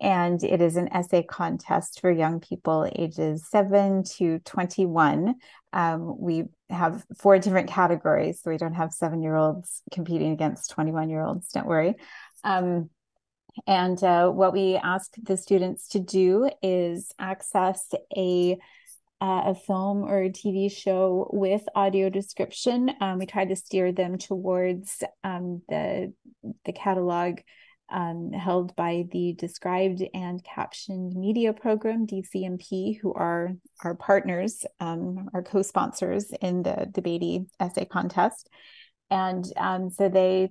And 0.00 0.42
it 0.42 0.60
is 0.60 0.76
an 0.76 0.92
essay 0.92 1.22
contest 1.22 2.00
for 2.00 2.10
young 2.10 2.40
people 2.40 2.90
ages 2.96 3.46
7 3.48 4.02
to 4.16 4.40
21. 4.40 5.36
Um, 5.72 6.20
we 6.20 6.44
have 6.70 7.04
four 7.18 7.38
different 7.38 7.68
categories, 7.68 8.40
so 8.42 8.50
we 8.50 8.56
don't 8.56 8.74
have 8.74 8.92
seven 8.92 9.22
year 9.22 9.36
olds 9.36 9.82
competing 9.92 10.32
against 10.32 10.70
21 10.70 11.08
year 11.08 11.22
olds, 11.22 11.48
don't 11.52 11.66
worry. 11.68 11.94
Um, 12.42 12.90
and 13.66 14.02
uh, 14.02 14.28
what 14.30 14.52
we 14.52 14.76
ask 14.76 15.14
the 15.22 15.36
students 15.36 15.88
to 15.88 16.00
do 16.00 16.50
is 16.62 17.12
access 17.18 17.94
a 18.16 18.58
uh, 19.22 19.42
a 19.46 19.54
film 19.54 20.02
or 20.02 20.24
a 20.24 20.30
TV 20.30 20.70
show 20.70 21.30
with 21.32 21.62
audio 21.76 22.10
description. 22.10 22.90
Um, 23.00 23.20
we 23.20 23.26
try 23.26 23.44
to 23.44 23.54
steer 23.54 23.92
them 23.92 24.18
towards 24.18 25.04
um, 25.22 25.62
the 25.68 26.12
the 26.64 26.72
catalog 26.72 27.38
um, 27.88 28.32
held 28.32 28.74
by 28.74 29.04
the 29.12 29.34
Described 29.34 30.02
and 30.12 30.42
Captioned 30.42 31.14
Media 31.14 31.52
Program 31.52 32.04
(DCMP), 32.04 32.98
who 33.00 33.14
are 33.14 33.52
our 33.84 33.94
partners, 33.94 34.64
um, 34.80 35.28
our 35.32 35.44
co-sponsors 35.44 36.32
in 36.40 36.64
the 36.64 36.90
the 36.92 37.00
Beatty 37.00 37.46
essay 37.60 37.84
contest, 37.84 38.48
and 39.08 39.44
um, 39.56 39.90
so 39.90 40.08
they, 40.08 40.50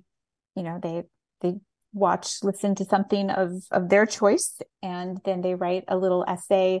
you 0.56 0.62
know, 0.62 0.80
they 0.82 1.02
they 1.42 1.56
watch, 1.92 2.42
listen 2.42 2.74
to 2.76 2.86
something 2.86 3.28
of 3.28 3.50
of 3.70 3.90
their 3.90 4.06
choice, 4.06 4.62
and 4.82 5.20
then 5.26 5.42
they 5.42 5.54
write 5.54 5.84
a 5.88 5.98
little 5.98 6.24
essay 6.26 6.80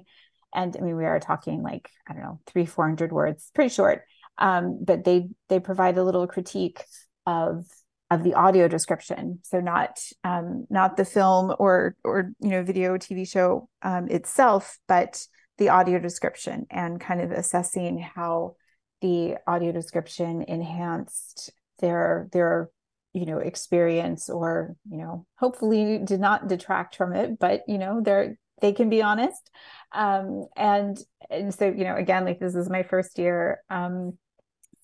and 0.54 0.76
I 0.76 0.80
mean 0.80 0.96
we 0.96 1.04
are 1.04 1.20
talking 1.20 1.62
like 1.62 1.88
I 2.08 2.12
don't 2.12 2.22
know 2.22 2.40
three 2.46 2.66
four 2.66 2.86
hundred 2.86 3.12
words, 3.12 3.50
pretty 3.54 3.72
short. 3.72 4.02
Um, 4.38 4.82
but 4.82 5.04
they 5.04 5.28
they 5.48 5.60
provide 5.60 5.98
a 5.98 6.04
little 6.04 6.26
critique 6.26 6.84
of 7.26 7.66
of 8.10 8.24
the 8.24 8.34
audio 8.34 8.68
description, 8.68 9.38
so 9.42 9.60
not 9.60 9.98
um, 10.24 10.66
not 10.68 10.96
the 10.96 11.04
film 11.04 11.54
or 11.58 11.96
or 12.04 12.32
you 12.40 12.50
know 12.50 12.62
video 12.62 12.96
TV 12.96 13.28
show 13.28 13.68
um, 13.82 14.08
itself, 14.08 14.78
but 14.88 15.26
the 15.58 15.68
audio 15.68 15.98
description 15.98 16.66
and 16.70 17.00
kind 17.00 17.20
of 17.20 17.30
assessing 17.30 17.98
how 17.98 18.56
the 19.00 19.36
audio 19.46 19.72
description 19.72 20.42
enhanced 20.42 21.50
their 21.78 22.28
their 22.32 22.70
you 23.12 23.26
know 23.26 23.38
experience 23.38 24.30
or 24.30 24.76
you 24.88 24.96
know 24.96 25.26
hopefully 25.36 25.98
did 25.98 26.20
not 26.20 26.48
detract 26.48 26.96
from 26.96 27.12
it 27.12 27.38
but 27.38 27.62
you 27.68 27.76
know 27.76 28.00
they're 28.00 28.38
they 28.62 28.72
can 28.72 28.88
be 28.88 29.02
honest. 29.02 29.50
Um 29.92 30.46
and 30.56 30.98
and 31.30 31.54
so 31.54 31.66
you 31.66 31.84
know 31.84 31.96
again 31.96 32.24
like 32.24 32.40
this 32.40 32.54
is 32.54 32.70
my 32.70 32.82
first 32.82 33.18
year. 33.18 33.60
Um 33.68 34.16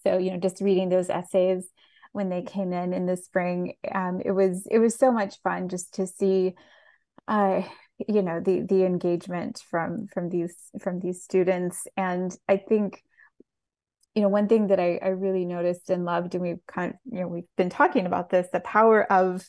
so 0.05 0.19
you 0.19 0.31
know 0.31 0.39
just 0.39 0.61
reading 0.61 0.91
those 0.91 1.09
essays 1.09 1.67
when 2.13 2.29
they 2.29 2.43
came 2.43 2.73
in 2.73 2.93
in 2.93 3.07
the 3.07 3.17
spring 3.17 3.75
um 3.95 4.21
it 4.25 4.33
was 4.33 4.67
it 4.71 4.79
was 4.79 4.97
so 4.97 5.13
much 5.13 5.41
fun 5.43 5.69
just 5.69 5.95
to 5.95 6.07
see 6.07 6.55
uh 7.27 7.63
you 8.07 8.23
know 8.23 8.41
the 8.41 8.61
the 8.61 8.85
engagement 8.85 9.63
from 9.71 10.07
from 10.13 10.29
these 10.29 10.55
from 10.81 11.01
these 11.01 11.23
students. 11.23 11.87
And 11.97 12.37
i 12.49 12.59
think 12.59 13.03
you 14.15 14.23
know 14.23 14.29
one 14.29 14.49
thing 14.49 14.67
that 14.67 14.81
I, 14.81 14.99
I 15.01 15.09
really 15.09 15.45
noticed 15.45 15.91
and 15.91 16.05
loved 16.05 16.35
and 16.35 16.43
we've 16.43 16.67
kind 16.67 16.93
of 16.93 16.99
you 17.13 17.21
know 17.21 17.29
we've 17.29 17.45
been 17.57 17.71
talking 17.71 18.05
about 18.05 18.31
this 18.31 18.49
the 18.53 18.61
power 18.61 19.11
of 19.13 19.49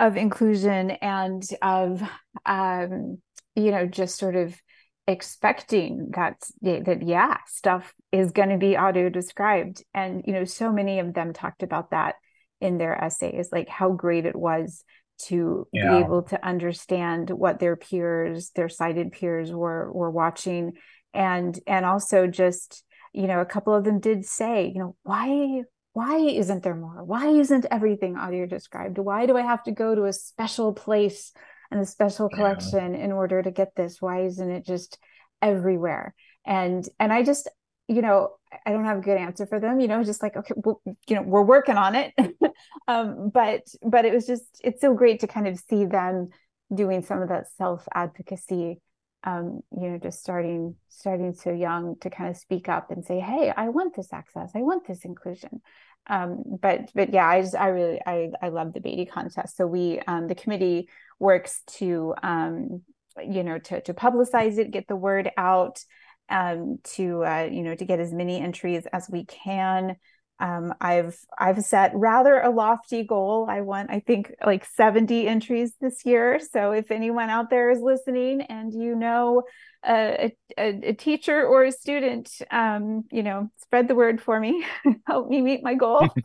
of 0.00 0.16
inclusion 0.16 0.90
and 0.90 1.44
of 1.62 2.02
um 2.44 3.18
you 3.56 3.70
know 3.70 3.86
just 3.86 4.18
sort 4.18 4.36
of 4.36 4.60
expecting 5.06 6.10
that 6.14 6.36
that 6.62 7.02
yeah 7.02 7.38
stuff 7.46 7.92
is 8.12 8.30
going 8.32 8.50
to 8.50 8.58
be 8.58 8.76
audio 8.76 9.08
described 9.08 9.82
and 9.92 10.22
you 10.26 10.32
know 10.32 10.44
so 10.44 10.72
many 10.72 11.00
of 11.00 11.14
them 11.14 11.32
talked 11.32 11.62
about 11.62 11.90
that 11.90 12.14
in 12.60 12.78
their 12.78 12.94
essays 13.02 13.48
like 13.50 13.68
how 13.68 13.90
great 13.90 14.26
it 14.26 14.36
was 14.36 14.84
to 15.20 15.66
yeah. 15.72 15.90
be 15.90 16.04
able 16.04 16.22
to 16.22 16.46
understand 16.46 17.30
what 17.30 17.58
their 17.58 17.76
peers 17.76 18.50
their 18.54 18.68
sighted 18.68 19.12
peers 19.12 19.52
were 19.52 19.90
were 19.92 20.10
watching. 20.10 20.72
And 21.12 21.58
and 21.66 21.84
also 21.84 22.26
just 22.26 22.84
you 23.12 23.26
know 23.26 23.40
a 23.40 23.46
couple 23.46 23.74
of 23.74 23.84
them 23.84 24.00
did 24.00 24.24
say 24.24 24.70
you 24.72 24.80
know 24.80 24.96
why 25.02 25.62
why 25.92 26.18
isn't 26.18 26.62
there 26.62 26.76
more? 26.76 27.02
Why 27.04 27.28
isn't 27.28 27.66
everything 27.70 28.16
audio 28.16 28.46
described 28.46 28.98
why 28.98 29.26
do 29.26 29.36
i 29.36 29.42
have 29.42 29.62
to 29.64 29.72
go 29.72 29.94
to 29.94 30.04
a 30.04 30.12
special 30.12 30.72
place 30.72 31.32
and 31.70 31.80
a 31.80 31.86
special 31.86 32.28
collection 32.28 32.94
yeah. 32.94 33.04
in 33.04 33.12
order 33.12 33.42
to 33.42 33.50
get 33.50 33.74
this 33.74 34.00
why 34.00 34.22
isn't 34.22 34.50
it 34.50 34.64
just 34.64 34.98
everywhere 35.42 36.14
and 36.44 36.88
and 36.98 37.12
i 37.12 37.22
just 37.22 37.48
you 37.88 38.02
know 38.02 38.30
i 38.66 38.72
don't 38.72 38.84
have 38.84 38.98
a 38.98 39.02
good 39.02 39.18
answer 39.18 39.46
for 39.46 39.60
them 39.60 39.80
you 39.80 39.88
know 39.88 40.02
just 40.04 40.22
like 40.22 40.36
okay 40.36 40.54
well, 40.56 40.80
you 40.84 41.16
know 41.16 41.22
we're 41.22 41.42
working 41.42 41.76
on 41.76 41.94
it 41.94 42.12
um 42.88 43.30
but 43.32 43.62
but 43.82 44.04
it 44.04 44.12
was 44.12 44.26
just 44.26 44.44
it's 44.62 44.80
so 44.80 44.94
great 44.94 45.20
to 45.20 45.26
kind 45.26 45.48
of 45.48 45.58
see 45.58 45.84
them 45.84 46.28
doing 46.74 47.02
some 47.02 47.22
of 47.22 47.28
that 47.28 47.46
self 47.56 47.86
advocacy 47.94 48.80
um, 49.24 49.60
you 49.76 49.90
know, 49.90 49.98
just 49.98 50.20
starting 50.20 50.76
starting 50.88 51.34
so 51.34 51.50
young 51.50 51.96
to 52.00 52.10
kind 52.10 52.30
of 52.30 52.36
speak 52.36 52.68
up 52.68 52.90
and 52.90 53.04
say, 53.04 53.20
"Hey, 53.20 53.52
I 53.54 53.68
want 53.68 53.94
this 53.94 54.12
access. 54.12 54.52
I 54.54 54.62
want 54.62 54.86
this 54.86 55.04
inclusion." 55.04 55.60
Um, 56.06 56.42
but 56.60 56.90
but 56.94 57.12
yeah, 57.12 57.26
I 57.26 57.40
just 57.40 57.54
I 57.54 57.68
really 57.68 58.00
I 58.04 58.30
I 58.42 58.48
love 58.48 58.72
the 58.72 58.80
Beatty 58.80 59.06
contest. 59.06 59.56
So 59.56 59.66
we 59.66 60.00
um, 60.00 60.26
the 60.28 60.34
committee 60.34 60.88
works 61.18 61.62
to 61.78 62.14
um, 62.22 62.82
you 63.22 63.44
know 63.44 63.58
to 63.58 63.80
to 63.82 63.94
publicize 63.94 64.58
it, 64.58 64.70
get 64.70 64.88
the 64.88 64.96
word 64.96 65.30
out, 65.36 65.82
um, 66.28 66.78
to 66.94 67.24
uh, 67.24 67.48
you 67.50 67.62
know 67.62 67.74
to 67.74 67.84
get 67.84 68.00
as 68.00 68.12
many 68.12 68.40
entries 68.40 68.86
as 68.92 69.08
we 69.10 69.24
can. 69.24 69.96
Um, 70.40 70.74
I've 70.80 71.16
I've 71.38 71.62
set 71.62 71.92
rather 71.94 72.40
a 72.40 72.50
lofty 72.50 73.04
goal. 73.04 73.46
I 73.48 73.60
want 73.60 73.90
I 73.90 74.00
think 74.00 74.32
like 74.44 74.64
70 74.64 75.28
entries 75.28 75.72
this 75.80 76.04
year. 76.06 76.40
So 76.52 76.72
if 76.72 76.90
anyone 76.90 77.28
out 77.28 77.50
there 77.50 77.70
is 77.70 77.80
listening 77.80 78.42
and 78.42 78.72
you 78.72 78.94
know 78.94 79.42
a, 79.86 80.32
a, 80.58 80.90
a 80.90 80.92
teacher 80.94 81.46
or 81.46 81.64
a 81.64 81.72
student, 81.72 82.30
um, 82.50 83.04
you 83.12 83.22
know, 83.22 83.50
spread 83.58 83.88
the 83.88 83.94
word 83.94 84.20
for 84.20 84.38
me, 84.38 84.64
help 85.06 85.28
me 85.28 85.40
meet 85.40 85.62
my 85.62 85.74
goal. 85.74 86.08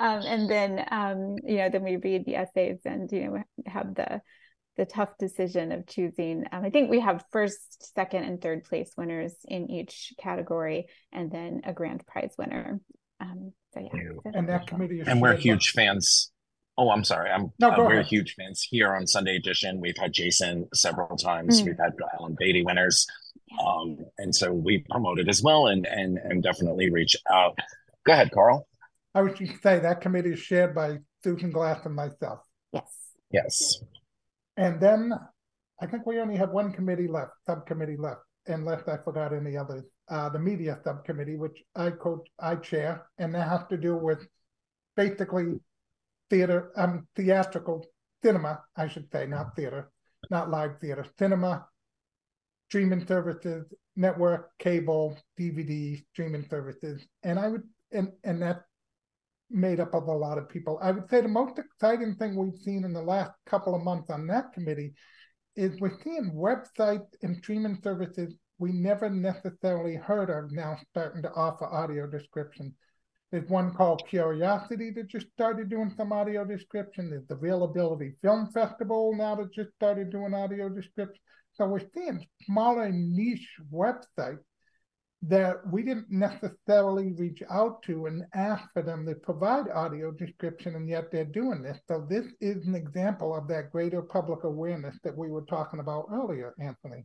um, 0.00 0.22
and 0.22 0.50
then 0.50 0.84
um, 0.90 1.36
you 1.44 1.58
know 1.58 1.68
then 1.70 1.84
we 1.84 1.96
read 1.96 2.24
the 2.24 2.36
essays 2.36 2.80
and 2.84 3.10
you 3.12 3.24
know 3.26 3.42
have 3.66 3.94
the 3.94 4.22
the 4.78 4.86
tough 4.86 5.18
decision 5.18 5.72
of 5.72 5.86
choosing. 5.86 6.44
Um, 6.52 6.64
I 6.64 6.70
think 6.70 6.88
we 6.88 7.00
have 7.00 7.24
first, 7.32 7.94
second, 7.94 8.22
and 8.22 8.40
third 8.40 8.64
place 8.64 8.92
winners 8.96 9.34
in 9.44 9.70
each 9.70 10.14
category, 10.18 10.86
and 11.12 11.30
then 11.30 11.62
a 11.64 11.72
grand 11.72 12.06
prize 12.06 12.34
winner. 12.38 12.80
Um, 13.20 13.52
so 13.74 13.80
yeah, 13.80 14.30
and 14.34 14.48
that 14.48 14.66
committee 14.66 15.02
and 15.06 15.20
we're 15.20 15.36
huge 15.36 15.70
fans. 15.70 16.30
Oh, 16.76 16.90
I'm 16.90 17.02
sorry. 17.02 17.30
I'm 17.30 17.52
no, 17.58 17.70
uh, 17.70 17.78
we're 17.78 17.94
ahead. 17.94 18.06
huge 18.06 18.34
fans 18.34 18.62
here 18.62 18.94
on 18.94 19.06
Sunday 19.06 19.36
Edition. 19.36 19.80
We've 19.80 19.96
had 19.96 20.12
Jason 20.12 20.68
several 20.72 21.16
times. 21.16 21.60
Mm. 21.60 21.66
We've 21.66 21.78
had 21.78 21.92
Alan 22.18 22.36
Beatty 22.38 22.62
winners, 22.62 23.06
yeah. 23.50 23.66
um, 23.66 23.98
and 24.18 24.34
so 24.34 24.52
we 24.52 24.84
promote 24.90 25.18
it 25.18 25.28
as 25.28 25.42
well, 25.42 25.66
and 25.66 25.86
and 25.86 26.18
and 26.18 26.42
definitely 26.42 26.90
reach 26.90 27.16
out. 27.30 27.58
Go 28.06 28.12
ahead, 28.12 28.30
Carl. 28.30 28.66
I 29.14 29.22
was 29.22 29.36
just 29.36 29.60
say 29.62 29.80
that 29.80 30.00
committee 30.00 30.32
is 30.34 30.38
shared 30.38 30.74
by 30.74 30.98
Susan 31.24 31.50
Glass 31.50 31.84
and 31.84 31.94
myself. 31.94 32.40
Yes. 32.72 32.84
Yes. 33.32 33.82
And 34.56 34.80
then 34.80 35.12
I 35.80 35.86
think 35.86 36.06
we 36.06 36.20
only 36.20 36.36
have 36.36 36.50
one 36.50 36.72
committee 36.72 37.08
left, 37.08 37.32
subcommittee 37.46 37.96
left, 37.96 38.20
unless 38.46 38.86
I 38.86 38.98
forgot 38.98 39.32
any 39.32 39.56
others 39.56 39.84
uh, 40.10 40.28
the 40.28 40.38
media 40.38 40.78
subcommittee, 40.84 41.36
which 41.36 41.62
I 41.74 41.90
coach, 41.90 42.26
I 42.38 42.56
chair, 42.56 43.06
and 43.18 43.34
that 43.34 43.48
has 43.48 43.60
to 43.70 43.76
do 43.76 43.96
with 43.96 44.26
basically 44.96 45.60
theater, 46.30 46.72
um, 46.76 47.06
theatrical 47.16 47.86
cinema, 48.22 48.62
I 48.76 48.88
should 48.88 49.10
say, 49.12 49.26
not 49.26 49.54
theater, 49.54 49.90
not 50.30 50.50
live 50.50 50.78
theater, 50.80 51.06
cinema, 51.18 51.66
streaming 52.68 53.06
services, 53.06 53.66
network, 53.96 54.50
cable, 54.58 55.16
DVD, 55.38 56.02
streaming 56.12 56.46
services, 56.48 57.06
and 57.22 57.38
I 57.38 57.48
would, 57.48 57.62
and 57.92 58.12
and 58.24 58.42
that 58.42 58.62
made 59.50 59.80
up 59.80 59.94
of 59.94 60.08
a 60.08 60.12
lot 60.12 60.38
of 60.38 60.48
people. 60.48 60.78
I 60.82 60.90
would 60.90 61.08
say 61.08 61.20
the 61.20 61.28
most 61.28 61.58
exciting 61.58 62.14
thing 62.16 62.36
we've 62.36 62.60
seen 62.62 62.84
in 62.84 62.92
the 62.92 63.02
last 63.02 63.32
couple 63.46 63.74
of 63.74 63.82
months 63.82 64.10
on 64.10 64.26
that 64.26 64.52
committee 64.52 64.94
is 65.56 65.80
we're 65.80 65.98
seeing 66.02 66.32
websites 66.34 67.08
and 67.22 67.36
streaming 67.36 67.78
services 67.82 68.34
we 68.58 68.72
never 68.72 69.08
necessarily 69.08 69.94
heard 69.94 70.30
of 70.30 70.50
now 70.50 70.76
starting 70.90 71.22
to 71.22 71.32
offer 71.32 71.64
audio 71.66 72.06
description. 72.06 72.74
There's 73.30 73.48
one 73.48 73.74
called 73.74 74.02
Curiosity 74.08 74.90
that 74.96 75.08
just 75.08 75.30
started 75.32 75.68
doing 75.68 75.92
some 75.96 76.12
audio 76.12 76.44
description. 76.44 77.10
There's 77.10 77.26
the 77.28 77.34
Availability 77.34 78.14
Film 78.22 78.48
Festival 78.52 79.14
now 79.14 79.36
that 79.36 79.52
just 79.52 79.70
started 79.74 80.10
doing 80.10 80.34
audio 80.34 80.68
description. 80.68 81.20
So 81.54 81.66
we're 81.66 81.82
seeing 81.94 82.24
smaller 82.46 82.90
niche 82.90 83.48
websites 83.72 84.38
that 85.22 85.56
we 85.70 85.82
didn't 85.82 86.10
necessarily 86.10 87.12
reach 87.12 87.42
out 87.50 87.82
to 87.82 88.06
and 88.06 88.22
ask 88.34 88.62
for 88.72 88.82
them 88.82 89.04
to 89.04 89.14
provide 89.16 89.68
audio 89.68 90.12
description, 90.12 90.76
and 90.76 90.88
yet 90.88 91.10
they're 91.10 91.24
doing 91.24 91.60
this. 91.60 91.78
So 91.88 92.06
this 92.08 92.26
is 92.40 92.64
an 92.66 92.76
example 92.76 93.34
of 93.34 93.48
that 93.48 93.72
greater 93.72 94.00
public 94.00 94.44
awareness 94.44 94.96
that 95.02 95.16
we 95.16 95.28
were 95.28 95.42
talking 95.42 95.80
about 95.80 96.06
earlier, 96.12 96.54
Anthony. 96.60 97.04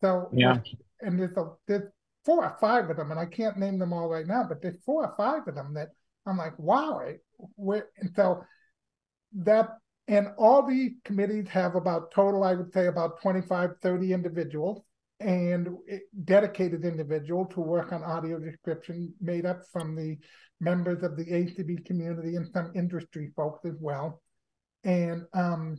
So 0.00 0.28
yeah, 0.32 0.58
and 1.00 1.18
there's 1.18 1.36
a 1.36 1.52
there's 1.66 1.90
four 2.24 2.44
or 2.44 2.56
five 2.60 2.90
of 2.90 2.96
them, 2.96 3.10
and 3.10 3.20
I 3.20 3.26
can't 3.26 3.58
name 3.58 3.78
them 3.78 3.92
all 3.92 4.08
right 4.08 4.26
now, 4.26 4.44
but 4.48 4.62
there's 4.62 4.82
four 4.84 5.04
or 5.04 5.14
five 5.16 5.46
of 5.48 5.54
them 5.54 5.74
that 5.74 5.88
I'm 6.26 6.36
like, 6.36 6.58
wow, 6.58 7.02
where 7.56 7.88
and 7.98 8.10
so 8.14 8.42
that 9.44 9.68
and 10.08 10.28
all 10.38 10.66
the 10.66 10.96
committees 11.04 11.46
have 11.48 11.76
about 11.76 12.10
total, 12.10 12.42
I 12.42 12.54
would 12.54 12.72
say 12.72 12.86
about 12.86 13.20
25, 13.22 13.70
30 13.80 14.12
individuals 14.12 14.82
and 15.20 15.68
dedicated 16.24 16.84
individual 16.84 17.44
to 17.44 17.60
work 17.60 17.92
on 17.92 18.02
audio 18.02 18.40
description 18.40 19.12
made 19.20 19.46
up 19.46 19.60
from 19.72 19.94
the 19.94 20.16
members 20.60 21.02
of 21.02 21.16
the 21.16 21.24
ACB 21.26 21.84
community 21.84 22.36
and 22.36 22.48
some 22.52 22.72
industry 22.74 23.30
folks 23.36 23.64
as 23.64 23.76
well. 23.80 24.20
And 24.82 25.26
um, 25.34 25.76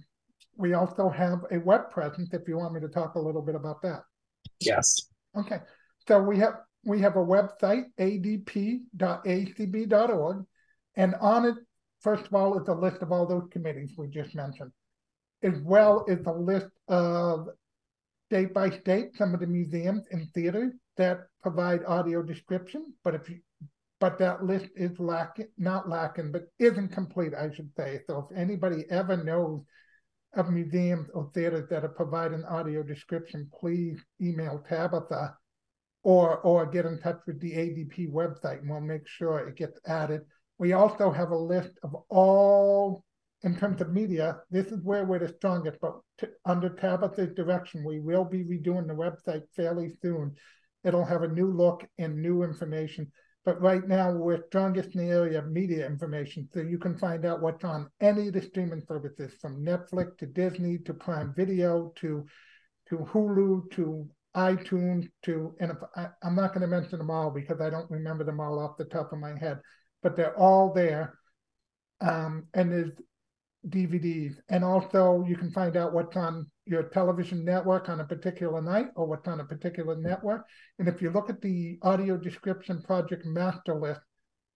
we 0.56 0.74
also 0.74 1.10
have 1.10 1.40
a 1.52 1.58
web 1.60 1.90
presence 1.90 2.30
if 2.34 2.48
you 2.48 2.58
want 2.58 2.74
me 2.74 2.82
to 2.82 2.88
talk 2.88 3.16
a 3.16 3.20
little 3.20 3.42
bit 3.42 3.56
about 3.56 3.82
that. 3.82 4.02
Yes. 4.62 5.10
Okay. 5.36 5.60
So 6.08 6.22
we 6.22 6.38
have 6.40 6.54
we 6.84 7.00
have 7.02 7.16
a 7.16 7.20
website, 7.20 7.86
adp.acb.org, 8.00 8.86
and 10.96 11.16
on 11.22 11.46
it, 11.46 11.56
first 12.02 12.26
of 12.26 12.34
all, 12.34 12.60
is 12.60 12.68
a 12.68 12.74
list 12.74 13.02
of 13.02 13.12
all 13.12 13.28
those 13.28 13.48
committees 13.52 13.92
we 13.98 14.08
just 14.08 14.34
mentioned, 14.34 14.72
as 15.44 15.60
well 15.64 16.06
as 16.10 16.20
a 16.26 16.32
list 16.32 16.68
of 16.88 17.50
state 18.30 18.54
by 18.54 18.70
state 18.70 19.16
some 19.16 19.34
of 19.34 19.42
the 19.42 19.48
museums 19.48 20.06
and 20.12 20.28
theaters 20.34 20.74
that 20.98 21.28
provide 21.42 21.84
audio 21.86 22.24
description. 22.24 22.94
But 23.04 23.16
if 23.16 23.30
you 23.30 23.40
but 24.00 24.18
that 24.18 24.44
list 24.44 24.66
is 24.76 25.00
lacking, 25.00 25.50
not 25.60 25.88
lacking, 25.88 26.32
but 26.32 26.48
isn't 26.58 26.92
complete, 26.92 27.34
I 27.36 27.54
should 27.54 27.70
say. 27.78 28.00
So 28.08 28.28
if 28.28 28.36
anybody 28.36 28.84
ever 28.90 29.16
knows 29.16 29.62
of 30.34 30.50
museums 30.50 31.10
or 31.14 31.30
theaters 31.34 31.68
that 31.70 31.84
are 31.84 31.90
providing 31.90 32.44
audio 32.46 32.84
description, 32.84 33.50
please 33.60 34.00
email 34.22 34.64
Tabitha 34.68 35.36
or 36.04 36.40
or 36.40 36.66
get 36.66 36.86
in 36.86 37.00
touch 37.00 37.20
with 37.28 37.40
the 37.40 37.52
ADP 37.52 38.12
website 38.12 38.60
and 38.60 38.70
we'll 38.70 38.82
make 38.82 39.08
sure 39.08 39.40
it 39.40 39.58
gets 39.58 39.80
added. 39.86 40.22
We 40.58 40.74
also 40.74 41.12
have 41.12 41.32
a 41.32 41.38
list 41.38 41.72
of 41.84 41.96
all, 42.10 43.04
in 43.44 43.58
terms 43.58 43.82
of 43.82 43.92
media, 43.92 44.38
this 44.52 44.68
is 44.68 44.84
where 44.84 45.06
we're 45.06 45.20
the 45.20 45.34
strongest, 45.38 45.80
but 45.82 46.00
t- 46.20 46.28
under 46.46 46.70
Tabitha's 46.70 47.34
direction, 47.34 47.84
we 47.84 48.00
will 48.00 48.26
be 48.26 48.44
redoing 48.44 48.88
the 48.88 48.94
website 48.94 49.44
fairly 49.56 49.98
soon. 50.02 50.36
It'll 50.84 51.06
have 51.06 51.24
a 51.24 51.28
new 51.28 51.52
look 51.52 51.84
and 51.98 52.22
new 52.22 52.44
information. 52.44 53.12
But 53.44 53.60
right 53.60 53.88
now, 53.88 54.12
we're 54.12 54.46
strongest 54.48 54.96
in 54.96 55.08
the 55.08 55.12
area 55.12 55.40
of 55.40 55.52
media 55.52 55.86
information. 55.86 56.48
So 56.54 56.60
you 56.60 56.78
can 56.78 56.98
find 56.98 57.26
out 57.26 57.42
what's 57.42 57.64
on 57.64 57.90
any 58.00 58.28
of 58.28 58.34
the 58.34 58.42
streaming 58.42 58.84
services 58.88 59.34
from 59.42 59.66
Netflix 59.66 60.18
to 60.20 60.28
Disney 60.28 60.78
to 60.80 60.94
Prime 60.94 61.34
Video 61.36 61.92
to 61.98 62.26
to 62.90 62.98
Hulu 62.98 63.72
to 63.72 64.08
iTunes 64.36 65.10
to, 65.24 65.56
and 65.60 65.72
if, 65.72 65.78
I, 65.96 66.08
I'm 66.24 66.36
not 66.36 66.50
going 66.50 66.62
to 66.62 66.68
mention 66.68 66.98
them 66.98 67.10
all 67.10 67.32
because 67.32 67.62
I 67.62 67.70
don't 67.70 67.90
remember 67.90 68.24
them 68.24 68.40
all 68.40 68.60
off 68.60 68.78
the 68.78 68.86
top 68.86 69.12
of 69.12 69.20
my 69.20 69.38
head, 69.38 69.60
but 70.04 70.16
they're 70.16 70.38
all 70.38 70.74
there. 70.74 71.18
Um, 72.02 72.48
and 72.54 72.72
there's 72.72 72.92
DVDs. 73.68 74.36
And 74.50 74.64
also, 74.64 75.24
you 75.28 75.36
can 75.36 75.52
find 75.52 75.78
out 75.78 75.94
what's 75.94 76.18
on 76.18 76.50
your 76.72 76.84
television 76.84 77.44
network 77.44 77.90
on 77.90 78.00
a 78.00 78.06
particular 78.06 78.62
night 78.62 78.88
or 78.96 79.06
what's 79.06 79.28
on 79.28 79.42
a 79.42 79.46
particular 79.46 79.96
network. 79.96 80.46
And 80.80 80.88
if 80.88 81.02
you 81.02 81.12
look 81.12 81.30
at 81.30 81.42
the 81.42 81.78
audio 81.84 82.18
description 82.18 82.82
project 82.82 83.26
master 83.26 83.76
list, 83.76 84.00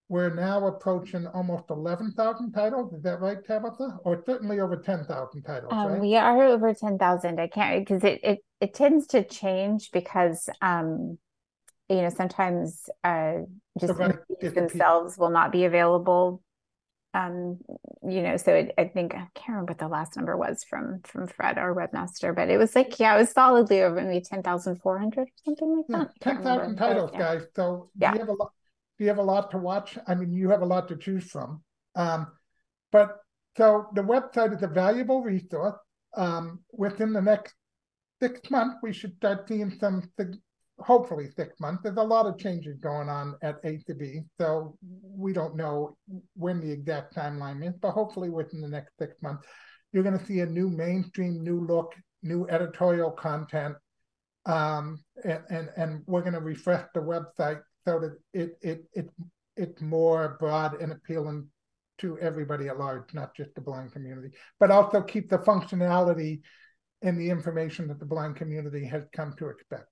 we're 0.08 0.34
now 0.34 0.68
approaching 0.68 1.28
almost 1.28 1.66
11,000 1.70 2.52
titles. 2.52 2.94
Is 2.94 3.02
that 3.04 3.22
right, 3.22 3.44
Tabitha? 3.44 3.98
Or 4.06 4.24
certainly 4.26 4.60
over 4.60 4.78
10,000 4.78 5.42
titles, 5.44 5.74
um, 5.74 5.94
right? 5.94 6.02
We 6.02 6.16
are 6.16 6.44
over 6.44 6.74
10,000. 6.74 7.40
I 7.40 7.48
can't, 7.48 7.86
because 7.86 8.04
it, 8.04 8.20
it, 8.24 8.40
it 8.62 8.74
tends 8.74 9.08
to 9.08 9.24
change 9.24 9.90
because, 9.92 10.48
um, 10.62 11.18
you 11.90 12.02
know, 12.04 12.10
sometimes 12.10 12.88
uh, 13.04 13.40
just 13.80 13.94
right. 13.96 14.16
themselves 14.42 15.18
will 15.18 15.32
not 15.32 15.52
be 15.52 15.66
available 15.66 16.42
um, 17.16 17.60
you 18.08 18.22
know, 18.22 18.36
so 18.36 18.54
it, 18.54 18.74
I 18.78 18.86
think 18.86 19.14
I 19.16 19.28
can't 19.36 19.50
remember 19.50 19.72
what 19.72 19.80
the 19.80 19.88
last 19.88 20.18
number 20.18 20.36
was 20.36 20.66
from 20.70 21.00
from 21.04 21.28
Fred 21.28 21.58
our 21.58 21.74
webmaster, 21.74 22.36
but 22.36 22.50
it 22.50 22.58
was 22.58 22.76
like 22.76 23.00
yeah, 23.00 23.16
it 23.16 23.20
was 23.20 23.32
solidly 23.32 23.82
over 23.82 24.02
maybe 24.02 24.24
ten 24.24 24.44
thousand 24.44 24.82
four 24.82 25.00
hundred 25.00 25.22
or 25.22 25.28
something 25.46 25.78
like 25.78 25.86
that. 25.88 26.10
ten 26.20 26.44
thousand 26.44 26.76
titles, 26.76 27.12
but, 27.12 27.20
yeah. 27.20 27.36
guys. 27.36 27.46
So 27.56 27.90
yeah. 27.98 28.14
you 28.14 28.20
have 28.20 28.28
a 28.28 28.34
lot. 28.34 28.52
You 29.00 29.08
have 29.08 29.18
a 29.18 29.24
lot 29.24 29.52
to 29.52 29.58
watch. 29.58 29.98
I 30.08 30.16
mean, 30.16 30.34
you 30.34 30.50
have 30.50 30.62
a 30.62 30.66
lot 30.66 30.90
to 30.90 30.98
choose 30.98 31.24
from. 31.32 31.64
Um, 31.96 32.28
but 32.92 33.18
so 33.58 33.88
the 33.94 34.04
website 34.04 34.54
is 34.54 34.64
a 34.64 34.68
valuable 34.68 35.22
resource. 35.22 35.78
Um, 36.18 36.60
within 36.74 37.14
the 37.14 37.22
next 37.22 37.54
six 38.22 38.50
months, 38.52 38.78
we 38.84 38.92
should 38.92 39.16
start 39.16 39.48
seeing 39.48 39.72
some 39.80 40.04
hopefully 40.80 41.28
six 41.36 41.60
months. 41.60 41.84
There's 41.84 41.98
a 41.98 42.04
lot 42.04 42.26
of 42.26 42.38
changes 42.38 42.78
going 42.80 43.10
on 43.10 43.36
at 43.42 43.58
A 43.64 43.78
to 43.88 43.96
B, 43.96 44.22
so 44.40 44.78
we 45.04 45.34
don't 45.34 45.56
know 45.56 45.98
when 46.36 46.60
the 46.60 46.72
exact 46.72 47.16
timeline 47.16 47.68
is, 47.68 47.76
but 47.82 47.92
hopefully 47.92 48.30
within 48.30 48.62
the 48.62 48.68
next 48.68 48.98
six 49.00 49.16
months, 49.22 49.48
you're 49.92 50.04
going 50.04 50.18
to 50.18 50.26
see 50.26 50.42
a 50.42 50.46
new 50.46 50.70
mainstream, 50.70 51.44
new 51.44 51.62
look, 51.62 51.94
new 52.24 52.48
editorial 52.48 53.12
content, 53.12 53.76
um, 54.46 55.04
and, 55.24 55.42
and 55.50 55.70
and 55.78 56.04
we're 56.06 56.22
going 56.22 56.34
to 56.34 56.40
refresh 56.40 56.86
the 56.94 57.00
website 57.00 57.62
so 57.86 58.00
that 58.00 58.18
it 58.34 58.58
it 58.62 58.86
it 58.94 59.10
it's 59.56 59.82
more 59.82 60.36
broad 60.40 60.82
and 60.82 60.92
appealing 60.92 61.48
to 61.98 62.20
everybody 62.20 62.68
at 62.68 62.78
large, 62.78 63.14
not 63.14 63.36
just 63.36 63.56
the 63.56 63.62
blind 63.62 63.94
community, 63.94 64.30
but 64.60 64.70
also 64.70 65.02
keep 65.02 65.30
the 65.30 65.38
functionality 65.38 66.42
and 67.02 67.18
the 67.18 67.30
information 67.30 67.88
that 67.88 68.00
the 68.00 68.06
blind 68.06 68.36
community 68.36 68.86
has 68.86 69.04
come 69.14 69.34
to 69.38 69.48
expect. 69.48 69.88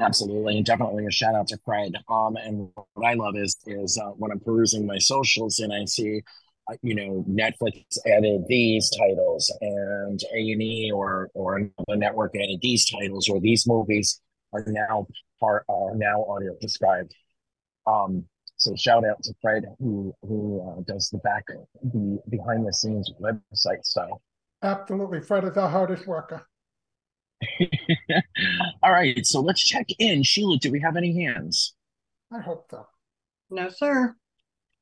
Absolutely, 0.00 0.56
and 0.56 0.64
definitely 0.64 1.06
a 1.06 1.10
shout 1.10 1.34
out 1.34 1.48
to 1.48 1.58
Fred. 1.64 1.92
Um, 2.08 2.36
and 2.36 2.68
what 2.74 3.06
I 3.06 3.14
love 3.14 3.34
is 3.36 3.56
is 3.66 3.98
uh, 3.98 4.10
when 4.10 4.30
I'm 4.30 4.38
perusing 4.40 4.86
my 4.86 4.98
socials 4.98 5.58
and 5.58 5.72
I 5.72 5.84
see, 5.86 6.22
uh, 6.70 6.76
you 6.82 6.94
know, 6.94 7.24
Netflix 7.28 7.82
added 8.06 8.44
these 8.48 8.90
titles 8.96 9.52
and 9.60 10.20
A 10.34 10.52
and 10.52 10.62
E 10.62 10.92
or 10.94 11.30
or 11.34 11.56
another 11.56 11.96
network 11.96 12.36
added 12.36 12.60
these 12.62 12.88
titles 12.88 13.28
or 13.28 13.40
these 13.40 13.66
movies 13.66 14.20
are 14.52 14.64
now 14.68 15.06
part 15.40 15.64
are 15.68 15.96
now 15.96 16.24
audio 16.28 16.54
described. 16.60 17.12
Um, 17.86 18.24
so 18.56 18.74
shout 18.76 19.04
out 19.04 19.20
to 19.24 19.34
Fred 19.42 19.64
who 19.80 20.14
who 20.22 20.60
uh, 20.60 20.82
does 20.86 21.10
the 21.10 21.18
back 21.18 21.44
the 21.82 22.20
behind 22.28 22.64
the 22.64 22.72
scenes 22.72 23.10
website 23.20 23.82
stuff. 23.82 24.10
Absolutely, 24.62 25.20
Fred 25.20 25.44
is 25.44 25.56
our 25.56 25.68
hardest 25.68 26.06
worker. 26.06 26.46
All 28.82 28.92
right, 28.92 29.24
so 29.26 29.40
let's 29.40 29.62
check 29.62 29.86
in. 29.98 30.22
Sheila, 30.22 30.58
do 30.58 30.70
we 30.70 30.80
have 30.80 30.96
any 30.96 31.24
hands? 31.24 31.74
I 32.32 32.40
hope 32.40 32.66
so. 32.70 32.86
No, 33.50 33.68
sir. 33.68 34.14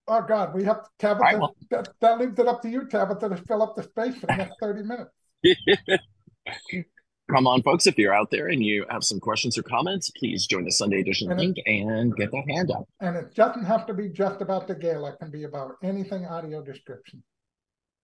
Oh 0.09 0.23
God, 0.23 0.55
we 0.55 0.65
have 0.65 0.87
Tabitha. 0.99 1.23
Right, 1.23 1.39
well. 1.39 1.57
that, 1.71 1.89
that 2.01 2.19
leaves 2.19 2.39
it 2.39 2.47
up 2.47 2.63
to 2.63 2.69
you, 2.69 2.87
Tabitha, 2.87 3.29
to 3.29 3.37
fill 3.49 3.63
up 3.63 3.75
the 3.75 3.83
space 3.83 4.17
for 4.17 4.27
the 4.27 4.37
next 4.37 4.55
thirty 4.61 4.83
minutes. 4.83 5.11
Come 7.29 7.49
on, 7.49 7.63
folks! 7.63 7.89
If 7.89 7.99
you're 7.99 8.15
out 8.15 8.31
there 8.31 8.49
and 8.49 8.63
you 8.63 8.87
have 8.89 9.03
some 9.03 9.19
questions 9.19 9.59
or 9.59 9.65
comments, 9.65 10.11
please 10.11 10.47
join 10.47 10.65
the 10.65 10.71
Sunday 10.71 11.01
edition 11.01 11.29
and 11.31 11.41
link 11.41 11.57
it, 11.59 11.69
and 11.69 12.15
get 12.15 12.31
that 12.31 12.45
hand 12.49 12.71
up. 12.71 12.89
And 13.01 13.17
it 13.17 13.35
doesn't 13.35 13.65
have 13.65 13.85
to 13.87 13.95
be 13.95 14.09
just 14.09 14.41
about 14.41 14.69
the 14.69 14.77
gala; 14.77 15.11
it 15.11 15.19
can 15.19 15.33
be 15.33 15.43
about 15.43 15.73
anything 15.83 16.25
audio 16.25 16.63
description. 16.63 17.25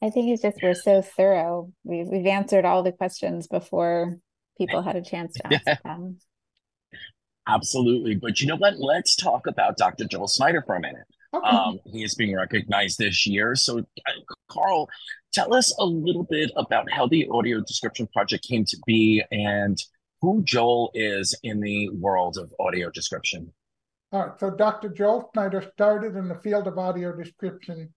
I 0.03 0.11
think 0.11 0.33
it's 0.33 0.43
just 0.43 0.59
we're 0.61 0.75
so 0.75 1.03
thorough. 1.03 1.73
We've 1.85 2.09
we've 2.09 2.27
answered 2.27 2.65
all 2.65 2.83
the 2.83 2.91
questions 2.91 3.47
before 3.47 4.17
people 4.67 4.83
had 4.89 4.97
a 4.97 5.03
chance 5.03 5.35
to 5.35 5.55
ask 5.55 5.83
them. 5.83 6.19
Absolutely. 7.49 8.15
But 8.15 8.41
you 8.41 8.47
know 8.47 8.57
what? 8.57 8.79
Let's 8.79 9.17
talk 9.17 9.47
about 9.47 9.77
Dr. 9.77 10.05
Joel 10.05 10.29
Snyder 10.29 10.63
for 10.65 10.77
a 10.77 10.81
minute. 10.81 11.05
Okay. 11.35 11.47
Um, 11.47 11.79
he 11.87 12.05
is 12.05 12.15
being 12.15 12.37
recognized 12.37 12.99
this 12.99 13.27
year. 13.27 13.57
So, 13.57 13.79
uh, 13.79 14.35
Carl, 14.49 14.89
tell 15.33 15.55
us 15.55 15.75
a 15.79 15.85
little 15.85 16.25
bit 16.25 16.53
about 16.57 16.91
how 16.93 17.07
the 17.07 17.27
audio 17.31 17.61
description 17.61 18.07
project 18.13 18.47
came 18.47 18.65
to 18.67 18.77
be 18.87 19.23
and 19.31 19.79
who 20.21 20.43
Joel 20.45 20.91
is 20.95 21.37
in 21.43 21.61
the 21.61 21.89
world 21.91 22.37
of 22.37 22.53
audio 22.61 22.91
description. 22.91 23.53
All 24.13 24.27
right. 24.27 24.39
So, 24.39 24.51
Dr. 24.51 24.91
Joel 24.91 25.31
Snyder 25.33 25.69
started 25.73 26.17
in 26.17 26.29
the 26.29 26.39
field 26.45 26.69
of 26.69 26.79
audio 26.79 27.17
description 27.17 27.93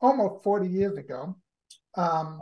almost 0.00 0.42
40 0.42 0.68
years 0.68 0.96
ago. 0.96 1.36
Um, 1.94 2.40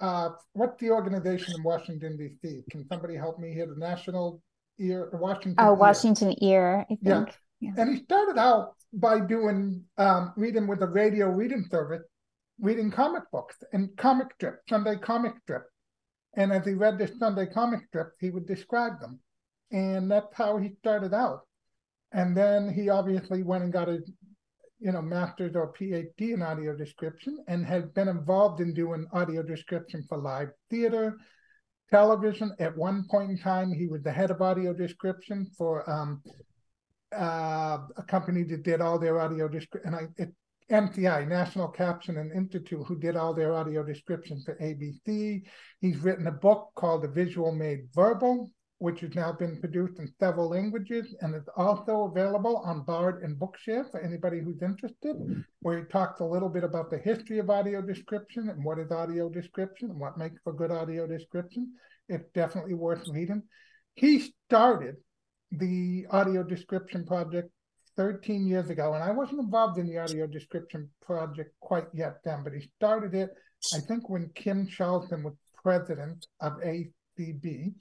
uh, 0.00 0.30
what's 0.52 0.80
the 0.80 0.90
organization 0.90 1.54
in 1.56 1.62
Washington 1.62 2.16
D.C.? 2.16 2.64
Can 2.70 2.86
somebody 2.88 3.16
help 3.16 3.38
me 3.38 3.52
here? 3.52 3.66
The 3.66 3.78
National 3.78 4.42
Ear, 4.78 5.10
Washington. 5.12 5.56
Oh, 5.58 5.74
Washington 5.74 6.34
Ear. 6.42 6.84
I 6.90 6.94
think. 6.94 7.02
Yeah. 7.02 7.24
yeah. 7.60 7.72
And 7.78 7.96
he 7.96 8.04
started 8.04 8.38
out 8.38 8.74
by 8.92 9.20
doing 9.20 9.84
um, 9.98 10.32
reading 10.36 10.66
with 10.66 10.82
a 10.82 10.86
radio 10.86 11.28
reading 11.28 11.64
service, 11.70 12.02
reading 12.60 12.90
comic 12.90 13.24
books 13.32 13.56
and 13.72 13.96
comic 13.96 14.28
strips, 14.34 14.58
Sunday 14.68 14.96
comic 14.96 15.32
strips. 15.42 15.70
And 16.34 16.52
as 16.52 16.66
he 16.66 16.74
read 16.74 16.98
the 16.98 17.10
Sunday 17.18 17.46
comic 17.46 17.80
strips, 17.88 18.16
he 18.20 18.30
would 18.30 18.46
describe 18.46 19.00
them, 19.00 19.20
and 19.70 20.10
that's 20.10 20.34
how 20.34 20.58
he 20.58 20.74
started 20.80 21.14
out. 21.14 21.40
And 22.12 22.36
then 22.36 22.72
he 22.72 22.90
obviously 22.90 23.42
went 23.42 23.64
and 23.64 23.72
got 23.72 23.88
his 23.88 24.10
you 24.78 24.92
know, 24.92 25.02
master's 25.02 25.56
or 25.56 25.72
PhD 25.72 26.34
in 26.34 26.42
audio 26.42 26.76
description 26.76 27.38
and 27.48 27.64
had 27.64 27.94
been 27.94 28.08
involved 28.08 28.60
in 28.60 28.74
doing 28.74 29.06
audio 29.12 29.42
description 29.42 30.04
for 30.08 30.18
live 30.18 30.50
theater, 30.70 31.16
television. 31.90 32.52
At 32.58 32.76
one 32.76 33.06
point 33.10 33.30
in 33.30 33.38
time, 33.38 33.72
he 33.72 33.86
was 33.86 34.02
the 34.02 34.12
head 34.12 34.30
of 34.30 34.42
audio 34.42 34.72
description 34.74 35.46
for 35.56 35.88
um, 35.90 36.22
uh, 37.14 37.78
a 37.96 38.02
company 38.06 38.42
that 38.44 38.62
did 38.62 38.80
all 38.80 38.98
their 38.98 39.20
audio 39.20 39.48
description. 39.48 39.94
And 39.94 39.96
I, 39.96 40.22
it, 40.22 40.34
NCI, 40.70 41.28
National 41.28 41.72
Captioning 41.72 42.34
Institute, 42.34 42.84
who 42.86 42.98
did 42.98 43.14
all 43.14 43.32
their 43.32 43.54
audio 43.54 43.84
description 43.84 44.42
for 44.44 44.56
ABC. 44.56 45.42
He's 45.80 45.98
written 45.98 46.26
a 46.26 46.32
book 46.32 46.70
called 46.74 47.02
The 47.02 47.08
Visual 47.08 47.52
Made 47.52 47.86
Verbal, 47.94 48.50
which 48.78 49.00
has 49.00 49.14
now 49.14 49.32
been 49.32 49.58
produced 49.58 49.98
in 49.98 50.12
several 50.20 50.50
languages 50.50 51.14
and 51.20 51.34
is 51.34 51.48
also 51.56 52.04
available 52.04 52.58
on 52.58 52.84
Bard 52.84 53.22
and 53.22 53.38
Bookshare 53.38 53.90
for 53.90 54.00
anybody 54.00 54.40
who's 54.40 54.60
interested, 54.60 55.16
where 55.60 55.78
he 55.78 55.84
talks 55.86 56.20
a 56.20 56.24
little 56.24 56.50
bit 56.50 56.64
about 56.64 56.90
the 56.90 56.98
history 56.98 57.38
of 57.38 57.48
audio 57.48 57.80
description 57.80 58.50
and 58.50 58.62
what 58.62 58.78
is 58.78 58.90
audio 58.90 59.30
description 59.30 59.90
and 59.90 59.98
what 59.98 60.18
makes 60.18 60.40
for 60.44 60.52
good 60.52 60.70
audio 60.70 61.06
description. 61.06 61.72
It's 62.08 62.28
definitely 62.34 62.74
worth 62.74 63.02
reading. 63.08 63.42
He 63.94 64.30
started 64.46 64.96
the 65.50 66.06
audio 66.10 66.42
description 66.42 67.06
project 67.06 67.48
13 67.96 68.46
years 68.46 68.68
ago, 68.68 68.92
and 68.92 69.02
I 69.02 69.10
wasn't 69.10 69.40
involved 69.40 69.78
in 69.78 69.86
the 69.86 69.98
audio 69.98 70.26
description 70.26 70.90
project 71.00 71.54
quite 71.60 71.86
yet 71.94 72.16
then, 72.24 72.44
but 72.44 72.52
he 72.52 72.68
started 72.76 73.14
it, 73.14 73.30
I 73.74 73.78
think, 73.80 74.10
when 74.10 74.28
Kim 74.34 74.66
Charlton 74.66 75.22
was 75.22 75.32
president 75.62 76.26
of 76.42 76.52
ACB 76.60 77.72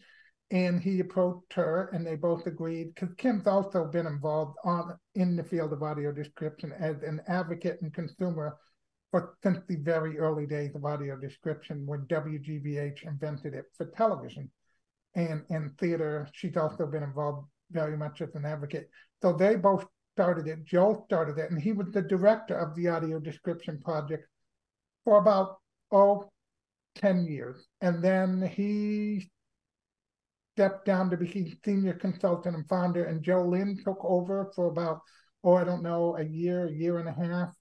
and 0.52 0.82
he 0.82 1.00
approached 1.00 1.54
her 1.54 1.90
and 1.94 2.06
they 2.06 2.16
both 2.16 2.46
agreed 2.46 2.94
because 2.94 3.14
kim's 3.18 3.48
also 3.48 3.86
been 3.86 4.06
involved 4.06 4.58
on 4.64 4.96
in 5.16 5.36
the 5.36 5.44
field 5.44 5.74
of 5.74 5.82
audio 5.82 6.12
description 6.12 6.72
as 6.80 7.02
an 7.02 7.20
advocate 7.28 7.80
and 7.82 7.94
consumer 7.94 8.58
for 9.10 9.36
since 9.42 9.60
the 9.68 9.78
very 9.78 10.20
early 10.20 10.46
days 10.46 10.76
of 10.76 10.86
audio 10.86 11.18
description 11.18 11.86
when 11.86 12.02
wgbh 12.02 13.04
invented 13.04 13.54
it 13.54 13.66
for 13.76 13.86
television 13.88 14.50
and 15.16 15.44
and 15.50 15.78
theater. 15.78 16.28
She's 16.34 16.58
also 16.58 16.86
been 16.86 17.04
involved 17.04 17.48
very 17.72 17.98
much 17.98 18.22
as 18.22 18.36
an 18.36 18.46
advocate. 18.46 18.90
So 19.22 19.34
they 19.34 19.56
both 19.56 19.86
started 20.14 20.48
it 20.48 20.64
joe 20.64 21.04
started 21.06 21.38
it 21.38 21.52
and 21.52 21.62
he 21.62 21.74
was 21.74 21.88
the 21.92 22.02
director 22.02 22.58
of 22.58 22.74
the 22.76 22.88
audio 22.88 23.20
description 23.20 23.82
project 23.84 24.26
for 25.04 25.18
about 25.18 25.58
oh 25.92 26.30
10 26.96 27.26
years. 27.26 27.68
And 27.82 28.04
then 28.04 28.42
he 28.56 29.30
stepped 30.56 30.86
down 30.86 31.10
to 31.10 31.18
be 31.18 31.58
senior 31.66 31.94
consultant 31.94 32.56
and 32.56 32.68
founder, 32.70 33.06
and 33.06 33.22
Joe 33.22 33.44
Lynn 33.44 33.78
took 33.84 34.00
over 34.04 34.52
for 34.56 34.68
about, 34.68 35.02
oh, 35.44 35.56
I 35.56 35.66
don't 35.66 35.84
know, 35.84 36.16
a 36.18 36.24
year, 36.24 36.68
a 36.68 36.72
year 36.72 37.00
and 37.00 37.10
a 37.10 37.12
half. 37.12 37.54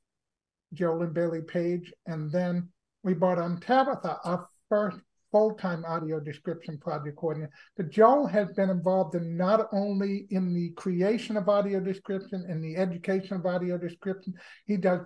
Joe 0.72 0.96
Lynn 0.96 1.12
Bailey 1.12 1.42
Page, 1.42 1.92
and 2.06 2.30
then 2.30 2.68
we 3.02 3.14
brought 3.14 3.38
on 3.38 3.60
Tabitha, 3.60 4.18
our 4.24 4.48
first 4.68 4.98
full-time 5.32 5.84
audio 5.84 6.20
description 6.20 6.78
project 6.78 7.16
coordinator. 7.16 7.52
But 7.76 7.90
Joe 7.90 8.26
has 8.26 8.52
been 8.52 8.70
involved 8.70 9.16
in 9.16 9.36
not 9.36 9.68
only 9.72 10.28
in 10.30 10.54
the 10.54 10.70
creation 10.70 11.36
of 11.36 11.48
audio 11.48 11.80
description 11.80 12.44
and 12.48 12.62
the 12.62 12.76
education 12.76 13.36
of 13.36 13.46
audio 13.46 13.76
description, 13.76 14.34
he 14.66 14.76
does 14.76 15.00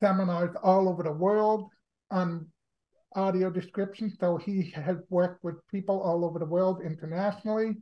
seminars 0.00 0.54
all 0.62 0.88
over 0.88 1.02
the 1.02 1.12
world 1.12 1.70
on 2.10 2.48
audio 3.16 3.50
description. 3.50 4.12
So 4.18 4.36
he 4.36 4.70
has 4.74 4.96
worked 5.08 5.42
with 5.44 5.66
people 5.68 6.00
all 6.00 6.24
over 6.24 6.38
the 6.38 6.46
world 6.46 6.80
internationally 6.84 7.76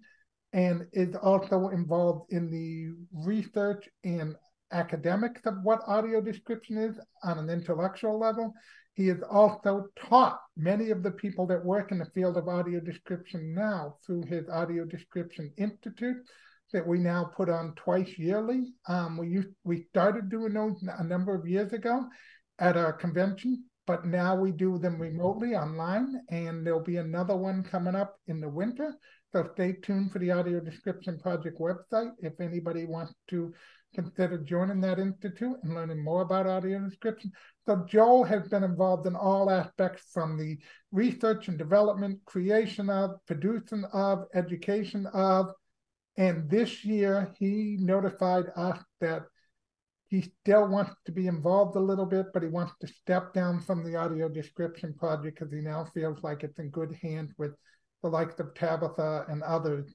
and 0.53 0.87
is 0.93 1.15
also 1.15 1.69
involved 1.69 2.33
in 2.33 2.51
the 2.51 2.93
research 3.13 3.89
and 4.05 4.35
academics 4.73 5.43
of 5.47 5.55
what 5.63 5.81
audio 5.87 6.21
description 6.21 6.79
is 6.79 6.99
on 7.25 7.39
an 7.39 7.51
intellectual 7.51 8.19
level. 8.19 8.53
He 8.95 9.07
has 9.09 9.23
also 9.31 9.87
taught 9.97 10.39
many 10.57 10.91
of 10.91 11.03
the 11.03 11.13
people 11.13 11.47
that 11.47 11.65
work 11.65 11.93
in 11.93 11.99
the 11.99 12.11
field 12.15 12.37
of 12.37 12.49
audio 12.49 12.81
description 12.81 13.55
now 13.55 13.97
through 14.05 14.25
his 14.25 14.49
Audio 14.49 14.85
Description 14.85 15.53
Institute 15.57 16.17
that 16.73 16.87
we 16.87 16.99
now 16.99 17.31
put 17.37 17.49
on 17.49 17.75
twice 17.77 18.13
yearly. 18.19 18.73
Um, 18.89 19.17
we 19.17 19.29
used, 19.29 19.49
we 19.65 19.87
started 19.91 20.29
doing 20.29 20.53
those 20.53 20.83
a 20.99 21.05
number 21.05 21.35
of 21.35 21.47
years 21.47 21.73
ago 21.73 22.05
at 22.59 22.77
our 22.77 22.93
convention, 22.93 23.65
but 23.91 24.07
now 24.07 24.37
we 24.37 24.53
do 24.53 24.79
them 24.79 24.93
mm-hmm. 24.93 25.03
remotely 25.03 25.57
online, 25.57 26.21
and 26.29 26.65
there'll 26.65 26.79
be 26.79 26.99
another 26.99 27.35
one 27.35 27.65
coming 27.65 27.97
up 27.97 28.15
in 28.29 28.41
the 28.41 28.49
winter. 28.49 28.95
So 29.33 29.49
stay 29.55 29.73
tuned 29.73 30.13
for 30.13 30.21
the 30.21 30.31
Audio 30.31 30.61
Description 30.61 31.19
Project 31.19 31.59
website 31.59 32.13
if 32.21 32.41
anybody 32.41 32.85
wants 32.85 33.13
to 33.31 33.53
consider 33.93 34.39
joining 34.39 34.81
that 34.83 35.01
institute 35.01 35.57
and 35.65 35.75
learning 35.75 36.05
more 36.05 36.23
about 36.23 36.47
audio 36.47 36.79
description. 36.79 37.33
So 37.67 37.85
Joel 37.89 38.23
has 38.23 38.47
been 38.47 38.63
involved 38.63 39.09
in 39.09 39.17
all 39.17 39.51
aspects 39.51 40.05
from 40.15 40.39
the 40.39 40.57
research 40.93 41.49
and 41.49 41.59
development, 41.59 42.21
creation 42.27 42.89
of, 42.91 43.17
producing 43.27 43.83
of, 43.93 44.27
education 44.35 45.07
of, 45.07 45.51
and 46.17 46.49
this 46.49 46.85
year 46.85 47.35
he 47.41 47.77
notified 47.81 48.45
us 48.55 48.79
that 49.01 49.23
he 50.11 50.31
still 50.43 50.69
wants 50.69 50.93
to 51.07 51.13
be 51.13 51.27
involved 51.29 51.77
a 51.77 51.81
little 51.81 52.05
bit, 52.05 52.27
but 52.35 52.43
he 52.43 52.49
wants 52.49 52.73
to 52.81 52.89
step 52.89 53.33
down 53.33 53.61
from 53.61 53.85
the 53.85 53.97
audio 53.97 54.29
description 54.29 54.93
project 54.95 55.39
because 55.39 55.53
he 55.53 55.61
now 55.61 55.87
feels 55.95 56.23
like 56.23 56.43
it's 56.43 56.59
in 56.59 56.69
good 56.71 56.97
hands 57.01 57.33
with 57.39 57.53
the 58.03 58.09
likes 58.09 58.39
of 58.41 58.53
Tabitha 58.55 59.27
and 59.29 59.43
others 59.43 59.95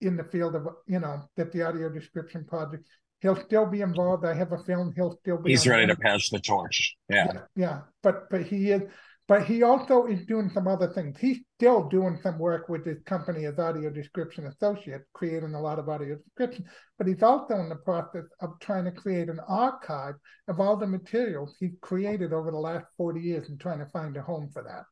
in 0.00 0.16
the 0.16 0.24
field 0.24 0.54
of, 0.54 0.68
you 0.86 1.00
know, 1.00 1.22
that 1.36 1.52
the 1.52 1.62
audio 1.62 1.88
description 1.88 2.44
project 2.44 2.84
he'll 3.20 3.40
still 3.44 3.66
be 3.66 3.80
involved. 3.80 4.24
I 4.24 4.34
have 4.34 4.52
a 4.52 4.58
feeling 4.58 4.92
he'll 4.94 5.18
still 5.20 5.38
be. 5.38 5.50
He's 5.50 5.66
ready 5.66 5.86
to 5.86 5.96
pass 5.96 6.28
the 6.28 6.38
torch. 6.38 6.96
Yeah. 7.08 7.26
yeah, 7.34 7.40
yeah. 7.56 7.80
But 8.02 8.30
but 8.30 8.42
he 8.42 8.70
is. 8.70 8.82
But 9.28 9.44
he 9.44 9.62
also 9.62 10.06
is 10.06 10.24
doing 10.24 10.50
some 10.54 10.66
other 10.66 10.90
things. 10.94 11.18
He's 11.20 11.40
still 11.56 11.86
doing 11.86 12.18
some 12.22 12.38
work 12.38 12.70
with 12.70 12.86
his 12.86 12.96
company 13.04 13.44
as 13.44 13.58
audio 13.58 13.90
description 13.90 14.46
associate, 14.46 15.02
creating 15.12 15.54
a 15.54 15.60
lot 15.60 15.78
of 15.78 15.90
audio 15.90 16.16
description. 16.16 16.64
But 16.96 17.08
he's 17.08 17.22
also 17.22 17.56
in 17.56 17.68
the 17.68 17.76
process 17.76 18.24
of 18.40 18.58
trying 18.60 18.86
to 18.86 18.90
create 18.90 19.28
an 19.28 19.38
archive 19.46 20.14
of 20.48 20.60
all 20.60 20.78
the 20.78 20.86
materials 20.86 21.54
he 21.60 21.72
created 21.82 22.32
over 22.32 22.50
the 22.50 22.56
last 22.56 22.86
40 22.96 23.20
years 23.20 23.50
and 23.50 23.60
trying 23.60 23.80
to 23.80 23.86
find 23.90 24.16
a 24.16 24.22
home 24.22 24.48
for 24.50 24.62
that. 24.62 24.84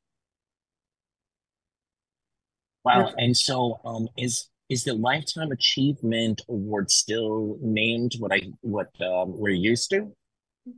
Wow. 2.85 3.15
And 3.17 3.35
so 3.35 3.81
um, 3.87 4.07
is 4.19 4.51
is 4.69 4.85
the 4.85 4.95
lifetime 4.95 5.51
achievement 5.51 6.43
award 6.49 6.91
still 6.91 7.57
named 7.63 8.13
what 8.19 8.33
I 8.33 8.43
what 8.61 8.89
um, 9.01 9.39
we're 9.39 9.49
used 9.49 9.89
to? 9.91 10.13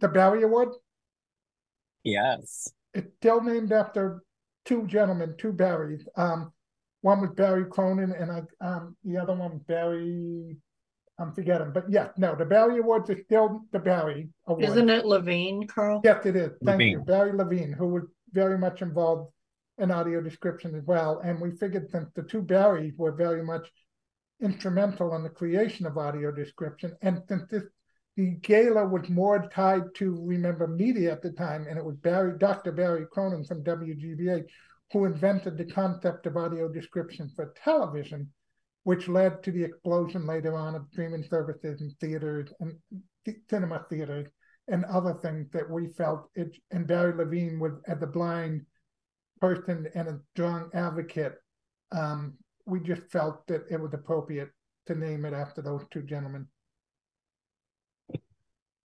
The 0.00 0.08
Barry 0.08 0.42
Award. 0.42 0.68
Yes, 2.04 2.68
still 3.18 3.42
named 3.42 3.72
after 3.72 4.22
two 4.64 4.86
gentlemen, 4.86 5.34
two 5.38 5.52
Barrys. 5.52 6.06
Um, 6.16 6.52
one 7.02 7.20
was 7.20 7.30
Barry 7.36 7.64
Cronin, 7.64 8.12
and 8.12 8.30
I, 8.30 8.42
um, 8.66 8.96
the 9.04 9.18
other 9.18 9.34
one 9.34 9.58
Barry. 9.66 10.56
I'm 11.20 11.32
forgetting, 11.32 11.72
but 11.72 11.90
yes, 11.90 12.10
no, 12.16 12.36
the 12.36 12.44
Barry 12.44 12.78
Awards 12.78 13.10
are 13.10 13.20
still 13.24 13.62
the 13.72 13.80
Barry 13.80 14.28
Award. 14.46 14.62
Isn't 14.64 14.88
it 14.88 15.04
Levine, 15.04 15.66
Carl? 15.66 16.00
Yes, 16.04 16.24
it 16.24 16.36
is. 16.36 16.50
Thank 16.64 16.78
Levine. 16.78 16.90
you, 16.90 17.00
Barry 17.00 17.32
Levine, 17.32 17.72
who 17.72 17.88
was 17.88 18.04
very 18.32 18.56
much 18.56 18.82
involved 18.82 19.32
in 19.78 19.90
audio 19.90 20.20
description 20.20 20.76
as 20.76 20.84
well. 20.84 21.20
And 21.24 21.40
we 21.40 21.50
figured 21.56 21.90
since 21.90 22.08
the 22.14 22.22
two 22.22 22.42
Barrys 22.42 22.94
were 22.96 23.10
very 23.10 23.42
much 23.42 23.68
instrumental 24.40 25.16
in 25.16 25.24
the 25.24 25.28
creation 25.28 25.86
of 25.86 25.98
audio 25.98 26.30
description, 26.30 26.96
and 27.02 27.20
since 27.28 27.42
this 27.50 27.64
the 28.18 28.32
gala 28.42 28.84
was 28.84 29.08
more 29.08 29.48
tied 29.54 29.94
to 29.94 30.20
remember 30.26 30.66
media 30.66 31.12
at 31.12 31.22
the 31.22 31.30
time, 31.30 31.68
and 31.68 31.78
it 31.78 31.84
was 31.84 31.94
Barry, 31.98 32.36
Dr. 32.36 32.72
Barry 32.72 33.06
Cronin 33.12 33.44
from 33.44 33.62
WGBH 33.62 34.44
who 34.92 35.04
invented 35.04 35.56
the 35.56 35.64
concept 35.64 36.26
of 36.26 36.36
audio 36.36 36.66
description 36.66 37.30
for 37.36 37.54
television, 37.62 38.28
which 38.82 39.06
led 39.06 39.40
to 39.44 39.52
the 39.52 39.62
explosion 39.62 40.26
later 40.26 40.56
on 40.56 40.74
of 40.74 40.88
streaming 40.90 41.22
services 41.30 41.80
and 41.80 41.92
theaters 42.00 42.52
and 42.58 42.76
cinema 43.48 43.86
theaters 43.88 44.28
and 44.66 44.84
other 44.86 45.14
things 45.22 45.46
that 45.52 45.70
we 45.70 45.86
felt 45.86 46.28
it. 46.34 46.50
And 46.72 46.88
Barry 46.88 47.14
Levine 47.14 47.60
was 47.60 47.74
as 47.86 48.02
a 48.02 48.06
blind 48.08 48.66
person 49.40 49.86
and 49.94 50.08
a 50.08 50.18
strong 50.34 50.70
advocate. 50.74 51.36
Um, 51.92 52.34
we 52.66 52.80
just 52.80 53.02
felt 53.12 53.46
that 53.46 53.62
it 53.70 53.80
was 53.80 53.94
appropriate 53.94 54.50
to 54.86 54.96
name 54.96 55.24
it 55.24 55.34
after 55.34 55.62
those 55.62 55.84
two 55.92 56.02
gentlemen. 56.02 56.48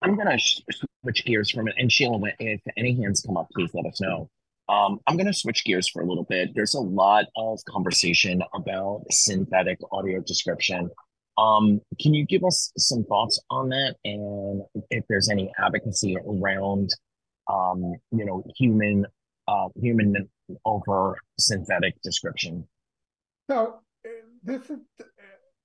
I'm 0.03 0.17
going 0.17 0.37
to 0.37 0.85
switch 1.03 1.25
gears 1.25 1.51
from 1.51 1.69
it. 1.69 1.75
And 1.79 1.91
Sheila, 1.91 2.21
if 2.39 2.61
any 2.77 3.01
hands 3.01 3.23
come 3.25 3.37
up, 3.37 3.49
please 3.55 3.71
let 3.75 3.87
us 3.87 4.01
know. 4.01 4.29
Um, 4.69 5.01
I'm 5.07 5.17
going 5.17 5.27
to 5.27 5.35
switch 5.35 5.65
gears 5.65 5.89
for 5.89 6.03
a 6.03 6.07
little 6.07 6.25
bit. 6.25 6.51
There's 6.55 6.75
a 6.75 6.81
lot 6.81 7.27
of 7.37 7.59
conversation 7.69 8.43
about 8.55 9.05
synthetic 9.11 9.79
audio 9.91 10.21
description. 10.21 10.91
Um, 11.39 11.81
can 12.01 12.15
you 12.15 12.25
give 12.27 12.45
us 12.45 12.73
some 12.77 13.05
thoughts 13.05 13.41
on 13.51 13.71
that, 13.71 13.97
and 14.05 14.63
if 14.91 15.05
there's 15.09 15.31
any 15.31 15.51
advocacy 15.59 16.17
around, 16.27 16.91
um, 17.51 17.95
you 18.11 18.25
know, 18.25 18.45
human, 18.57 19.07
uh, 19.49 19.69
human 19.81 20.29
over 20.65 21.19
synthetic 21.39 21.95
description? 22.03 22.69
So 23.51 23.81
this 24.43 24.69
is 24.71 24.79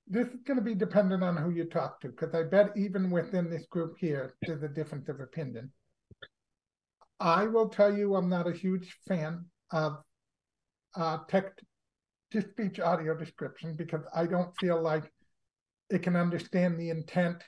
this 0.09 0.27
is 0.27 0.41
going 0.45 0.57
to 0.57 0.63
be 0.63 0.75
dependent 0.75 1.23
on 1.23 1.35
who 1.35 1.49
you 1.49 1.65
talk 1.65 1.99
to, 2.01 2.09
because 2.09 2.33
I 2.33 2.43
bet 2.43 2.71
even 2.77 3.11
within 3.11 3.49
this 3.49 3.65
group 3.67 3.97
here, 3.99 4.33
there's 4.41 4.63
a 4.63 4.69
difference 4.69 5.09
of 5.09 5.19
opinion. 5.19 5.71
I 7.19 7.47
will 7.47 7.69
tell 7.69 7.95
you, 7.95 8.15
I'm 8.15 8.29
not 8.29 8.47
a 8.47 8.53
huge 8.53 8.95
fan 9.07 9.45
of 9.71 9.97
uh, 10.95 11.19
text 11.27 11.61
to 12.31 12.41
speech 12.41 12.79
audio 12.79 13.15
description 13.15 13.75
because 13.75 14.01
I 14.13 14.25
don't 14.25 14.55
feel 14.59 14.81
like 14.81 15.11
it 15.89 16.03
can 16.03 16.15
understand 16.15 16.79
the 16.79 16.89
intent 16.89 17.43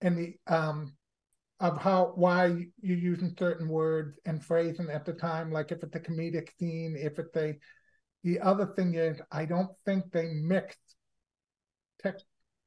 and 0.00 0.16
the 0.16 0.34
um, 0.46 0.94
of 1.60 1.76
how 1.76 2.12
why 2.14 2.66
you're 2.80 2.96
using 2.96 3.34
certain 3.36 3.68
words 3.68 4.16
and 4.26 4.44
phrasing 4.44 4.90
at 4.90 5.04
the 5.04 5.12
time, 5.12 5.50
like 5.50 5.72
if 5.72 5.82
it's 5.82 5.96
a 5.96 6.00
comedic 6.00 6.48
scene, 6.58 6.96
if 6.96 7.18
it's 7.18 7.36
a 7.36 7.58
the 8.24 8.40
other 8.40 8.66
thing 8.76 8.94
is, 8.94 9.20
I 9.32 9.44
don't 9.44 9.70
think 9.84 10.12
they 10.12 10.34
mix 10.34 10.76
text 12.02 12.24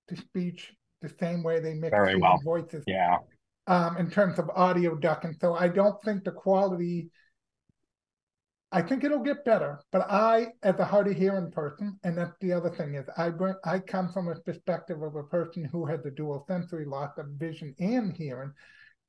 to 0.10 0.16
speech 0.16 0.74
the 1.02 1.10
same 1.20 1.44
way 1.44 1.60
they 1.60 1.74
mix 1.74 1.92
Very 1.92 2.16
well. 2.16 2.40
voices. 2.44 2.84
Yeah. 2.88 3.18
Um, 3.68 3.98
in 3.98 4.10
terms 4.10 4.40
of 4.40 4.50
audio 4.56 4.96
ducking. 4.96 5.36
So 5.40 5.56
I 5.56 5.68
don't 5.68 6.02
think 6.04 6.24
the 6.24 6.32
quality, 6.32 7.10
I 8.72 8.82
think 8.82 9.04
it'll 9.04 9.20
get 9.20 9.46
better. 9.46 9.80
But 9.92 10.10
I, 10.10 10.48
as 10.64 10.80
a 10.80 10.86
hard 10.86 11.08
of 11.08 11.16
hearing 11.16 11.52
person, 11.52 12.00
and 12.04 12.18
that's 12.18 12.36
the 12.42 12.54
other 12.54 12.70
thing 12.70 12.96
is 12.96 13.06
I 13.18 13.30
bring, 13.30 13.56
I 13.64 13.80
come 13.80 14.10
from 14.10 14.28
a 14.30 14.36
perspective 14.36 15.02
of 15.02 15.16
a 15.16 15.24
person 15.24 15.64
who 15.64 15.86
has 15.86 16.06
a 16.06 16.12
dual 16.12 16.44
sensory 16.48 16.86
loss 16.86 17.18
of 17.18 17.28
vision 17.38 17.76
and 17.80 18.16
hearing. 18.16 18.52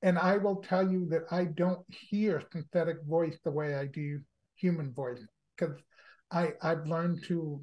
And 0.03 0.19
I 0.19 0.37
will 0.37 0.57
tell 0.57 0.91
you 0.91 1.07
that 1.11 1.23
I 1.31 1.45
don't 1.45 1.85
hear 1.89 2.43
synthetic 2.53 3.03
voice 3.05 3.39
the 3.45 3.53
way 3.53 3.75
I 3.75 3.87
do 3.87 4.21
human 4.57 4.93
voice 4.93 5.21
because 5.57 5.77
I 6.31 6.53
I've 6.63 6.87
learned 6.87 7.25
to 7.25 7.61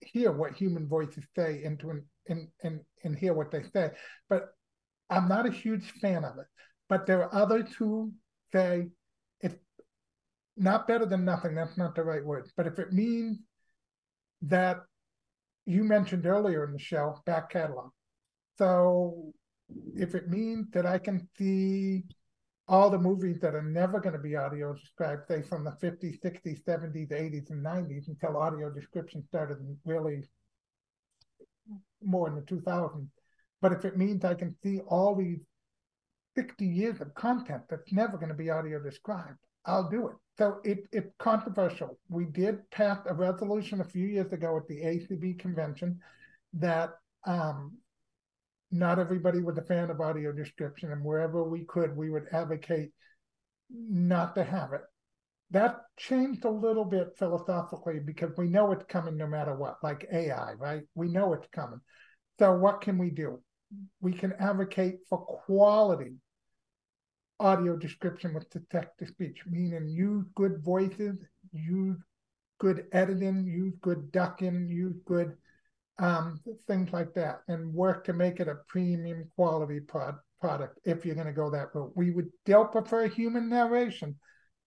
hear 0.00 0.32
what 0.32 0.54
human 0.54 0.88
voices 0.88 1.24
say 1.36 1.62
and 1.64 1.78
to 1.80 2.02
and 2.28 2.48
and 2.62 2.80
and 3.04 3.16
hear 3.16 3.34
what 3.34 3.50
they 3.50 3.62
say. 3.72 3.90
But 4.28 4.48
I'm 5.10 5.28
not 5.28 5.46
a 5.46 5.50
huge 5.50 5.90
fan 6.00 6.24
of 6.24 6.38
it. 6.38 6.46
But 6.88 7.06
there 7.06 7.22
are 7.22 7.34
others 7.34 7.72
who 7.74 8.12
say 8.52 8.88
it's 9.40 9.56
not 10.56 10.88
better 10.88 11.06
than 11.06 11.24
nothing. 11.24 11.54
That's 11.54 11.76
not 11.76 11.94
the 11.94 12.04
right 12.04 12.24
word. 12.24 12.48
But 12.56 12.66
if 12.66 12.78
it 12.78 12.92
means 12.92 13.38
that 14.42 14.78
you 15.66 15.84
mentioned 15.84 16.26
earlier 16.26 16.64
in 16.64 16.72
the 16.72 16.78
show 16.78 17.20
back 17.26 17.50
catalog, 17.50 17.90
so 18.56 19.32
if 19.94 20.14
it 20.14 20.28
means 20.28 20.70
that 20.72 20.86
I 20.86 20.98
can 20.98 21.28
see 21.36 22.04
all 22.68 22.90
the 22.90 22.98
movies 22.98 23.40
that 23.40 23.54
are 23.54 23.62
never 23.62 23.98
going 23.98 24.12
to 24.12 24.18
be 24.18 24.36
audio 24.36 24.74
described, 24.74 25.26
say 25.26 25.40
from 25.40 25.64
the 25.64 25.70
50s, 25.70 26.20
60s, 26.20 26.62
70s, 26.64 27.10
80s, 27.10 27.50
and 27.50 27.64
90s 27.64 28.08
until 28.08 28.36
audio 28.36 28.70
description 28.70 29.24
started 29.26 29.56
really 29.86 30.22
more 32.02 32.28
in 32.28 32.34
the 32.34 32.42
2000s. 32.42 33.08
But 33.62 33.72
if 33.72 33.84
it 33.84 33.96
means 33.96 34.24
I 34.24 34.34
can 34.34 34.54
see 34.62 34.80
all 34.80 35.14
these 35.14 35.40
60 36.36 36.64
years 36.64 37.00
of 37.00 37.14
content 37.14 37.62
that's 37.68 37.92
never 37.92 38.16
going 38.16 38.28
to 38.28 38.34
be 38.34 38.50
audio 38.50 38.80
described, 38.80 39.38
I'll 39.64 39.88
do 39.88 40.08
it. 40.08 40.16
So 40.36 40.58
it, 40.62 40.84
it's 40.92 41.12
controversial. 41.18 41.98
We 42.08 42.26
did 42.26 42.70
pass 42.70 42.98
a 43.06 43.14
resolution 43.14 43.80
a 43.80 43.84
few 43.84 44.06
years 44.06 44.32
ago 44.32 44.56
at 44.56 44.68
the 44.68 44.82
ACB 44.82 45.38
convention 45.38 45.98
that 46.52 46.90
um, 47.26 47.78
not 48.70 48.98
everybody 48.98 49.40
was 49.40 49.56
a 49.58 49.62
fan 49.62 49.90
of 49.90 50.00
audio 50.00 50.32
description, 50.32 50.92
and 50.92 51.04
wherever 51.04 51.42
we 51.42 51.64
could, 51.64 51.96
we 51.96 52.10
would 52.10 52.26
advocate 52.32 52.90
not 53.70 54.34
to 54.34 54.44
have 54.44 54.72
it. 54.72 54.82
That 55.50 55.80
changed 55.96 56.44
a 56.44 56.50
little 56.50 56.84
bit 56.84 57.16
philosophically 57.18 58.00
because 58.00 58.32
we 58.36 58.48
know 58.48 58.72
it's 58.72 58.84
coming 58.88 59.16
no 59.16 59.26
matter 59.26 59.54
what, 59.54 59.78
like 59.82 60.06
AI, 60.12 60.52
right? 60.52 60.82
We 60.94 61.08
know 61.08 61.32
it's 61.32 61.48
coming. 61.52 61.80
So, 62.38 62.52
what 62.52 62.82
can 62.82 62.98
we 62.98 63.10
do? 63.10 63.40
We 64.00 64.12
can 64.12 64.34
advocate 64.34 64.98
for 65.08 65.18
quality 65.18 66.16
audio 67.40 67.76
description 67.76 68.34
with 68.34 68.46
text 68.70 68.98
to 68.98 69.06
speech, 69.06 69.38
meaning 69.46 69.88
use 69.88 70.26
good 70.34 70.62
voices, 70.62 71.18
use 71.52 71.96
good 72.58 72.86
editing, 72.92 73.46
use 73.46 73.74
good 73.80 74.10
ducking, 74.12 74.68
use 74.68 74.96
good 75.06 75.36
um, 75.98 76.40
things 76.66 76.92
like 76.92 77.14
that, 77.14 77.40
and 77.48 77.72
work 77.72 78.04
to 78.04 78.12
make 78.12 78.40
it 78.40 78.48
a 78.48 78.58
premium 78.68 79.30
quality 79.36 79.80
product 79.80 80.78
if 80.84 81.04
you're 81.04 81.14
going 81.14 81.26
to 81.26 81.32
go 81.32 81.50
that 81.50 81.74
route. 81.74 81.92
We 81.96 82.10
would 82.10 82.30
still 82.42 82.64
prefer 82.64 83.08
human 83.08 83.48
narration, 83.48 84.16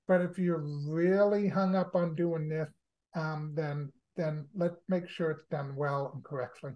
but 0.08 0.22
if 0.22 0.38
you're 0.38 0.66
really 0.88 1.48
hung 1.48 1.76
up 1.76 1.96
on 1.96 2.16
doing 2.16 2.50
this, 2.50 2.68
um, 3.16 3.54
then 3.56 3.92
then 4.18 4.46
let's 4.56 4.76
make 4.90 5.08
sure 5.10 5.32
it's 5.32 5.46
done 5.50 5.76
well 5.76 6.12
and 6.14 6.24
correctly. 6.24 6.72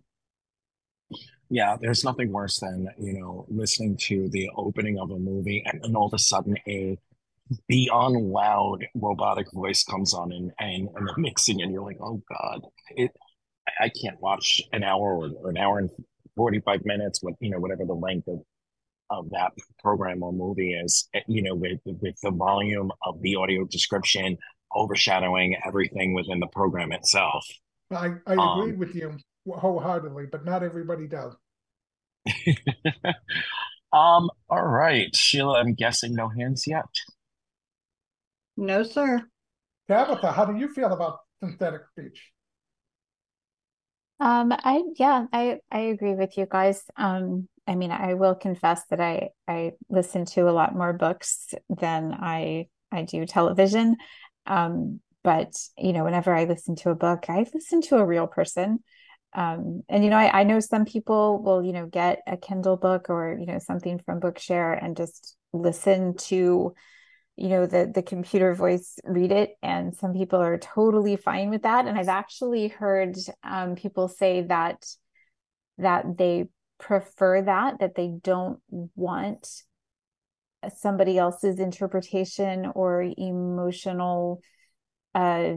Yeah, 1.50 1.78
there's 1.80 2.04
nothing 2.04 2.32
worse 2.32 2.60
than, 2.60 2.88
you 2.98 3.20
know, 3.20 3.46
listening 3.50 3.98
to 4.04 4.28
the 4.30 4.50
opening 4.56 4.98
of 5.00 5.12
a 5.12 5.20
movie 5.20 5.64
and 5.66 5.82
then 5.84 5.96
all 5.96 6.08
of 6.08 6.14
a 6.14 6.20
sudden 6.20 6.58
a 6.68 6.98
beyond 7.68 8.16
loud 8.32 8.88
robotic 8.96 9.52
voice 9.52 9.84
comes 9.84 10.14
on 10.14 10.32
and, 10.32 10.52
and, 10.60 10.90
and 10.96 11.08
the 11.08 11.14
mixing 11.18 11.62
and 11.62 11.72
you're 11.72 11.84
like, 11.84 12.00
oh 12.02 12.22
God. 12.28 12.62
It 12.96 13.12
I 13.80 13.90
can't 13.90 14.20
watch 14.22 14.62
an 14.74 14.84
hour 14.84 15.16
or, 15.16 15.30
or 15.44 15.50
an 15.50 15.58
hour 15.58 15.80
and 15.80 15.90
45 16.36 16.86
minutes 16.86 17.22
with, 17.22 17.36
you 17.40 17.50
know, 17.50 17.60
whatever 17.60 17.86
the 17.86 17.94
length 17.94 18.28
of 18.28 18.42
of 19.12 19.30
that 19.30 19.52
program 19.82 20.24
or 20.24 20.34
movie 20.34 20.74
is, 20.74 21.08
eh, 21.14 21.20
you 21.28 21.42
know, 21.42 21.56
with 21.56 21.80
with 21.86 22.16
the 22.22 22.32
volume 22.32 22.92
of 23.06 23.22
the 23.22 23.36
audio 23.36 23.66
description 23.66 24.38
overshadowing 24.76 25.56
everything 25.66 26.14
within 26.14 26.40
the 26.40 26.48
program 26.48 26.92
itself. 26.92 27.46
I, 27.92 28.16
I 28.26 28.34
agree 28.34 28.74
um, 28.74 28.78
with 28.80 28.96
you 28.96 29.16
wholeheartedly, 29.48 30.26
but 30.32 30.44
not 30.44 30.64
everybody 30.64 31.08
does. 31.08 31.34
um. 33.94 34.30
All 34.50 34.64
right, 34.64 35.16
Sheila. 35.16 35.60
I'm 35.60 35.76
guessing 35.76 36.14
no 36.16 36.30
hands 36.30 36.66
yet. 36.66 36.86
No, 38.58 38.84
sir. 38.84 39.22
Tabitha, 39.88 40.32
how 40.32 40.46
do 40.46 40.58
you 40.58 40.74
feel 40.74 40.92
about 40.92 41.20
synthetic 41.44 41.82
speech? 41.92 42.32
Um, 44.20 44.54
I 44.54 44.84
yeah, 44.98 45.26
I 45.34 45.60
I 45.72 45.80
agree 45.80 46.16
with 46.16 46.38
you 46.38 46.46
guys. 46.50 46.84
Um, 46.96 47.48
I 47.68 47.76
mean, 47.76 47.92
I 47.92 48.14
will 48.14 48.36
confess 48.36 48.82
that 48.90 49.02
I 49.02 49.30
I 49.48 49.74
listen 49.90 50.26
to 50.26 50.50
a 50.50 50.52
lot 50.52 50.76
more 50.76 50.94
books 50.94 51.54
than 51.70 52.14
I 52.14 52.68
I 52.92 53.04
do 53.04 53.26
television. 53.26 53.98
Um, 54.46 55.02
but 55.24 55.54
you 55.78 55.92
know, 55.92 56.04
whenever 56.04 56.34
I 56.34 56.46
listen 56.46 56.76
to 56.78 56.92
a 56.92 56.96
book, 56.96 57.26
I 57.30 57.46
listen 57.54 57.82
to 57.84 57.98
a 57.98 58.06
real 58.06 58.28
person. 58.28 58.80
Um, 59.34 59.82
and 59.90 60.04
you 60.04 60.10
know, 60.10 60.18
I, 60.18 60.42
I 60.42 60.44
know 60.44 60.62
some 60.62 60.86
people 60.86 61.42
will, 61.44 61.62
you 61.62 61.74
know, 61.74 61.88
get 61.88 62.20
a 62.26 62.38
Kindle 62.38 62.78
book 62.78 63.10
or, 63.10 63.36
you 63.38 63.46
know, 63.46 63.60
something 63.60 64.00
from 64.06 64.22
Bookshare 64.22 64.82
and 64.82 64.96
just 64.96 65.36
listen 65.52 66.16
to 66.16 66.74
you 67.38 67.50
know 67.50 67.66
the 67.66 67.92
the 67.94 68.02
computer 68.02 68.54
voice 68.54 68.98
read 69.04 69.32
it 69.32 69.58
and 69.62 69.96
some 69.96 70.14
people 70.14 70.40
are 70.40 70.58
totally 70.58 71.16
fine 71.16 71.50
with 71.50 71.64
that. 71.64 71.86
And 71.86 71.98
i've 71.98 72.08
actually 72.10 72.68
heard 72.68 73.16
um, 73.44 73.76
people 73.76 74.08
say 74.08 74.42
that 74.44 74.86
that 75.78 76.18
they 76.18 76.46
prefer 76.78 77.42
that 77.42 77.80
that 77.80 77.96
they 77.96 78.14
don't 78.22 78.60
want 78.96 79.48
somebody 80.78 81.18
else's 81.18 81.60
interpretation 81.60 82.72
or 82.74 83.06
emotional 83.18 84.42
uh 85.14 85.54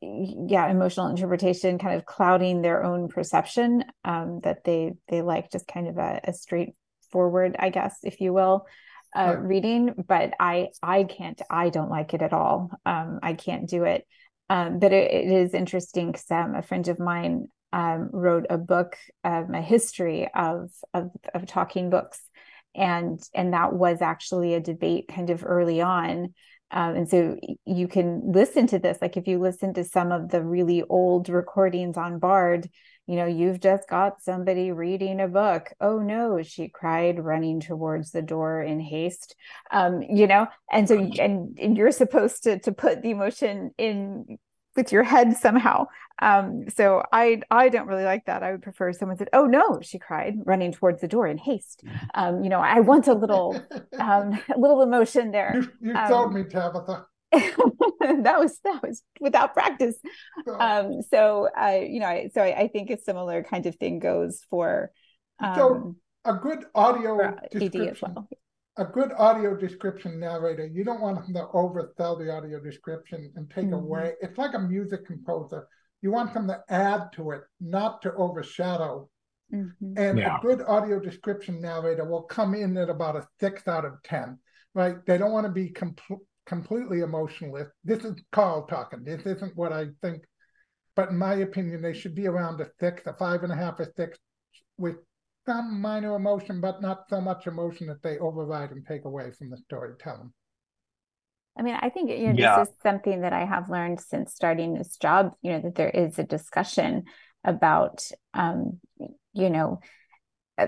yeah 0.00 0.70
emotional 0.70 1.08
interpretation 1.08 1.78
kind 1.78 1.96
of 1.96 2.06
clouding 2.06 2.62
their 2.62 2.82
own 2.82 3.08
perception 3.08 3.84
um 4.04 4.40
that 4.42 4.64
they 4.64 4.92
they 5.08 5.22
like 5.22 5.50
just 5.50 5.66
kind 5.66 5.86
of 5.86 5.98
a, 5.98 6.20
a 6.24 6.32
straightforward 6.32 7.54
i 7.58 7.68
guess 7.68 7.98
if 8.02 8.20
you 8.20 8.32
will 8.32 8.66
uh, 9.14 9.36
reading, 9.38 9.94
but 10.06 10.32
I 10.40 10.68
I 10.82 11.04
can't 11.04 11.40
I 11.50 11.68
don't 11.68 11.90
like 11.90 12.14
it 12.14 12.22
at 12.22 12.32
all. 12.32 12.70
Um, 12.86 13.20
I 13.22 13.34
can't 13.34 13.68
do 13.68 13.84
it. 13.84 14.06
Um, 14.48 14.78
but 14.78 14.92
it, 14.92 15.10
it 15.10 15.30
is 15.30 15.54
interesting 15.54 16.12
because 16.12 16.30
um, 16.30 16.54
a 16.54 16.62
friend 16.62 16.86
of 16.88 16.98
mine 16.98 17.46
um, 17.72 18.10
wrote 18.12 18.46
a 18.50 18.58
book, 18.58 18.96
um, 19.24 19.54
a 19.54 19.62
history 19.62 20.28
of, 20.34 20.70
of 20.92 21.10
of 21.34 21.46
talking 21.46 21.90
books, 21.90 22.20
and 22.74 23.20
and 23.34 23.54
that 23.54 23.72
was 23.72 24.02
actually 24.02 24.54
a 24.54 24.60
debate 24.60 25.08
kind 25.08 25.30
of 25.30 25.44
early 25.46 25.80
on. 25.80 26.34
Um, 26.70 26.96
and 26.96 27.08
so 27.08 27.36
you 27.66 27.86
can 27.86 28.32
listen 28.32 28.66
to 28.68 28.78
this. 28.78 28.98
Like 29.02 29.16
if 29.16 29.26
you 29.26 29.38
listen 29.38 29.74
to 29.74 29.84
some 29.84 30.10
of 30.10 30.30
the 30.30 30.42
really 30.42 30.82
old 30.82 31.28
recordings 31.28 31.96
on 31.96 32.18
Bard, 32.18 32.68
you 33.06 33.16
know, 33.16 33.26
you've 33.26 33.60
just 33.60 33.88
got 33.88 34.22
somebody 34.22 34.70
reading 34.70 35.20
a 35.20 35.28
book. 35.28 35.72
Oh 35.80 35.98
no, 35.98 36.42
she 36.42 36.68
cried, 36.68 37.22
running 37.22 37.60
towards 37.60 38.12
the 38.12 38.22
door 38.22 38.62
in 38.62 38.80
haste. 38.80 39.34
Um, 39.70 40.02
you 40.02 40.26
know, 40.26 40.46
and 40.70 40.88
so 40.88 40.98
and, 41.18 41.58
and 41.60 41.76
you're 41.76 41.92
supposed 41.92 42.44
to 42.44 42.58
to 42.60 42.72
put 42.72 43.02
the 43.02 43.10
emotion 43.10 43.72
in 43.78 44.38
with 44.76 44.92
your 44.92 45.02
head 45.02 45.36
somehow. 45.36 45.86
Um, 46.20 46.64
so 46.74 47.02
I 47.12 47.42
I 47.50 47.68
don't 47.68 47.88
really 47.88 48.04
like 48.04 48.26
that. 48.26 48.42
I 48.42 48.52
would 48.52 48.62
prefer 48.62 48.92
someone 48.92 49.16
said, 49.16 49.30
"Oh 49.32 49.46
no," 49.46 49.80
she 49.82 49.98
cried, 49.98 50.36
running 50.44 50.72
towards 50.72 51.00
the 51.00 51.08
door 51.08 51.26
in 51.26 51.38
haste. 51.38 51.82
Um, 52.14 52.42
you 52.44 52.50
know, 52.50 52.60
I 52.60 52.80
want 52.80 53.08
a 53.08 53.14
little 53.14 53.60
um, 53.98 54.40
a 54.54 54.58
little 54.58 54.82
emotion 54.82 55.32
there. 55.32 55.56
You, 55.56 55.88
you 55.88 55.94
told 56.06 56.28
um, 56.28 56.34
me, 56.34 56.44
Tabitha. 56.44 57.06
that 58.22 58.38
was 58.38 58.58
that 58.62 58.82
was 58.82 59.02
without 59.18 59.54
practice. 59.54 59.96
Um, 60.46 61.00
so 61.10 61.48
I, 61.56 61.78
uh, 61.78 61.80
you 61.80 62.00
know, 62.00 62.28
so 62.34 62.42
I, 62.42 62.62
I, 62.62 62.68
think 62.68 62.90
a 62.90 62.98
similar 62.98 63.42
kind 63.42 63.64
of 63.64 63.76
thing 63.76 64.00
goes 64.00 64.42
for. 64.50 64.90
Um, 65.42 65.54
so 65.54 65.96
a 66.26 66.34
good 66.34 66.64
audio 66.74 67.34
description. 67.50 68.14
Well. 68.14 68.28
A 68.76 68.84
good 68.84 69.12
audio 69.16 69.56
description 69.56 70.20
narrator. 70.20 70.66
You 70.66 70.84
don't 70.84 71.00
want 71.00 71.22
them 71.24 71.34
to 71.34 71.46
oversell 71.54 72.18
the 72.18 72.30
audio 72.30 72.60
description 72.60 73.32
and 73.36 73.50
take 73.50 73.66
mm-hmm. 73.66 73.74
away. 73.74 74.12
It's 74.20 74.36
like 74.36 74.54
a 74.54 74.58
music 74.58 75.06
composer. 75.06 75.66
You 76.02 76.10
want 76.10 76.34
them 76.34 76.48
to 76.48 76.60
add 76.68 77.12
to 77.14 77.30
it, 77.30 77.42
not 77.60 78.02
to 78.02 78.12
overshadow. 78.14 79.08
Mm-hmm. 79.54 79.94
And 79.96 80.18
yeah. 80.18 80.38
a 80.38 80.40
good 80.40 80.62
audio 80.66 81.00
description 81.00 81.60
narrator 81.60 82.04
will 82.04 82.22
come 82.22 82.54
in 82.54 82.76
at 82.76 82.88
about 82.90 83.16
a 83.16 83.26
six 83.40 83.66
out 83.68 83.84
of 83.86 84.02
ten 84.04 84.38
right? 84.74 84.96
They 85.06 85.18
don't 85.18 85.32
want 85.32 85.46
to 85.46 85.52
be 85.52 85.68
complete 85.68 86.20
completely 86.52 87.00
emotionless. 87.00 87.68
This 87.82 88.04
is 88.04 88.14
Carl 88.30 88.66
talking. 88.66 89.04
This 89.04 89.22
isn't 89.24 89.56
what 89.56 89.72
I 89.72 89.86
think, 90.02 90.22
but 90.94 91.08
in 91.08 91.16
my 91.16 91.36
opinion, 91.36 91.80
they 91.80 91.94
should 91.94 92.14
be 92.14 92.26
around 92.26 92.60
a 92.60 92.66
six, 92.78 93.02
a 93.06 93.14
five 93.14 93.42
and 93.42 93.50
a 93.50 93.56
half, 93.56 93.80
a 93.80 93.86
six, 93.96 94.18
with 94.76 94.96
some 95.46 95.80
minor 95.80 96.14
emotion, 96.14 96.60
but 96.60 96.82
not 96.82 97.04
so 97.08 97.22
much 97.22 97.46
emotion 97.46 97.86
that 97.86 98.02
they 98.02 98.18
override 98.18 98.70
and 98.70 98.86
take 98.86 99.06
away 99.06 99.30
from 99.30 99.48
the 99.48 99.56
storytelling. 99.56 100.30
I 101.58 101.62
mean, 101.62 101.76
I 101.80 101.88
think 101.88 102.10
you 102.10 102.28
know 102.28 102.34
yeah. 102.36 102.58
this 102.58 102.68
is 102.68 102.74
something 102.82 103.22
that 103.22 103.32
I 103.32 103.46
have 103.46 103.70
learned 103.70 104.00
since 104.00 104.34
starting 104.34 104.74
this 104.74 104.98
job. 104.98 105.32
You 105.40 105.52
know 105.52 105.60
that 105.62 105.74
there 105.74 105.90
is 105.90 106.18
a 106.18 106.22
discussion 106.22 107.04
about, 107.44 108.06
um, 108.34 108.78
you 109.32 109.48
know, 109.48 109.80
uh, 110.58 110.66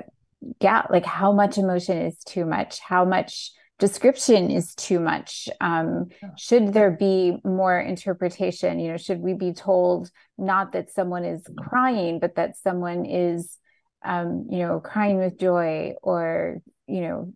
yeah, 0.60 0.86
like 0.88 1.04
how 1.04 1.32
much 1.32 1.58
emotion 1.58 1.98
is 1.98 2.16
too 2.24 2.46
much, 2.46 2.80
how 2.80 3.04
much 3.04 3.50
description 3.86 4.50
is 4.50 4.74
too 4.74 4.98
much. 4.98 5.48
Um, 5.60 6.08
should 6.38 6.72
there 6.72 6.90
be 6.90 7.36
more 7.44 7.78
interpretation? 7.78 8.78
You 8.80 8.92
know 8.92 8.96
should 8.96 9.20
we 9.20 9.34
be 9.34 9.52
told 9.52 10.10
not 10.38 10.72
that 10.72 10.90
someone 10.90 11.24
is 11.24 11.42
crying 11.58 12.18
but 12.18 12.36
that 12.36 12.56
someone 12.56 13.04
is 13.04 13.58
um, 14.04 14.46
you 14.50 14.60
know 14.60 14.80
crying 14.80 15.18
with 15.18 15.38
joy 15.38 15.92
or 16.02 16.62
you 16.86 17.02
know 17.02 17.32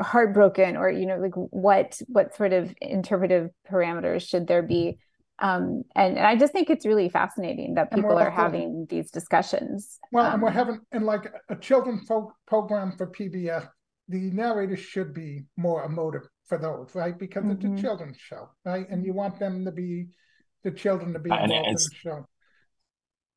heartbroken 0.00 0.76
or 0.76 0.90
you 0.90 1.06
know 1.06 1.16
like 1.16 1.34
what 1.34 1.98
what 2.06 2.36
sort 2.36 2.52
of 2.52 2.74
interpretive 2.80 3.50
parameters 3.70 4.28
should 4.28 4.46
there 4.46 4.62
be? 4.62 4.98
Um, 5.38 5.82
and, 5.96 6.18
and, 6.18 6.26
I 6.26 6.36
just 6.36 6.52
think 6.52 6.70
it's 6.70 6.86
really 6.86 7.08
fascinating 7.08 7.74
that 7.74 7.90
people 7.92 8.16
are 8.16 8.30
having 8.30 8.86
these 8.88 9.10
discussions. 9.10 9.98
Well, 10.12 10.26
um, 10.26 10.34
and 10.34 10.42
we're 10.42 10.50
having 10.50 10.80
in 10.92 11.04
like 11.04 11.32
a 11.48 11.56
children's 11.56 12.08
program 12.46 12.92
for 12.96 13.08
PBS 13.08 13.66
the 14.08 14.30
narrator 14.30 14.76
should 14.76 15.14
be 15.14 15.44
more 15.56 15.84
emotive 15.84 16.22
for 16.46 16.58
those, 16.58 16.94
right? 16.94 17.18
Because 17.18 17.44
mm-hmm. 17.44 17.52
it's 17.52 17.64
a 17.64 17.68
mm-hmm. 17.68 17.80
children's 17.80 18.18
show, 18.18 18.50
right? 18.64 18.86
And 18.90 19.04
you 19.04 19.12
want 19.12 19.38
them 19.38 19.64
to 19.64 19.72
be 19.72 20.08
the 20.64 20.70
children 20.70 21.12
to 21.12 21.18
be 21.18 21.30
involved 21.30 21.52
in 21.52 21.74
the 21.74 21.90
show. 21.94 22.26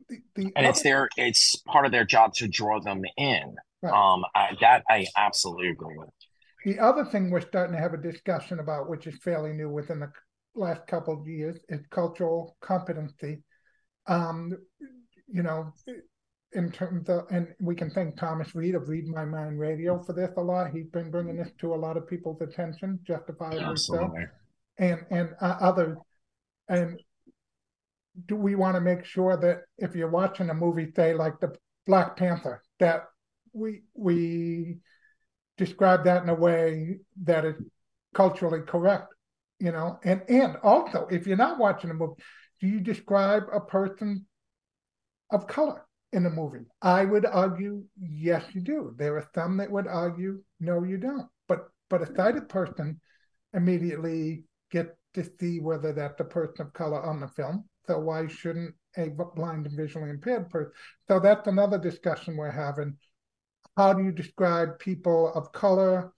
The, 0.09 0.17
the 0.35 0.43
and 0.55 0.57
other... 0.57 0.69
it's 0.69 0.81
their 0.83 1.09
it's 1.17 1.55
part 1.67 1.85
of 1.85 1.91
their 1.91 2.05
job 2.05 2.33
to 2.35 2.47
draw 2.47 2.79
them 2.79 3.01
in. 3.17 3.55
Right. 3.81 3.93
Um, 3.93 4.23
I, 4.35 4.51
that 4.61 4.83
I 4.89 5.07
absolutely 5.17 5.69
agree 5.69 5.97
with. 5.97 6.09
The 6.65 6.79
other 6.79 7.05
thing 7.05 7.29
we're 7.29 7.41
starting 7.41 7.75
to 7.75 7.81
have 7.81 7.93
a 7.93 7.97
discussion 7.97 8.59
about, 8.59 8.89
which 8.89 9.05
is 9.05 9.15
fairly 9.23 9.53
new 9.53 9.69
within 9.69 9.99
the 9.99 10.11
last 10.55 10.87
couple 10.87 11.19
of 11.19 11.27
years, 11.27 11.59
is 11.69 11.81
cultural 11.91 12.57
competency. 12.61 13.43
Um, 14.07 14.51
you 15.27 15.43
know, 15.43 15.73
in 16.55 16.71
terms 16.71 17.09
of, 17.09 17.25
and 17.29 17.53
we 17.59 17.75
can 17.75 17.89
thank 17.91 18.17
Thomas 18.17 18.55
Reid 18.55 18.75
of 18.75 18.87
Reid 18.87 19.07
My 19.07 19.25
Mind 19.25 19.59
Radio 19.59 20.01
for 20.01 20.13
this 20.13 20.31
a 20.37 20.41
lot. 20.41 20.71
He's 20.71 20.87
been 20.87 21.11
bringing 21.11 21.35
this 21.35 21.51
to 21.59 21.73
a 21.73 21.75
lot 21.75 21.97
of 21.97 22.07
people's 22.07 22.41
attention, 22.41 22.99
justifiably 23.05 23.59
Absolutely. 23.59 24.23
so, 24.23 24.83
and 24.85 25.05
and 25.11 25.29
uh, 25.41 25.57
others. 25.59 25.97
And 26.69 26.99
do 28.25 28.35
we 28.35 28.55
want 28.55 28.75
to 28.75 28.81
make 28.81 29.05
sure 29.05 29.37
that 29.37 29.63
if 29.77 29.95
you're 29.95 30.09
watching 30.09 30.49
a 30.49 30.53
movie, 30.53 30.91
say 30.95 31.13
like 31.13 31.39
the 31.39 31.53
Black 31.85 32.17
Panther, 32.17 32.63
that 32.79 33.03
we 33.53 33.83
we 33.93 34.77
describe 35.57 36.05
that 36.05 36.23
in 36.23 36.29
a 36.29 36.35
way 36.35 36.99
that 37.23 37.45
is 37.45 37.55
culturally 38.13 38.61
correct, 38.61 39.13
you 39.59 39.71
know, 39.71 39.99
and 40.03 40.21
and 40.29 40.57
also 40.63 41.07
if 41.11 41.27
you're 41.27 41.37
not 41.37 41.59
watching 41.59 41.89
a 41.89 41.93
movie, 41.93 42.21
do 42.61 42.67
you 42.67 42.79
describe 42.79 43.43
a 43.53 43.59
person 43.59 44.25
of 45.31 45.47
color 45.47 45.84
in 46.15 46.25
a 46.25 46.29
movie? 46.29 46.65
I 46.81 47.05
would 47.05 47.25
argue 47.25 47.83
yes, 47.99 48.43
you 48.53 48.61
do. 48.61 48.95
There 48.97 49.17
are 49.17 49.29
some 49.35 49.57
that 49.57 49.69
would 49.69 49.87
argue 49.87 50.41
no, 50.59 50.83
you 50.83 50.97
don't. 50.97 51.27
But 51.47 51.67
but 51.89 52.01
a 52.01 52.15
sighted 52.15 52.49
person 52.49 52.99
immediately 53.53 54.43
get 54.71 54.97
to 55.13 55.23
see 55.39 55.59
whether 55.59 55.93
that's 55.93 56.19
a 56.19 56.25
person 56.25 56.65
of 56.65 56.73
color 56.73 57.01
on 57.03 57.19
the 57.19 57.27
film. 57.27 57.65
So 57.87 57.99
why 57.99 58.27
shouldn't 58.27 58.73
a 58.97 59.09
blind 59.09 59.67
and 59.67 59.77
visually 59.77 60.09
impaired 60.09 60.49
person? 60.49 60.71
So 61.07 61.19
that's 61.19 61.47
another 61.47 61.77
discussion 61.77 62.35
we're 62.35 62.49
having 62.49 62.97
how 63.77 63.93
do 63.93 64.03
you 64.03 64.11
describe 64.11 64.79
people 64.79 65.33
of 65.33 65.51
color, 65.51 66.13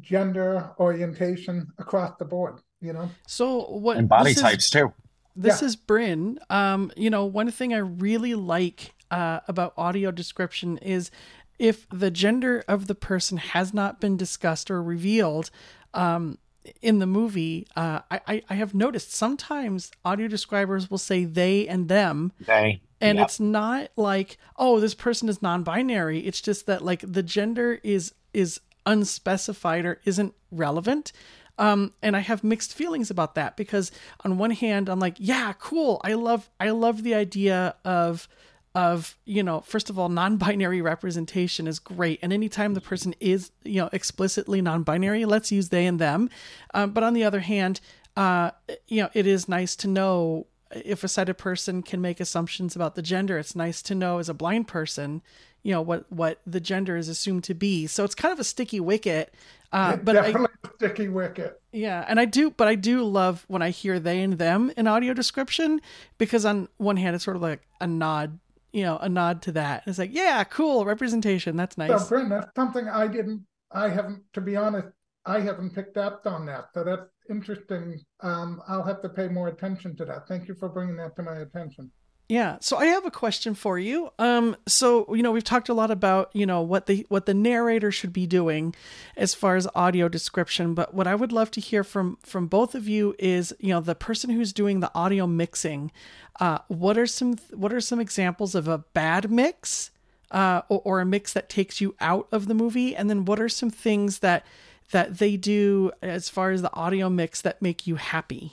gender, 0.00 0.70
orientation 0.78 1.66
across 1.78 2.12
the 2.18 2.24
board? 2.24 2.60
You 2.80 2.92
know. 2.92 3.10
So 3.26 3.62
what? 3.64 3.96
And 3.96 4.08
body 4.08 4.34
types 4.34 4.64
is, 4.64 4.70
too. 4.70 4.92
This 5.34 5.62
yeah. 5.62 5.66
is 5.66 5.76
Bryn. 5.76 6.38
Um, 6.50 6.92
you 6.96 7.10
know, 7.10 7.24
one 7.24 7.50
thing 7.50 7.72
I 7.72 7.78
really 7.78 8.34
like 8.34 8.94
uh, 9.10 9.40
about 9.48 9.74
audio 9.76 10.10
description 10.10 10.78
is 10.78 11.10
if 11.58 11.88
the 11.90 12.10
gender 12.10 12.64
of 12.68 12.86
the 12.86 12.94
person 12.94 13.38
has 13.38 13.74
not 13.74 14.00
been 14.00 14.16
discussed 14.16 14.70
or 14.70 14.82
revealed. 14.82 15.50
Um, 15.94 16.38
in 16.82 16.98
the 16.98 17.06
movie, 17.06 17.66
uh, 17.76 18.00
I, 18.10 18.42
I 18.50 18.54
have 18.54 18.74
noticed 18.74 19.14
sometimes 19.14 19.90
audio 20.04 20.28
describers 20.28 20.90
will 20.90 20.98
say 20.98 21.24
they 21.24 21.66
and 21.66 21.88
them. 21.88 22.32
They 22.40 22.82
and 23.00 23.18
yep. 23.18 23.26
it's 23.26 23.40
not 23.40 23.90
like 23.96 24.38
oh 24.56 24.80
this 24.80 24.94
person 24.94 25.28
is 25.28 25.40
non-binary 25.40 26.20
it's 26.26 26.40
just 26.40 26.66
that 26.66 26.84
like 26.84 27.00
the 27.06 27.22
gender 27.22 27.78
is 27.82 28.12
is 28.32 28.60
unspecified 28.86 29.84
or 29.84 30.00
isn't 30.04 30.34
relevant 30.50 31.12
um, 31.58 31.92
and 32.02 32.16
I 32.16 32.20
have 32.20 32.44
mixed 32.44 32.72
feelings 32.72 33.10
about 33.10 33.34
that 33.34 33.56
because 33.56 33.90
on 34.24 34.38
one 34.38 34.52
hand 34.52 34.88
I'm 34.88 35.00
like, 35.00 35.16
yeah, 35.18 35.52
cool. 35.58 36.00
I 36.04 36.14
love 36.14 36.48
I 36.60 36.70
love 36.70 37.02
the 37.02 37.16
idea 37.16 37.74
of 37.84 38.28
of 38.74 39.16
you 39.24 39.42
know 39.42 39.60
first 39.60 39.88
of 39.90 39.98
all 39.98 40.08
non-binary 40.08 40.80
representation 40.80 41.66
is 41.66 41.78
great 41.78 42.18
and 42.22 42.32
anytime 42.32 42.74
the 42.74 42.80
person 42.80 43.14
is 43.18 43.50
you 43.64 43.80
know 43.80 43.88
explicitly 43.92 44.60
non-binary 44.60 45.24
let's 45.24 45.50
use 45.50 45.70
they 45.70 45.86
and 45.86 45.98
them 45.98 46.28
um, 46.74 46.90
but 46.90 47.02
on 47.02 47.14
the 47.14 47.24
other 47.24 47.40
hand 47.40 47.80
uh, 48.16 48.50
you 48.86 49.02
know 49.02 49.08
it 49.14 49.26
is 49.26 49.48
nice 49.48 49.74
to 49.74 49.88
know 49.88 50.46
if 50.70 51.04
a 51.04 51.08
sighted 51.08 51.38
person 51.38 51.82
can 51.82 52.00
make 52.00 52.20
assumptions 52.20 52.76
about 52.76 52.94
the 52.94 53.02
gender, 53.02 53.38
it's 53.38 53.56
nice 53.56 53.82
to 53.82 53.94
know 53.94 54.18
as 54.18 54.28
a 54.28 54.34
blind 54.34 54.68
person, 54.68 55.22
you 55.62 55.72
know, 55.72 55.80
what 55.82 56.10
what 56.12 56.40
the 56.46 56.60
gender 56.60 56.96
is 56.96 57.08
assumed 57.08 57.44
to 57.44 57.54
be. 57.54 57.86
So 57.86 58.04
it's 58.04 58.14
kind 58.14 58.32
of 58.32 58.38
a 58.38 58.44
sticky 58.44 58.80
wicket. 58.80 59.34
Uh, 59.72 59.96
but 59.96 60.14
definitely 60.14 60.48
I, 60.64 60.68
sticky 60.76 61.08
wicket. 61.08 61.60
Yeah, 61.72 62.04
and 62.08 62.18
I 62.18 62.24
do, 62.24 62.50
but 62.50 62.68
I 62.68 62.74
do 62.74 63.04
love 63.04 63.44
when 63.48 63.62
I 63.62 63.70
hear 63.70 63.98
they 63.98 64.22
and 64.22 64.34
them 64.34 64.72
in 64.76 64.86
audio 64.86 65.14
description 65.14 65.80
because 66.16 66.44
on 66.44 66.68
one 66.78 66.96
hand 66.96 67.14
it's 67.14 67.24
sort 67.24 67.36
of 67.36 67.42
like 67.42 67.62
a 67.80 67.86
nod, 67.86 68.38
you 68.72 68.82
know, 68.82 68.98
a 68.98 69.08
nod 69.08 69.42
to 69.42 69.52
that. 69.52 69.82
It's 69.86 69.98
like, 69.98 70.14
yeah, 70.14 70.44
cool 70.44 70.84
representation. 70.84 71.56
That's 71.56 71.78
nice. 71.78 72.02
So, 72.02 72.08
Bryn, 72.08 72.28
that's 72.28 72.50
something 72.54 72.88
I 72.88 73.06
didn't. 73.06 73.44
I 73.72 73.88
haven't, 73.88 74.22
to 74.34 74.40
be 74.40 74.56
honest, 74.56 74.88
I 75.26 75.40
haven't 75.40 75.74
picked 75.74 75.96
up 75.96 76.22
on 76.26 76.46
that. 76.46 76.66
So 76.72 76.84
that's 76.84 77.10
interesting. 77.28 78.00
Um, 78.22 78.62
I'll 78.66 78.84
have 78.84 79.02
to 79.02 79.08
pay 79.08 79.28
more 79.28 79.48
attention 79.48 79.96
to 79.96 80.04
that. 80.06 80.26
Thank 80.28 80.48
you 80.48 80.54
for 80.54 80.68
bringing 80.68 80.96
that 80.96 81.16
to 81.16 81.22
my 81.22 81.38
attention. 81.38 81.90
Yeah, 82.28 82.58
so 82.60 82.76
I 82.76 82.86
have 82.86 83.06
a 83.06 83.10
question 83.10 83.54
for 83.54 83.78
you. 83.78 84.10
Um, 84.18 84.54
so 84.66 85.14
you 85.14 85.22
know 85.22 85.32
we've 85.32 85.42
talked 85.42 85.70
a 85.70 85.74
lot 85.74 85.90
about 85.90 86.30
you 86.34 86.44
know 86.44 86.60
what 86.60 86.84
the 86.84 87.06
what 87.08 87.24
the 87.24 87.32
narrator 87.32 87.90
should 87.90 88.12
be 88.12 88.26
doing 88.26 88.74
as 89.16 89.34
far 89.34 89.56
as 89.56 89.66
audio 89.74 90.10
description, 90.10 90.74
but 90.74 90.92
what 90.92 91.06
I 91.06 91.14
would 91.14 91.32
love 91.32 91.50
to 91.52 91.60
hear 91.60 91.82
from 91.82 92.18
from 92.22 92.46
both 92.46 92.74
of 92.74 92.86
you 92.86 93.14
is 93.18 93.54
you 93.60 93.70
know 93.70 93.80
the 93.80 93.94
person 93.94 94.28
who's 94.28 94.52
doing 94.52 94.80
the 94.80 94.94
audio 94.94 95.26
mixing. 95.26 95.90
Uh, 96.38 96.58
what 96.68 96.98
are 96.98 97.06
some 97.06 97.38
what 97.54 97.72
are 97.72 97.80
some 97.80 97.98
examples 97.98 98.54
of 98.54 98.68
a 98.68 98.76
bad 98.76 99.30
mix, 99.30 99.90
uh, 100.30 100.60
or, 100.68 100.82
or 100.84 101.00
a 101.00 101.06
mix 101.06 101.32
that 101.32 101.48
takes 101.48 101.80
you 101.80 101.94
out 101.98 102.28
of 102.30 102.46
the 102.46 102.54
movie, 102.54 102.94
and 102.94 103.08
then 103.08 103.24
what 103.24 103.40
are 103.40 103.48
some 103.48 103.70
things 103.70 104.18
that 104.18 104.44
that 104.90 105.16
they 105.16 105.38
do 105.38 105.92
as 106.02 106.28
far 106.28 106.50
as 106.50 106.60
the 106.60 106.74
audio 106.74 107.08
mix 107.08 107.40
that 107.40 107.62
make 107.62 107.86
you 107.86 107.96
happy? 107.96 108.52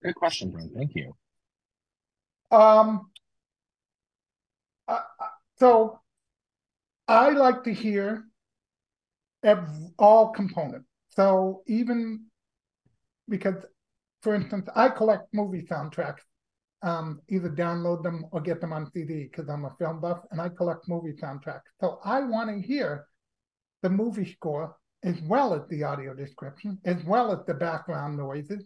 Good 0.00 0.14
question, 0.14 0.52
Brent. 0.52 0.72
Thank 0.74 0.92
you. 0.94 1.14
Um, 2.52 3.10
uh, 4.86 5.00
so 5.58 6.00
I 7.08 7.30
like 7.30 7.64
to 7.64 7.72
hear 7.72 8.24
all 9.98 10.30
components. 10.30 10.88
So 11.10 11.62
even 11.66 12.26
because, 13.28 13.64
for 14.22 14.34
instance, 14.34 14.68
I 14.74 14.88
collect 14.88 15.32
movie 15.32 15.62
soundtracks, 15.62 16.20
um, 16.82 17.20
either 17.28 17.48
download 17.48 18.02
them 18.02 18.26
or 18.32 18.40
get 18.40 18.60
them 18.60 18.72
on 18.72 18.90
CD 18.92 19.24
because 19.24 19.48
I'm 19.48 19.64
a 19.64 19.74
film 19.78 20.00
buff 20.00 20.20
and 20.30 20.40
I 20.40 20.48
collect 20.48 20.88
movie 20.88 21.12
soundtracks. 21.12 21.62
So 21.80 21.98
I 22.04 22.20
want 22.20 22.50
to 22.50 22.66
hear 22.66 23.06
the 23.82 23.90
movie 23.90 24.30
score 24.32 24.76
as 25.04 25.20
well 25.22 25.54
as 25.54 25.62
the 25.68 25.82
audio 25.82 26.14
description, 26.14 26.78
as 26.84 27.02
well 27.04 27.32
as 27.32 27.44
the 27.46 27.54
background 27.54 28.16
noises. 28.16 28.64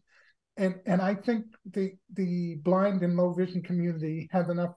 And 0.57 0.77
and 0.87 1.03
I 1.03 1.15
think 1.15 1.47
the 1.71 1.93
the 2.13 2.57
blind 2.57 3.03
and 3.03 3.17
low 3.17 3.33
vision 3.33 3.63
community 3.63 4.29
has 4.33 4.49
enough 4.49 4.75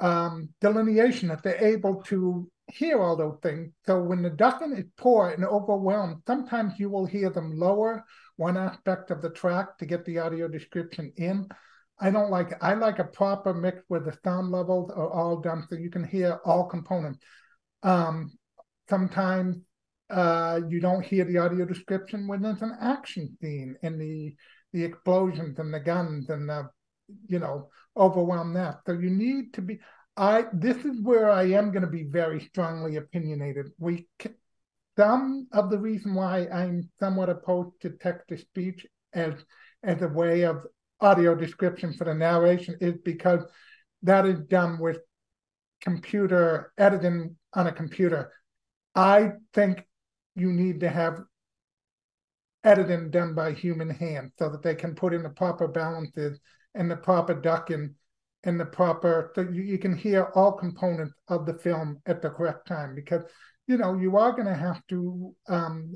um, 0.00 0.50
delineation 0.60 1.28
that 1.28 1.42
they're 1.42 1.64
able 1.64 2.02
to 2.04 2.50
hear 2.68 3.00
all 3.00 3.16
those 3.16 3.38
things. 3.42 3.72
So 3.86 4.02
when 4.02 4.22
the 4.22 4.30
ducking 4.30 4.72
is 4.76 4.84
poor 4.96 5.30
and 5.30 5.44
overwhelmed, 5.44 6.22
sometimes 6.26 6.78
you 6.78 6.90
will 6.90 7.06
hear 7.06 7.30
them 7.30 7.58
lower 7.58 8.04
one 8.36 8.56
aspect 8.56 9.10
of 9.10 9.22
the 9.22 9.30
track 9.30 9.78
to 9.78 9.86
get 9.86 10.04
the 10.04 10.18
audio 10.18 10.48
description 10.48 11.12
in. 11.16 11.48
I 11.98 12.10
don't 12.10 12.30
like 12.30 12.62
I 12.62 12.74
like 12.74 12.98
a 12.98 13.04
proper 13.04 13.54
mix 13.54 13.82
where 13.88 14.00
the 14.00 14.18
sound 14.22 14.50
levels 14.50 14.90
are 14.90 15.08
all 15.08 15.40
done 15.40 15.64
so 15.68 15.76
you 15.76 15.90
can 15.90 16.04
hear 16.04 16.38
all 16.44 16.66
components. 16.66 17.18
Um, 17.82 18.32
sometimes 18.88 19.56
uh, 20.10 20.60
you 20.68 20.80
don't 20.80 21.04
hear 21.04 21.24
the 21.24 21.38
audio 21.38 21.64
description 21.64 22.28
when 22.28 22.42
there's 22.42 22.62
an 22.62 22.76
action 22.80 23.36
scene 23.40 23.76
and 23.82 23.98
the 24.00 24.34
the 24.76 24.84
explosions 24.84 25.58
and 25.58 25.72
the 25.72 25.80
guns 25.80 26.28
and 26.28 26.48
the 26.48 26.68
you 27.28 27.38
know 27.38 27.70
overwhelm 27.96 28.52
that. 28.52 28.80
So 28.86 28.92
you 28.92 29.10
need 29.10 29.54
to 29.54 29.62
be. 29.62 29.80
I 30.16 30.44
this 30.52 30.76
is 30.84 31.00
where 31.00 31.30
I 31.30 31.44
am 31.44 31.70
going 31.70 31.82
to 31.82 31.98
be 32.00 32.04
very 32.04 32.40
strongly 32.40 32.96
opinionated. 32.96 33.72
We 33.78 34.06
some 34.96 35.48
of 35.52 35.70
the 35.70 35.78
reason 35.78 36.14
why 36.14 36.46
I'm 36.52 36.90
somewhat 36.98 37.30
opposed 37.30 37.80
to 37.82 37.90
text 37.90 38.28
to 38.28 38.36
speech 38.38 38.86
as 39.14 39.32
as 39.82 40.02
a 40.02 40.08
way 40.08 40.42
of 40.42 40.66
audio 41.00 41.34
description 41.34 41.94
for 41.94 42.04
the 42.04 42.14
narration 42.14 42.76
is 42.80 42.96
because 43.04 43.42
that 44.02 44.26
is 44.26 44.40
done 44.40 44.78
with 44.78 44.98
computer 45.80 46.72
editing 46.78 47.36
on 47.54 47.66
a 47.66 47.72
computer 47.72 48.32
I 48.94 49.32
think 49.52 49.84
you 50.34 50.50
need 50.52 50.80
to 50.80 50.88
have 50.88 51.20
editing 52.66 53.10
done 53.10 53.32
by 53.32 53.52
human 53.52 53.88
hand 53.88 54.32
so 54.38 54.50
that 54.50 54.62
they 54.62 54.74
can 54.74 54.94
put 54.94 55.14
in 55.14 55.22
the 55.22 55.30
proper 55.30 55.68
balances 55.68 56.38
and 56.74 56.90
the 56.90 56.96
proper 56.96 57.32
ducking 57.32 57.94
and 58.44 58.58
the 58.58 58.66
proper 58.66 59.32
so 59.34 59.42
you, 59.42 59.62
you 59.62 59.78
can 59.78 59.96
hear 59.96 60.30
all 60.34 60.52
components 60.52 61.14
of 61.28 61.46
the 61.46 61.54
film 61.54 62.00
at 62.06 62.20
the 62.20 62.28
correct 62.28 62.66
time 62.66 62.94
because 62.94 63.22
you 63.68 63.78
know 63.78 63.96
you 63.96 64.16
are 64.16 64.32
going 64.32 64.46
to 64.46 64.54
have 64.54 64.84
to 64.88 65.34
um 65.48 65.94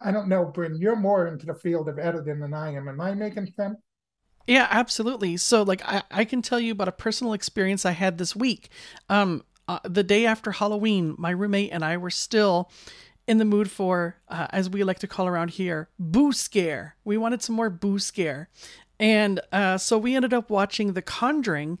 i 0.00 0.10
don't 0.12 0.28
know 0.28 0.44
bryn 0.44 0.76
you're 0.76 0.96
more 0.96 1.26
into 1.26 1.46
the 1.46 1.54
field 1.54 1.88
of 1.88 1.98
editing 1.98 2.40
than 2.40 2.54
i 2.54 2.72
am. 2.72 2.88
Am 2.88 3.00
i 3.00 3.12
making 3.12 3.52
sense? 3.56 3.76
Yeah 4.46 4.68
absolutely. 4.70 5.36
So 5.36 5.62
like 5.62 5.82
i, 5.84 6.02
I 6.10 6.24
can 6.24 6.42
tell 6.42 6.60
you 6.60 6.72
about 6.72 6.88
a 6.88 6.92
personal 6.92 7.32
experience 7.32 7.84
i 7.84 7.92
had 7.92 8.18
this 8.18 8.36
week. 8.36 8.70
Um 9.08 9.42
uh, 9.68 9.80
the 9.84 10.02
day 10.02 10.24
after 10.24 10.50
Halloween, 10.52 11.14
my 11.18 11.28
roommate 11.28 11.70
and 11.72 11.84
I 11.84 11.98
were 11.98 12.08
still 12.08 12.70
in 13.28 13.38
the 13.38 13.44
mood 13.44 13.70
for, 13.70 14.16
uh, 14.28 14.46
as 14.50 14.70
we 14.70 14.82
like 14.82 14.98
to 15.00 15.06
call 15.06 15.28
around 15.28 15.50
here, 15.50 15.88
boo 15.98 16.32
scare. 16.32 16.96
We 17.04 17.18
wanted 17.18 17.42
some 17.42 17.54
more 17.54 17.70
boo 17.70 17.98
scare. 17.98 18.48
And 18.98 19.40
uh, 19.52 19.78
so 19.78 19.98
we 19.98 20.16
ended 20.16 20.32
up 20.32 20.50
watching 20.50 20.94
The 20.94 21.02
Conjuring. 21.02 21.78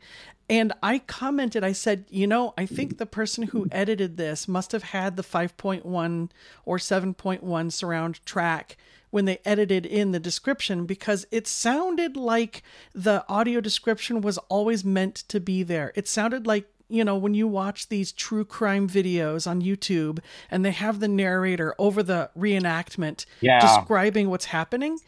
And 0.50 0.72
I 0.82 1.00
commented, 1.00 1.64
I 1.64 1.72
said, 1.72 2.04
you 2.10 2.26
know, 2.26 2.54
I 2.56 2.66
think 2.66 2.98
the 2.98 3.06
person 3.06 3.44
who 3.44 3.66
edited 3.72 4.16
this 4.16 4.46
must 4.46 4.72
have 4.72 4.82
had 4.82 5.16
the 5.16 5.22
5.1 5.22 6.30
or 6.64 6.78
7.1 6.78 7.72
surround 7.72 8.24
track 8.24 8.76
when 9.10 9.24
they 9.24 9.38
edited 9.44 9.86
in 9.86 10.12
the 10.12 10.20
description 10.20 10.84
because 10.84 11.26
it 11.30 11.46
sounded 11.46 12.16
like 12.16 12.62
the 12.94 13.24
audio 13.28 13.60
description 13.60 14.20
was 14.20 14.38
always 14.48 14.84
meant 14.84 15.16
to 15.16 15.40
be 15.40 15.62
there. 15.62 15.92
It 15.94 16.06
sounded 16.06 16.46
like 16.46 16.66
you 16.88 17.04
know, 17.04 17.16
when 17.16 17.34
you 17.34 17.46
watch 17.46 17.88
these 17.88 18.12
true 18.12 18.44
crime 18.44 18.88
videos 18.88 19.46
on 19.46 19.62
YouTube 19.62 20.20
and 20.50 20.64
they 20.64 20.70
have 20.70 21.00
the 21.00 21.08
narrator 21.08 21.74
over 21.78 22.02
the 22.02 22.30
reenactment 22.36 23.26
yeah. 23.40 23.60
describing 23.60 24.30
what's 24.30 24.46
happening, 24.46 24.98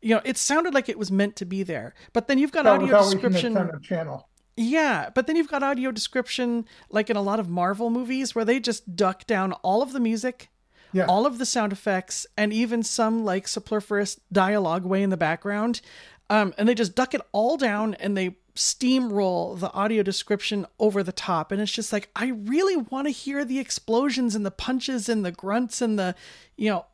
you 0.00 0.14
know, 0.14 0.20
it 0.24 0.36
sounded 0.36 0.74
like 0.74 0.88
it 0.88 0.98
was 0.98 1.10
meant 1.10 1.36
to 1.36 1.44
be 1.44 1.62
there. 1.62 1.94
But 2.12 2.28
then 2.28 2.38
you've 2.38 2.52
got 2.52 2.64
that 2.64 2.80
audio 2.80 3.10
description. 3.10 3.80
channel. 3.82 4.28
Yeah, 4.56 5.10
but 5.14 5.26
then 5.26 5.36
you've 5.36 5.50
got 5.50 5.62
audio 5.62 5.90
description 5.90 6.64
like 6.88 7.10
in 7.10 7.16
a 7.16 7.22
lot 7.22 7.38
of 7.38 7.48
Marvel 7.48 7.90
movies 7.90 8.34
where 8.34 8.44
they 8.44 8.58
just 8.58 8.96
duck 8.96 9.26
down 9.26 9.52
all 9.52 9.82
of 9.82 9.92
the 9.92 10.00
music, 10.00 10.48
yeah. 10.92 11.04
all 11.04 11.26
of 11.26 11.36
the 11.36 11.44
sound 11.44 11.72
effects, 11.72 12.26
and 12.38 12.54
even 12.54 12.82
some 12.82 13.24
like 13.24 13.46
superfluous 13.46 14.18
dialogue 14.32 14.86
way 14.86 15.02
in 15.02 15.10
the 15.10 15.16
background. 15.18 15.82
Um, 16.30 16.54
and 16.56 16.66
they 16.68 16.74
just 16.74 16.94
duck 16.94 17.12
it 17.12 17.20
all 17.32 17.56
down 17.56 17.94
and 17.94 18.16
they 18.16 18.36
steamroll 18.56 19.58
the 19.58 19.72
audio 19.72 20.02
description 20.02 20.66
over 20.78 21.02
the 21.02 21.12
top. 21.12 21.52
And 21.52 21.60
it's 21.60 21.72
just 21.72 21.92
like, 21.92 22.10
I 22.16 22.28
really 22.28 22.76
want 22.76 23.06
to 23.06 23.12
hear 23.12 23.44
the 23.44 23.58
explosions 23.58 24.34
and 24.34 24.44
the 24.44 24.50
punches 24.50 25.08
and 25.08 25.24
the 25.24 25.32
grunts 25.32 25.80
and 25.80 25.98
the, 25.98 26.14
you 26.56 26.70
know, 26.70 26.86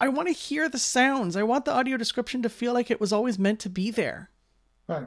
I 0.00 0.08
want 0.08 0.28
to 0.28 0.34
hear 0.34 0.68
the 0.68 0.78
sounds. 0.78 1.36
I 1.36 1.44
want 1.44 1.64
the 1.64 1.72
audio 1.72 1.96
description 1.96 2.42
to 2.42 2.48
feel 2.48 2.72
like 2.72 2.90
it 2.90 3.00
was 3.00 3.12
always 3.12 3.38
meant 3.38 3.60
to 3.60 3.70
be 3.70 3.90
there. 3.90 4.30
Right. 4.88 5.06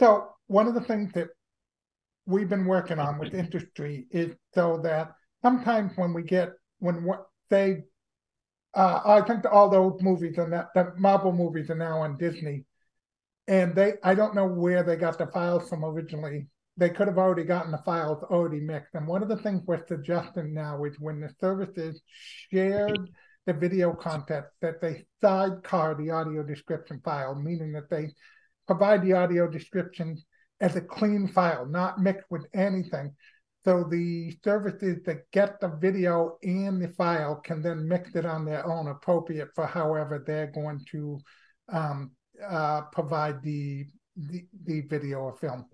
So, 0.00 0.30
one 0.48 0.66
of 0.66 0.74
the 0.74 0.80
things 0.80 1.12
that 1.14 1.28
we've 2.26 2.48
been 2.48 2.66
working 2.66 2.98
on 2.98 3.18
with 3.18 3.34
industry 3.34 4.06
is 4.10 4.34
so 4.54 4.80
that 4.82 5.12
sometimes 5.42 5.92
when 5.96 6.12
we 6.12 6.24
get, 6.24 6.52
when 6.80 7.08
they, 7.50 7.84
uh, 8.74 9.00
I 9.04 9.20
think 9.22 9.44
all 9.50 9.70
those 9.70 10.02
movies 10.02 10.38
and 10.38 10.52
that, 10.52 10.68
the 10.74 10.92
Marvel 10.98 11.32
movies 11.32 11.70
are 11.70 11.76
now 11.76 11.98
on 12.00 12.18
Disney 12.18 12.64
and 13.48 13.74
they 13.74 13.94
I 14.02 14.14
don't 14.14 14.34
know 14.34 14.46
where 14.46 14.82
they 14.82 14.96
got 14.96 15.18
the 15.18 15.26
files 15.26 15.68
from 15.68 15.84
originally. 15.84 16.46
They 16.76 16.90
could 16.90 17.08
have 17.08 17.18
already 17.18 17.44
gotten 17.44 17.70
the 17.70 17.82
files 17.84 18.22
already 18.24 18.60
mixed. 18.60 18.94
And 18.94 19.06
one 19.06 19.22
of 19.22 19.28
the 19.28 19.36
things 19.36 19.62
we're 19.66 19.86
suggesting 19.86 20.54
now 20.54 20.84
is 20.84 20.98
when 20.98 21.20
the 21.20 21.30
services 21.38 22.00
shared 22.50 23.10
the 23.46 23.52
video 23.52 23.92
content 23.92 24.46
that 24.60 24.80
they 24.80 25.04
sidecar 25.20 25.94
the 25.94 26.10
audio 26.10 26.42
description 26.42 27.00
file, 27.04 27.34
meaning 27.34 27.72
that 27.72 27.90
they 27.90 28.14
provide 28.66 29.02
the 29.02 29.12
audio 29.12 29.48
description 29.48 30.16
as 30.60 30.76
a 30.76 30.80
clean 30.80 31.28
file, 31.28 31.66
not 31.66 32.00
mixed 32.00 32.30
with 32.30 32.46
anything. 32.54 33.14
So 33.64 33.84
the 33.84 34.36
services 34.42 35.00
that 35.06 35.30
get 35.32 35.60
the 35.60 35.68
video 35.68 36.38
and 36.42 36.82
the 36.82 36.88
file 36.88 37.36
can 37.36 37.62
then 37.62 37.86
mix 37.86 38.14
it 38.14 38.24
on 38.24 38.44
their 38.44 38.66
own, 38.66 38.88
appropriate 38.88 39.50
for 39.54 39.66
however 39.66 40.22
they're 40.24 40.50
going 40.52 40.80
to 40.92 41.18
um, 41.72 42.12
uh, 42.48 42.82
provide 42.92 43.42
the, 43.42 43.86
the 44.16 44.44
the 44.64 44.82
video 44.82 45.18
or 45.18 45.36
film, 45.36 45.66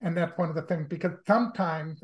and 0.00 0.16
that's 0.16 0.36
one 0.38 0.48
of 0.48 0.54
the 0.54 0.62
things 0.62 0.86
because 0.88 1.12
sometimes 1.26 2.02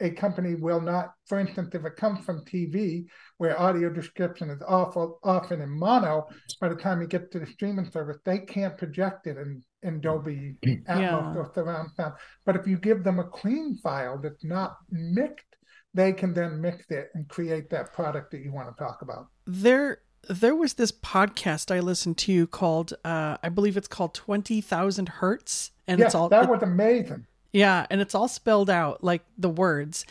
a 0.00 0.10
company 0.10 0.54
will 0.54 0.80
not, 0.80 1.12
for 1.26 1.38
instance, 1.38 1.74
if 1.74 1.84
it 1.84 1.96
comes 1.96 2.24
from 2.24 2.44
TV 2.44 3.06
where 3.38 3.58
audio 3.60 3.88
description 3.88 4.50
is 4.50 4.62
awful, 4.66 5.18
often 5.22 5.60
in 5.60 5.70
mono, 5.70 6.26
by 6.60 6.68
the 6.68 6.74
time 6.74 7.00
you 7.00 7.06
get 7.06 7.30
to 7.32 7.38
the 7.38 7.46
streaming 7.46 7.90
service, 7.90 8.18
they 8.24 8.38
can't 8.38 8.76
project 8.76 9.26
it 9.26 9.38
in, 9.38 9.62
in 9.82 10.00
Dolby 10.00 10.56
Atmos 10.66 10.84
yeah. 10.88 11.34
or 11.34 11.50
surround 11.54 11.90
sound. 11.96 12.14
But 12.44 12.56
if 12.56 12.66
you 12.66 12.76
give 12.76 13.04
them 13.04 13.18
a 13.18 13.24
clean 13.24 13.78
file 13.82 14.18
that's 14.22 14.44
not 14.44 14.76
mixed, 14.90 15.46
they 15.94 16.12
can 16.12 16.34
then 16.34 16.60
mix 16.60 16.84
it 16.90 17.08
and 17.14 17.26
create 17.28 17.70
that 17.70 17.94
product 17.94 18.30
that 18.32 18.42
you 18.42 18.52
want 18.52 18.68
to 18.68 18.82
talk 18.82 19.00
about. 19.00 19.28
There 19.46 20.00
there 20.28 20.54
was 20.54 20.74
this 20.74 20.92
podcast 20.92 21.74
I 21.74 21.80
listened 21.80 22.18
to 22.18 22.46
called 22.48 22.94
uh, 23.04 23.36
I 23.42 23.48
believe 23.48 23.76
it's 23.76 23.88
called 23.88 24.14
Twenty 24.14 24.60
Thousand 24.60 25.08
Hertz, 25.08 25.70
and 25.86 26.00
it's 26.00 26.14
all 26.14 26.28
that 26.28 26.48
was 26.48 26.62
amazing. 26.62 27.26
Yeah, 27.52 27.86
and 27.90 28.00
it's 28.00 28.14
all 28.14 28.28
spelled 28.28 28.68
out 28.68 29.02
like 29.02 29.22
the 29.38 29.48
words, 29.48 30.04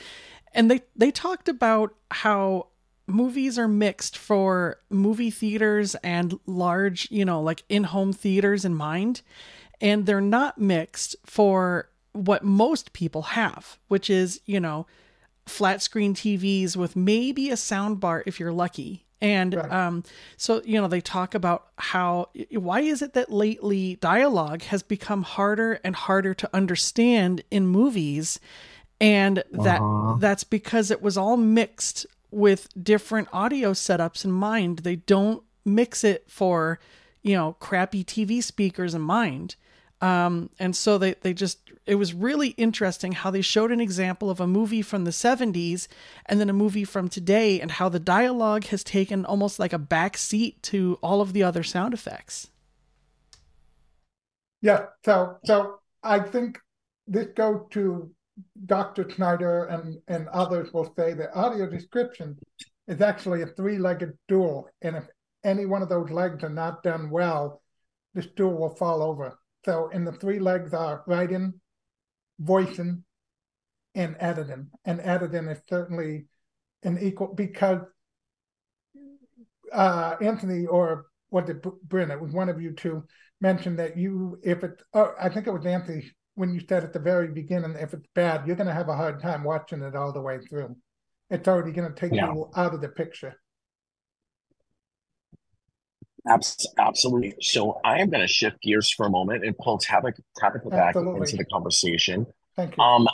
and 0.53 0.69
they 0.69 0.81
they 0.95 1.11
talked 1.11 1.49
about 1.49 1.93
how 2.11 2.67
movies 3.07 3.59
are 3.59 3.67
mixed 3.67 4.17
for 4.17 4.79
movie 4.89 5.29
theaters 5.29 5.95
and 5.95 6.39
large, 6.47 7.09
you 7.11 7.23
know, 7.23 7.41
like 7.41 7.63
in-home 7.69 8.13
theaters 8.13 8.65
in 8.65 8.73
mind, 8.73 9.21
and 9.79 10.05
they're 10.05 10.21
not 10.21 10.57
mixed 10.57 11.15
for 11.25 11.89
what 12.13 12.43
most 12.43 12.93
people 12.93 13.21
have, 13.21 13.77
which 13.87 14.09
is 14.09 14.41
you 14.45 14.59
know 14.59 14.87
flat 15.45 15.81
screen 15.81 16.15
TVs 16.15 16.75
with 16.75 16.95
maybe 16.95 17.51
a 17.51 17.57
sound 17.57 17.99
bar 17.99 18.23
if 18.25 18.39
you're 18.39 18.51
lucky 18.51 19.04
and 19.25 19.55
right. 19.55 19.71
um, 19.71 20.03
so, 20.37 20.61
you 20.65 20.79
know, 20.79 20.87
they 20.87 21.01
talk 21.01 21.33
about 21.33 21.69
how, 21.79 22.29
why 22.51 22.81
is 22.81 23.01
it 23.01 23.13
that 23.13 23.31
lately 23.31 23.95
dialogue 23.95 24.61
has 24.63 24.83
become 24.83 25.23
harder 25.23 25.79
and 25.83 25.95
harder 25.95 26.35
to 26.35 26.49
understand 26.53 27.43
in 27.49 27.65
movies? 27.65 28.39
And 29.01 29.43
that 29.51 29.81
uh-huh. 29.81 30.17
that's 30.19 30.43
because 30.43 30.91
it 30.91 31.01
was 31.01 31.17
all 31.17 31.37
mixed 31.37 32.05
with 32.29 32.69
different 32.81 33.27
audio 33.33 33.73
setups 33.73 34.25
in 34.25 34.31
mind. 34.31 34.79
They 34.79 34.97
don't 34.97 35.41
mix 35.65 36.03
it 36.03 36.25
for, 36.27 36.79
you 37.23 37.33
know, 37.33 37.53
crappy 37.59 38.03
TV 38.03 38.43
speakers 38.43 38.93
in 38.93 39.01
mind. 39.01 39.55
Um, 40.05 40.51
and 40.59 40.75
so 40.75 40.99
they, 40.99 41.15
they 41.21 41.33
just, 41.33 41.71
it 41.87 41.95
was 41.95 42.13
really 42.13 42.49
interesting 42.49 43.13
how 43.13 43.31
they 43.31 43.41
showed 43.41 43.71
an 43.71 43.81
example 43.81 44.29
of 44.29 44.39
a 44.39 44.45
movie 44.45 44.83
from 44.83 45.03
the 45.03 45.09
70s 45.09 45.87
and 46.27 46.39
then 46.39 46.47
a 46.47 46.53
movie 46.53 46.83
from 46.83 47.09
today 47.09 47.59
and 47.59 47.71
how 47.71 47.89
the 47.89 47.99
dialogue 47.99 48.65
has 48.65 48.83
taken 48.83 49.25
almost 49.25 49.57
like 49.57 49.73
a 49.73 49.79
back 49.79 50.15
seat 50.15 50.61
to 50.61 50.99
all 51.01 51.21
of 51.21 51.33
the 51.33 51.41
other 51.41 51.63
sound 51.63 51.91
effects. 51.91 52.51
Yeah. 54.61 54.85
So, 55.03 55.37
so 55.43 55.79
I 56.03 56.19
think 56.19 56.59
this 57.07 57.29
goes 57.35 57.61
to 57.71 58.11
Dr. 58.67 59.09
Snyder 59.09 59.65
and, 59.65 59.97
and 60.07 60.27
others 60.27 60.71
will 60.71 60.93
say 60.95 61.15
that 61.15 61.35
audio 61.35 61.67
description 61.67 62.37
is 62.87 63.01
actually 63.01 63.41
a 63.41 63.47
three-legged 63.47 64.13
stool. 64.27 64.69
And 64.83 64.97
if 64.97 65.05
any 65.43 65.65
one 65.65 65.81
of 65.81 65.89
those 65.89 66.11
legs 66.11 66.43
are 66.43 66.49
not 66.49 66.83
done 66.83 67.09
well, 67.09 67.63
the 68.13 68.21
stool 68.21 68.53
will 68.53 68.75
fall 68.75 69.01
over. 69.01 69.39
So, 69.65 69.89
and 69.91 70.05
the 70.05 70.11
three 70.11 70.39
legs 70.39 70.73
are 70.73 71.03
writing, 71.07 71.55
voicing, 72.39 73.03
and 73.95 74.15
editing. 74.19 74.67
And 74.85 75.01
editing 75.01 75.47
is 75.47 75.59
certainly 75.67 76.27
an 76.83 76.99
equal 77.01 77.33
because 77.33 77.81
uh, 79.73 80.15
Anthony 80.21 80.67
or 80.67 81.07
what 81.29 81.47
did 81.47 81.65
Bryn, 81.83 82.11
it 82.11 82.21
was 82.21 82.31
one 82.31 82.49
of 82.49 82.61
you 82.61 82.71
two 82.71 83.03
mentioned 83.41 83.79
that 83.79 83.97
you, 83.97 84.39
if 84.43 84.63
it, 84.63 84.81
oh, 84.93 85.13
I 85.19 85.29
think 85.29 85.47
it 85.47 85.53
was 85.53 85.65
Anthony 85.65 86.11
when 86.35 86.53
you 86.53 86.61
said 86.67 86.83
at 86.83 86.93
the 86.93 86.99
very 86.99 87.29
beginning, 87.29 87.75
if 87.79 87.93
it's 87.93 88.07
bad, 88.13 88.45
you're 88.45 88.55
going 88.55 88.67
to 88.67 88.73
have 88.73 88.89
a 88.89 88.95
hard 88.95 89.21
time 89.21 89.43
watching 89.43 89.81
it 89.81 89.95
all 89.95 90.13
the 90.13 90.21
way 90.21 90.39
through. 90.39 90.75
It's 91.29 91.47
already 91.47 91.71
going 91.71 91.91
to 91.91 91.99
take 91.99 92.13
yeah. 92.13 92.31
you 92.31 92.49
out 92.55 92.73
of 92.73 92.81
the 92.81 92.89
picture. 92.89 93.35
Absolutely. 96.27 97.35
So 97.41 97.79
I 97.83 97.99
am 97.99 98.09
going 98.09 98.21
to 98.21 98.27
shift 98.27 98.61
gears 98.61 98.91
for 98.91 99.05
a 99.05 99.09
moment 99.09 99.45
and 99.45 99.57
pull 99.57 99.77
Tabitha, 99.77 100.21
Tabitha 100.37 100.69
back 100.69 100.95
into 100.95 101.37
the 101.37 101.45
conversation. 101.45 102.25
Thank 102.55 102.75
you. 102.77 102.83
Um, 102.83 103.07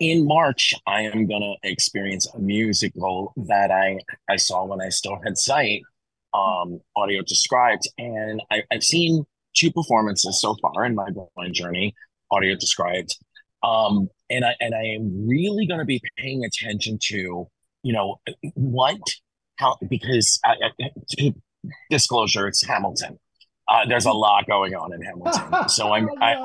in 0.00 0.26
March, 0.26 0.74
I 0.86 1.02
am 1.02 1.26
going 1.26 1.42
to 1.42 1.68
experience 1.68 2.26
a 2.34 2.38
musical 2.38 3.32
that 3.48 3.70
I, 3.70 3.98
I 4.28 4.36
saw 4.36 4.64
when 4.64 4.80
I 4.80 4.88
still 4.88 5.18
had 5.24 5.36
sight, 5.36 5.82
um, 6.34 6.80
audio 6.96 7.22
described. 7.22 7.88
And 7.98 8.42
I, 8.50 8.62
I've 8.72 8.82
seen 8.82 9.24
two 9.54 9.70
performances 9.70 10.40
so 10.40 10.56
far 10.62 10.84
in 10.84 10.94
my 10.94 11.08
blind 11.10 11.54
journey, 11.54 11.94
audio 12.30 12.54
described. 12.54 13.16
Um, 13.62 14.08
and 14.30 14.44
I 14.44 14.54
and 14.60 14.74
I 14.74 14.82
am 14.82 15.26
really 15.26 15.66
going 15.66 15.80
to 15.80 15.86
be 15.86 16.00
paying 16.16 16.44
attention 16.44 16.98
to, 17.04 17.48
you 17.82 17.92
know, 17.92 18.16
what 18.54 19.00
how 19.58 19.76
because 19.88 20.38
I, 20.44 20.54
I, 20.80 20.90
to 21.10 21.32
disclosure, 21.90 22.46
it's 22.48 22.64
Hamilton. 22.64 23.18
Uh, 23.68 23.86
there's 23.88 24.06
a 24.06 24.12
lot 24.12 24.46
going 24.46 24.74
on 24.74 24.92
in 24.92 25.02
Hamilton, 25.02 25.68
so 25.68 25.92
I'm 25.92 26.08
I, 26.22 26.36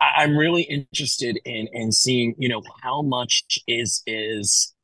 I'm 0.00 0.36
really 0.36 0.62
interested 0.62 1.38
in 1.44 1.68
in 1.72 1.92
seeing 1.92 2.34
you 2.38 2.48
know 2.48 2.62
how 2.82 3.02
much 3.02 3.58
is 3.68 4.02
is 4.06 4.74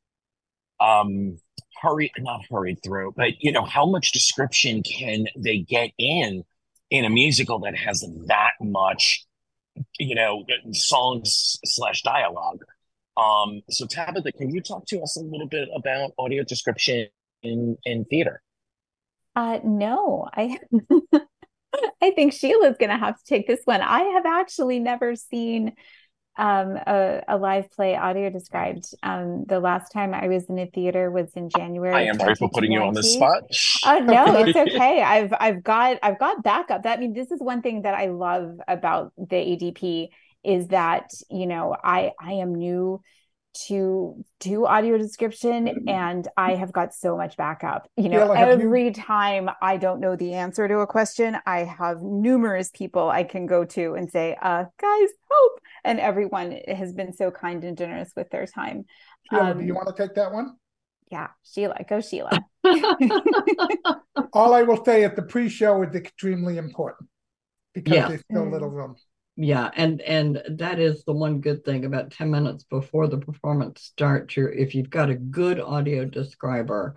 um 0.79 1.37
hurry 1.81 2.11
not 2.19 2.41
hurried 2.49 2.79
through, 2.83 3.13
but 3.17 3.41
you 3.41 3.51
know 3.51 3.63
how 3.63 3.85
much 3.85 4.11
description 4.11 4.83
can 4.83 5.25
they 5.37 5.59
get 5.59 5.91
in 5.97 6.43
in 6.89 7.05
a 7.05 7.09
musical 7.09 7.59
that 7.59 7.75
has 7.77 8.03
that 8.27 8.53
much 8.61 9.25
you 9.99 10.15
know 10.15 10.45
songs 10.73 11.59
slash 11.65 12.01
dialogue 12.03 12.59
Um, 13.17 13.61
so 13.69 13.85
Tabitha, 13.87 14.31
can 14.33 14.53
you 14.53 14.61
talk 14.61 14.85
to 14.87 15.01
us 15.01 15.17
a 15.17 15.21
little 15.21 15.47
bit 15.47 15.69
about 15.75 16.13
audio 16.19 16.43
description 16.43 17.07
in 17.43 17.77
in 17.85 18.05
theater? 18.05 18.41
Uh, 19.35 19.59
no, 19.63 20.27
I 20.33 20.57
I 22.01 22.11
think 22.11 22.33
Sheila's 22.33 22.77
going 22.77 22.89
to 22.89 22.97
have 22.97 23.17
to 23.17 23.23
take 23.25 23.47
this 23.47 23.61
one. 23.65 23.81
I 23.81 24.01
have 24.01 24.25
actually 24.25 24.79
never 24.79 25.15
seen 25.15 25.73
um, 26.37 26.77
a, 26.87 27.21
a, 27.27 27.37
live 27.37 27.69
play 27.71 27.95
audio 27.95 28.29
described. 28.29 28.85
Um, 29.03 29.43
the 29.47 29.59
last 29.59 29.91
time 29.91 30.13
I 30.13 30.29
was 30.29 30.45
in 30.45 30.57
a 30.57 30.67
theater 30.67 31.11
was 31.11 31.31
in 31.35 31.49
January. 31.49 31.93
I 31.93 32.03
am 32.03 32.17
sorry 32.17 32.35
for 32.35 32.49
putting 32.49 32.71
you 32.71 32.81
on 32.81 32.93
the 32.93 33.03
spot. 33.03 33.43
Oh 33.85 33.99
no, 33.99 34.37
it's 34.45 34.57
okay. 34.57 35.01
I've 35.01 35.33
I've 35.37 35.63
got 35.63 35.99
I've 36.01 36.17
got 36.17 36.41
backup. 36.41 36.83
That 36.83 36.97
I 36.97 37.01
mean, 37.01 37.13
this 37.13 37.29
is 37.31 37.41
one 37.41 37.61
thing 37.61 37.81
that 37.81 37.93
I 37.93 38.07
love 38.07 38.57
about 38.69 39.11
the 39.17 39.35
ADP 39.35 40.07
is 40.43 40.69
that 40.69 41.11
you 41.29 41.45
know 41.45 41.75
I 41.83 42.11
I 42.19 42.33
am 42.33 42.55
new 42.55 43.01
to 43.67 44.23
do 44.39 44.65
audio 44.65 44.97
description 44.97 45.65
mm-hmm. 45.65 45.89
and 45.89 46.27
I 46.37 46.55
have 46.55 46.71
got 46.71 46.93
so 46.93 47.17
much 47.17 47.35
backup. 47.37 47.89
You 47.97 48.09
know, 48.09 48.33
yeah, 48.33 48.39
every 48.39 48.85
you... 48.85 48.93
time 48.93 49.49
I 49.61 49.77
don't 49.77 49.99
know 49.99 50.15
the 50.15 50.33
answer 50.33 50.67
to 50.67 50.79
a 50.79 50.87
question, 50.87 51.37
I 51.45 51.63
have 51.63 52.01
numerous 52.01 52.69
people 52.69 53.09
I 53.09 53.23
can 53.23 53.45
go 53.45 53.65
to 53.65 53.93
and 53.95 54.09
say, 54.09 54.37
uh, 54.41 54.65
guys, 54.79 55.09
help. 55.31 55.59
And 55.83 55.99
everyone 55.99 56.59
has 56.67 56.93
been 56.93 57.13
so 57.13 57.31
kind 57.31 57.63
and 57.63 57.77
generous 57.77 58.11
with 58.15 58.29
their 58.29 58.45
time. 58.45 58.85
Sheila, 59.29 59.51
um, 59.51 59.59
do 59.59 59.65
you 59.65 59.73
want 59.73 59.95
to 59.95 60.01
take 60.01 60.15
that 60.15 60.31
one? 60.31 60.55
Yeah, 61.11 61.27
Sheila, 61.43 61.83
go 61.87 62.01
Sheila. 62.01 62.39
All 64.33 64.53
I 64.53 64.61
will 64.63 64.83
say 64.85 65.03
is 65.03 65.11
the 65.15 65.23
pre-show 65.23 65.81
is 65.83 65.95
extremely 65.95 66.57
important 66.57 67.09
because 67.73 67.95
yeah. 67.95 68.07
there's 68.09 68.23
so 68.31 68.43
little 68.43 68.69
room 68.69 68.95
yeah 69.39 69.71
and 69.77 70.01
and 70.01 70.41
that 70.49 70.79
is 70.79 71.05
the 71.05 71.13
one 71.13 71.39
good 71.39 71.63
thing 71.63 71.85
about 71.85 72.11
10 72.11 72.29
minutes 72.29 72.65
before 72.65 73.07
the 73.07 73.17
performance 73.17 73.81
starts 73.81 74.35
you 74.35 74.47
if 74.47 74.75
you've 74.75 74.89
got 74.89 75.09
a 75.09 75.15
good 75.15 75.61
audio 75.61 76.03
describer 76.03 76.93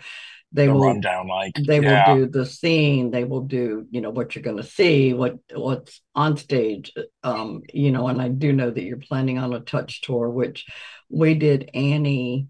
they 0.50 0.66
the 0.66 0.74
will 0.74 0.88
rundown 0.88 1.28
like 1.28 1.52
they 1.68 1.80
yeah. 1.80 2.12
will 2.12 2.26
do 2.26 2.30
the 2.32 2.44
scene 2.44 3.12
they 3.12 3.22
will 3.22 3.42
do 3.42 3.86
you 3.92 4.00
know 4.00 4.10
what 4.10 4.34
you're 4.34 4.42
going 4.42 4.56
to 4.56 4.64
see 4.64 5.14
what 5.14 5.36
what's 5.54 6.00
on 6.16 6.36
stage 6.36 6.92
um 7.22 7.62
you 7.72 7.92
know 7.92 8.08
and 8.08 8.20
i 8.20 8.26
do 8.26 8.52
know 8.52 8.70
that 8.70 8.82
you're 8.82 8.96
planning 8.96 9.38
on 9.38 9.52
a 9.52 9.60
touch 9.60 10.00
tour 10.00 10.28
which 10.28 10.66
we 11.08 11.34
did 11.34 11.70
annie 11.74 12.48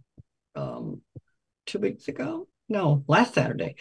um 0.56 1.02
two 1.66 1.78
weeks 1.78 2.08
ago 2.08 2.48
no 2.66 3.04
last 3.08 3.34
saturday 3.34 3.74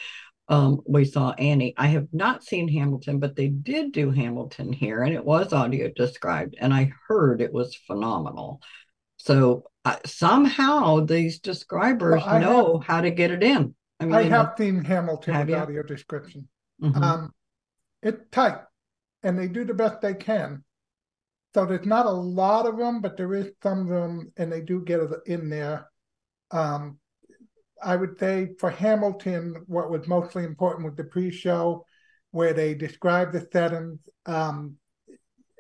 um, 0.48 0.82
we 0.86 1.06
saw 1.06 1.32
Annie. 1.32 1.74
I 1.78 1.88
have 1.88 2.08
not 2.12 2.44
seen 2.44 2.68
Hamilton, 2.68 3.20
but 3.20 3.36
they 3.36 3.48
did 3.48 3.92
do 3.92 4.12
Hamilton 4.12 4.74
here, 4.74 5.04
and 5.04 5.14
it 5.14 5.24
was 5.24 5.54
audio 5.54 5.90
described, 5.96 6.56
and 6.60 6.74
I 6.74 6.92
heard 7.08 7.42
it 7.42 7.54
was 7.54 7.76
phenomenal. 7.88 8.62
So 9.18 9.66
uh, 9.86 9.98
somehow 10.06 11.02
these 11.02 11.40
describers 11.40 12.24
well, 12.26 12.40
know 12.40 12.80
have, 12.80 12.88
how 12.88 13.02
to 13.02 13.12
get 13.12 13.32
it 13.32 13.44
in. 13.44 13.76
I 14.00 14.06
mean, 14.06 14.16
I 14.16 14.24
have 14.24 14.54
seen 14.58 14.84
Hamilton 14.84 15.34
have 15.34 15.48
with 15.48 15.56
you? 15.56 15.62
audio 15.62 15.84
description. 15.84 16.48
Mm-hmm. 16.82 17.04
Um, 17.04 17.32
it's 18.02 18.22
tight, 18.32 18.58
and 19.24 19.38
they 19.38 19.48
do 19.48 19.64
the 19.64 19.74
best 19.74 20.02
they 20.02 20.16
can. 20.16 20.64
So 21.54 21.66
there's 21.66 21.86
not 21.86 22.06
a 22.06 22.12
lot 22.12 22.66
of 22.66 22.78
them, 22.78 23.02
but 23.02 23.18
there 23.18 23.34
is 23.34 23.52
some 23.62 23.82
of 23.82 23.88
them, 23.88 24.32
and 24.38 24.52
they 24.52 24.62
do 24.62 24.82
get 24.84 25.02
it 25.02 25.12
in 25.26 25.50
there. 25.50 25.90
Um, 26.50 26.98
I 27.84 27.96
would 27.96 28.20
say 28.20 28.52
for 28.60 28.70
Hamilton, 28.70 29.64
what 29.68 29.90
was 29.90 30.08
mostly 30.08 30.44
important 30.44 30.86
was 30.86 30.96
the 30.96 31.04
pre-show, 31.04 31.86
where 32.32 32.54
they 32.54 32.74
describe 32.74 33.32
the 33.32 33.48
settings, 33.52 34.00
um, 34.26 34.78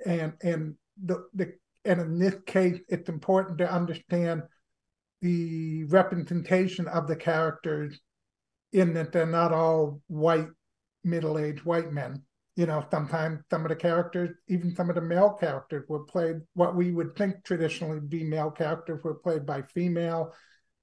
and 0.06 0.34
and 0.42 0.76
the, 1.04 1.26
the 1.34 1.54
and 1.84 2.00
in 2.00 2.20
this 2.20 2.36
case, 2.46 2.80
it's 2.88 3.10
important 3.10 3.58
to 3.58 3.72
understand 3.72 4.44
the 5.22 5.84
representation 5.86 6.88
of 6.88 7.08
the 7.08 7.16
characters 7.16 8.00
in 8.72 8.94
that 8.94 9.12
they're 9.12 9.26
not 9.26 9.52
all 9.52 10.02
white, 10.08 10.48
middle-aged 11.04 11.66
white 11.66 11.92
men. 11.92 12.24
You 12.56 12.66
know, 12.66 12.86
sometimes 12.92 13.42
some 13.50 13.64
of 13.64 13.70
the 13.70 13.76
characters, 13.76 14.30
even 14.48 14.76
some 14.76 14.90
of 14.90 14.96
the 14.96 15.02
male 15.02 15.32
characters, 15.32 15.86
were 15.88 16.06
played 16.06 16.38
what 16.54 16.76
we 16.76 16.92
would 16.92 17.16
think 17.16 17.44
traditionally 17.44 18.00
be 18.00 18.24
male 18.24 18.52
characters 18.52 19.04
were 19.04 19.16
played 19.16 19.46
by 19.46 19.64
female 19.74 20.34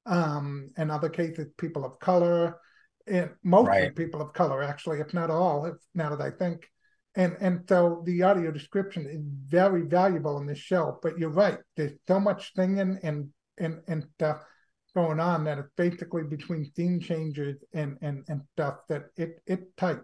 um, 0.06 0.70
in 0.76 0.90
other 0.90 1.08
cases, 1.08 1.46
people 1.56 1.84
of 1.84 1.98
color, 1.98 2.58
and 3.06 3.30
mostly 3.42 3.68
right. 3.68 3.96
people 3.96 4.20
of 4.20 4.32
color, 4.32 4.62
actually, 4.62 5.00
if 5.00 5.14
not 5.14 5.30
all, 5.30 5.66
if 5.66 5.74
now 5.94 6.14
that 6.14 6.20
I 6.20 6.30
think. 6.30 6.68
And 7.14 7.36
and 7.40 7.64
so 7.68 8.02
the 8.04 8.22
audio 8.22 8.50
description 8.50 9.06
is 9.06 9.22
very 9.48 9.82
valuable 9.82 10.38
in 10.38 10.46
this 10.46 10.58
show. 10.58 10.98
But 11.02 11.18
you're 11.18 11.30
right, 11.30 11.58
there's 11.76 11.98
so 12.06 12.20
much 12.20 12.54
singing 12.54 12.98
and 13.02 13.28
and 13.58 13.80
and 13.88 14.04
stuff 14.14 14.42
going 14.94 15.20
on 15.20 15.44
that 15.44 15.58
it's 15.58 15.68
basically 15.76 16.22
between 16.24 16.70
scene 16.74 17.00
changes 17.00 17.56
and 17.72 17.96
and 18.02 18.24
and 18.28 18.42
stuff 18.52 18.76
that 18.88 19.06
it 19.16 19.40
it 19.46 19.76
tight 19.76 19.98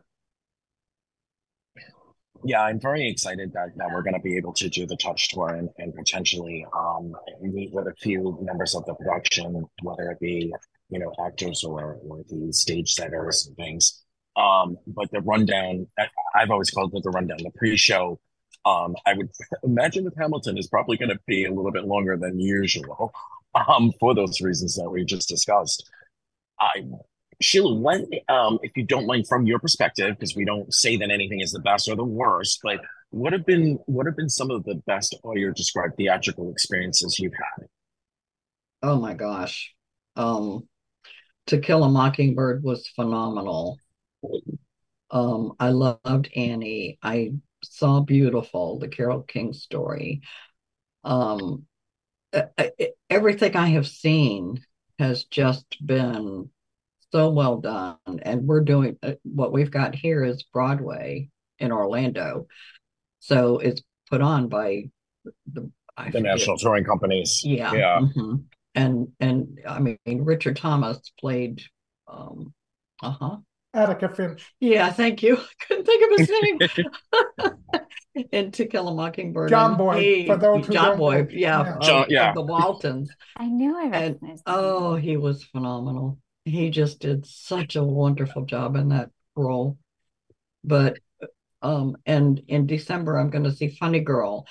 yeah, 2.45 2.63
I'm 2.63 2.79
very 2.79 3.09
excited 3.09 3.53
that, 3.55 3.77
that 3.77 3.91
we're 3.91 4.03
going 4.03 4.15
to 4.15 4.21
be 4.21 4.37
able 4.37 4.53
to 4.55 4.69
do 4.69 4.87
the 4.87 4.97
touch 4.97 5.29
tour 5.29 5.49
and, 5.49 5.69
and 5.79 5.95
potentially 5.95 6.67
um, 6.77 7.15
meet 7.41 7.73
with 7.73 7.87
a 7.87 7.95
few 7.95 8.39
members 8.43 8.75
of 8.75 8.85
the 8.85 8.95
production, 8.95 9.65
whether 9.83 10.11
it 10.11 10.21
be 10.21 10.53
you 10.91 10.99
know 10.99 11.13
actors 11.25 11.65
or, 11.65 11.99
or 12.07 12.23
the 12.29 12.53
stage 12.53 12.93
setters 12.93 13.47
and 13.47 13.57
things. 13.57 14.05
Um, 14.37 14.77
but 14.87 15.11
the 15.11 15.21
rundown, 15.21 15.87
I've 16.35 16.51
always 16.51 16.71
called 16.71 16.93
it 16.95 17.03
the 17.03 17.11
rundown, 17.11 17.39
the 17.43 17.53
pre-show. 17.57 18.21
Um, 18.67 18.95
I 19.07 19.15
would 19.15 19.31
imagine 19.63 20.05
with 20.05 20.17
Hamilton 20.17 20.59
is 20.59 20.67
probably 20.67 20.97
going 20.97 21.11
to 21.11 21.21
be 21.27 21.45
a 21.45 21.53
little 21.53 21.73
bit 21.73 21.85
longer 21.85 22.17
than 22.17 22.39
usual 22.39 23.13
um, 23.55 23.93
for 23.99 24.15
those 24.15 24.41
reasons 24.41 24.77
that 24.77 24.91
we 24.91 25.05
just 25.05 25.29
discussed. 25.29 25.89
I 26.61 26.85
Sheila, 27.41 27.75
when, 27.75 28.07
um, 28.29 28.59
if 28.63 28.73
you 28.77 28.85
don't 28.85 29.07
mind, 29.07 29.27
from 29.29 29.47
your 29.47 29.59
perspective, 29.59 30.17
because 30.17 30.37
we 30.37 30.45
don't 30.45 30.73
say 30.73 30.97
that 30.97 31.11
anything 31.11 31.41
is 31.41 31.53
the 31.53 31.61
best 31.61 31.89
or 31.89 31.97
the 31.97 32.05
worst, 32.05 32.61
but 32.63 32.81
what 33.11 33.33
have 33.33 33.47
been 33.47 33.79
what 33.87 34.07
have 34.07 34.17
been 34.17 34.29
some 34.29 34.51
of 34.51 34.65
the 34.65 34.77
best 34.87 35.17
audio 35.25 35.53
described 35.53 35.97
theatrical 35.97 36.51
experiences 36.51 37.19
you've 37.19 37.33
had? 37.33 37.67
Oh 38.83 39.01
my 39.01 39.15
gosh, 39.15 39.73
um, 40.17 40.69
To 41.47 41.59
Kill 41.59 41.85
a 41.85 41.89
Mockingbird 41.89 42.63
was 42.63 42.89
phenomenal. 42.89 43.79
Um, 45.11 45.53
I 45.61 45.71
loved 45.71 46.31
Annie. 46.35 46.99
I 47.03 47.35
saw 47.63 48.01
Beautiful, 48.01 48.79
the 48.79 48.89
Carole 48.89 49.23
King 49.23 49.53
story. 49.53 50.23
Um, 51.05 51.67
everything 53.09 53.57
I 53.57 53.69
have 53.69 53.87
seen 53.87 54.61
has 54.99 55.25
just 55.25 55.67
been 55.85 56.51
so 57.15 57.31
well 57.31 57.59
done. 57.59 57.97
And 58.23 58.43
we're 58.43 58.65
doing 58.65 58.99
uh, 59.03 59.13
what 59.23 59.53
we've 59.53 59.71
got 59.71 59.95
here 59.95 60.25
is 60.25 60.43
Broadway 60.43 61.29
in 61.61 61.71
Orlando. 61.71 62.49
So 63.21 63.59
it's 63.59 63.83
put 64.11 64.21
on 64.21 64.49
by 64.49 64.91
the, 65.51 65.71
I 65.97 66.11
the 66.11 66.21
national 66.21 66.59
touring 66.59 66.85
companies. 66.85 67.43
Yeah. 67.45 67.73
Yeah. 67.73 68.01
Mm-hmm. 68.01 68.35
And, 68.75 69.09
and 69.21 69.61
I 69.67 69.79
mean, 69.79 69.99
Richard 70.07 70.57
Thomas 70.57 71.13
played, 71.21 71.63
um, 72.09 72.53
uh 73.01 73.13
huh. 73.13 73.37
Atticus 73.73 74.17
Finch. 74.17 74.53
Yeah, 74.61 74.91
thank 74.91 75.23
you. 75.23 75.37
couldn't 75.69 75.85
think 75.85 76.13
of 76.13 76.19
his 76.19 76.31
name. 76.31 76.59
and 78.33 78.55
To 78.55 78.67
Kill 78.67 78.89
a 78.89 78.95
Mockingbird. 78.95 79.51
John 79.51 79.77
Boy. 79.77 80.01
He, 80.01 80.27
for 80.27 80.37
those 80.37 80.67
John 80.67 80.99
Boy. 80.99 81.29
Yeah. 81.31 81.63
Yeah. 81.63 81.79
John, 81.81 82.07
yeah. 82.09 82.33
the 82.33 82.43
Waltons. 82.43 83.11
I 83.37 83.47
knew 83.47 83.79
I 83.79 83.89
recognized. 83.89 84.23
And, 84.23 84.41
oh, 84.47 84.97
he 84.97 85.17
was 85.17 85.45
phenomenal 85.45 86.19
he 86.45 86.71
just 86.71 87.01
did 87.01 87.27
such 87.27 87.77
a 87.77 87.83
wonderful 87.83 88.45
job 88.45 88.77
in 88.77 88.89
that 88.89 89.11
role. 89.37 89.79
But 90.63 90.99
um, 91.63 91.97
and 92.05 92.43
in 92.49 92.67
December 92.67 93.19
I'm 93.19 93.31
going 93.31 93.45
to 93.45 93.53
see 93.53 93.69
Funny 93.69 94.01
Girl. 94.01 94.47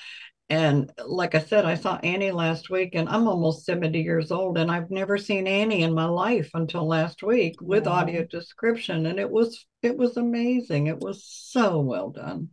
And 0.50 0.92
like 1.04 1.36
I 1.36 1.40
said, 1.40 1.66
I 1.66 1.76
saw 1.76 1.98
Annie 1.98 2.32
last 2.32 2.70
week, 2.70 2.92
and 2.94 3.08
I'm 3.08 3.28
almost 3.28 3.66
70 3.66 4.02
years 4.02 4.32
old, 4.32 4.58
and 4.58 4.70
I've 4.70 4.92
never 4.92 5.18
seen 5.18 5.48
Annie 5.48 5.84
in 5.84 5.94
my 5.94 6.06
life 6.06 6.50
until 6.54 6.86
last 6.88 7.24
week 7.24 7.56
with 7.62 7.86
wow. 7.86 7.94
audio 7.94 8.26
description, 8.26 9.06
and 9.06 9.20
it 9.20 9.30
was 9.30 9.66
it 9.82 9.98
was 9.98 10.18
amazing. 10.18 10.88
It 10.88 11.00
was 11.00 11.24
so 11.26 11.80
well 11.80 12.10
done. 12.10 12.50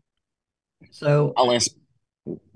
So 0.92 1.32
I'll 1.36 1.52
ask 1.52 1.72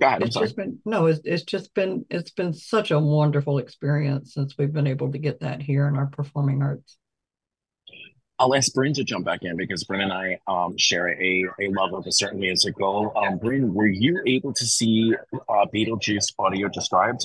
God, 0.00 0.22
it's 0.22 0.36
just 0.36 0.56
been 0.56 0.78
no, 0.84 1.06
it's, 1.06 1.20
it's 1.24 1.42
just 1.44 1.74
been 1.74 2.04
it's 2.10 2.30
been 2.30 2.52
such 2.52 2.90
a 2.90 2.98
wonderful 2.98 3.58
experience 3.58 4.34
since 4.34 4.56
we've 4.58 4.72
been 4.72 4.86
able 4.86 5.12
to 5.12 5.18
get 5.18 5.40
that 5.40 5.62
here 5.62 5.86
in 5.88 5.96
our 5.96 6.06
performing 6.06 6.62
arts. 6.62 6.96
I'll 8.38 8.54
ask 8.54 8.72
Bryn 8.74 8.92
to 8.94 9.04
jump 9.04 9.24
back 9.24 9.40
in 9.42 9.56
because 9.56 9.84
Bryn 9.84 10.00
and 10.00 10.12
I 10.12 10.38
um, 10.48 10.76
share 10.76 11.08
a, 11.08 11.44
a 11.60 11.68
love 11.68 11.94
of 11.94 12.04
a 12.06 12.12
certain 12.12 12.40
musical. 12.40 13.12
Um, 13.16 13.38
Bryn, 13.38 13.72
were 13.72 13.86
you 13.86 14.20
able 14.26 14.52
to 14.54 14.66
see 14.66 15.14
uh, 15.32 15.66
Beetlejuice 15.72 16.32
audio 16.38 16.68
described? 16.68 17.24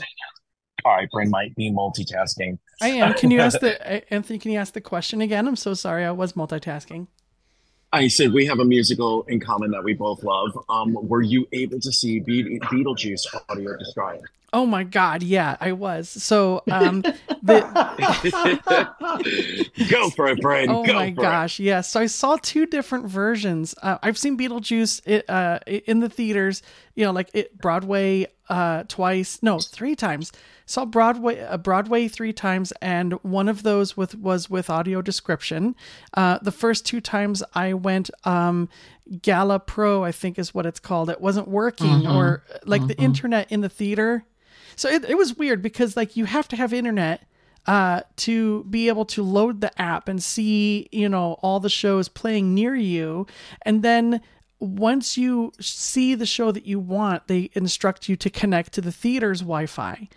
All 0.85 0.93
right, 0.93 1.09
Bryn 1.09 1.30
might 1.30 1.55
be 1.55 1.71
multitasking. 1.71 2.59
I 2.81 2.89
am. 2.89 3.13
Can 3.15 3.31
you 3.31 3.39
ask 3.39 3.59
the 3.59 4.13
Anthony? 4.13 4.39
Can 4.39 4.51
you 4.51 4.59
ask 4.59 4.73
the 4.73 4.81
question 4.81 5.21
again? 5.21 5.47
I'm 5.47 5.55
so 5.55 5.73
sorry. 5.73 6.05
I 6.05 6.11
was 6.11 6.34
multitasking. 6.34 7.07
I 7.91 8.07
said 8.07 8.33
we 8.33 8.45
have 8.45 8.59
a 8.59 8.65
musical 8.65 9.23
in 9.23 9.39
common 9.39 9.71
that 9.71 9.83
we 9.83 9.93
both 9.93 10.23
love. 10.23 10.57
Um, 10.69 10.93
were 11.07 11.23
you 11.23 11.47
able 11.51 11.79
to 11.79 11.91
see 11.91 12.19
Be- 12.19 12.59
Beetlejuice 12.59 13.25
audio 13.49 13.77
described? 13.77 14.25
Oh 14.51 14.65
my 14.65 14.84
God, 14.84 15.21
yeah, 15.21 15.57
I 15.59 15.73
was. 15.73 16.09
So, 16.09 16.63
um, 16.71 17.01
the... 17.01 17.61
go 19.89 20.09
for 20.09 20.27
it, 20.27 20.41
Brian. 20.41 20.69
Oh 20.69 20.84
go 20.84 20.93
my 20.93 21.11
gosh, 21.11 21.59
yes. 21.59 21.89
So 21.89 21.99
I 21.99 22.07
saw 22.07 22.38
two 22.41 22.65
different 22.65 23.07
versions. 23.07 23.76
Uh, 23.81 23.97
I've 24.01 24.17
seen 24.17 24.38
Beetlejuice 24.38 25.01
it, 25.05 25.30
uh, 25.30 25.59
in 25.67 25.99
the 25.99 26.09
theaters, 26.09 26.63
you 26.95 27.05
know, 27.05 27.11
like 27.11 27.30
it 27.34 27.57
Broadway 27.59 28.27
uh, 28.49 28.84
twice, 28.88 29.41
no, 29.43 29.59
three 29.59 29.95
times. 29.95 30.31
Saw 30.65 30.85
Broadway 30.85 31.39
uh, 31.39 31.57
Broadway 31.57 32.07
three 32.07 32.34
times, 32.34 32.73
and 32.81 33.13
one 33.23 33.49
of 33.49 33.63
those 33.63 33.95
with 33.95 34.15
was 34.15 34.49
with 34.49 34.69
audio 34.69 35.01
description. 35.01 35.76
Uh, 36.15 36.39
the 36.41 36.51
first 36.51 36.85
two 36.85 37.01
times 37.01 37.43
I 37.53 37.73
went, 37.73 38.09
um, 38.23 38.69
GalaPro, 39.11 40.03
I 40.03 40.11
think 40.11 40.39
is 40.39 40.53
what 40.53 40.65
it's 40.65 40.80
called. 40.80 41.09
It 41.09 41.21
wasn't 41.21 41.47
working, 41.47 42.01
mm-hmm. 42.01 42.15
or 42.15 42.43
like 42.65 42.81
mm-hmm. 42.81 42.88
the 42.88 42.97
internet 42.97 43.51
in 43.51 43.61
the 43.61 43.69
theater 43.69 44.26
so 44.80 44.88
it, 44.88 45.03
it 45.03 45.18
was 45.18 45.38
weird 45.38 45.61
because 45.61 45.97
like 45.97 46.15
you 46.15 46.23
have 46.23 46.47
to 46.47 46.56
have 46.56 46.72
internet 46.72 47.23
uh, 47.65 48.01
to 48.15 48.64
be 48.64 48.88
able 48.88 49.03
to 49.06 49.22
load 49.22 49.60
the 49.60 49.81
app 49.81 50.07
and 50.07 50.23
see, 50.23 50.88
you 50.91 51.10
know, 51.10 51.34
all 51.41 51.60
the 51.60 51.69
shows 51.69 52.07
playing 52.07 52.56
near 52.56 52.76
you. 52.76 53.27
And 53.64 53.84
then 53.84 54.22
once 54.60 55.18
you 55.18 55.51
see 55.60 56.15
the 56.15 56.26
show 56.26 56.53
that 56.53 56.65
you 56.65 56.80
want, 56.80 57.27
they 57.27 57.49
instruct 57.53 58.07
you 58.07 58.15
to 58.15 58.30
connect 58.30 58.72
to 58.73 58.81
the 58.81 58.91
theater's 58.91 59.41
Wi-Fi, 59.41 60.07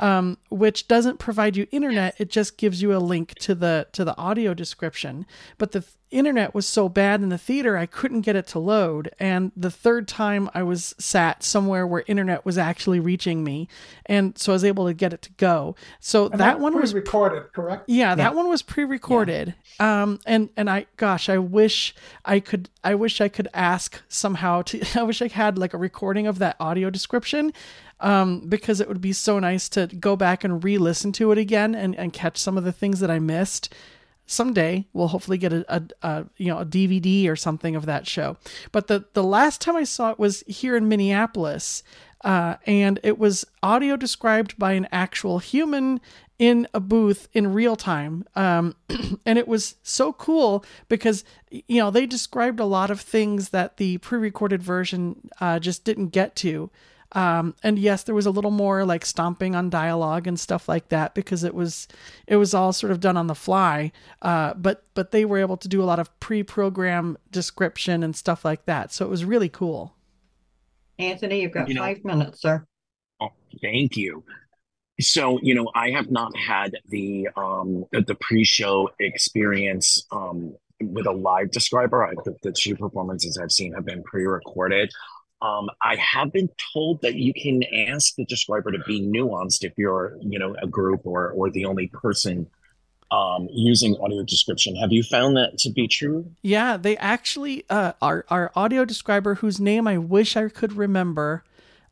um, 0.00 0.38
which 0.48 0.88
doesn't 0.88 1.18
provide 1.18 1.56
you 1.56 1.66
internet. 1.70 2.16
It 2.18 2.30
just 2.30 2.56
gives 2.56 2.82
you 2.82 2.96
a 2.96 2.98
link 2.98 3.34
to 3.40 3.54
the 3.54 3.86
to 3.92 4.04
the 4.04 4.16
audio 4.16 4.54
description. 4.54 5.26
But 5.58 5.72
the 5.72 5.84
internet 6.10 6.54
was 6.54 6.66
so 6.66 6.88
bad 6.88 7.22
in 7.22 7.28
the 7.28 7.38
theater 7.38 7.76
I 7.76 7.86
couldn't 7.86 8.22
get 8.22 8.34
it 8.34 8.46
to 8.48 8.58
load 8.58 9.10
and 9.20 9.52
the 9.56 9.70
third 9.70 10.08
time 10.08 10.50
I 10.54 10.64
was 10.64 10.92
sat 10.98 11.44
somewhere 11.44 11.86
where 11.86 12.02
internet 12.08 12.44
was 12.44 12.58
actually 12.58 12.98
reaching 12.98 13.44
me 13.44 13.68
and 14.06 14.36
so 14.36 14.50
I 14.50 14.54
was 14.54 14.64
able 14.64 14.86
to 14.86 14.94
get 14.94 15.12
it 15.12 15.22
to 15.22 15.32
go. 15.34 15.76
So 16.00 16.28
and 16.28 16.40
that 16.40 16.58
one 16.58 16.74
was 16.74 16.94
recorded, 16.94 17.52
correct? 17.52 17.84
Yeah, 17.88 18.16
that 18.16 18.34
one 18.34 18.48
was 18.48 18.62
pre-recorded. 18.62 19.54
Yeah. 19.78 20.02
Um 20.02 20.18
and 20.26 20.50
and 20.56 20.68
I 20.68 20.86
gosh, 20.96 21.28
I 21.28 21.38
wish 21.38 21.94
I 22.24 22.40
could 22.40 22.68
I 22.82 22.96
wish 22.96 23.20
I 23.20 23.28
could 23.28 23.46
ask 23.54 24.02
somehow 24.08 24.62
to 24.62 24.84
I 24.98 25.04
wish 25.04 25.22
I 25.22 25.28
had 25.28 25.58
like 25.58 25.74
a 25.74 25.78
recording 25.78 26.26
of 26.26 26.40
that 26.40 26.56
audio 26.58 26.90
description 26.90 27.52
um, 28.00 28.40
because 28.48 28.80
it 28.80 28.88
would 28.88 29.00
be 29.00 29.12
so 29.12 29.38
nice 29.38 29.68
to 29.70 29.86
go 29.86 30.16
back 30.16 30.44
and 30.44 30.64
re-listen 30.64 31.12
to 31.12 31.32
it 31.32 31.38
again 31.38 31.74
and, 31.74 31.94
and 31.96 32.12
catch 32.12 32.38
some 32.38 32.58
of 32.58 32.64
the 32.64 32.72
things 32.72 33.00
that 33.00 33.10
I 33.10 33.18
missed 33.18 33.72
someday 34.26 34.86
we'll 34.92 35.08
hopefully 35.08 35.36
get 35.36 35.52
a, 35.52 35.64
a, 35.74 35.82
a, 36.02 36.24
you 36.36 36.46
know 36.46 36.58
a 36.58 36.64
DVD 36.64 37.28
or 37.28 37.34
something 37.34 37.74
of 37.74 37.86
that 37.86 38.06
show. 38.06 38.36
But 38.70 38.86
the 38.86 39.04
the 39.12 39.24
last 39.24 39.60
time 39.60 39.76
I 39.76 39.84
saw 39.84 40.10
it 40.10 40.20
was 40.20 40.44
here 40.46 40.76
in 40.76 40.88
Minneapolis, 40.88 41.82
uh, 42.24 42.56
and 42.66 43.00
it 43.02 43.18
was 43.18 43.44
audio 43.62 43.96
described 43.96 44.56
by 44.58 44.72
an 44.72 44.86
actual 44.92 45.40
human 45.40 46.00
in 46.38 46.66
a 46.72 46.80
booth 46.80 47.28
in 47.32 47.52
real 47.52 47.76
time. 47.76 48.24
Um, 48.34 48.76
and 49.26 49.38
it 49.38 49.48
was 49.48 49.76
so 49.82 50.12
cool 50.12 50.64
because, 50.88 51.24
you 51.50 51.78
know, 51.78 51.90
they 51.90 52.06
described 52.06 52.60
a 52.60 52.64
lot 52.64 52.90
of 52.90 53.00
things 53.00 53.50
that 53.50 53.76
the 53.76 53.98
pre 53.98 54.18
recorded 54.18 54.62
version 54.62 55.30
uh, 55.40 55.58
just 55.58 55.84
didn't 55.84 56.08
get 56.08 56.36
to. 56.36 56.70
Um, 57.12 57.54
and 57.62 57.78
yes, 57.78 58.04
there 58.04 58.14
was 58.14 58.26
a 58.26 58.30
little 58.30 58.50
more 58.50 58.84
like 58.84 59.04
stomping 59.04 59.54
on 59.54 59.68
dialogue 59.68 60.26
and 60.26 60.38
stuff 60.38 60.68
like 60.68 60.88
that 60.90 61.14
because 61.14 61.42
it 61.42 61.54
was 61.54 61.88
it 62.26 62.36
was 62.36 62.54
all 62.54 62.72
sort 62.72 62.92
of 62.92 63.00
done 63.00 63.16
on 63.16 63.26
the 63.26 63.34
fly. 63.34 63.92
Uh, 64.22 64.54
but 64.54 64.84
but 64.94 65.10
they 65.10 65.24
were 65.24 65.38
able 65.38 65.56
to 65.56 65.68
do 65.68 65.82
a 65.82 65.84
lot 65.84 65.98
of 65.98 66.18
pre-program 66.20 67.18
description 67.30 68.02
and 68.02 68.14
stuff 68.14 68.44
like 68.44 68.64
that. 68.66 68.92
So 68.92 69.04
it 69.04 69.08
was 69.08 69.24
really 69.24 69.48
cool. 69.48 69.94
Anthony, 70.98 71.42
you've 71.42 71.52
got 71.52 71.68
you 71.68 71.76
five 71.76 72.04
minutes, 72.04 72.42
sir. 72.42 72.64
Oh, 73.20 73.30
thank 73.60 73.96
you. 73.96 74.22
So 75.00 75.40
you 75.42 75.54
know, 75.54 75.70
I 75.74 75.90
have 75.90 76.10
not 76.10 76.36
had 76.36 76.76
the 76.88 77.28
um 77.36 77.86
the 77.92 78.16
pre-show 78.20 78.90
experience 79.00 80.06
um 80.12 80.54
with 80.80 81.06
a 81.06 81.12
live 81.12 81.50
describer. 81.50 82.04
I, 82.04 82.12
the, 82.24 82.36
the 82.42 82.52
two 82.52 82.76
performances 82.76 83.36
I've 83.36 83.52
seen 83.52 83.74
have 83.74 83.84
been 83.84 84.02
pre-recorded. 84.02 84.90
Um, 85.42 85.70
I 85.82 85.96
have 85.96 86.32
been 86.32 86.50
told 86.72 87.00
that 87.02 87.14
you 87.14 87.32
can 87.32 87.62
ask 87.88 88.14
the 88.16 88.24
describer 88.26 88.70
to 88.72 88.78
be 88.86 89.00
nuanced 89.00 89.64
if 89.64 89.72
you're, 89.76 90.16
you 90.20 90.38
know, 90.38 90.54
a 90.62 90.66
group 90.66 91.02
or 91.04 91.30
or 91.30 91.50
the 91.50 91.64
only 91.64 91.88
person 91.88 92.46
um, 93.10 93.48
using 93.50 93.96
audio 93.96 94.22
description. 94.22 94.76
Have 94.76 94.92
you 94.92 95.02
found 95.02 95.36
that 95.36 95.58
to 95.58 95.70
be 95.70 95.88
true? 95.88 96.30
Yeah, 96.42 96.76
they 96.76 96.96
actually 96.98 97.64
uh, 97.70 97.94
our 98.00 98.24
our 98.28 98.52
audio 98.54 98.84
describer, 98.84 99.36
whose 99.36 99.58
name 99.58 99.86
I 99.86 99.98
wish 99.98 100.36
I 100.36 100.48
could 100.48 100.74
remember, 100.74 101.42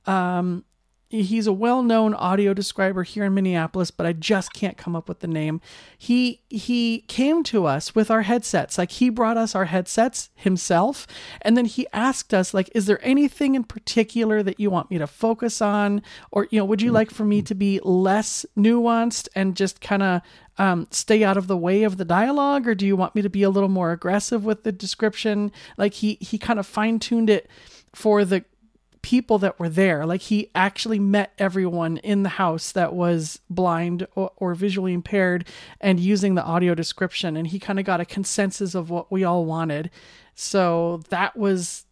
um, 0.07 0.65
he's 1.11 1.47
a 1.47 1.53
well-known 1.53 2.13
audio 2.15 2.53
describer 2.53 3.03
here 3.03 3.25
in 3.25 3.33
Minneapolis, 3.35 3.91
but 3.91 4.07
I 4.07 4.13
just 4.13 4.53
can't 4.53 4.77
come 4.77 4.95
up 4.95 5.09
with 5.09 5.21
the 5.21 5.27
name. 5.27 5.61
He 5.97 6.43
he 6.49 7.05
came 7.09 7.43
to 7.45 7.65
us 7.65 7.95
with 7.95 8.11
our 8.11 8.23
headsets. 8.23 8.77
Like 8.77 8.93
he 8.93 9.09
brought 9.09 9.39
us 9.39 9.55
our 9.55 9.65
headsets 9.65 10.29
himself, 10.35 11.07
and 11.41 11.57
then 11.57 11.65
he 11.65 11.87
asked 11.93 12.35
us 12.35 12.53
like 12.53 12.71
is 12.75 12.87
there 12.87 13.01
anything 13.03 13.55
in 13.55 13.65
particular 13.65 14.43
that 14.43 14.61
you 14.61 14.71
want 14.71 14.91
me 14.91 14.99
to 14.99 15.07
focus 15.07 15.63
on 15.63 16.03
or 16.31 16.47
you 16.51 16.59
know, 16.59 16.65
would 16.65 16.83
you 16.83 16.93
like 16.93 17.11
for 17.11 17.25
me 17.25 17.41
to 17.43 17.55
be 17.55 17.81
less 17.83 18.45
nuanced 18.57 19.29
and 19.35 19.57
just 19.57 19.81
kind 19.81 20.03
of 20.03 20.21
um, 20.59 20.89
stay 20.91 21.23
out 21.23 21.37
of 21.37 21.47
the 21.47 21.57
way 21.57 21.85
of 21.85 21.97
the 21.97 22.05
dialogue 22.05 22.67
or 22.67 22.75
do 22.75 22.87
you 22.87 22.97
want 22.97 23.15
me 23.15 23.23
to 23.23 23.31
be 23.31 23.43
a 23.43 23.51
little 23.51 23.69
more 23.69 23.93
aggressive 23.93 24.45
with 24.45 24.65
the 24.65 24.73
description? 24.73 25.53
Like 25.79 25.95
he 25.95 26.19
he 26.21 26.37
kind 26.37 26.59
of 26.59 26.67
fine-tuned 26.67 27.31
it 27.31 27.49
for 27.95 28.25
the 28.25 28.45
people 29.09 29.39
that 29.39 29.59
were 29.59 29.71
there. 29.71 30.05
Like 30.05 30.21
he 30.21 30.51
actually 30.55 30.99
met 30.99 31.33
everyone 31.39 31.97
in 31.97 32.25
the 32.25 32.29
house 32.29 32.73
that 32.73 32.93
was 32.93 33.41
blind 33.49 34.07
or, 34.15 34.33
or 34.37 34.55
visually 34.55 34.93
impaired 34.93 35.49
and 35.81 35.99
using 35.99 36.35
the 36.35 36.43
audio 36.43 36.75
description. 36.75 37.35
And 37.35 37.47
he 37.47 37.59
kind 37.59 37.79
of 37.79 37.87
got 37.87 38.03
a 38.03 38.05
consensus 38.05 38.75
of 38.75 38.91
what 38.91 39.11
we 39.11 39.25
all 39.25 39.47
wanted. 39.47 39.89
So 40.35 41.01
that 41.09 41.39
was, 41.39 41.87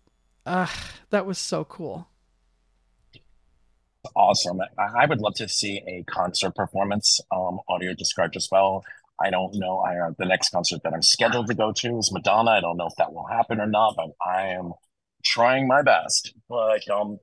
uh, 0.44 0.66
that 1.08 1.24
was 1.24 1.38
so 1.38 1.64
cool. 1.64 2.06
Awesome. 4.14 4.60
I 4.78 5.06
would 5.06 5.22
love 5.22 5.36
to 5.36 5.48
see 5.48 5.82
a 5.88 6.04
concert 6.04 6.54
performance, 6.54 7.18
um, 7.34 7.60
audio 7.66 7.94
described 7.94 8.36
as 8.36 8.46
well. 8.52 8.84
I 9.18 9.30
don't 9.30 9.54
know. 9.54 9.78
I 9.78 10.08
uh, 10.08 10.10
the 10.18 10.26
next 10.26 10.50
concert 10.50 10.82
that 10.84 10.92
I'm 10.92 11.00
scheduled 11.00 11.46
to 11.46 11.54
go 11.54 11.72
to 11.72 11.98
is 11.98 12.12
Madonna. 12.12 12.50
I 12.50 12.60
don't 12.60 12.76
know 12.76 12.88
if 12.88 12.96
that 12.98 13.14
will 13.14 13.26
happen 13.26 13.58
or 13.58 13.66
not, 13.66 13.94
but 13.96 14.10
I 14.22 14.48
am 14.48 14.74
trying 15.26 15.66
my 15.66 15.82
best. 15.82 16.34
But 16.48 16.88
um, 16.90 17.18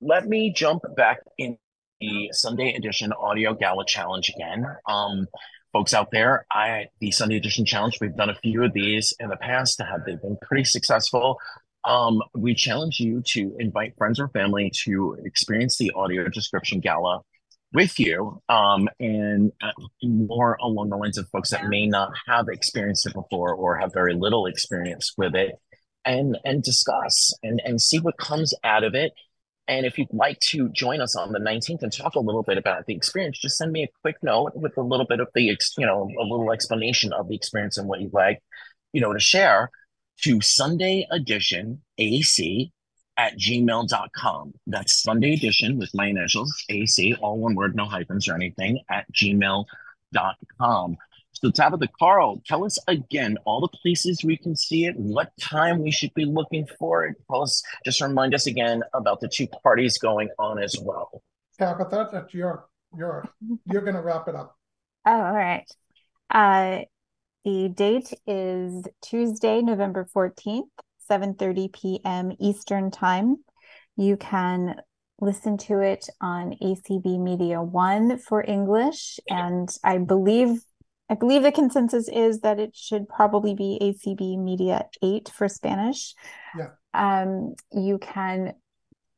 let 0.00 0.26
me 0.26 0.52
jump 0.52 0.82
back 0.96 1.18
in 1.38 1.58
the 2.00 2.30
Sunday 2.32 2.74
edition 2.74 3.12
audio 3.12 3.54
gala 3.54 3.84
challenge 3.86 4.30
again. 4.34 4.64
Um, 4.88 5.26
folks 5.72 5.92
out 5.92 6.10
there, 6.10 6.46
I 6.50 6.86
the 7.00 7.10
Sunday 7.10 7.36
edition 7.36 7.64
challenge. 7.66 7.98
We've 8.00 8.16
done 8.16 8.30
a 8.30 8.34
few 8.34 8.64
of 8.64 8.72
these 8.72 9.12
in 9.20 9.28
the 9.28 9.36
past. 9.36 9.80
Have 9.80 10.04
they 10.06 10.16
been 10.16 10.38
pretty 10.42 10.64
successful? 10.64 11.38
Um, 11.84 12.22
we 12.34 12.54
challenge 12.54 13.00
you 13.00 13.22
to 13.28 13.56
invite 13.58 13.94
friends 13.96 14.20
or 14.20 14.28
family 14.28 14.70
to 14.84 15.16
experience 15.24 15.78
the 15.78 15.92
audio 15.94 16.28
description 16.28 16.80
gala 16.80 17.22
with 17.72 17.98
you 17.98 18.42
um, 18.48 18.88
and 18.98 19.52
uh, 19.62 19.70
more 20.02 20.58
along 20.60 20.90
the 20.90 20.96
lines 20.96 21.18
of 21.18 21.28
folks 21.28 21.50
that 21.50 21.66
may 21.68 21.86
not 21.86 22.10
have 22.26 22.48
experienced 22.48 23.06
it 23.06 23.14
before 23.14 23.54
or 23.54 23.76
have 23.76 23.92
very 23.94 24.14
little 24.14 24.46
experience 24.46 25.12
with 25.16 25.34
it 25.34 25.52
and 26.04 26.38
and 26.44 26.62
discuss 26.62 27.34
and 27.42 27.60
and 27.64 27.80
see 27.80 27.98
what 27.98 28.16
comes 28.18 28.54
out 28.64 28.84
of 28.84 28.94
it. 28.94 29.12
And 29.68 29.86
if 29.86 29.98
you'd 29.98 30.12
like 30.12 30.40
to 30.50 30.68
join 30.70 31.00
us 31.00 31.14
on 31.14 31.30
the 31.30 31.38
19th 31.38 31.82
and 31.82 31.92
talk 31.92 32.16
a 32.16 32.20
little 32.20 32.42
bit 32.42 32.58
about 32.58 32.86
the 32.86 32.94
experience, 32.94 33.38
just 33.38 33.56
send 33.56 33.70
me 33.70 33.84
a 33.84 33.88
quick 34.02 34.16
note 34.20 34.50
with 34.56 34.76
a 34.76 34.82
little 34.82 35.06
bit 35.06 35.20
of 35.20 35.28
the, 35.32 35.42
you 35.42 35.86
know, 35.86 36.10
a 36.18 36.24
little 36.24 36.50
explanation 36.50 37.12
of 37.12 37.28
the 37.28 37.36
experience 37.36 37.78
and 37.78 37.86
what 37.86 38.00
you'd 38.00 38.12
like, 38.12 38.40
you 38.92 39.00
know, 39.00 39.12
to 39.12 39.20
share 39.20 39.70
to 40.22 40.40
Sunday 40.40 41.06
Edition 41.12 41.82
AC 41.98 42.72
at 43.16 43.38
gmail.com. 43.38 44.54
That's 44.66 45.02
Sunday 45.02 45.34
Edition 45.34 45.78
with 45.78 45.90
my 45.94 46.06
initials, 46.06 46.52
AC, 46.68 47.14
all 47.22 47.38
one 47.38 47.54
word, 47.54 47.76
no 47.76 47.84
hyphens 47.84 48.28
or 48.28 48.34
anything, 48.34 48.80
at 48.90 49.06
gmail.com. 49.12 49.66
So 51.42 51.50
Tabitha 51.50 51.88
Carl, 51.98 52.42
tell 52.46 52.64
us 52.66 52.78
again 52.86 53.38
all 53.46 53.62
the 53.62 53.78
places 53.78 54.22
we 54.22 54.36
can 54.36 54.54
see 54.54 54.84
it, 54.84 54.94
what 54.96 55.32
time 55.40 55.82
we 55.82 55.90
should 55.90 56.12
be 56.12 56.26
looking 56.26 56.66
for 56.78 57.06
it. 57.06 57.16
Tell 57.30 57.42
us, 57.42 57.62
just 57.82 58.02
remind 58.02 58.34
us 58.34 58.46
again 58.46 58.82
about 58.92 59.20
the 59.20 59.28
two 59.28 59.46
parties 59.62 59.96
going 59.96 60.28
on 60.38 60.62
as 60.62 60.76
well. 60.82 61.22
Tabitha, 61.58 62.10
that's 62.12 62.34
your 62.34 62.66
your 62.94 63.26
you're 63.64 63.80
gonna 63.80 64.02
wrap 64.02 64.28
it 64.28 64.34
up. 64.34 64.54
Oh, 65.06 65.12
all 65.12 65.32
right. 65.32 65.64
Uh 66.30 66.80
the 67.44 67.70
date 67.70 68.12
is 68.26 68.84
Tuesday, 69.00 69.62
November 69.62 70.06
14th, 70.14 70.68
7:30 71.10 71.72
p.m. 71.72 72.32
Eastern 72.38 72.90
Time. 72.90 73.36
You 73.96 74.18
can 74.18 74.76
listen 75.22 75.56
to 75.56 75.80
it 75.80 76.06
on 76.20 76.54
ACB 76.62 77.18
Media 77.18 77.62
1 77.62 78.18
for 78.18 78.44
English 78.46 79.20
and 79.28 79.68
I 79.84 79.98
believe 79.98 80.60
I 81.10 81.14
believe 81.14 81.42
the 81.42 81.50
consensus 81.50 82.08
is 82.08 82.38
that 82.40 82.60
it 82.60 82.76
should 82.76 83.08
probably 83.08 83.52
be 83.52 83.78
ACB 83.82 84.38
Media 84.38 84.86
8 85.02 85.28
for 85.28 85.48
Spanish. 85.48 86.14
Yeah. 86.56 86.68
Um, 86.94 87.56
you 87.72 87.98
can 87.98 88.54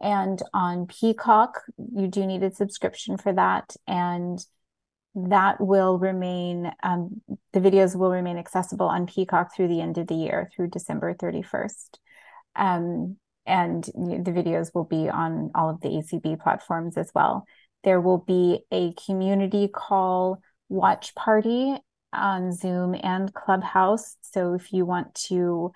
and 0.00 0.40
on 0.52 0.86
Peacock. 0.86 1.62
You 1.76 2.06
do 2.06 2.24
need 2.24 2.44
a 2.44 2.54
subscription 2.54 3.16
for 3.16 3.32
that. 3.32 3.74
And 3.86 4.44
that 5.14 5.60
will 5.60 5.98
remain, 5.98 6.72
um, 6.82 7.22
the 7.52 7.60
videos 7.60 7.94
will 7.96 8.10
remain 8.10 8.36
accessible 8.36 8.86
on 8.86 9.06
Peacock 9.06 9.54
through 9.54 9.68
the 9.68 9.80
end 9.80 9.98
of 9.98 10.08
the 10.08 10.14
year, 10.14 10.50
through 10.54 10.68
December 10.68 11.14
31st. 11.14 11.98
Um, 12.56 13.16
and 13.46 13.84
the 13.84 14.32
videos 14.32 14.74
will 14.74 14.84
be 14.84 15.08
on 15.08 15.50
all 15.54 15.70
of 15.70 15.80
the 15.80 15.88
ACB 15.88 16.40
platforms 16.40 16.96
as 16.96 17.10
well. 17.14 17.44
There 17.84 18.00
will 18.00 18.18
be 18.18 18.60
a 18.72 18.94
community 19.06 19.68
call 19.68 20.40
watch 20.68 21.14
party 21.14 21.76
on 22.12 22.52
Zoom 22.52 22.96
and 23.00 23.32
Clubhouse. 23.34 24.16
So 24.22 24.54
if 24.54 24.72
you 24.72 24.86
want 24.86 25.14
to 25.26 25.72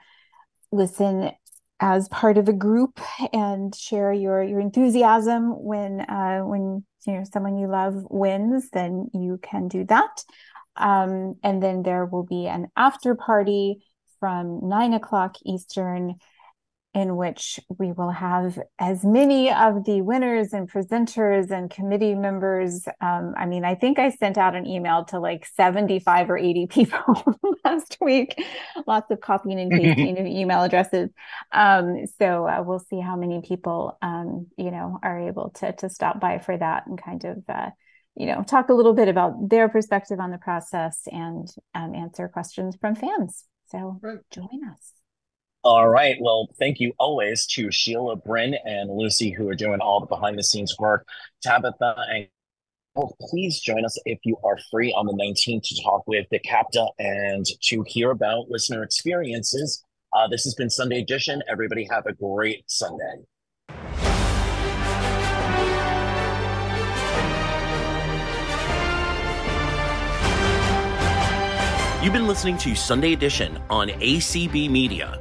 listen 0.73 1.33
as 1.81 2.09
part 2.09 2.39
of 2.39 2.49
a 2.49 2.53
group 2.53 3.01
and 3.33 3.75
share 3.75 4.13
your 4.13 4.43
your 4.43 4.61
enthusiasm 4.61 5.51
when 5.63 6.01
uh, 6.01 6.41
when 6.41 6.85
you 7.07 7.13
know 7.13 7.25
someone 7.31 7.59
you 7.59 7.69
love 7.69 7.95
wins, 8.11 8.71
then 8.71 9.09
you 9.15 9.39
can 9.43 9.69
do 9.69 9.85
that. 9.85 10.25
Um, 10.77 11.35
and 11.43 11.63
then 11.63 11.83
there 11.83 12.07
will 12.07 12.25
be 12.25 12.47
an 12.47 12.69
after 12.77 13.15
party 13.15 13.85
from 14.21 14.69
nine 14.69 14.93
o'clock 14.93 15.37
Eastern 15.45 16.17
in 16.99 17.15
which 17.15 17.61
we 17.79 17.93
will 17.93 18.11
have 18.11 18.59
as 18.81 19.05
many 19.05 19.53
of 19.53 19.85
the 19.85 20.03
winners 20.03 20.53
and 20.53 20.69
presenters 20.69 21.49
and 21.53 21.71
committee 21.71 22.17
members. 22.17 22.87
Um, 23.01 23.35
I 23.37 23.47
mean, 23.47 23.65
I 23.65 23.77
think 23.77 24.01
I 24.01 24.11
sent 24.11 24.37
out 24.37 24.57
an 24.57 24.67
email 24.67 25.05
to 25.07 25.21
like 25.21 25.47
75 25.47 26.29
or 26.29 26.37
80 26.37 26.67
people 26.71 27.39
last 27.65 27.99
week, 28.01 28.43
lots 28.87 29.13
of 29.13 29.21
copying 29.21 29.61
and 29.61 29.71
pasting 29.81 30.19
of 30.19 30.27
email 30.27 30.63
addresses. 30.63 31.11
Um, 31.53 32.05
so 32.19 32.49
uh, 32.49 32.63
we'll 32.65 32.81
see 32.81 32.99
how 32.99 33.17
many 33.17 33.43
people, 33.43 33.97
um, 34.03 34.49
you 34.57 34.73
know, 34.73 34.99
are 35.01 35.21
able 35.21 35.51
to, 35.61 35.73
to 35.75 35.89
stop 35.89 36.19
by 36.19 36.39
for 36.39 36.57
that 36.57 36.89
and 36.89 37.01
kind 37.01 37.25
of, 37.25 37.45
uh, 37.49 37.71
you 38.17 38.27
know, 38.27 38.43
talk 38.43 38.71
a 38.71 38.75
little 38.75 38.95
bit 38.95 39.07
about 39.07 39.49
their 39.49 39.69
perspective 39.69 40.19
on 40.19 40.33
the 40.33 40.39
process 40.39 41.03
and 41.13 41.49
um, 41.77 41.95
answer 41.95 42.27
questions 42.27 42.77
from 42.81 42.97
fans. 42.97 43.45
So 43.71 44.01
right. 44.03 44.19
join 44.33 44.65
us. 44.69 44.98
All 45.69 45.87
right. 45.87 46.17
Well, 46.19 46.49
thank 46.59 46.81
you 46.81 46.95
always 46.99 47.45
to 47.49 47.71
Sheila, 47.71 48.17
Bryn, 48.17 48.57
and 48.65 48.91
Lucy, 48.91 49.31
who 49.31 49.47
are 49.51 49.55
doing 49.55 49.81
all 49.81 50.01
the 50.01 50.07
behind 50.07 50.39
the 50.39 50.43
scenes 50.43 50.75
work. 50.79 51.07
Tabitha 51.43 51.95
and 52.09 52.27
well, 52.95 53.15
please 53.21 53.61
join 53.61 53.85
us 53.85 53.99
if 54.07 54.19
you 54.25 54.39
are 54.43 54.57
free 54.71 54.95
on 54.95 55.05
the 55.05 55.13
19th 55.13 55.63
to 55.65 55.83
talk 55.83 56.05
with 56.07 56.27
the 56.31 56.39
CAPTA 56.39 56.87
and 56.99 57.45
to 57.65 57.85
hear 57.87 58.13
about 58.13 58.49
listener 58.49 58.83
experiences. 58.83 59.85
Uh, 60.17 60.27
this 60.27 60.43
has 60.45 60.55
been 60.55 60.71
Sunday 60.71 61.03
Edition. 61.03 61.43
Everybody 61.53 61.87
have 61.91 62.07
a 62.07 62.15
great 62.15 62.65
Sunday. 62.67 63.27
You've 72.03 72.15
been 72.15 72.27
listening 72.27 72.57
to 72.57 72.75
Sunday 72.75 73.13
Edition 73.13 73.61
on 73.69 73.89
ACB 73.91 74.71
Media. 74.71 75.21